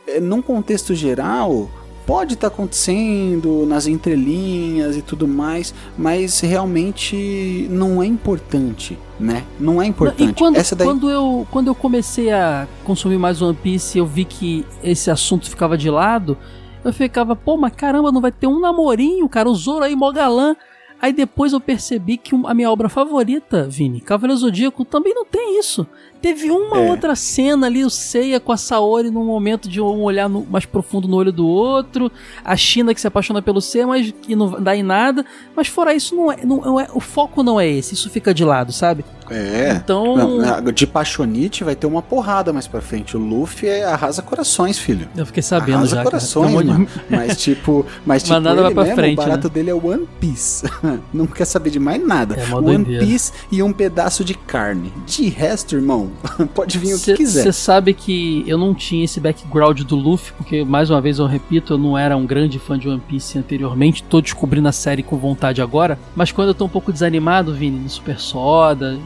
é, 0.07 0.21
num 0.21 0.43
contexto 0.43 0.95
geral, 0.95 1.71
pode 2.07 2.35
estar 2.35 2.47
acontecendo 2.47 3.67
nas 3.67 3.89
entrelinhas 3.89 4.97
e 4.97 5.03
tudo 5.03 5.27
mais, 5.27 5.75
mas 5.99 6.41
realmente 6.41 7.67
não 7.69 8.01
é 8.01 8.07
importante, 8.07 8.97
né? 9.19 9.45
Não 9.59 9.83
é 9.83 9.87
importante. 9.87 10.31
E 10.31 10.33
quando, 10.33 10.57
Essa 10.57 10.77
daí 10.77 10.87
quando, 10.87 11.11
eu, 11.11 11.47
quando 11.51 11.67
eu 11.67 11.75
comecei 11.75 12.31
a 12.31 12.69
consumir 12.85 13.19
mais 13.19 13.43
One 13.43 13.59
Piece, 13.61 13.99
eu 13.99 14.07
vi 14.07 14.25
que 14.25 14.65
esse 14.85 15.11
assunto 15.11 15.51
ficava 15.51 15.77
de 15.77 15.91
lado. 15.91 16.39
Eu 16.85 16.93
ficava, 16.93 17.35
pô, 17.35 17.57
mas 17.57 17.73
caramba, 17.73 18.13
não 18.13 18.21
vai 18.21 18.31
ter 18.31 18.47
um 18.47 18.61
namorinho, 18.61 19.29
cara. 19.29 19.51
O 19.51 19.55
Zoro 19.55 19.85
aí, 19.85 19.97
mó 19.97 20.13
galã. 20.13 20.55
Aí 21.03 21.13
depois 21.13 21.53
eu 21.53 21.61
percebi 21.61 22.17
que 22.17 22.35
a 22.47 22.55
minha 22.55 22.71
obra 22.71 22.89
favorita, 22.89 23.69
Vini, 23.69 24.01
Cavaleiro 24.01 24.41
Zodíaco, 24.41 24.85
também 24.85 25.15
não 25.15 25.27
tem 25.27 25.59
isso. 25.59 25.87
Teve 26.27 26.51
uma 26.51 26.79
É. 26.79 26.91
outra 26.91 27.15
cena 27.15 27.67
ali, 27.69 27.85
o 27.85 27.91
Seiya 27.91 28.41
com 28.41 28.51
a 28.51 28.57
Saori 28.57 29.11
num 29.11 29.25
momento 29.25 29.69
de 29.69 29.81
um 29.81 30.03
olhar 30.03 30.29
no- 30.29 30.45
mais 30.51 30.67
profundo 30.67 31.07
no 31.07 31.17
olho 31.17 31.31
do 31.33 31.47
outro, 31.47 32.11
a 32.45 32.57
China 32.57 32.93
que 32.93 33.01
se 33.01 33.07
apaixona 33.07 33.41
pelo 33.41 33.61
Seiya, 33.61 33.87
mas 33.87 34.13
que 34.23 34.35
não 34.35 34.61
dá 34.61 34.75
em 34.75 34.83
nada. 34.83 35.25
Mas 35.55 35.69
fora 35.69 35.95
isso, 35.95 36.17
não 36.17 36.33
é, 36.33 36.45
não 36.45 36.81
é- 36.81 36.89
o 36.93 36.99
foco 37.01 37.45
não 37.45 37.61
é 37.61 37.69
esse, 37.69 37.95
isso 37.95 38.11
fica 38.11 38.35
de 38.35 38.45
lado, 38.45 38.73
sabe? 38.73 39.05
É. 39.31 39.73
Então. 39.77 40.17
Não, 40.17 40.73
de 40.73 40.87
Paixonite 40.87 41.63
vai 41.65 41.75
ter 41.75 41.87
uma 41.87 42.01
porrada 42.03 42.53
mais 42.53 42.67
pra 42.67 42.81
frente. 42.81 43.17
O 43.17 43.21
Luffy 43.21 43.69
é 43.69 43.85
arrasa 43.85 44.23
corações, 44.23 44.79
filho. 44.79 45.09
Eu 45.17 45.27
fiquei 45.27 45.43
sabendo 45.43 45.77
arrasa 45.79 45.91
já. 45.91 45.97
cara. 45.97 46.05
corações, 46.11 46.53
mano. 46.53 46.89
Mas 47.11 47.37
tipo, 47.37 47.85
mas 48.05 48.23
tipo, 48.25 48.39
nada 48.41 48.63
vai 48.63 48.73
pra 48.75 48.83
mesmo, 48.85 48.97
frente, 48.97 49.15
o 49.19 49.23
barato 49.23 49.49
né? 49.49 49.55
dele 49.55 49.71
é 49.71 49.75
One 49.75 50.09
Piece. 50.21 50.65
Não 51.13 51.27
quer 51.27 51.45
saber 51.45 51.71
de 51.71 51.79
mais 51.81 52.05
nada. 52.05 52.37
É, 52.37 52.55
One 52.55 52.65
doideira. 52.85 53.05
Piece 53.05 53.33
e 53.51 53.63
um 53.63 53.73
pedaço 53.73 54.25
de 54.25 54.35
carne. 54.35 54.93
De 55.07 55.29
resto, 55.29 55.75
irmão, 55.75 56.11
pode 56.55 56.79
vir 56.79 56.95
o 56.95 56.99
que 56.99 57.15
quiser. 57.15 57.43
Você 57.43 57.53
sabe 57.53 57.95
que 57.95 58.45
eu 58.47 58.59
não 58.59 58.75
tinha 58.75 59.05
esse 59.05 59.21
background 59.21 59.83
do 59.83 59.97
Luffy, 59.97 60.33
porque, 60.37 60.65
mais 60.65 60.91
uma 60.91 61.01
vez 61.01 61.19
eu 61.19 61.27
repito, 61.27 61.75
eu 61.75 61.79
não 61.79 61.97
era 61.97 62.17
um 62.17 62.27
grande 62.27 62.59
fã 62.59 62.79
de 62.79 62.89
One 62.89 63.01
Piece 63.01 63.39
anteriormente, 63.39 64.03
tô 64.03 64.21
descobrindo 64.21 64.69
a 64.69 64.73
série 64.73 65.03
com 65.03 65.17
vontade 65.17 65.63
agora, 65.63 65.99
mas 66.15 66.33
quando 66.33 66.49
eu 66.49 66.55
tô 66.55 66.65
um 66.65 66.69
pouco 66.69 66.93
desanimado, 66.93 67.55
Vini, 67.55 67.79
no 67.79 67.89
Super 67.89 68.19
Soda, 68.19 68.99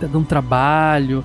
tá 0.00 0.06
dando 0.06 0.26
trabalho, 0.26 1.24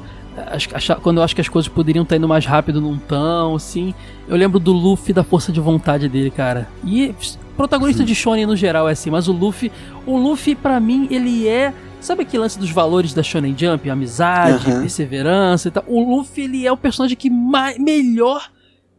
quando 1.02 1.18
eu 1.18 1.24
acho 1.24 1.36
que 1.36 1.42
as 1.42 1.50
coisas 1.50 1.68
poderiam 1.68 2.04
estar 2.04 2.16
indo 2.16 2.28
mais 2.28 2.46
rápido, 2.46 2.80
não 2.80 2.98
tão, 2.98 3.56
assim, 3.56 3.94
eu 4.28 4.36
lembro 4.36 4.60
do 4.60 4.72
Luffy, 4.72 5.14
da 5.14 5.24
força 5.24 5.52
de 5.52 5.60
vontade 5.60 6.08
dele, 6.08 6.32
cara. 6.32 6.68
E 6.86 7.14
protagonista 7.58 8.04
de 8.04 8.16
Shonen 8.16 8.46
no 8.46 8.56
geral 8.56 8.88
é 8.88 8.94
assim, 8.94 9.10
mas 9.10 9.28
o 9.28 9.34
Luffy, 9.34 9.72
o 10.06 10.18
Luffy 10.18 10.56
pra 10.56 10.80
mim, 10.80 11.08
ele 11.12 11.48
é... 11.48 11.74
Sabe 12.02 12.24
aquele 12.24 12.42
lance 12.44 12.58
dos 12.58 12.72
valores 12.72 13.14
da 13.14 13.22
Shonen 13.22 13.56
Jump? 13.58 13.90
Amizade, 13.90 14.70
Aham. 14.72 14.82
perseverança 14.82 15.68
e 15.68 15.72
tal. 15.72 15.84
O 15.88 16.16
Luffy, 16.18 16.46
ele 16.46 16.66
é 16.66 16.72
o 16.72 16.78
personagem 16.78 17.18
que 17.18 17.30
mais, 17.30 17.78
melhor 17.78 18.50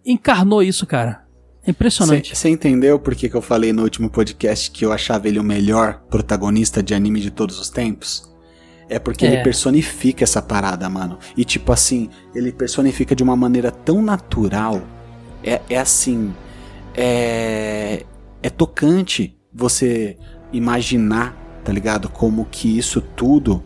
encarnou 0.05 0.63
isso, 0.63 0.87
cara. 0.87 1.25
É 1.67 1.71
impressionante. 1.71 2.35
Você 2.37 2.49
entendeu 2.49 2.99
por 2.99 3.15
que, 3.15 3.29
que 3.29 3.35
eu 3.35 3.43
falei 3.43 3.73
no 3.73 3.83
último 3.83 4.09
podcast 4.11 4.71
que 4.71 4.85
eu 4.85 4.93
achava 4.93 5.29
ele 5.29 5.39
o 5.39 5.45
melhor 5.45 6.03
protagonista 6.11 6.83
de 6.83 6.95
anime 6.95 7.21
de 7.21 7.31
todos 7.31 7.59
os 7.59 7.69
tempos? 7.71 8.29
É 8.89 8.99
porque 8.99 9.25
É. 9.27 9.33
ele 9.35 9.43
personifica 9.43 10.25
essa 10.25 10.43
parada, 10.43 10.89
mano. 10.89 11.19
E 11.37 11.45
tipo 11.45 11.73
assim, 11.73 12.11
ele 12.35 12.51
personifica 12.53 13.15
de 13.15 13.23
uma 13.23 13.37
maneira 13.37 13.71
tão 13.71 14.03
natural. 14.03 14.83
É, 15.43 15.61
é 15.71 15.79
assim. 15.79 16.35
É. 16.95 18.05
É 18.43 18.49
tocante 18.51 19.37
você 19.53 20.17
imaginar, 20.53 21.37
tá 21.65 21.73
ligado? 21.73 22.09
Como 22.09 22.47
que 22.51 22.79
isso 22.79 23.01
tudo 23.01 23.63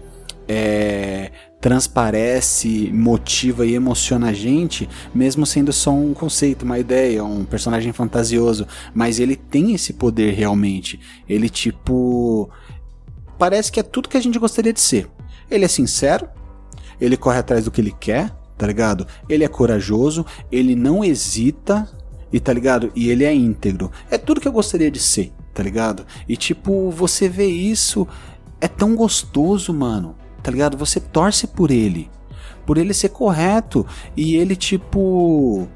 é, 0.48 1.30
transparece, 1.60 2.90
motiva 2.92 3.64
e 3.64 3.74
emociona 3.74 4.28
a 4.28 4.32
gente, 4.32 4.88
mesmo 5.14 5.46
sendo 5.46 5.72
só 5.72 5.92
um 5.92 6.12
conceito, 6.12 6.64
uma 6.64 6.78
ideia, 6.78 7.24
um 7.24 7.44
personagem 7.44 7.92
fantasioso. 7.92 8.66
Mas 8.94 9.18
ele 9.18 9.36
tem 9.36 9.74
esse 9.74 9.92
poder 9.92 10.34
realmente. 10.34 11.00
Ele, 11.28 11.48
tipo. 11.48 12.50
Parece 13.38 13.72
que 13.72 13.80
é 13.80 13.82
tudo 13.82 14.08
que 14.08 14.16
a 14.16 14.20
gente 14.20 14.38
gostaria 14.38 14.72
de 14.72 14.80
ser. 14.80 15.08
Ele 15.50 15.64
é 15.64 15.68
sincero, 15.68 16.28
ele 17.00 17.16
corre 17.16 17.38
atrás 17.38 17.64
do 17.64 17.70
que 17.70 17.80
ele 17.80 17.94
quer, 17.98 18.30
tá 18.56 18.66
ligado? 18.66 19.06
Ele 19.28 19.44
é 19.44 19.48
corajoso, 19.48 20.24
ele 20.52 20.76
não 20.76 21.04
hesita, 21.04 21.88
e 22.32 22.40
tá 22.40 22.52
ligado? 22.52 22.90
E 22.94 23.10
ele 23.10 23.24
é 23.24 23.32
íntegro. 23.34 23.90
É 24.10 24.18
tudo 24.18 24.40
que 24.40 24.48
eu 24.48 24.52
gostaria 24.52 24.90
de 24.90 24.98
ser, 24.98 25.32
tá 25.54 25.62
ligado? 25.62 26.04
E 26.28 26.36
tipo, 26.36 26.90
você 26.90 27.28
vê 27.28 27.46
isso, 27.46 28.06
é 28.60 28.66
tão 28.66 28.96
gostoso, 28.96 29.72
mano, 29.72 30.16
tá 30.42 30.50
ligado? 30.50 30.76
Você 30.76 30.98
torce 30.98 31.46
por 31.46 31.70
ele, 31.70 32.10
por 32.66 32.76
ele 32.76 32.92
ser 32.92 33.10
correto, 33.10 33.86
e 34.16 34.36
ele, 34.36 34.56
tipo. 34.56 35.68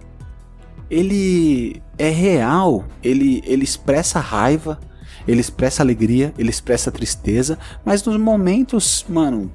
Ele 0.91 1.83
é 1.99 2.09
real, 2.09 2.87
ele, 3.03 3.43
ele 3.45 3.63
expressa 3.63 4.19
raiva, 4.19 4.81
ele 5.27 5.41
expressa 5.41 5.83
alegria, 5.83 6.33
ele 6.39 6.49
expressa 6.49 6.91
tristeza, 6.91 7.59
mas 7.85 8.03
nos 8.03 8.17
momentos, 8.17 9.05
mano, 9.07 9.53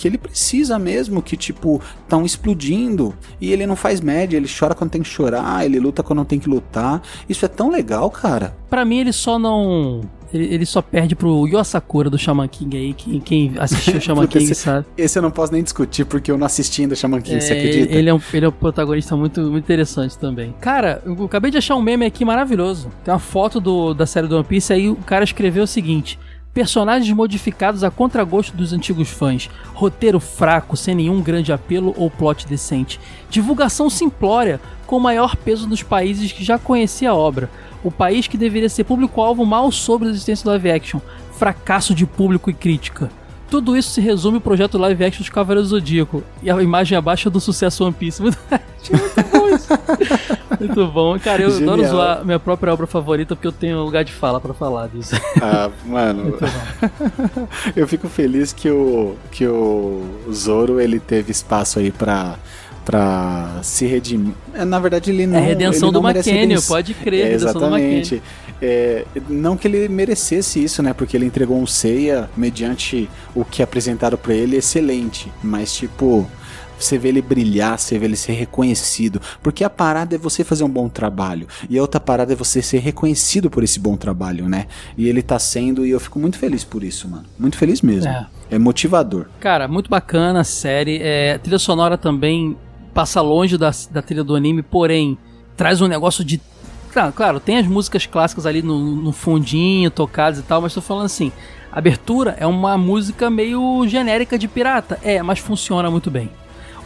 que 0.00 0.08
ele 0.08 0.16
precisa 0.16 0.78
mesmo, 0.78 1.20
que 1.20 1.36
tipo, 1.36 1.78
estão 2.02 2.24
explodindo, 2.24 3.14
e 3.38 3.52
ele 3.52 3.66
não 3.66 3.76
faz 3.76 4.00
média, 4.00 4.38
ele 4.38 4.48
chora 4.48 4.74
quando 4.74 4.90
tem 4.90 5.02
que 5.02 5.08
chorar, 5.08 5.62
ele 5.62 5.78
luta 5.78 6.02
quando 6.02 6.16
não 6.20 6.24
tem 6.24 6.38
que 6.38 6.48
lutar. 6.48 7.02
Isso 7.28 7.44
é 7.44 7.48
tão 7.48 7.70
legal, 7.70 8.10
cara. 8.10 8.56
Pra 8.70 8.82
mim, 8.82 8.98
ele 8.98 9.12
só 9.12 9.38
não. 9.38 10.00
Ele, 10.32 10.44
ele 10.54 10.64
só 10.64 10.80
perde 10.80 11.14
pro 11.16 11.46
Yosakura 11.46 12.08
do 12.08 12.16
Shaman 12.16 12.46
King 12.48 12.76
aí. 12.78 12.94
Quem, 12.94 13.20
quem 13.20 13.52
assistiu 13.58 13.96
o 13.96 14.00
Shaman 14.00 14.26
King 14.28 14.44
esse- 14.44 14.54
sabe. 14.62 14.86
Esse 14.96 15.18
eu 15.18 15.22
não 15.22 15.30
posso 15.30 15.52
nem 15.52 15.62
discutir 15.62 16.04
porque 16.06 16.30
eu 16.30 16.38
não 16.38 16.46
assisti 16.46 16.82
ainda 16.82 16.94
Shaman 16.94 17.20
King, 17.20 17.40
você 17.40 17.52
É, 17.52 17.58
acredita? 17.58 17.94
ele, 17.94 18.08
é 18.08 18.14
um, 18.14 18.20
ele 18.32 18.46
é 18.46 18.48
um 18.48 18.52
protagonista 18.52 19.14
muito, 19.16 19.40
muito 19.42 19.64
interessante 19.64 20.16
também. 20.16 20.54
Cara, 20.60 21.02
eu 21.04 21.24
acabei 21.24 21.50
de 21.50 21.58
achar 21.58 21.74
um 21.74 21.82
meme 21.82 22.06
aqui 22.06 22.24
maravilhoso. 22.24 22.90
Tem 23.04 23.12
uma 23.12 23.18
foto 23.20 23.60
do, 23.60 23.92
da 23.92 24.06
série 24.06 24.28
do 24.28 24.36
One 24.36 24.44
Piece, 24.44 24.72
aí 24.72 24.88
o 24.88 24.94
cara 24.96 25.24
escreveu 25.24 25.64
o 25.64 25.66
seguinte: 25.66 26.16
Personagens 26.52 27.14
modificados 27.14 27.84
a 27.84 27.92
contragosto 27.92 28.56
dos 28.56 28.72
antigos 28.72 29.08
fãs. 29.08 29.48
Roteiro 29.72 30.18
fraco, 30.18 30.76
sem 30.76 30.96
nenhum 30.96 31.22
grande 31.22 31.52
apelo 31.52 31.94
ou 31.96 32.10
plot 32.10 32.44
decente. 32.44 32.98
Divulgação 33.28 33.88
simplória, 33.88 34.60
com 34.84 34.98
maior 34.98 35.36
peso 35.36 35.68
nos 35.68 35.84
países 35.84 36.32
que 36.32 36.42
já 36.42 36.58
conhecia 36.58 37.10
a 37.10 37.14
obra. 37.14 37.48
O 37.84 37.90
país 37.90 38.26
que 38.26 38.36
deveria 38.36 38.68
ser 38.68 38.82
público-alvo 38.82 39.46
mal 39.46 39.70
sobre 39.70 40.08
a 40.08 40.10
existência 40.10 40.42
do 40.42 40.50
live 40.50 40.72
action. 40.72 41.00
Fracasso 41.32 41.94
de 41.94 42.04
público 42.04 42.50
e 42.50 42.54
crítica. 42.54 43.08
Tudo 43.50 43.76
isso 43.76 43.90
se 43.90 44.00
resume 44.00 44.36
ao 44.36 44.40
projeto 44.40 44.78
live 44.78 45.04
action 45.04 45.20
dos 45.20 45.28
Cavaleiros 45.28 45.70
do 45.70 45.76
Zodíaco. 45.78 46.22
E 46.42 46.50
a 46.50 46.62
imagem 46.62 46.96
abaixo 46.96 47.28
é 47.28 47.30
do 47.30 47.40
sucesso 47.40 47.84
One 47.84 47.92
Piece. 47.92 48.22
Muito, 48.22 48.38
muito 48.48 49.30
bom 49.32 49.48
isso. 49.48 49.68
Muito 50.60 50.86
bom. 50.86 51.18
Cara, 51.18 51.42
eu 51.42 51.50
Genial. 51.50 51.74
adoro 51.74 51.88
zoar 51.88 52.24
minha 52.24 52.38
própria 52.38 52.72
obra 52.72 52.86
favorita 52.86 53.34
porque 53.34 53.48
eu 53.48 53.52
tenho 53.52 53.82
lugar 53.82 54.04
de 54.04 54.12
fala 54.12 54.40
pra 54.40 54.54
falar 54.54 54.88
disso. 54.88 55.14
Ah, 55.42 55.70
mano, 55.86 56.36
eu 57.74 57.88
fico 57.88 58.08
feliz 58.08 58.52
que 58.52 58.70
o, 58.70 59.16
que 59.32 59.46
o 59.46 60.02
Zoro 60.32 60.78
ele 60.80 61.00
teve 61.00 61.32
espaço 61.32 61.78
aí 61.78 61.90
pra, 61.90 62.36
pra 62.84 63.58
se 63.62 63.86
redimir. 63.86 64.34
É, 64.52 64.64
Na 64.64 64.78
verdade, 64.78 65.10
ele 65.10 65.26
não. 65.26 65.38
É 65.38 65.42
a 65.42 65.44
redenção 65.44 65.88
ele 65.88 65.98
do 65.98 66.08
McKenny, 66.08 66.60
pode 66.62 66.94
crer, 66.94 67.20
É, 67.20 67.24
redenção 67.30 67.52
do 67.52 67.58
exatamente. 67.58 68.22
É, 68.62 69.04
não 69.28 69.56
que 69.56 69.66
ele 69.66 69.88
merecesse 69.88 70.62
isso, 70.62 70.82
né? 70.82 70.92
Porque 70.92 71.16
ele 71.16 71.26
entregou 71.26 71.58
um 71.58 71.66
Seiya 71.66 72.28
mediante 72.36 73.08
o 73.34 73.44
que 73.44 73.62
apresentaram 73.62 74.18
pra 74.18 74.34
ele 74.34 74.56
excelente. 74.56 75.32
Mas, 75.42 75.74
tipo, 75.74 76.28
você 76.78 76.98
vê 76.98 77.08
ele 77.08 77.22
brilhar, 77.22 77.78
você 77.78 77.98
vê 77.98 78.06
ele 78.06 78.16
ser 78.16 78.32
reconhecido. 78.32 79.20
Porque 79.42 79.62
a 79.64 79.70
parada 79.70 80.14
é 80.14 80.18
você 80.18 80.42
fazer 80.42 80.64
um 80.64 80.68
bom 80.68 80.88
trabalho. 80.88 81.46
E 81.68 81.78
a 81.78 81.82
outra 81.82 82.00
parada 82.00 82.32
é 82.32 82.36
você 82.36 82.62
ser 82.62 82.78
reconhecido 82.78 83.50
por 83.50 83.62
esse 83.62 83.78
bom 83.78 83.96
trabalho, 83.96 84.48
né? 84.48 84.66
E 84.96 85.08
ele 85.08 85.22
tá 85.22 85.38
sendo, 85.38 85.84
e 85.84 85.90
eu 85.90 86.00
fico 86.00 86.18
muito 86.18 86.38
feliz 86.38 86.64
por 86.64 86.82
isso, 86.82 87.08
mano. 87.08 87.24
Muito 87.38 87.56
feliz 87.56 87.82
mesmo. 87.82 88.10
É. 88.10 88.26
É, 88.50 88.58
motivador. 88.58 89.26
Cara, 89.38 89.68
muito 89.68 89.88
bacana 89.88 90.40
a 90.40 90.44
série. 90.44 90.98
É, 91.00 91.34
a 91.34 91.38
trilha 91.38 91.58
sonora 91.58 91.96
também 91.96 92.56
passa 92.92 93.20
longe 93.20 93.56
da, 93.56 93.70
da 93.90 94.02
trilha 94.02 94.24
do 94.24 94.34
anime, 94.34 94.62
porém 94.62 95.16
traz 95.56 95.80
um 95.80 95.86
negócio 95.86 96.24
de. 96.24 96.40
Claro, 96.92 97.12
claro, 97.12 97.40
tem 97.40 97.56
as 97.58 97.66
músicas 97.66 98.04
clássicas 98.06 98.46
ali 98.46 98.62
no, 98.62 98.78
no 98.96 99.12
fundinho, 99.12 99.90
tocadas 99.90 100.38
e 100.38 100.42
tal, 100.42 100.60
mas 100.60 100.74
tô 100.74 100.80
falando 100.80 101.06
assim: 101.06 101.30
abertura 101.70 102.36
é 102.38 102.46
uma 102.46 102.76
música 102.76 103.30
meio 103.30 103.86
genérica 103.86 104.36
de 104.38 104.48
pirata. 104.48 104.98
É, 105.02 105.22
mas 105.22 105.38
funciona 105.38 105.90
muito 105.90 106.10
bem. 106.10 106.30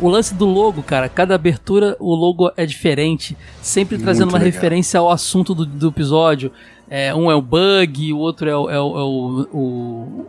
O 0.01 0.09
lance 0.09 0.35
do 0.35 0.45
logo, 0.45 0.83
cara, 0.83 1.09
cada 1.09 1.35
abertura 1.37 1.97
o 2.01 2.15
logo 2.15 2.51
é 2.57 2.67
diferente, 2.67 3.37
sempre 3.63 3.97
trazendo 3.97 4.25
Muito 4.27 4.35
uma 4.35 4.45
legal. 4.45 4.55
referência 4.55 4.99
ao 5.01 5.09
assunto 5.11 5.55
do, 5.55 5.65
do 5.65 5.89
episódio. 5.89 6.51
É, 6.91 7.15
um 7.15 7.31
é 7.31 7.35
o 7.35 7.41
Bug, 7.41 8.13
o 8.13 8.19
outro 8.19 8.49
é 8.51 8.57
o, 8.57 8.69
é 8.69 8.81
o- 8.81 8.99
é 8.99 9.03
o- 9.03 9.49
o, 9.53 10.27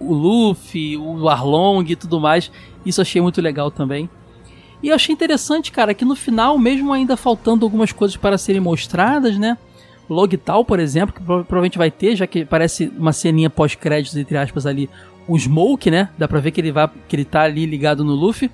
o 0.00 0.14
Luffy, 0.14 0.96
o 0.96 1.28
Arlong 1.28 1.84
e 1.90 1.94
tudo 1.94 2.18
mais. 2.18 2.50
Isso 2.84 3.00
achei 3.02 3.20
muito 3.20 3.40
legal 3.42 3.70
também. 3.70 4.08
E 4.82 4.88
eu 4.88 4.94
achei 4.94 5.12
interessante, 5.12 5.70
cara, 5.72 5.92
que 5.92 6.04
no 6.04 6.16
final, 6.16 6.58
mesmo 6.58 6.92
ainda 6.92 7.16
faltando 7.16 7.64
algumas 7.66 7.92
coisas 7.92 8.16
para 8.16 8.38
serem 8.38 8.60
mostradas, 8.60 9.36
né? 9.38 9.58
Logtal, 10.08 10.64
por 10.64 10.80
exemplo, 10.80 11.14
que 11.14 11.22
prova- 11.22 11.44
provavelmente 11.44 11.78
vai 11.78 11.90
ter, 11.90 12.16
já 12.16 12.26
que 12.26 12.44
parece 12.44 12.90
uma 12.98 13.12
ceninha 13.12 13.48
pós-créditos, 13.50 14.16
entre 14.16 14.36
aspas, 14.36 14.66
ali, 14.66 14.88
o 15.28 15.38
Smoke, 15.38 15.90
né? 15.90 16.08
Dá 16.18 16.26
pra 16.26 16.40
ver 16.40 16.50
que 16.50 16.60
ele, 16.60 16.72
vai, 16.72 16.88
que 17.08 17.14
ele 17.14 17.24
tá 17.24 17.42
ali 17.42 17.64
ligado 17.66 18.02
no 18.04 18.14
Luffy. 18.14 18.50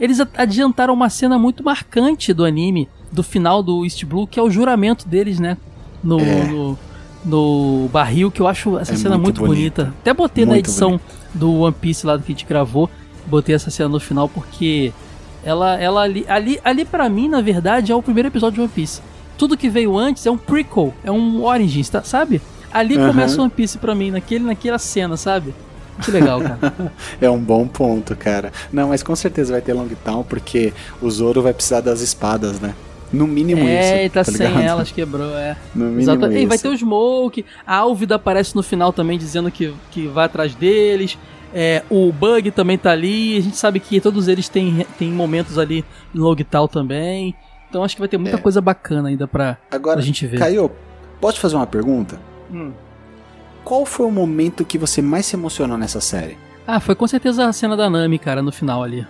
Eles 0.00 0.18
adiantaram 0.36 0.92
uma 0.92 1.08
cena 1.08 1.38
muito 1.38 1.62
marcante 1.62 2.32
do 2.32 2.44
anime, 2.44 2.88
do 3.12 3.22
final 3.22 3.62
do 3.62 3.84
East 3.84 4.04
Blue, 4.04 4.26
que 4.26 4.38
é 4.40 4.42
o 4.42 4.50
juramento 4.50 5.06
deles, 5.06 5.38
né? 5.38 5.56
No, 6.02 6.18
É. 6.20 6.44
no, 6.44 6.78
no 7.24 7.88
barril, 7.92 8.30
que 8.30 8.40
eu 8.40 8.48
acho 8.48 8.76
essa 8.78 8.94
É 8.94 8.96
cena 8.96 9.16
muito, 9.16 9.40
muito 9.40 9.46
bonita. 9.46 9.84
bonita. 9.84 9.98
Até 10.00 10.12
botei 10.12 10.44
na 10.44 10.52
Muito 10.52 10.66
edição 10.66 11.00
do 11.32 11.60
One 11.60 11.74
Piece 11.80 12.06
lá 12.06 12.16
do 12.16 12.22
que 12.22 12.32
a 12.32 12.34
gente 12.34 12.46
gravou, 12.46 12.90
botei 13.26 13.54
essa 13.54 13.70
cena 13.70 13.88
no 13.88 14.00
final 14.00 14.28
porque 14.28 14.92
ela, 15.46 15.80
ela 15.80 16.02
ali, 16.02 16.26
ali, 16.28 16.60
ali 16.64 16.84
para 16.84 17.08
mim, 17.08 17.28
na 17.28 17.40
verdade, 17.40 17.92
é 17.92 17.94
o 17.94 18.02
primeiro 18.02 18.28
episódio 18.28 18.54
de 18.56 18.60
One 18.62 18.68
Piece. 18.68 19.00
Tudo 19.38 19.56
que 19.56 19.68
veio 19.68 19.96
antes 19.96 20.26
é 20.26 20.30
um 20.30 20.36
prequel, 20.36 20.92
é 21.04 21.10
um 21.12 21.44
Origins, 21.44 21.88
tá, 21.88 22.02
sabe? 22.02 22.42
Ali 22.72 22.98
Aham. 22.98 23.08
começa 23.08 23.38
o 23.38 23.42
One 23.42 23.50
Piece 23.50 23.78
pra 23.78 23.94
mim, 23.94 24.10
naquele, 24.10 24.44
naquela 24.44 24.76
cena, 24.76 25.16
sabe? 25.16 25.54
Que 26.02 26.10
legal, 26.10 26.40
cara. 26.40 26.58
É 27.20 27.30
um 27.30 27.38
bom 27.38 27.66
ponto, 27.68 28.16
cara. 28.16 28.52
Não, 28.72 28.88
mas 28.88 29.04
com 29.04 29.14
certeza 29.14 29.52
vai 29.52 29.62
ter 29.62 29.72
Long 29.72 29.88
Town, 30.04 30.24
porque 30.24 30.72
o 31.00 31.08
Zoro 31.08 31.40
vai 31.40 31.54
precisar 31.54 31.80
das 31.80 32.00
espadas, 32.00 32.58
né? 32.58 32.74
No 33.12 33.28
mínimo 33.28 33.62
isso. 33.62 33.70
é, 33.70 34.04
e 34.06 34.10
tá, 34.10 34.24
sem 34.24 34.48
ligado? 34.48 34.62
elas, 34.62 34.90
quebrou, 34.90 35.30
é. 35.38 35.56
No 35.72 35.84
mínimo 35.84 36.00
Exato. 36.00 36.26
isso. 36.26 36.38
E 36.38 36.46
vai 36.46 36.58
ter 36.58 36.68
o 36.68 36.76
Smoke, 36.76 37.44
a 37.64 37.76
Álvida 37.76 38.16
aparece 38.16 38.56
no 38.56 38.64
final 38.64 38.92
também 38.92 39.16
dizendo 39.16 39.48
que, 39.48 39.72
que 39.92 40.08
vai 40.08 40.26
atrás 40.26 40.56
deles. 40.56 41.16
É, 41.54 41.82
o 41.88 42.12
Bug 42.12 42.50
também 42.50 42.76
tá 42.76 42.90
ali. 42.90 43.38
A 43.38 43.40
gente 43.40 43.56
sabe 43.56 43.80
que 43.80 44.00
todos 44.00 44.28
eles 44.28 44.48
têm, 44.48 44.86
têm 44.98 45.10
momentos 45.10 45.58
ali 45.58 45.84
em 46.14 46.18
Logtal 46.18 46.68
também. 46.68 47.34
Então 47.68 47.82
acho 47.82 47.94
que 47.96 48.00
vai 48.00 48.08
ter 48.08 48.18
muita 48.18 48.36
É. 48.36 48.40
coisa 48.40 48.60
bacana 48.60 49.08
ainda 49.08 49.26
pra, 49.26 49.56
Agora, 49.70 49.96
pra 49.96 50.04
gente 50.04 50.26
ver. 50.26 50.38
Caio, 50.38 50.70
posso 51.20 51.34
te 51.36 51.40
fazer 51.40 51.56
uma 51.56 51.66
pergunta? 51.66 52.18
Hum. 52.52 52.72
Qual 53.64 53.84
foi 53.84 54.06
o 54.06 54.10
momento 54.10 54.64
que 54.64 54.78
você 54.78 55.02
mais 55.02 55.26
se 55.26 55.34
emocionou 55.34 55.76
nessa 55.76 56.00
série? 56.00 56.36
Ah, 56.66 56.78
foi 56.80 56.94
com 56.94 57.06
certeza 57.06 57.46
a 57.46 57.52
cena 57.52 57.76
da 57.76 57.88
Nami, 57.90 58.18
cara, 58.18 58.40
no 58.42 58.52
final 58.52 58.82
ali. 58.82 59.06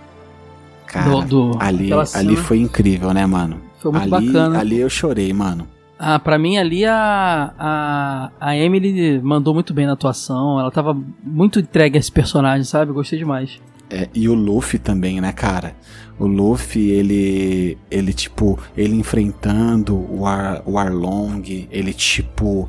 Cara, 0.87 1.11
Do- 1.11 1.53
do- 1.53 1.59
ali, 1.61 1.91
ali 2.15 2.37
foi 2.37 2.59
incrível, 2.59 3.13
né, 3.13 3.27
mano? 3.27 3.61
Foi 3.81 3.91
muito 3.93 4.15
ali, 4.15 4.27
bacana. 4.29 4.59
Ali 4.61 4.79
eu 4.79 4.89
chorei, 4.89 5.33
mano. 5.33 5.67
Ah, 5.99 6.19
pra 6.19 6.39
mim 6.39 6.59
ali 6.59 6.85
a, 6.85 7.55
a, 7.59 8.31
a 8.39 8.57
Emily 8.57 9.21
mandou 9.21 9.55
muito 9.55 9.73
bem 9.73 9.87
na 9.87 9.95
atuação. 9.95 10.61
Ela 10.61 10.71
tava 10.71 10.97
muito 11.25 11.59
entregue 11.59 11.97
a 11.97 12.01
esse 12.01 12.13
personagem, 12.13 12.65
sabe? 12.65 12.93
Gostei 12.93 13.19
demais. 13.19 13.59
É, 13.89 14.09
e 14.15 14.29
o 14.29 14.35
Luffy 14.35 14.79
também, 14.79 15.21
né, 15.21 15.33
cara? 15.33 15.75
O 16.19 16.27
Luffy, 16.27 16.91
ele. 16.91 17.79
Ele, 17.91 18.13
tipo, 18.13 18.59
ele 18.77 18.97
enfrentando 18.97 19.97
o, 19.97 20.27
Ar, 20.27 20.63
o 20.67 20.79
Arlong, 20.79 21.69
ele, 21.71 21.93
tipo. 21.93 22.69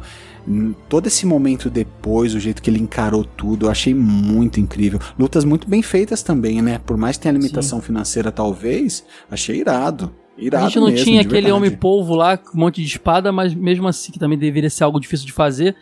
Todo 0.87 1.07
esse 1.07 1.25
momento 1.25 1.69
depois, 1.69 2.33
o 2.33 2.39
jeito 2.39 2.61
que 2.61 2.69
ele 2.69 2.79
encarou 2.79 3.25
tudo, 3.25 3.65
eu 3.65 3.69
achei 3.69 3.93
muito 3.93 4.61
incrível. 4.61 4.97
Lutas 5.19 5.43
muito 5.43 5.67
bem 5.67 5.81
feitas 5.81 6.23
também, 6.23 6.61
né? 6.61 6.79
Por 6.79 6.95
mais 6.95 7.17
que 7.17 7.23
tenha 7.23 7.33
limitação 7.33 7.81
financeira, 7.81 8.31
talvez, 8.31 9.03
achei 9.29 9.59
irado. 9.59 10.09
Irado 10.37 10.65
a 10.65 10.67
gente 10.69 10.79
não 10.79 10.87
mesmo, 10.87 11.03
tinha 11.03 11.21
aquele 11.21 11.51
homem-polvo 11.51 12.13
lá 12.15 12.37
com 12.37 12.55
um 12.57 12.59
monte 12.61 12.81
de 12.81 12.87
espada, 12.87 13.31
mas 13.31 13.53
mesmo 13.53 13.87
assim 13.87 14.11
que 14.11 14.19
também 14.19 14.37
deveria 14.37 14.69
ser 14.69 14.83
algo 14.83 14.99
difícil 14.99 15.25
de 15.25 15.31
fazer. 15.33 15.75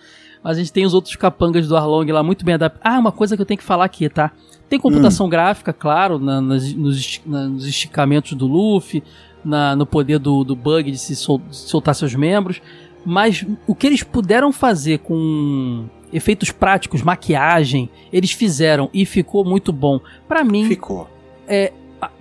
Mas 0.43 0.58
a 0.58 0.60
gente 0.60 0.72
tem 0.72 0.86
os 0.86 0.93
outros 0.93 1.16
capangas 1.16 1.68
do 1.68 1.76
Arlong 1.76 2.06
lá 2.12 2.22
muito 2.22 2.45
bem 2.45 2.53
adaptados. 2.56 2.95
Ah, 2.97 2.99
uma 2.99 3.12
coisa 3.12 3.36
que 3.36 3.41
eu 3.41 3.45
tenho 3.45 3.58
que 3.58 3.64
falar 3.64 3.86
aqui, 3.86 4.08
tá? 4.08 4.32
Tem 4.70 4.80
computação 4.80 5.28
gráfica, 5.28 5.74
claro, 5.74 6.20
na- 6.20 6.39
nas- 6.39 6.72
nos, 6.74 7.22
na- 7.26 7.47
nos 7.47 7.66
esticamentos 7.68 8.34
do 8.34 8.45
Luffy, 8.47 9.03
na- 9.43 9.76
no 9.76 9.86
poder 9.86 10.20
do, 10.20 10.43
do 10.43 10.56
Bug 10.56 10.89
de 10.91 10.97
se 10.97 11.16
sol- 11.16 11.41
soltar 11.51 11.95
seus 11.95 12.14
membros. 12.16 12.62
Mas 13.03 13.45
o 13.68 13.74
que 13.76 13.86
eles 13.88 14.03
puderam 14.03 14.51
fazer 14.51 14.99
com 14.99 15.86
efeitos 16.14 16.51
práticos, 16.51 17.01
maquiagem, 17.01 17.89
eles 18.14 18.32
fizeram 18.32 18.89
e 18.93 19.06
ficou 19.06 19.43
muito 19.43 19.74
bom. 19.74 19.99
Pra 20.28 20.43
mim, 20.43 20.66
Ficou. 20.66 21.10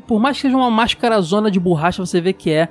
Por 0.07 0.21
mais 0.21 0.37
que 0.37 0.43
seja 0.43 0.57
uma 0.57 0.71
máscara 0.71 1.21
zona 1.21 1.51
de 1.51 1.59
borracha, 1.59 2.05
você 2.05 2.21
vê 2.21 2.33
que 2.33 2.51
é 2.51 2.69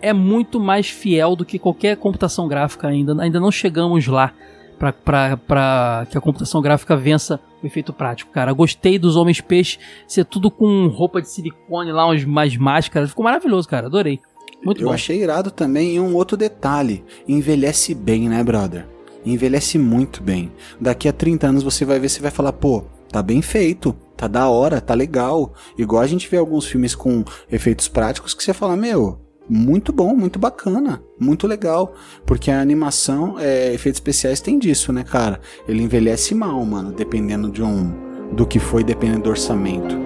é 0.00 0.12
muito 0.12 0.60
mais 0.60 0.88
fiel 0.88 1.34
do 1.34 1.44
que 1.44 1.58
qualquer 1.58 1.96
computação 1.96 2.46
gráfica 2.46 2.86
ainda. 2.86 3.20
Ainda 3.22 3.40
não 3.40 3.50
chegamos 3.50 4.06
lá 4.06 4.32
pra 4.78 6.06
que 6.10 6.18
a 6.18 6.20
computação 6.20 6.60
gráfica 6.60 6.96
vença 6.96 7.40
o 7.62 7.66
efeito 7.66 7.92
prático, 7.92 8.30
cara. 8.30 8.52
Gostei 8.52 8.98
dos 8.98 9.16
Homens 9.16 9.40
Peixe 9.40 9.78
ser 10.06 10.24
tudo 10.24 10.50
com 10.50 10.86
roupa 10.88 11.22
de 11.22 11.28
silicone 11.28 11.92
lá, 11.92 12.06
umas 12.06 12.24
mais 12.24 12.56
máscaras. 12.56 13.08
Ficou 13.08 13.24
maravilhoso, 13.24 13.68
cara. 13.68 13.86
Adorei. 13.86 14.20
Muito 14.62 14.82
eu 14.82 14.88
bom. 14.88 14.94
achei 14.94 15.22
irado 15.22 15.50
também 15.50 15.96
e 15.96 16.00
um 16.00 16.14
outro 16.14 16.36
detalhe. 16.36 17.04
Envelhece 17.26 17.94
bem, 17.94 18.28
né, 18.28 18.44
brother? 18.44 18.86
Envelhece 19.24 19.78
muito 19.78 20.22
bem. 20.22 20.52
Daqui 20.80 21.08
a 21.08 21.12
30 21.12 21.46
anos 21.48 21.62
você 21.62 21.84
vai 21.84 21.98
ver, 21.98 22.08
você 22.08 22.20
vai 22.20 22.30
falar, 22.30 22.52
pô, 22.52 22.84
tá 23.10 23.22
bem 23.22 23.42
feito, 23.42 23.94
tá 24.16 24.26
da 24.26 24.48
hora, 24.48 24.80
tá 24.80 24.94
legal. 24.94 25.54
Igual 25.76 26.02
a 26.02 26.06
gente 26.06 26.28
vê 26.28 26.36
alguns 26.36 26.66
filmes 26.66 26.94
com 26.94 27.24
efeitos 27.50 27.88
práticos 27.88 28.34
que 28.34 28.42
você 28.42 28.52
fala, 28.52 28.76
meu, 28.76 29.20
muito 29.48 29.92
bom, 29.92 30.14
muito 30.14 30.38
bacana, 30.38 31.02
muito 31.18 31.46
legal. 31.46 31.94
Porque 32.24 32.50
a 32.50 32.60
animação, 32.60 33.38
é, 33.38 33.72
efeitos 33.72 33.98
especiais 33.98 34.40
tem 34.40 34.58
disso, 34.58 34.92
né, 34.92 35.04
cara? 35.04 35.40
Ele 35.68 35.82
envelhece 35.82 36.34
mal, 36.34 36.64
mano, 36.64 36.92
dependendo 36.92 37.50
de 37.50 37.62
um. 37.62 37.92
do 38.32 38.46
que 38.46 38.58
foi, 38.58 38.82
dependendo 38.82 39.24
do 39.24 39.30
orçamento. 39.30 39.96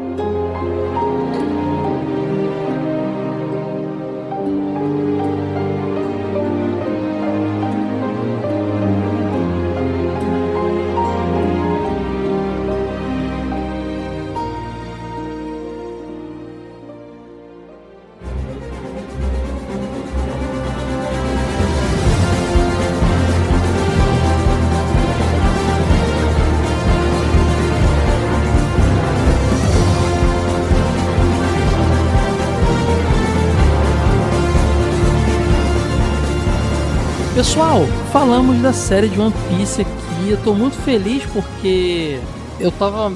Pessoal, 37.50 37.84
falamos 38.12 38.62
da 38.62 38.72
série 38.72 39.08
de 39.08 39.20
One 39.20 39.34
Piece 39.48 39.80
aqui. 39.82 40.30
Eu 40.30 40.36
tô 40.44 40.54
muito 40.54 40.76
feliz 40.76 41.26
porque 41.32 42.20
eu 42.60 42.70
tava 42.70 43.12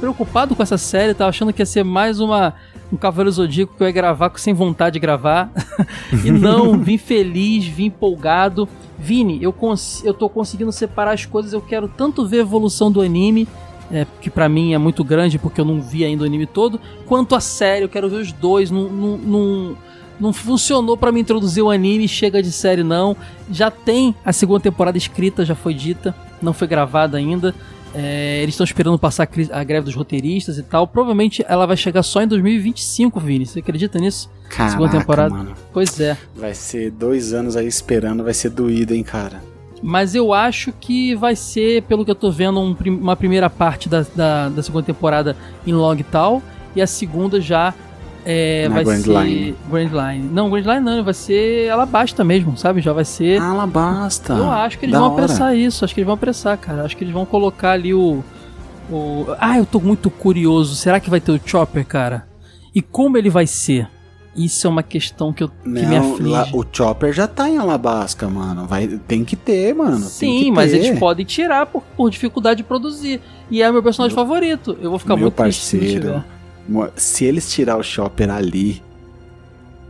preocupado 0.00 0.56
com 0.56 0.62
essa 0.64 0.76
série, 0.76 1.14
tava 1.14 1.30
achando 1.30 1.52
que 1.52 1.62
ia 1.62 1.66
ser 1.66 1.84
mais 1.84 2.18
uma 2.18 2.54
um 2.92 2.96
Cavaleiro 2.96 3.30
Zodíaco 3.30 3.76
que 3.76 3.82
eu 3.84 3.86
ia 3.86 3.92
gravar 3.92 4.32
sem 4.38 4.52
vontade 4.52 4.94
de 4.94 4.98
gravar. 4.98 5.52
e 6.24 6.32
não, 6.32 6.76
vim 6.80 6.98
feliz, 6.98 7.64
vim 7.64 7.84
empolgado. 7.84 8.68
Vini, 8.98 9.40
eu, 9.40 9.54
eu 10.02 10.12
tô 10.12 10.28
conseguindo 10.28 10.72
separar 10.72 11.12
as 11.12 11.24
coisas, 11.24 11.52
eu 11.52 11.60
quero 11.60 11.86
tanto 11.86 12.26
ver 12.26 12.38
a 12.38 12.40
evolução 12.40 12.90
do 12.90 13.00
anime, 13.00 13.46
é, 13.88 14.04
que 14.20 14.28
para 14.28 14.48
mim 14.48 14.74
é 14.74 14.78
muito 14.78 15.04
grande 15.04 15.38
porque 15.38 15.60
eu 15.60 15.64
não 15.64 15.80
vi 15.80 16.04
ainda 16.04 16.24
o 16.24 16.26
anime 16.26 16.46
todo, 16.46 16.80
quanto 17.06 17.36
a 17.36 17.40
série, 17.40 17.84
eu 17.84 17.88
quero 17.88 18.08
ver 18.08 18.16
os 18.16 18.32
dois, 18.32 18.68
não, 18.68 18.88
não, 18.88 19.16
não, 19.16 19.76
não 20.18 20.32
funcionou 20.32 20.96
para 20.96 21.12
me 21.12 21.20
introduzir 21.20 21.62
o 21.62 21.70
anime, 21.70 22.08
chega 22.08 22.42
de 22.42 22.52
série 22.52 22.82
não. 22.82 23.16
Já 23.50 23.70
tem 23.70 24.14
a 24.24 24.32
segunda 24.32 24.60
temporada 24.60 24.96
escrita, 24.96 25.44
já 25.44 25.54
foi 25.54 25.74
dita, 25.74 26.14
não 26.40 26.52
foi 26.52 26.66
gravada 26.66 27.16
ainda. 27.18 27.54
É, 27.94 28.42
eles 28.42 28.54
estão 28.54 28.64
esperando 28.64 28.98
passar 28.98 29.26
a 29.52 29.64
greve 29.64 29.86
dos 29.86 29.94
roteiristas 29.94 30.58
e 30.58 30.62
tal. 30.62 30.86
Provavelmente 30.86 31.44
ela 31.48 31.66
vai 31.66 31.76
chegar 31.76 32.02
só 32.02 32.22
em 32.22 32.28
2025, 32.28 33.18
Vini. 33.18 33.46
Você 33.46 33.60
acredita 33.60 33.98
nisso? 33.98 34.30
Caraca, 34.50 34.72
Segunda 34.72 34.98
temporada. 34.98 35.30
Mano. 35.30 35.54
Pois 35.72 35.98
é. 35.98 36.16
Vai 36.34 36.54
ser 36.54 36.90
dois 36.90 37.32
anos 37.32 37.56
aí 37.56 37.66
esperando, 37.66 38.22
vai 38.22 38.34
ser 38.34 38.50
doído, 38.50 38.94
hein, 38.94 39.02
cara. 39.02 39.42
Mas 39.82 40.14
eu 40.14 40.32
acho 40.32 40.72
que 40.72 41.14
vai 41.14 41.36
ser, 41.36 41.82
pelo 41.82 42.04
que 42.04 42.10
eu 42.10 42.14
tô 42.14 42.30
vendo, 42.30 42.60
um, 42.60 42.76
uma 43.00 43.16
primeira 43.16 43.48
parte 43.48 43.88
da, 43.88 44.04
da, 44.14 44.48
da, 44.48 44.62
segunda 44.62 44.84
temporada 44.84 45.36
em 45.66 45.72
Log 45.72 46.02
tal. 46.04 46.42
E 46.74 46.82
a 46.82 46.86
segunda 46.86 47.40
já 47.40 47.72
é, 48.28 48.68
vai 48.68 48.82
Grand 48.82 49.00
ser 49.00 49.24
Line. 49.24 49.54
Grand 49.70 50.12
Line. 50.12 50.28
Não, 50.32 50.50
Grand 50.50 50.74
Line 50.74 50.80
não, 50.80 51.04
vai 51.04 51.14
ser 51.14 51.70
Alabasta 51.70 52.24
mesmo, 52.24 52.56
sabe? 52.56 52.80
Já 52.80 52.92
vai 52.92 53.04
ser. 53.04 53.40
Alabasta. 53.40 54.32
Eu 54.32 54.50
acho 54.50 54.76
que 54.80 54.86
eles 54.86 54.94
da 54.94 54.98
vão 54.98 55.12
hora. 55.12 55.24
apressar 55.24 55.56
isso, 55.56 55.84
acho 55.84 55.94
que 55.94 56.00
eles 56.00 56.06
vão 56.06 56.16
apressar, 56.16 56.58
cara. 56.58 56.82
Acho 56.82 56.96
que 56.96 57.04
eles 57.04 57.14
vão 57.14 57.24
colocar 57.24 57.70
ali 57.70 57.94
o, 57.94 58.24
o. 58.90 59.26
Ah, 59.38 59.56
eu 59.56 59.64
tô 59.64 59.78
muito 59.78 60.10
curioso. 60.10 60.74
Será 60.74 60.98
que 60.98 61.08
vai 61.08 61.20
ter 61.20 61.30
o 61.30 61.40
Chopper, 61.42 61.86
cara? 61.86 62.26
E 62.74 62.82
como 62.82 63.16
ele 63.16 63.30
vai 63.30 63.46
ser? 63.46 63.88
Isso 64.34 64.66
é 64.66 64.70
uma 64.70 64.82
questão 64.82 65.32
que, 65.32 65.44
eu, 65.44 65.48
que 65.48 65.54
não, 65.64 65.88
me 65.88 65.96
aflige. 65.96 66.50
O 66.52 66.66
Chopper 66.70 67.12
já 67.12 67.28
tá 67.28 67.48
em 67.48 67.56
Alabasta, 67.56 68.28
mano. 68.28 68.66
Vai, 68.66 68.88
tem 69.06 69.24
que 69.24 69.36
ter, 69.36 69.72
mano. 69.72 70.00
Sim, 70.00 70.50
mas 70.50 70.72
ter. 70.72 70.78
eles 70.78 70.98
podem 70.98 71.24
tirar 71.24 71.64
por, 71.66 71.82
por, 71.96 72.10
dificuldade 72.10 72.58
de 72.58 72.64
produzir. 72.64 73.20
E 73.50 73.62
é 73.62 73.70
o 73.70 73.72
meu 73.72 73.84
personagem 73.84 74.14
meu, 74.14 74.26
favorito. 74.26 74.76
Eu 74.82 74.90
vou 74.90 74.98
ficar 74.98 75.14
meu 75.14 75.22
muito 75.22 75.34
parceiro. 75.34 76.22
Se 76.96 77.24
eles 77.24 77.50
tirar 77.50 77.76
o 77.76 77.82
Chopper 77.82 78.30
ali, 78.30 78.82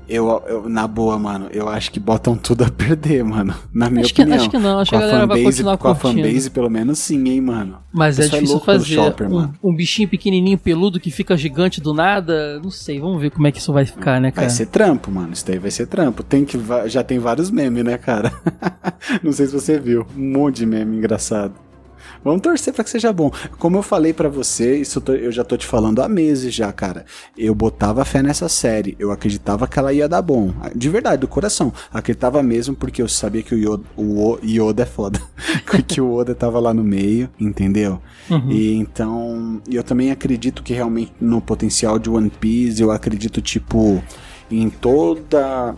eu, 0.08 0.42
eu, 0.46 0.68
na 0.68 0.86
boa, 0.86 1.18
mano, 1.18 1.48
eu 1.50 1.68
acho 1.68 1.90
que 1.90 1.98
botam 1.98 2.36
tudo 2.36 2.62
a 2.62 2.70
perder, 2.70 3.24
mano. 3.24 3.52
Na 3.74 3.90
minha 3.90 4.04
acho 4.04 4.12
opinião. 4.12 4.36
Que, 4.36 4.42
acho 4.42 4.50
que 4.50 4.58
não, 4.58 4.78
acho 4.78 4.90
que 4.90 4.96
a 4.96 5.00
galera 5.00 5.20
fanbase, 5.20 5.42
vai 5.42 5.52
continuar 5.52 5.76
Com 5.76 5.94
curtindo. 5.94 6.20
a 6.20 6.24
fanbase, 6.28 6.50
pelo 6.50 6.70
menos 6.70 6.98
sim, 7.00 7.28
hein, 7.28 7.40
mano. 7.40 7.78
Mas 7.92 8.18
é 8.20 8.28
difícil 8.28 8.58
é 8.58 8.60
fazer 8.60 8.94
Chopper, 8.94 9.32
um, 9.32 9.50
um, 9.62 9.74
bichinho 9.74 10.08
pequenininho, 10.08 10.56
peludo, 10.58 11.00
que 11.00 11.10
fica 11.10 11.36
gigante 11.36 11.80
do 11.80 11.92
nada. 11.92 12.60
Não 12.60 12.70
sei, 12.70 13.00
vamos 13.00 13.20
ver 13.20 13.30
como 13.30 13.48
é 13.48 13.52
que 13.52 13.58
isso 13.58 13.72
vai 13.72 13.84
ficar, 13.84 14.20
né, 14.20 14.30
cara? 14.30 14.46
Vai 14.46 14.56
ser 14.56 14.66
trampo, 14.66 15.10
mano. 15.10 15.32
Isso 15.32 15.44
daí 15.44 15.58
vai 15.58 15.72
ser 15.72 15.86
trampo. 15.86 16.22
Tem 16.22 16.44
que, 16.44 16.56
já 16.86 17.02
tem 17.02 17.18
vários 17.18 17.50
memes, 17.50 17.84
né, 17.84 17.98
cara? 17.98 18.32
não 19.24 19.32
sei 19.32 19.46
se 19.46 19.52
você 19.52 19.76
viu. 19.76 20.06
Um 20.16 20.32
monte 20.32 20.58
de 20.58 20.66
meme 20.66 20.96
engraçado. 20.96 21.65
Vamos 22.26 22.42
torcer 22.42 22.74
para 22.74 22.82
que 22.82 22.90
seja 22.90 23.12
bom. 23.12 23.30
Como 23.58 23.76
eu 23.76 23.82
falei 23.82 24.12
para 24.12 24.28
você, 24.28 24.76
isso 24.78 25.02
eu 25.08 25.30
já 25.30 25.44
tô 25.44 25.56
te 25.56 25.64
falando 25.64 26.02
há 26.02 26.08
meses 26.08 26.52
já, 26.52 26.72
cara. 26.72 27.04
Eu 27.38 27.54
botava 27.54 28.04
fé 28.04 28.22
nessa 28.22 28.48
série. 28.48 28.96
Eu 28.98 29.12
acreditava 29.12 29.68
que 29.68 29.78
ela 29.78 29.92
ia 29.92 30.08
dar 30.08 30.22
bom. 30.22 30.52
De 30.74 30.88
verdade, 30.88 31.20
do 31.20 31.28
coração. 31.28 31.72
Acreditava 31.92 32.42
mesmo 32.42 32.74
porque 32.74 33.00
eu 33.00 33.08
sabia 33.08 33.42
que 33.42 33.54
o 33.54 33.58
Yoda, 33.58 33.84
o 33.96 34.38
Yoda 34.42 34.82
é 34.82 34.86
foda. 34.86 35.20
que 35.86 36.00
o 36.00 36.12
Oda 36.12 36.34
tava 36.34 36.58
lá 36.58 36.74
no 36.74 36.82
meio, 36.82 37.30
entendeu? 37.38 38.00
Uhum. 38.28 38.50
E 38.50 38.74
então, 38.74 39.62
eu 39.70 39.84
também 39.84 40.10
acredito 40.10 40.62
que 40.62 40.74
realmente 40.74 41.12
no 41.20 41.40
potencial 41.40 41.98
de 41.98 42.10
One 42.10 42.30
Piece, 42.30 42.82
eu 42.82 42.90
acredito 42.90 43.40
tipo 43.40 44.02
em 44.50 44.68
toda 44.68 45.74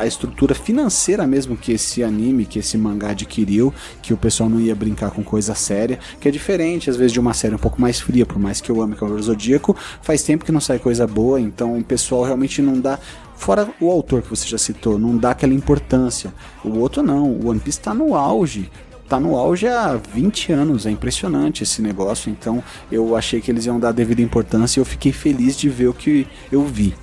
a 0.00 0.06
estrutura 0.06 0.54
financeira 0.54 1.26
mesmo 1.26 1.56
que 1.56 1.72
esse 1.72 2.02
anime, 2.02 2.46
que 2.46 2.58
esse 2.58 2.78
mangá 2.78 3.10
adquiriu, 3.10 3.72
que 4.00 4.14
o 4.14 4.16
pessoal 4.16 4.48
não 4.48 4.60
ia 4.60 4.74
brincar 4.74 5.10
com 5.10 5.22
coisa 5.22 5.54
séria, 5.54 5.98
que 6.20 6.26
é 6.26 6.30
diferente 6.30 6.88
às 6.88 6.96
vezes 6.96 7.12
de 7.12 7.20
uma 7.20 7.34
série 7.34 7.54
um 7.54 7.58
pouco 7.58 7.80
mais 7.80 8.00
fria, 8.00 8.24
por 8.24 8.38
mais 8.38 8.60
que 8.60 8.70
eu 8.70 8.80
ame 8.80 8.94
Cavaleiro 8.94 9.22
Zodíaco, 9.22 9.76
faz 10.02 10.22
tempo 10.22 10.44
que 10.44 10.52
não 10.52 10.60
sai 10.60 10.78
coisa 10.78 11.06
boa, 11.06 11.40
então 11.40 11.78
o 11.78 11.84
pessoal 11.84 12.24
realmente 12.24 12.62
não 12.62 12.78
dá 12.80 12.98
Fora 13.36 13.70
o 13.80 13.90
autor 13.90 14.20
que 14.20 14.28
você 14.28 14.46
já 14.46 14.58
citou, 14.58 14.98
não 14.98 15.16
dá 15.16 15.30
aquela 15.30 15.54
importância. 15.54 16.30
O 16.62 16.76
outro 16.78 17.02
não, 17.02 17.24
o 17.24 17.48
One 17.48 17.58
Piece 17.58 17.80
tá 17.80 17.94
no 17.94 18.14
auge 18.14 18.70
tá 19.08 19.18
no 19.18 19.34
auge 19.34 19.66
há 19.66 19.96
20 19.96 20.52
anos, 20.52 20.86
é 20.86 20.90
impressionante 20.90 21.64
esse 21.64 21.82
negócio, 21.82 22.30
então 22.30 22.62
eu 22.92 23.16
achei 23.16 23.40
que 23.40 23.50
eles 23.50 23.66
iam 23.66 23.80
dar 23.80 23.90
devida 23.90 24.22
importância 24.22 24.78
e 24.78 24.80
eu 24.80 24.84
fiquei 24.84 25.10
feliz 25.10 25.56
de 25.56 25.68
ver 25.68 25.88
o 25.88 25.92
que 25.92 26.28
eu 26.52 26.64
vi, 26.64 26.94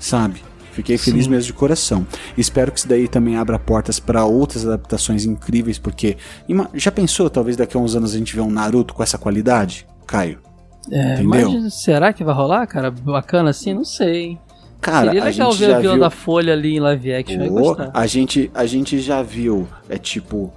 sabe? 0.00 0.42
Fiquei 0.72 0.98
feliz 0.98 1.24
Sim. 1.24 1.30
mesmo 1.30 1.46
de 1.46 1.52
coração. 1.52 2.06
Espero 2.36 2.72
que 2.72 2.78
isso 2.78 2.88
daí 2.88 3.06
também 3.06 3.36
abra 3.36 3.58
portas 3.58 4.00
para 4.00 4.24
outras 4.24 4.66
adaptações 4.66 5.24
incríveis, 5.24 5.78
porque 5.78 6.16
já 6.74 6.90
pensou, 6.90 7.28
talvez 7.30 7.56
daqui 7.56 7.76
a 7.76 7.80
uns 7.80 7.94
anos 7.94 8.14
a 8.14 8.18
gente 8.18 8.34
vê 8.34 8.40
um 8.40 8.50
Naruto 8.50 8.94
com 8.94 9.02
essa 9.02 9.18
qualidade, 9.18 9.86
Caio? 10.06 10.40
É, 10.90 11.14
Entendeu? 11.14 11.52
Mas 11.52 11.74
será 11.74 12.12
que 12.12 12.24
vai 12.24 12.34
rolar, 12.34 12.66
cara? 12.66 12.90
Bacana 12.90 13.50
assim? 13.50 13.74
Não 13.74 13.84
sei. 13.84 14.38
Cara, 14.80 15.12
Seria 15.12 15.24
legal 15.24 15.48
a 15.48 15.52
gente 15.52 15.60
ver 15.60 15.74
a 15.74 15.78
Vila 15.78 15.92
viu... 15.92 16.00
da 16.00 16.10
Folha 16.10 16.52
ali 16.54 16.74
em 16.74 16.80
live 16.80 17.14
action. 17.14 17.38
Oh, 17.50 17.76
a 17.94 18.06
gente, 18.06 18.50
a 18.52 18.66
gente 18.66 18.98
já 18.98 19.22
viu, 19.22 19.68
é 19.88 19.96
tipo, 19.96 20.52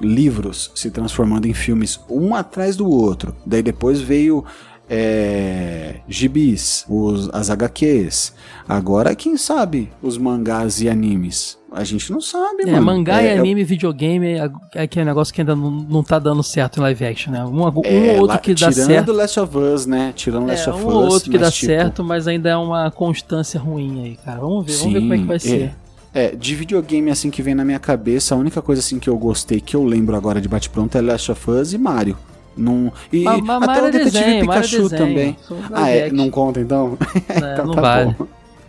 livros 0.00 0.72
se 0.74 0.90
transformando 0.90 1.46
em 1.46 1.54
filmes 1.54 2.00
um 2.08 2.34
atrás 2.34 2.76
do 2.76 2.88
outro. 2.88 3.36
Daí 3.46 3.62
depois 3.62 4.00
veio 4.00 4.44
é, 4.92 6.00
gibis, 6.08 6.84
os, 6.88 7.30
as 7.32 7.48
HQs. 7.48 8.34
Agora, 8.68 9.14
quem 9.14 9.36
sabe 9.36 9.88
os 10.02 10.18
mangás 10.18 10.80
e 10.80 10.88
animes? 10.88 11.56
A 11.72 11.84
gente 11.84 12.10
não 12.10 12.20
sabe, 12.20 12.64
é, 12.64 12.72
mano. 12.72 12.86
Mangá 12.86 13.22
é, 13.22 13.36
e 13.36 13.38
anime, 13.38 13.62
videogame 13.62 14.26
é, 14.26 14.50
é 14.74 14.82
aquele 14.82 15.04
negócio 15.04 15.32
que 15.32 15.40
ainda 15.40 15.54
não, 15.54 15.70
não 15.70 16.02
tá 16.02 16.18
dando 16.18 16.42
certo 16.42 16.78
em 16.78 16.80
live 16.80 17.04
action, 17.04 17.32
né? 17.32 17.44
Um, 17.44 17.62
um 17.62 17.82
é, 17.84 18.14
ou 18.14 18.22
outro 18.22 18.40
que 18.40 18.54
dá 18.54 18.72
certo. 18.72 18.88
Tirando 18.88 19.12
Last 19.12 19.38
of 19.38 19.56
Us, 19.56 19.86
né? 19.86 20.12
Tirando 20.16 20.48
Last 20.48 20.68
é, 20.68 20.72
of 20.72 20.82
um 20.82 20.88
Us. 20.88 20.92
Um 20.92 20.96
ou 20.96 21.04
outro 21.04 21.30
que 21.30 21.38
dá 21.38 21.48
tipo... 21.48 21.66
certo, 21.66 22.02
mas 22.02 22.26
ainda 22.26 22.48
é 22.48 22.56
uma 22.56 22.90
constância 22.90 23.60
ruim 23.60 24.02
aí, 24.02 24.16
cara. 24.16 24.40
Vamos 24.40 24.66
ver, 24.66 24.72
Sim, 24.72 24.78
vamos 24.78 24.94
ver 24.94 25.00
como 25.00 25.14
é 25.14 25.18
que 25.18 25.24
vai 25.24 25.38
ser. 25.38 25.72
É, 26.12 26.34
de 26.34 26.56
videogame 26.56 27.08
assim 27.08 27.30
que 27.30 27.40
vem 27.40 27.54
na 27.54 27.64
minha 27.64 27.78
cabeça, 27.78 28.34
a 28.34 28.38
única 28.38 28.60
coisa 28.60 28.80
assim 28.80 28.98
que 28.98 29.08
eu 29.08 29.16
gostei, 29.16 29.60
que 29.60 29.76
eu 29.76 29.84
lembro 29.84 30.16
agora 30.16 30.40
de 30.40 30.48
bate-pronto 30.48 30.98
é 30.98 31.00
Last 31.00 31.30
of 31.30 31.50
Us 31.52 31.72
e 31.72 31.78
Mario. 31.78 32.18
Num, 32.56 32.90
e 33.12 33.22
ma, 33.22 33.38
ma, 33.38 33.56
até 33.56 33.80
o 33.80 33.90
Detetive 33.90 34.10
desenho, 34.10 34.40
Pikachu 34.40 34.90
também. 34.90 35.36
Ah, 35.72 35.88
é, 35.88 36.10
não 36.10 36.30
conta 36.30 36.60
então? 36.60 36.98
É, 37.28 37.52
então 37.52 37.66
não 37.66 37.74
tá 37.74 37.80
vale. 37.80 38.16
Bom. 38.18 38.26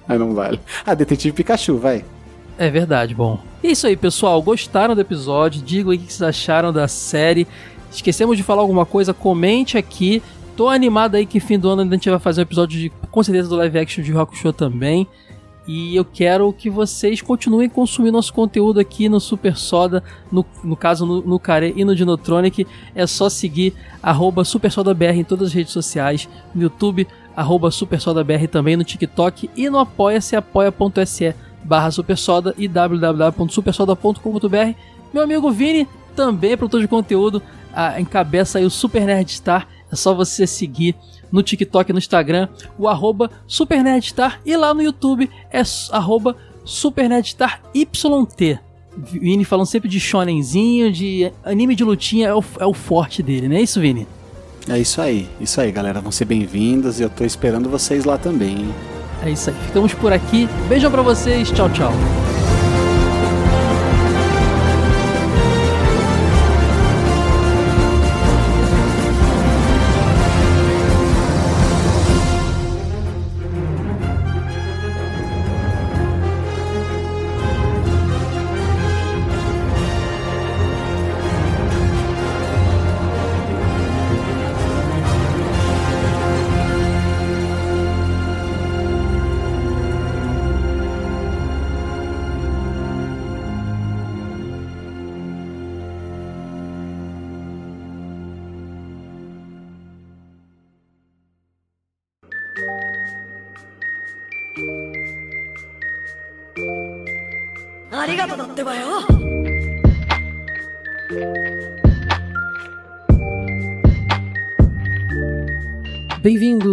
Aí 0.07 0.17
não 0.17 0.33
vale. 0.33 0.59
Ah, 0.85 0.93
Detetive 0.93 1.35
Pikachu, 1.35 1.77
vai. 1.77 2.05
É 2.57 2.69
verdade, 2.69 3.15
bom. 3.15 3.39
E 3.63 3.67
é 3.67 3.71
isso 3.71 3.87
aí, 3.87 3.95
pessoal. 3.97 4.41
Gostaram 4.41 4.93
do 4.93 5.01
episódio? 5.01 5.61
Digam 5.61 5.91
aí 5.91 5.97
o 5.97 6.01
que 6.01 6.13
vocês 6.13 6.21
acharam 6.21 6.71
da 6.71 6.87
série. 6.87 7.47
Esquecemos 7.91 8.37
de 8.37 8.43
falar 8.43 8.61
alguma 8.61 8.85
coisa? 8.85 9.13
Comente 9.13 9.77
aqui. 9.77 10.21
Tô 10.55 10.69
animado 10.69 11.15
aí 11.15 11.25
que 11.25 11.39
fim 11.39 11.57
do 11.57 11.69
ano 11.69 11.81
a 11.81 11.85
gente 11.85 12.09
vai 12.09 12.19
fazer 12.19 12.41
um 12.41 12.43
episódio 12.43 12.79
de, 12.79 12.91
com 13.09 13.23
certeza 13.23 13.49
do 13.49 13.55
live 13.55 13.79
action 13.79 14.03
de 14.03 14.11
Rock 14.11 14.37
Show 14.37 14.53
também. 14.53 15.07
E 15.73 15.95
eu 15.95 16.03
quero 16.03 16.51
que 16.51 16.69
vocês 16.69 17.21
continuem 17.21 17.69
consumindo 17.69 18.17
nosso 18.17 18.33
conteúdo 18.33 18.77
aqui 18.77 19.07
no 19.07 19.21
Super 19.21 19.55
Soda, 19.55 20.03
no, 20.29 20.45
no 20.61 20.75
caso 20.75 21.05
no, 21.05 21.21
no 21.21 21.39
Care 21.39 21.73
e 21.77 21.85
no 21.85 21.95
Dinotronic. 21.95 22.67
É 22.93 23.07
só 23.07 23.29
seguir 23.29 23.73
arroba 24.03 24.43
SuperSodaBR 24.43 25.19
em 25.19 25.23
todas 25.23 25.47
as 25.47 25.53
redes 25.53 25.71
sociais, 25.71 26.27
no 26.53 26.63
YouTube, 26.63 27.07
arroba 27.33 27.71
SuperSodaBR 27.71 28.49
também 28.49 28.75
no 28.75 28.83
TikTok 28.83 29.49
e 29.55 29.69
no 29.69 29.79
apoia-se 29.79 30.35
apoia.se 30.35 31.33
barra 31.63 31.89
Supersoda 31.89 32.53
e 32.57 32.67
www.supersoda.com.br. 32.67 34.75
Meu 35.13 35.23
amigo 35.23 35.49
Vini, 35.51 35.87
também 36.13 36.51
é 36.51 36.57
produtor 36.57 36.81
de 36.81 36.87
conteúdo, 36.89 37.41
a, 37.73 37.97
encabeça 37.97 38.59
aí 38.59 38.65
o 38.65 38.69
Super 38.69 39.05
Nerd 39.05 39.31
Star. 39.31 39.69
É 39.89 39.95
só 39.95 40.13
você 40.13 40.45
seguir 40.45 40.97
no 41.31 41.41
TikTok 41.41 41.89
e 41.89 41.93
no 41.93 41.99
Instagram, 41.99 42.47
o 42.77 42.87
arroba 42.87 43.31
SuperNerdstar, 43.47 44.41
e 44.45 44.55
lá 44.55 44.73
no 44.73 44.81
YouTube 44.81 45.29
é 45.51 45.61
arroba 45.91 46.35
SuperNerdstarYT. 46.65 48.59
Vini 48.97 49.45
falando 49.45 49.67
sempre 49.67 49.87
de 49.87 49.99
shonenzinho, 49.99 50.91
de 50.91 51.31
anime 51.43 51.75
de 51.75 51.83
lutinha, 51.83 52.27
é 52.27 52.35
o, 52.35 52.43
é 52.59 52.65
o 52.65 52.73
forte 52.73 53.23
dele, 53.23 53.47
não 53.47 53.55
é 53.55 53.61
isso, 53.61 53.79
Vini? 53.79 54.05
É 54.69 54.77
isso 54.77 55.01
aí, 55.01 55.27
isso 55.39 55.59
aí, 55.59 55.71
galera. 55.71 56.01
Vão 56.01 56.11
ser 56.11 56.25
bem-vindos 56.25 56.99
e 56.99 57.03
eu 57.03 57.09
tô 57.09 57.23
esperando 57.23 57.69
vocês 57.69 58.05
lá 58.05 58.17
também, 58.17 58.59
hein? 58.59 58.75
É 59.23 59.29
isso 59.29 59.49
aí, 59.49 59.55
ficamos 59.65 59.93
por 59.93 60.13
aqui. 60.13 60.47
Beijão 60.67 60.91
pra 60.91 61.01
vocês, 61.01 61.49
tchau, 61.51 61.69
tchau. 61.69 61.91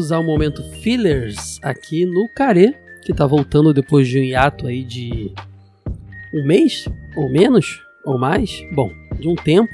Bem-vindos 0.09 0.13
ao 0.13 0.23
momento 0.25 0.63
Fillers 0.81 1.59
aqui 1.63 2.07
no 2.07 2.29
Care, 2.29 2.75
que 3.03 3.13
tá 3.13 3.27
voltando 3.27 3.75
depois 3.75 4.09
de 4.09 4.19
um 4.19 4.23
hiato 4.23 4.67
aí 4.67 4.83
de 4.83 5.33
um 6.33 6.47
mês, 6.47 6.87
ou 7.15 7.31
menos, 7.31 7.83
ou 8.05 8.19
mais, 8.19 8.63
bom, 8.73 8.91
de 9.19 9.29
um 9.29 9.35
tempo. 9.35 9.71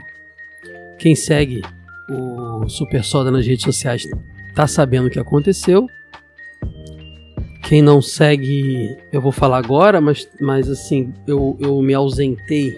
Quem 0.99 1.15
segue 1.15 1.63
o 2.09 2.69
Super 2.69 3.05
Soda 3.05 3.31
nas 3.31 3.47
redes 3.47 3.65
sociais 3.65 4.09
tá 4.57 4.67
sabendo 4.67 5.07
o 5.07 5.11
que 5.11 5.21
aconteceu. 5.21 5.87
Quem 7.69 7.81
não 7.81 8.03
segue, 8.03 8.97
eu 9.13 9.21
vou 9.21 9.33
falar 9.33 9.59
agora, 9.59 10.01
mas, 10.01 10.29
mas 10.41 10.69
assim, 10.69 11.13
eu, 11.29 11.57
eu 11.61 11.81
me 11.81 11.95
ausentei 11.95 12.75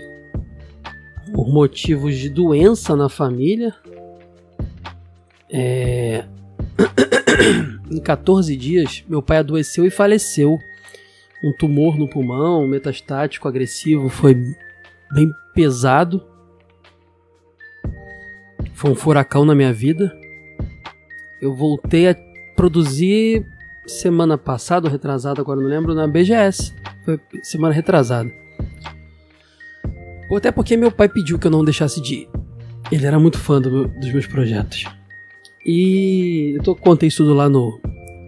por 1.33 1.49
motivos 1.49 2.17
de 2.17 2.29
doença 2.29 2.95
na 2.95 3.09
família. 3.09 3.75
É, 5.51 6.25
em 7.91 8.01
14 8.01 8.57
dias, 8.57 9.05
meu 9.09 9.23
pai 9.23 9.39
adoeceu 9.39 9.85
e 9.85 9.91
faleceu. 9.91 10.59
Um 11.43 11.53
tumor 11.53 11.99
no 11.99 12.09
pulmão, 12.09 12.67
metastático, 12.67 13.47
agressivo, 13.47 14.09
foi 14.09 14.35
bem 15.13 15.31
pesado. 15.55 16.25
Foi 18.75 18.91
um 18.91 18.95
furacão 18.95 19.45
na 19.45 19.55
minha 19.55 19.73
vida. 19.73 20.15
Eu 21.41 21.55
voltei 21.55 22.09
a 22.09 22.17
produzir 22.57 23.47
semana 23.87 24.37
passada 24.37 24.87
ou 24.87 24.93
retrasada, 24.93 25.41
agora 25.41 25.61
não 25.61 25.69
lembro, 25.69 25.95
na 25.95 26.07
BGS. 26.07 26.75
Foi 27.05 27.21
semana 27.43 27.75
retrasada. 27.75 28.31
Ou 30.29 30.37
até 30.37 30.51
porque 30.51 30.77
meu 30.77 30.91
pai 30.91 31.09
pediu 31.09 31.39
que 31.39 31.47
eu 31.47 31.51
não 31.51 31.65
deixasse 31.65 32.03
de 32.03 32.15
ir. 32.15 32.29
Ele 32.91 33.07
era 33.07 33.19
muito 33.19 33.39
fã 33.39 33.61
do 33.61 33.87
dos 33.87 34.13
meus 34.13 34.27
projetos. 34.27 34.85
E 35.69 36.53
eu 36.57 36.63
tô, 36.63 36.77
contei 36.77 37.09
isso 37.09 37.25
tudo 37.25 37.35
lá 37.35 37.49
no 37.49 37.81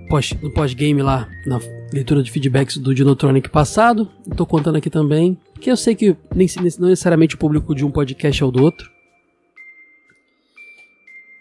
pós- 0.08 0.32
no 0.42 0.50
pós-game 0.52 1.00
lá, 1.02 1.28
na 1.46 1.60
leitura 1.92 2.22
de 2.22 2.30
feedbacks 2.32 2.76
do 2.78 2.92
Dinotronic 2.92 3.48
passado. 3.48 4.10
Tô 4.36 4.44
contando 4.44 4.76
aqui 4.76 4.90
também, 4.90 5.38
que 5.60 5.70
eu 5.70 5.76
sei 5.76 5.94
que 5.94 6.16
nem, 6.34 6.48
não 6.78 6.88
necessariamente 6.88 7.36
o 7.36 7.38
público 7.38 7.74
de 7.74 7.84
um 7.84 7.90
podcast 7.90 8.42
é 8.42 8.46
o 8.46 8.50
do 8.50 8.62
outro. 8.62 8.90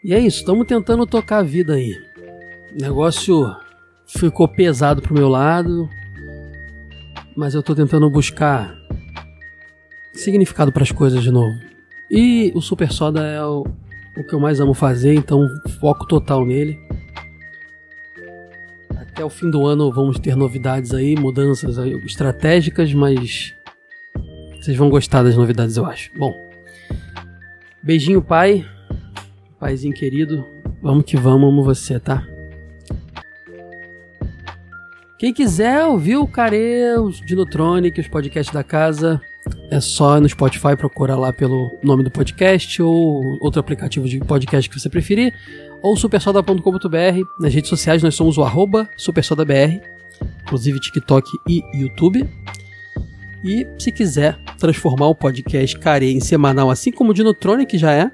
E 0.04 0.14
é 0.14 0.20
isso, 0.20 0.38
estamos 0.40 0.68
tentando 0.68 1.06
tocar 1.08 1.40
a 1.40 1.44
vida 1.44 1.74
aí. 1.74 1.92
O 2.78 2.82
negócio 2.82 3.44
ficou 4.08 4.48
pesado 4.48 5.02
pro 5.02 5.14
meu 5.16 5.28
lado, 5.28 5.90
mas 7.36 7.56
eu 7.56 7.64
tô 7.64 7.74
tentando 7.74 8.10
buscar 8.10 8.78
significado 10.14 10.72
para 10.72 10.84
as 10.84 10.92
coisas 10.92 11.24
de 11.24 11.32
novo. 11.32 11.58
E 12.10 12.52
o 12.56 12.62
Super 12.62 12.92
Soda 12.92 13.22
é 13.26 13.44
o, 13.44 13.66
o 14.18 14.24
que 14.24 14.34
eu 14.34 14.40
mais 14.40 14.60
amo 14.60 14.74
fazer, 14.74 15.14
então 15.14 15.48
foco 15.80 16.08
total 16.08 16.46
nele. 16.46 16.80
Até 18.96 19.24
o 19.24 19.30
fim 19.30 19.50
do 19.50 19.66
ano 19.66 19.92
vamos 19.92 20.20
ter 20.20 20.36
novidades 20.36 20.94
aí, 20.94 21.16
mudanças 21.16 21.78
aí 21.78 21.94
estratégicas, 22.06 22.94
mas 22.94 23.56
vocês 24.60 24.76
vão 24.76 24.90
gostar 24.90 25.24
das 25.24 25.38
novidades, 25.38 25.78
eu 25.78 25.86
acho. 25.86 26.12
Bom, 26.18 26.34
beijinho, 27.82 28.22
pai. 28.22 28.66
Paizinho 29.60 29.94
querido, 29.94 30.46
vamos 30.84 31.04
que 31.04 31.18
vamos, 31.18 31.50
amo 31.50 31.64
você, 31.64 32.00
tá? 32.00 32.28
Quem 35.18 35.34
quiser 35.34 35.84
ouvir 35.84 36.18
o 36.18 36.28
Care, 36.28 37.00
os 37.00 37.20
Dinotronic, 37.20 38.00
os 38.00 38.08
podcasts 38.08 38.54
da 38.54 38.64
casa, 38.64 39.20
é 39.70 39.80
só 39.80 40.20
no 40.20 40.28
Spotify 40.28 40.76
procurar 40.78 41.18
lá 41.18 41.34
pelo 41.34 41.78
nome 41.84 42.04
do 42.04 42.12
podcast 42.12 42.82
ou 42.82 43.38
outro 43.42 43.60
aplicativo 43.60 44.08
de 44.08 44.20
podcast 44.20 44.70
que 44.70 44.80
você 44.80 44.90
preferir, 44.90 45.34
ou 45.82 45.96
supersoda.com.br. 45.96 47.22
Nas 47.40 47.54
redes 47.54 47.70
sociais 47.70 48.02
nós 48.02 48.16
somos 48.16 48.38
o 48.38 48.44
arroba 48.44 48.90
supersodabr, 48.98 49.82
inclusive 50.44 50.80
TikTok 50.80 51.30
e 51.48 51.62
YouTube. 51.74 52.28
E 53.44 53.68
se 53.78 53.92
quiser 53.92 54.38
transformar 54.58 55.08
o 55.08 55.16
podcast 55.16 55.78
Care 55.80 56.12
em 56.12 56.20
semanal, 56.20 56.70
assim 56.70 56.92
como 56.92 57.12
o 57.12 57.14
Dinotronic 57.14 57.78
já 57.78 57.94
é, 57.94 58.12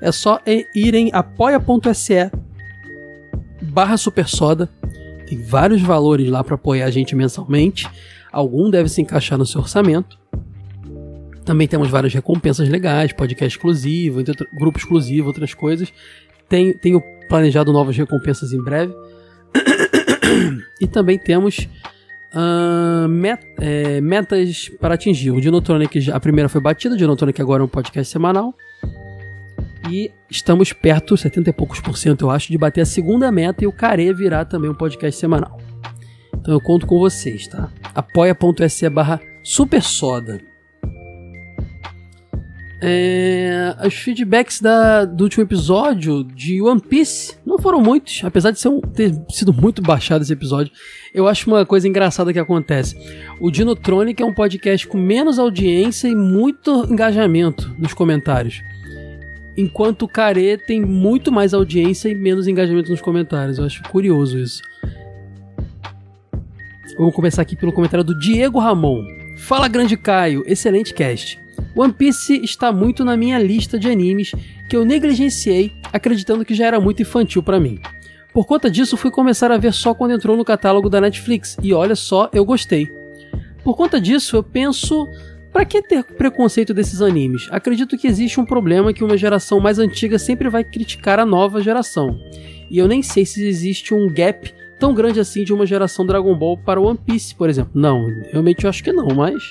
é 0.00 0.10
só 0.10 0.40
ir 0.46 0.94
em 0.94 1.10
apoia.se 1.12 2.30
barra 3.62 3.96
supersoda. 3.96 4.68
Tem 5.26 5.40
vários 5.40 5.80
valores 5.80 6.28
lá 6.28 6.42
para 6.42 6.56
apoiar 6.56 6.86
a 6.86 6.90
gente 6.90 7.14
mensalmente. 7.14 7.88
Algum 8.32 8.68
deve 8.68 8.88
se 8.88 9.00
encaixar 9.00 9.38
no 9.38 9.46
seu 9.46 9.60
orçamento. 9.60 10.18
Também 11.44 11.68
temos 11.68 11.90
várias 11.90 12.14
recompensas 12.14 12.68
legais, 12.68 13.12
podcast 13.12 13.56
exclusivo, 13.56 14.22
grupo 14.52 14.78
exclusivo, 14.78 15.26
outras 15.28 15.52
coisas. 15.52 15.92
Tem, 16.48 16.72
tenho 16.72 17.02
planejado 17.28 17.72
novas 17.72 17.96
recompensas 17.96 18.52
em 18.52 18.62
breve. 18.62 18.94
e 20.80 20.86
também 20.86 21.18
temos 21.18 21.68
ah, 22.32 23.06
met- 23.08 23.46
é, 23.60 24.00
metas 24.00 24.70
para 24.80 24.94
atingir. 24.94 25.30
O 25.30 25.40
Dinotronic, 25.40 26.10
a 26.10 26.18
primeira 26.18 26.48
foi 26.48 26.60
batida, 26.60 26.94
o 26.94 26.98
Dinotronic 26.98 27.40
agora 27.40 27.62
é 27.62 27.64
um 27.64 27.68
podcast 27.68 28.10
semanal. 28.10 28.54
E 29.90 30.10
estamos 30.30 30.72
perto, 30.72 31.16
70 31.16 31.50
e 31.50 31.52
poucos 31.52 31.78
por 31.78 31.98
cento, 31.98 32.24
eu 32.24 32.30
acho, 32.30 32.50
de 32.50 32.56
bater 32.56 32.80
a 32.80 32.86
segunda 32.86 33.30
meta 33.30 33.64
e 33.64 33.66
o 33.66 33.72
Care 33.72 34.12
virar 34.14 34.46
também 34.46 34.70
um 34.70 34.74
podcast 34.74 35.20
semanal. 35.20 35.58
Então 36.34 36.54
eu 36.54 36.60
conto 36.60 36.86
com 36.86 36.98
vocês, 36.98 37.46
tá? 37.46 37.70
apoia.se 37.94 38.88
barra 38.88 39.20
supersoda. 39.42 40.53
É, 42.86 43.74
os 43.86 43.94
feedbacks 43.94 44.60
da- 44.60 45.04
do 45.06 45.24
último 45.24 45.42
episódio 45.42 46.22
de 46.22 46.60
One 46.60 46.80
Piece 46.80 47.34
não 47.46 47.58
foram 47.58 47.80
muitos, 47.80 48.22
apesar 48.24 48.50
de 48.50 48.68
um- 48.68 48.80
ter 48.80 49.12
sido 49.30 49.52
muito 49.52 49.80
baixado 49.80 50.20
esse 50.22 50.32
episódio. 50.32 50.70
Eu 51.14 51.26
acho 51.26 51.48
uma 51.50 51.64
coisa 51.64 51.88
engraçada 51.88 52.32
que 52.32 52.38
acontece. 52.38 52.94
O 53.40 53.50
Dinotronic 53.50 54.22
é 54.22 54.26
um 54.26 54.34
podcast 54.34 54.86
com 54.86 54.98
menos 54.98 55.38
audiência 55.38 56.08
e 56.08 56.14
muito 56.14 56.86
engajamento 56.90 57.74
nos 57.78 57.94
comentários. 57.94 58.60
Enquanto 59.56 60.02
o 60.02 60.08
Care 60.08 60.58
tem 60.66 60.80
muito 60.84 61.30
mais 61.32 61.54
audiência 61.54 62.08
e 62.08 62.14
menos 62.14 62.46
engajamento 62.48 62.90
nos 62.90 63.00
comentários. 63.00 63.56
Eu 63.58 63.64
acho 63.64 63.82
curioso 63.84 64.38
isso. 64.38 64.60
Vamos 66.98 67.14
começar 67.14 67.42
aqui 67.42 67.56
pelo 67.56 67.72
comentário 67.72 68.04
do 68.04 68.18
Diego 68.18 68.58
Ramon. 68.58 69.04
Fala, 69.38 69.68
grande 69.68 69.96
Caio, 69.96 70.42
excelente 70.46 70.92
cast. 70.92 71.40
One 71.76 71.92
Piece 71.92 72.40
está 72.44 72.70
muito 72.70 73.04
na 73.04 73.16
minha 73.16 73.38
lista 73.38 73.78
de 73.78 73.90
animes 73.90 74.32
que 74.68 74.76
eu 74.76 74.84
negligenciei, 74.84 75.72
acreditando 75.92 76.44
que 76.44 76.54
já 76.54 76.66
era 76.66 76.80
muito 76.80 77.02
infantil 77.02 77.42
pra 77.42 77.58
mim. 77.58 77.80
Por 78.32 78.46
conta 78.46 78.70
disso, 78.70 78.96
fui 78.96 79.10
começar 79.10 79.50
a 79.50 79.58
ver 79.58 79.72
só 79.72 79.94
quando 79.94 80.12
entrou 80.12 80.36
no 80.36 80.44
catálogo 80.44 80.88
da 80.88 81.00
Netflix 81.00 81.56
e 81.62 81.72
olha 81.72 81.94
só, 81.94 82.28
eu 82.32 82.44
gostei. 82.44 82.88
Por 83.62 83.76
conta 83.76 84.00
disso, 84.00 84.36
eu 84.36 84.42
penso, 84.42 85.08
pra 85.52 85.64
que 85.64 85.82
ter 85.82 86.04
preconceito 86.04 86.74
desses 86.74 87.00
animes? 87.00 87.48
Acredito 87.50 87.96
que 87.96 88.06
existe 88.06 88.40
um 88.40 88.44
problema 88.44 88.92
que 88.92 89.04
uma 89.04 89.16
geração 89.16 89.58
mais 89.60 89.78
antiga 89.78 90.18
sempre 90.18 90.48
vai 90.48 90.62
criticar 90.62 91.18
a 91.18 91.26
nova 91.26 91.60
geração. 91.60 92.18
E 92.70 92.78
eu 92.78 92.86
nem 92.86 93.02
sei 93.02 93.24
se 93.24 93.44
existe 93.46 93.94
um 93.94 94.08
gap 94.12 94.52
tão 94.78 94.92
grande 94.92 95.20
assim 95.20 95.44
de 95.44 95.52
uma 95.52 95.64
geração 95.64 96.04
Dragon 96.04 96.34
Ball 96.36 96.58
para 96.58 96.80
One 96.80 96.98
Piece, 96.98 97.34
por 97.34 97.48
exemplo. 97.48 97.72
Não, 97.74 98.06
realmente 98.30 98.64
eu 98.64 98.70
acho 98.70 98.82
que 98.82 98.92
não, 98.92 99.08
mas 99.08 99.42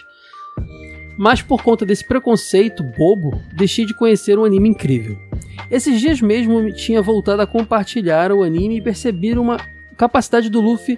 mas 1.17 1.41
por 1.41 1.61
conta 1.63 1.85
desse 1.85 2.03
preconceito 2.05 2.83
bobo, 2.83 3.41
deixei 3.53 3.85
de 3.85 3.95
conhecer 3.95 4.37
um 4.37 4.45
anime 4.45 4.69
incrível. 4.69 5.17
Esses 5.69 5.99
dias 5.99 6.19
mesmo 6.21 6.71
tinha 6.73 7.01
voltado 7.01 7.41
a 7.41 7.47
compartilhar 7.47 8.31
o 8.31 8.43
anime 8.43 8.77
e 8.77 8.81
percebi 8.81 9.33
uma 9.37 9.57
capacidade 9.97 10.49
do 10.49 10.59
Luffy. 10.61 10.97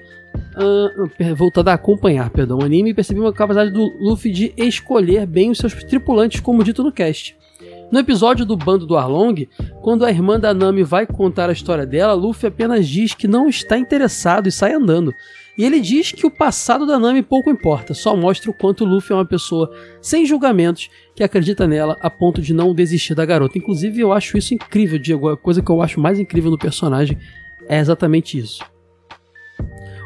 ah, 0.56 1.08
per- 1.18 1.34
voltado 1.36 1.70
a 1.70 1.74
acompanhar, 1.74 2.30
perdão, 2.30 2.60
o 2.60 2.64
anime 2.64 2.90
e 2.90 2.94
percebi 2.94 3.20
uma 3.20 3.32
capacidade 3.34 3.72
do 3.72 3.94
Luffy 4.00 4.32
de 4.32 4.54
escolher 4.58 5.26
bem 5.26 5.50
os 5.52 5.58
seus 5.58 5.74
tripulantes, 5.84 6.40
como 6.42 6.64
dito 6.64 6.84
no 6.84 6.92
cast. 6.92 7.36
No 7.92 8.00
episódio 8.00 8.46
do 8.46 8.58
bando 8.58 8.86
do 8.86 8.98
Arlong, 8.98 9.48
quando 9.82 10.04
a 10.06 10.10
irmã 10.10 10.40
da 10.40 10.54
Nami 10.54 10.84
vai 10.84 11.06
contar 11.06 11.50
a 11.50 11.54
história 11.54 11.86
dela, 11.86 12.14
Luffy 12.14 12.48
apenas 12.48 12.88
diz 12.88 13.14
que 13.14 13.28
não 13.28 13.48
está 13.48 13.78
interessado 13.78 14.48
e 14.48 14.52
sai 14.52 14.74
andando. 14.74 15.14
E 15.58 15.64
ele 15.64 15.80
diz 15.80 16.12
que 16.12 16.26
o 16.26 16.32
passado 16.32 16.86
da 16.86 17.00
Nami 17.00 17.22
pouco 17.22 17.50
importa, 17.50 17.94
só 17.94 18.16
mostra 18.16 18.52
o 18.52 18.54
quanto 18.54 18.84
o 18.84 18.88
Luffy 18.88 19.14
é 19.14 19.16
uma 19.16 19.26
pessoa 19.26 19.74
sem 20.02 20.26
julgamentos 20.26 20.90
que 21.16 21.24
acredita 21.24 21.66
nela 21.66 21.98
a 22.02 22.10
ponto 22.10 22.42
de 22.42 22.54
não 22.54 22.74
desistir 22.74 23.16
da 23.16 23.26
garota. 23.26 23.58
Inclusive, 23.58 24.02
eu 24.02 24.12
acho 24.12 24.38
isso 24.38 24.54
incrível, 24.54 25.00
Diego. 25.00 25.30
A 25.30 25.38
coisa 25.38 25.62
que 25.62 25.72
eu 25.72 25.82
acho 25.82 26.00
mais 26.00 26.20
incrível 26.20 26.52
no 26.52 26.58
personagem 26.58 27.18
é 27.70 27.80
exatamente 27.80 28.38
isso. 28.38 28.64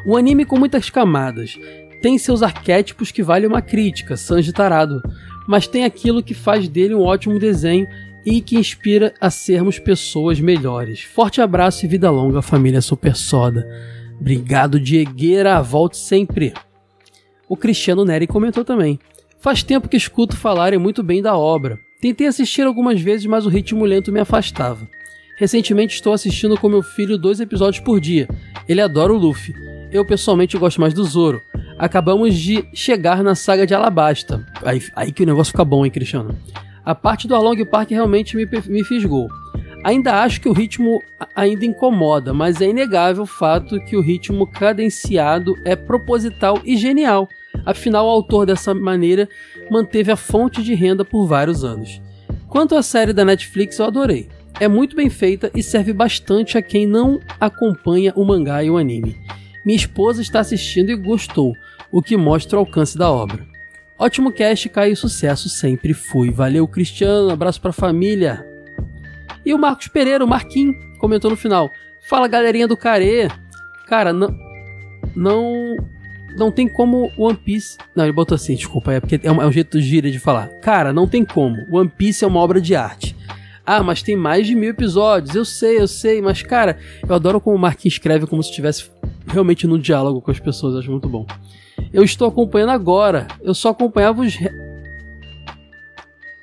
Um 0.06 0.16
anime 0.16 0.44
com 0.44 0.56
muitas 0.56 0.88
camadas. 0.88 1.58
Tem 2.00 2.16
seus 2.16 2.42
arquétipos 2.42 3.10
que 3.10 3.22
valem 3.22 3.48
uma 3.48 3.60
crítica, 3.60 4.16
Sanji 4.16 4.52
tarado, 4.52 5.02
mas 5.46 5.66
tem 5.66 5.84
aquilo 5.84 6.22
que 6.22 6.32
faz 6.32 6.68
dele 6.68 6.94
um 6.94 7.02
ótimo 7.02 7.38
desenho 7.38 7.86
e 8.24 8.40
que 8.40 8.56
inspira 8.56 9.12
a 9.20 9.30
sermos 9.30 9.78
pessoas 9.78 10.40
melhores. 10.40 11.02
Forte 11.02 11.40
abraço 11.40 11.84
e 11.84 11.88
vida 11.88 12.10
longa, 12.10 12.40
família 12.40 12.80
Super 12.80 13.16
Soda. 13.16 13.66
Obrigado, 14.20 14.78
Diegueira. 14.78 15.62
Volte 15.62 15.96
sempre. 15.96 16.52
O 17.48 17.56
Cristiano 17.56 18.04
Neri 18.04 18.26
comentou 18.26 18.64
também. 18.64 18.98
Faz 19.40 19.62
tempo 19.62 19.88
que 19.88 19.96
escuto 19.96 20.36
falarem 20.36 20.78
muito 20.78 21.02
bem 21.02 21.22
da 21.22 21.36
obra. 21.36 21.78
Tentei 22.00 22.26
assistir 22.26 22.62
algumas 22.62 23.00
vezes, 23.00 23.26
mas 23.26 23.46
o 23.46 23.48
ritmo 23.48 23.84
lento 23.84 24.12
me 24.12 24.20
afastava. 24.20 24.86
Recentemente 25.38 25.94
estou 25.94 26.12
assistindo 26.12 26.58
com 26.58 26.68
meu 26.68 26.82
filho 26.82 27.16
dois 27.16 27.40
episódios 27.40 27.82
por 27.82 27.98
dia. 27.98 28.28
Ele 28.68 28.80
adora 28.80 29.12
o 29.12 29.16
Luffy. 29.16 29.54
Eu 29.90 30.04
pessoalmente 30.04 30.56
gosto 30.58 30.80
mais 30.80 30.92
do 30.92 31.02
Zoro. 31.02 31.40
Acabamos 31.78 32.34
de 32.34 32.62
chegar 32.74 33.24
na 33.24 33.34
saga 33.34 33.66
de 33.66 33.74
Alabasta. 33.74 34.46
Aí, 34.62 34.82
aí 34.94 35.10
que 35.10 35.22
o 35.22 35.26
negócio 35.26 35.50
fica 35.50 35.64
bom, 35.64 35.84
hein, 35.84 35.90
Cristiano? 35.90 36.38
A 36.84 36.94
parte 36.94 37.26
do 37.26 37.34
Along 37.34 37.64
Park 37.64 37.90
realmente 37.90 38.36
me, 38.36 38.46
me 38.68 38.84
fisgou. 38.84 39.28
Ainda 39.82 40.22
acho 40.22 40.40
que 40.40 40.48
o 40.48 40.52
ritmo 40.52 41.02
ainda 41.34 41.64
incomoda, 41.64 42.34
mas 42.34 42.60
é 42.60 42.68
inegável 42.68 43.22
o 43.22 43.26
fato 43.26 43.80
que 43.84 43.96
o 43.96 44.02
ritmo 44.02 44.46
cadenciado 44.46 45.54
é 45.64 45.74
proposital 45.74 46.60
e 46.64 46.76
genial. 46.76 47.28
Afinal, 47.64 48.06
o 48.06 48.10
autor 48.10 48.46
dessa 48.46 48.74
maneira 48.74 49.28
manteve 49.70 50.12
a 50.12 50.16
fonte 50.16 50.62
de 50.62 50.74
renda 50.74 51.04
por 51.04 51.26
vários 51.26 51.64
anos. 51.64 52.00
Quanto 52.48 52.74
à 52.74 52.82
série 52.82 53.12
da 53.12 53.24
Netflix, 53.24 53.78
eu 53.78 53.86
adorei. 53.86 54.28
É 54.58 54.68
muito 54.68 54.94
bem 54.94 55.08
feita 55.08 55.50
e 55.54 55.62
serve 55.62 55.92
bastante 55.92 56.58
a 56.58 56.62
quem 56.62 56.86
não 56.86 57.20
acompanha 57.38 58.12
o 58.14 58.24
mangá 58.24 58.62
e 58.62 58.70
o 58.70 58.76
anime. 58.76 59.16
Minha 59.64 59.76
esposa 59.76 60.20
está 60.20 60.40
assistindo 60.40 60.90
e 60.90 60.96
gostou, 60.96 61.54
o 61.90 62.02
que 62.02 62.16
mostra 62.16 62.58
o 62.58 62.60
alcance 62.60 62.98
da 62.98 63.10
obra. 63.10 63.46
Ótimo 63.98 64.32
cast, 64.32 64.68
Caio, 64.68 64.96
sucesso 64.96 65.48
sempre 65.48 65.94
fui. 65.94 66.30
Valeu, 66.30 66.66
Cristiano, 66.66 67.30
abraço 67.30 67.60
pra 67.60 67.72
família. 67.72 68.49
E 69.44 69.54
o 69.54 69.58
Marcos 69.58 69.88
Pereira, 69.88 70.24
o 70.24 70.28
Marquinhos, 70.28 70.76
comentou 70.98 71.30
no 71.30 71.36
final: 71.36 71.70
Fala 72.08 72.28
galerinha 72.28 72.66
do 72.66 72.76
Care. 72.76 73.28
Cara, 73.86 74.12
não. 74.12 74.34
Não. 75.14 75.76
Não 76.36 76.52
tem 76.52 76.68
como 76.68 77.10
One 77.18 77.36
Piece. 77.36 77.76
Não, 77.94 78.04
ele 78.04 78.12
botou 78.12 78.36
assim, 78.36 78.54
desculpa, 78.54 78.92
é 78.92 79.00
porque 79.00 79.18
é 79.20 79.32
um, 79.32 79.42
é 79.42 79.46
um 79.46 79.50
jeito 79.50 79.80
gira 79.80 80.08
de 80.08 80.18
falar. 80.20 80.48
Cara, 80.60 80.92
não 80.92 81.08
tem 81.08 81.24
como. 81.24 81.56
One 81.72 81.88
Piece 81.88 82.24
é 82.24 82.26
uma 82.26 82.38
obra 82.38 82.60
de 82.60 82.76
arte. 82.76 83.16
Ah, 83.66 83.82
mas 83.82 84.02
tem 84.02 84.16
mais 84.16 84.46
de 84.46 84.54
mil 84.54 84.70
episódios. 84.70 85.34
Eu 85.34 85.44
sei, 85.44 85.78
eu 85.78 85.88
sei, 85.88 86.22
mas 86.22 86.42
cara, 86.42 86.78
eu 87.06 87.14
adoro 87.14 87.40
como 87.40 87.56
o 87.56 87.58
Marquinhos 87.58 87.94
escreve 87.94 88.26
como 88.26 88.42
se 88.42 88.50
estivesse 88.50 88.90
realmente 89.26 89.66
no 89.66 89.78
diálogo 89.78 90.20
com 90.20 90.30
as 90.30 90.38
pessoas. 90.38 90.76
Acho 90.76 90.90
muito 90.90 91.08
bom. 91.08 91.26
Eu 91.92 92.04
estou 92.04 92.28
acompanhando 92.28 92.70
agora. 92.70 93.26
Eu 93.42 93.54
só 93.54 93.70
acompanhava 93.70 94.22
os 94.22 94.36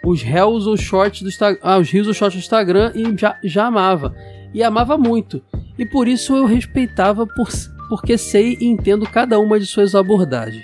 os 0.07 0.21
réus 0.21 0.65
ou 0.65 0.77
shorts 0.77 1.21
do 1.21 1.27
Instagram, 1.27 1.59
ah, 1.61 1.77
os 1.77 1.89
rios 1.89 2.07
ou 2.07 2.13
shorts 2.13 2.39
do 2.39 2.43
Instagram 2.43 2.91
e 2.95 3.17
já, 3.17 3.37
já 3.43 3.65
amava. 3.65 4.15
E 4.53 4.63
amava 4.63 4.97
muito. 4.97 5.41
E 5.77 5.85
por 5.85 6.07
isso 6.07 6.35
eu 6.35 6.45
respeitava 6.45 7.27
por, 7.27 7.49
porque 7.89 8.17
sei 8.17 8.57
e 8.59 8.65
entendo 8.65 9.05
cada 9.05 9.37
uma 9.39 9.59
de 9.59 9.65
suas 9.65 9.93
abordagens. 9.93 10.63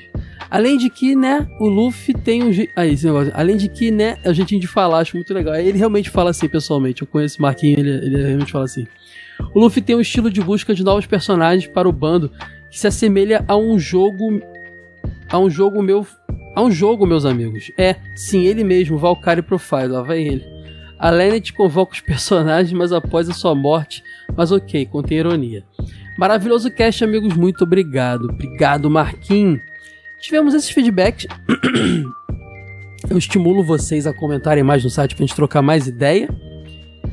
Além 0.50 0.78
de 0.78 0.90
que, 0.90 1.16
né, 1.16 1.48
o 1.60 1.68
Luffy 1.68 2.14
tem 2.14 2.44
um. 2.44 2.52
Ah, 2.76 2.86
esse 2.86 3.06
negócio. 3.06 3.32
Além 3.36 3.58
de 3.58 3.68
que, 3.68 3.92
né, 3.92 4.18
a 4.24 4.32
gente 4.32 4.58
de 4.58 4.68
falar, 4.68 5.00
acho 5.00 5.18
muito 5.18 5.34
legal. 5.34 5.56
Ele 5.56 5.78
realmente 5.78 6.10
fala 6.10 6.30
assim, 6.30 6.48
pessoalmente. 6.48 7.02
Eu 7.02 7.08
conheço 7.08 7.40
o 7.40 7.42
Marquinhos, 7.42 7.80
ele, 7.80 7.90
ele 7.90 8.18
realmente 8.28 8.52
fala 8.52 8.66
assim. 8.66 8.86
O 9.54 9.60
Luffy 9.60 9.82
tem 9.82 9.96
um 9.96 10.02
estilo 10.02 10.30
de 10.30 10.42
busca 10.42 10.74
de 10.74 10.84
novos 10.84 11.06
personagens 11.06 11.68
para 11.68 11.90
o 11.90 11.92
bando 11.92 12.32
que 12.70 12.80
se 12.80 12.88
assemelha 12.88 13.44
a 13.48 13.58
um 13.58 13.78
jogo. 13.80 14.42
A 15.28 15.40
um 15.40 15.50
jogo 15.50 15.82
meu 15.82 16.06
Há 16.56 16.62
um 16.62 16.72
jogo, 16.72 17.06
meus 17.06 17.26
amigos. 17.26 17.72
É, 17.78 17.96
sim, 18.16 18.46
ele 18.46 18.64
mesmo, 18.64 18.98
Valkyrie 18.98 19.42
Profile, 19.42 19.88
lá 19.88 20.04
vai 20.04 20.22
ele. 20.22 20.46
A 21.00 21.10
Lennet 21.10 21.52
convoca 21.52 21.94
os 21.94 22.00
personagens, 22.00 22.72
mas 22.72 22.94
após 22.94 23.28
a 23.28 23.34
sua 23.34 23.56
morte. 23.56 24.04
Mas 24.38 24.52
ok, 24.52 24.86
contém 24.86 25.18
ironia. 25.18 25.64
Maravilhoso 26.18 26.72
cast, 26.72 27.04
amigos, 27.04 27.36
muito 27.36 27.64
obrigado. 27.64 28.26
Obrigado, 28.26 28.90
Marquinhos. 28.90 29.62
Tivemos 30.20 30.54
esses 30.54 30.70
feedbacks. 30.70 31.28
Eu 33.10 33.18
estimulo 33.18 33.64
vocês 33.64 34.08
a 34.08 34.14
comentarem 34.14 34.64
mais 34.64 34.84
no 34.84 34.90
site 34.90 35.16
pra 35.16 35.26
gente 35.26 35.36
trocar 35.36 35.62
mais 35.62 35.88
ideia. 35.88 36.30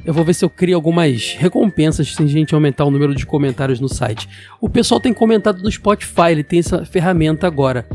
Eu 0.04 0.14
vou 0.14 0.24
ver 0.24 0.34
se 0.34 0.44
eu 0.44 0.50
crio 0.50 0.76
algumas 0.76 1.34
recompensas 1.34 2.14
se 2.14 2.22
a 2.22 2.26
gente 2.26 2.54
aumentar 2.54 2.84
o 2.84 2.90
número 2.90 3.14
de 3.14 3.26
comentários 3.26 3.80
no 3.80 3.88
site. 3.88 4.28
O 4.60 4.68
pessoal 4.68 5.00
tem 5.00 5.12
comentado 5.12 5.62
no 5.62 5.70
Spotify, 5.70 6.30
ele 6.30 6.42
tem 6.42 6.60
essa 6.60 6.84
ferramenta 6.84 7.46
agora. 7.46 7.86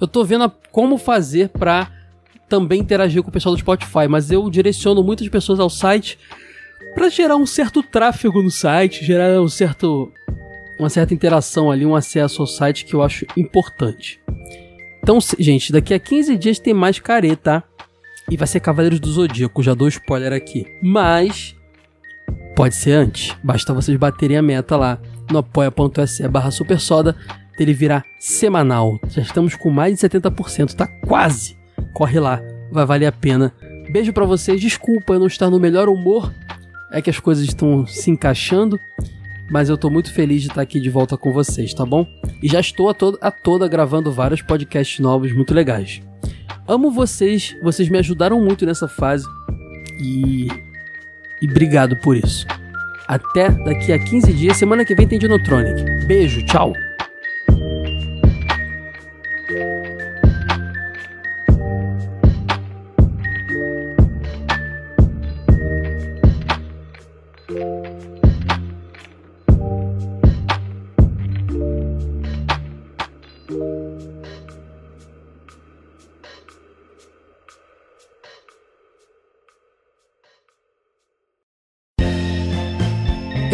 Eu 0.00 0.06
tô 0.06 0.24
vendo 0.24 0.50
como 0.70 0.98
fazer 0.98 1.48
para 1.48 1.90
também 2.48 2.80
interagir 2.80 3.22
com 3.22 3.30
o 3.30 3.32
pessoal 3.32 3.54
do 3.54 3.58
Spotify, 3.58 4.06
mas 4.08 4.30
eu 4.30 4.48
direciono 4.50 5.02
muitas 5.02 5.28
pessoas 5.28 5.58
ao 5.58 5.70
site 5.70 6.18
para 6.94 7.08
gerar 7.08 7.36
um 7.36 7.46
certo 7.46 7.82
tráfego 7.82 8.42
no 8.42 8.50
site, 8.50 9.04
gerar 9.04 9.40
um 9.40 9.48
certo 9.48 10.12
uma 10.78 10.90
certa 10.90 11.14
interação 11.14 11.70
ali, 11.70 11.86
um 11.86 11.94
acesso 11.94 12.42
ao 12.42 12.46
site 12.46 12.84
que 12.84 12.94
eu 12.94 13.02
acho 13.02 13.24
importante. 13.36 14.20
Então, 15.02 15.18
gente, 15.38 15.72
daqui 15.72 15.94
a 15.94 15.98
15 15.98 16.36
dias 16.36 16.58
tem 16.58 16.74
mais 16.74 16.98
careta, 16.98 17.60
tá? 17.60 17.62
E 18.30 18.36
vai 18.36 18.46
ser 18.46 18.60
Cavaleiros 18.60 18.98
do 18.98 19.10
Zodíaco, 19.10 19.62
já 19.62 19.74
dou 19.74 19.86
spoiler 19.86 20.32
aqui. 20.32 20.66
Mas 20.82 21.53
pode 22.54 22.74
ser 22.74 22.92
antes. 22.92 23.36
Basta 23.42 23.74
vocês 23.74 23.96
baterem 23.98 24.36
a 24.36 24.42
meta 24.42 24.76
lá 24.76 24.98
no 25.30 25.38
apoia.se 25.38 26.26
barra 26.28 26.50
supersoda 26.50 27.16
ele 27.58 27.72
virar 27.72 28.04
semanal. 28.18 28.98
Já 29.08 29.22
estamos 29.22 29.54
com 29.54 29.70
mais 29.70 29.98
de 29.98 30.08
70%, 30.08 30.74
tá 30.74 30.86
quase. 31.06 31.56
Corre 31.92 32.18
lá, 32.18 32.40
vai 32.70 32.84
valer 32.84 33.06
a 33.06 33.12
pena. 33.12 33.52
Beijo 33.90 34.12
para 34.12 34.24
vocês. 34.24 34.60
Desculpa 34.60 35.14
eu 35.14 35.20
não 35.20 35.26
estar 35.26 35.50
no 35.50 35.60
melhor 35.60 35.88
humor. 35.88 36.32
É 36.90 37.00
que 37.00 37.10
as 37.10 37.18
coisas 37.18 37.44
estão 37.44 37.86
se 37.86 38.10
encaixando, 38.10 38.78
mas 39.50 39.68
eu 39.68 39.76
tô 39.76 39.90
muito 39.90 40.12
feliz 40.12 40.42
de 40.42 40.48
estar 40.48 40.62
aqui 40.62 40.80
de 40.80 40.90
volta 40.90 41.16
com 41.16 41.32
vocês, 41.32 41.74
tá 41.74 41.84
bom? 41.84 42.06
E 42.42 42.48
já 42.48 42.60
estou 42.60 42.88
a 42.88 42.94
toda, 42.94 43.18
a 43.20 43.30
toda 43.30 43.66
gravando 43.66 44.12
vários 44.12 44.42
podcasts 44.42 45.00
novos 45.00 45.32
muito 45.32 45.52
legais. 45.52 46.00
Amo 46.68 46.90
vocês, 46.90 47.56
vocês 47.62 47.88
me 47.88 47.98
ajudaram 47.98 48.40
muito 48.40 48.64
nessa 48.64 48.86
fase 48.86 49.26
e 50.00 50.48
e 51.40 51.46
obrigado 51.46 51.96
por 51.96 52.16
isso. 52.16 52.46
Até 53.06 53.50
daqui 53.50 53.92
a 53.92 53.98
15 53.98 54.32
dias, 54.32 54.56
semana 54.56 54.84
que 54.84 54.94
vem 54.94 55.06
tem 55.06 55.18
Dinotronic. 55.18 55.84
Beijo, 56.06 56.44
tchau. 56.46 56.72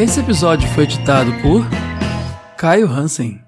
Esse 0.01 0.21
episódio 0.21 0.67
foi 0.71 0.85
editado 0.85 1.31
por 1.43 1.63
Caio 2.57 2.89
Hansen. 2.89 3.39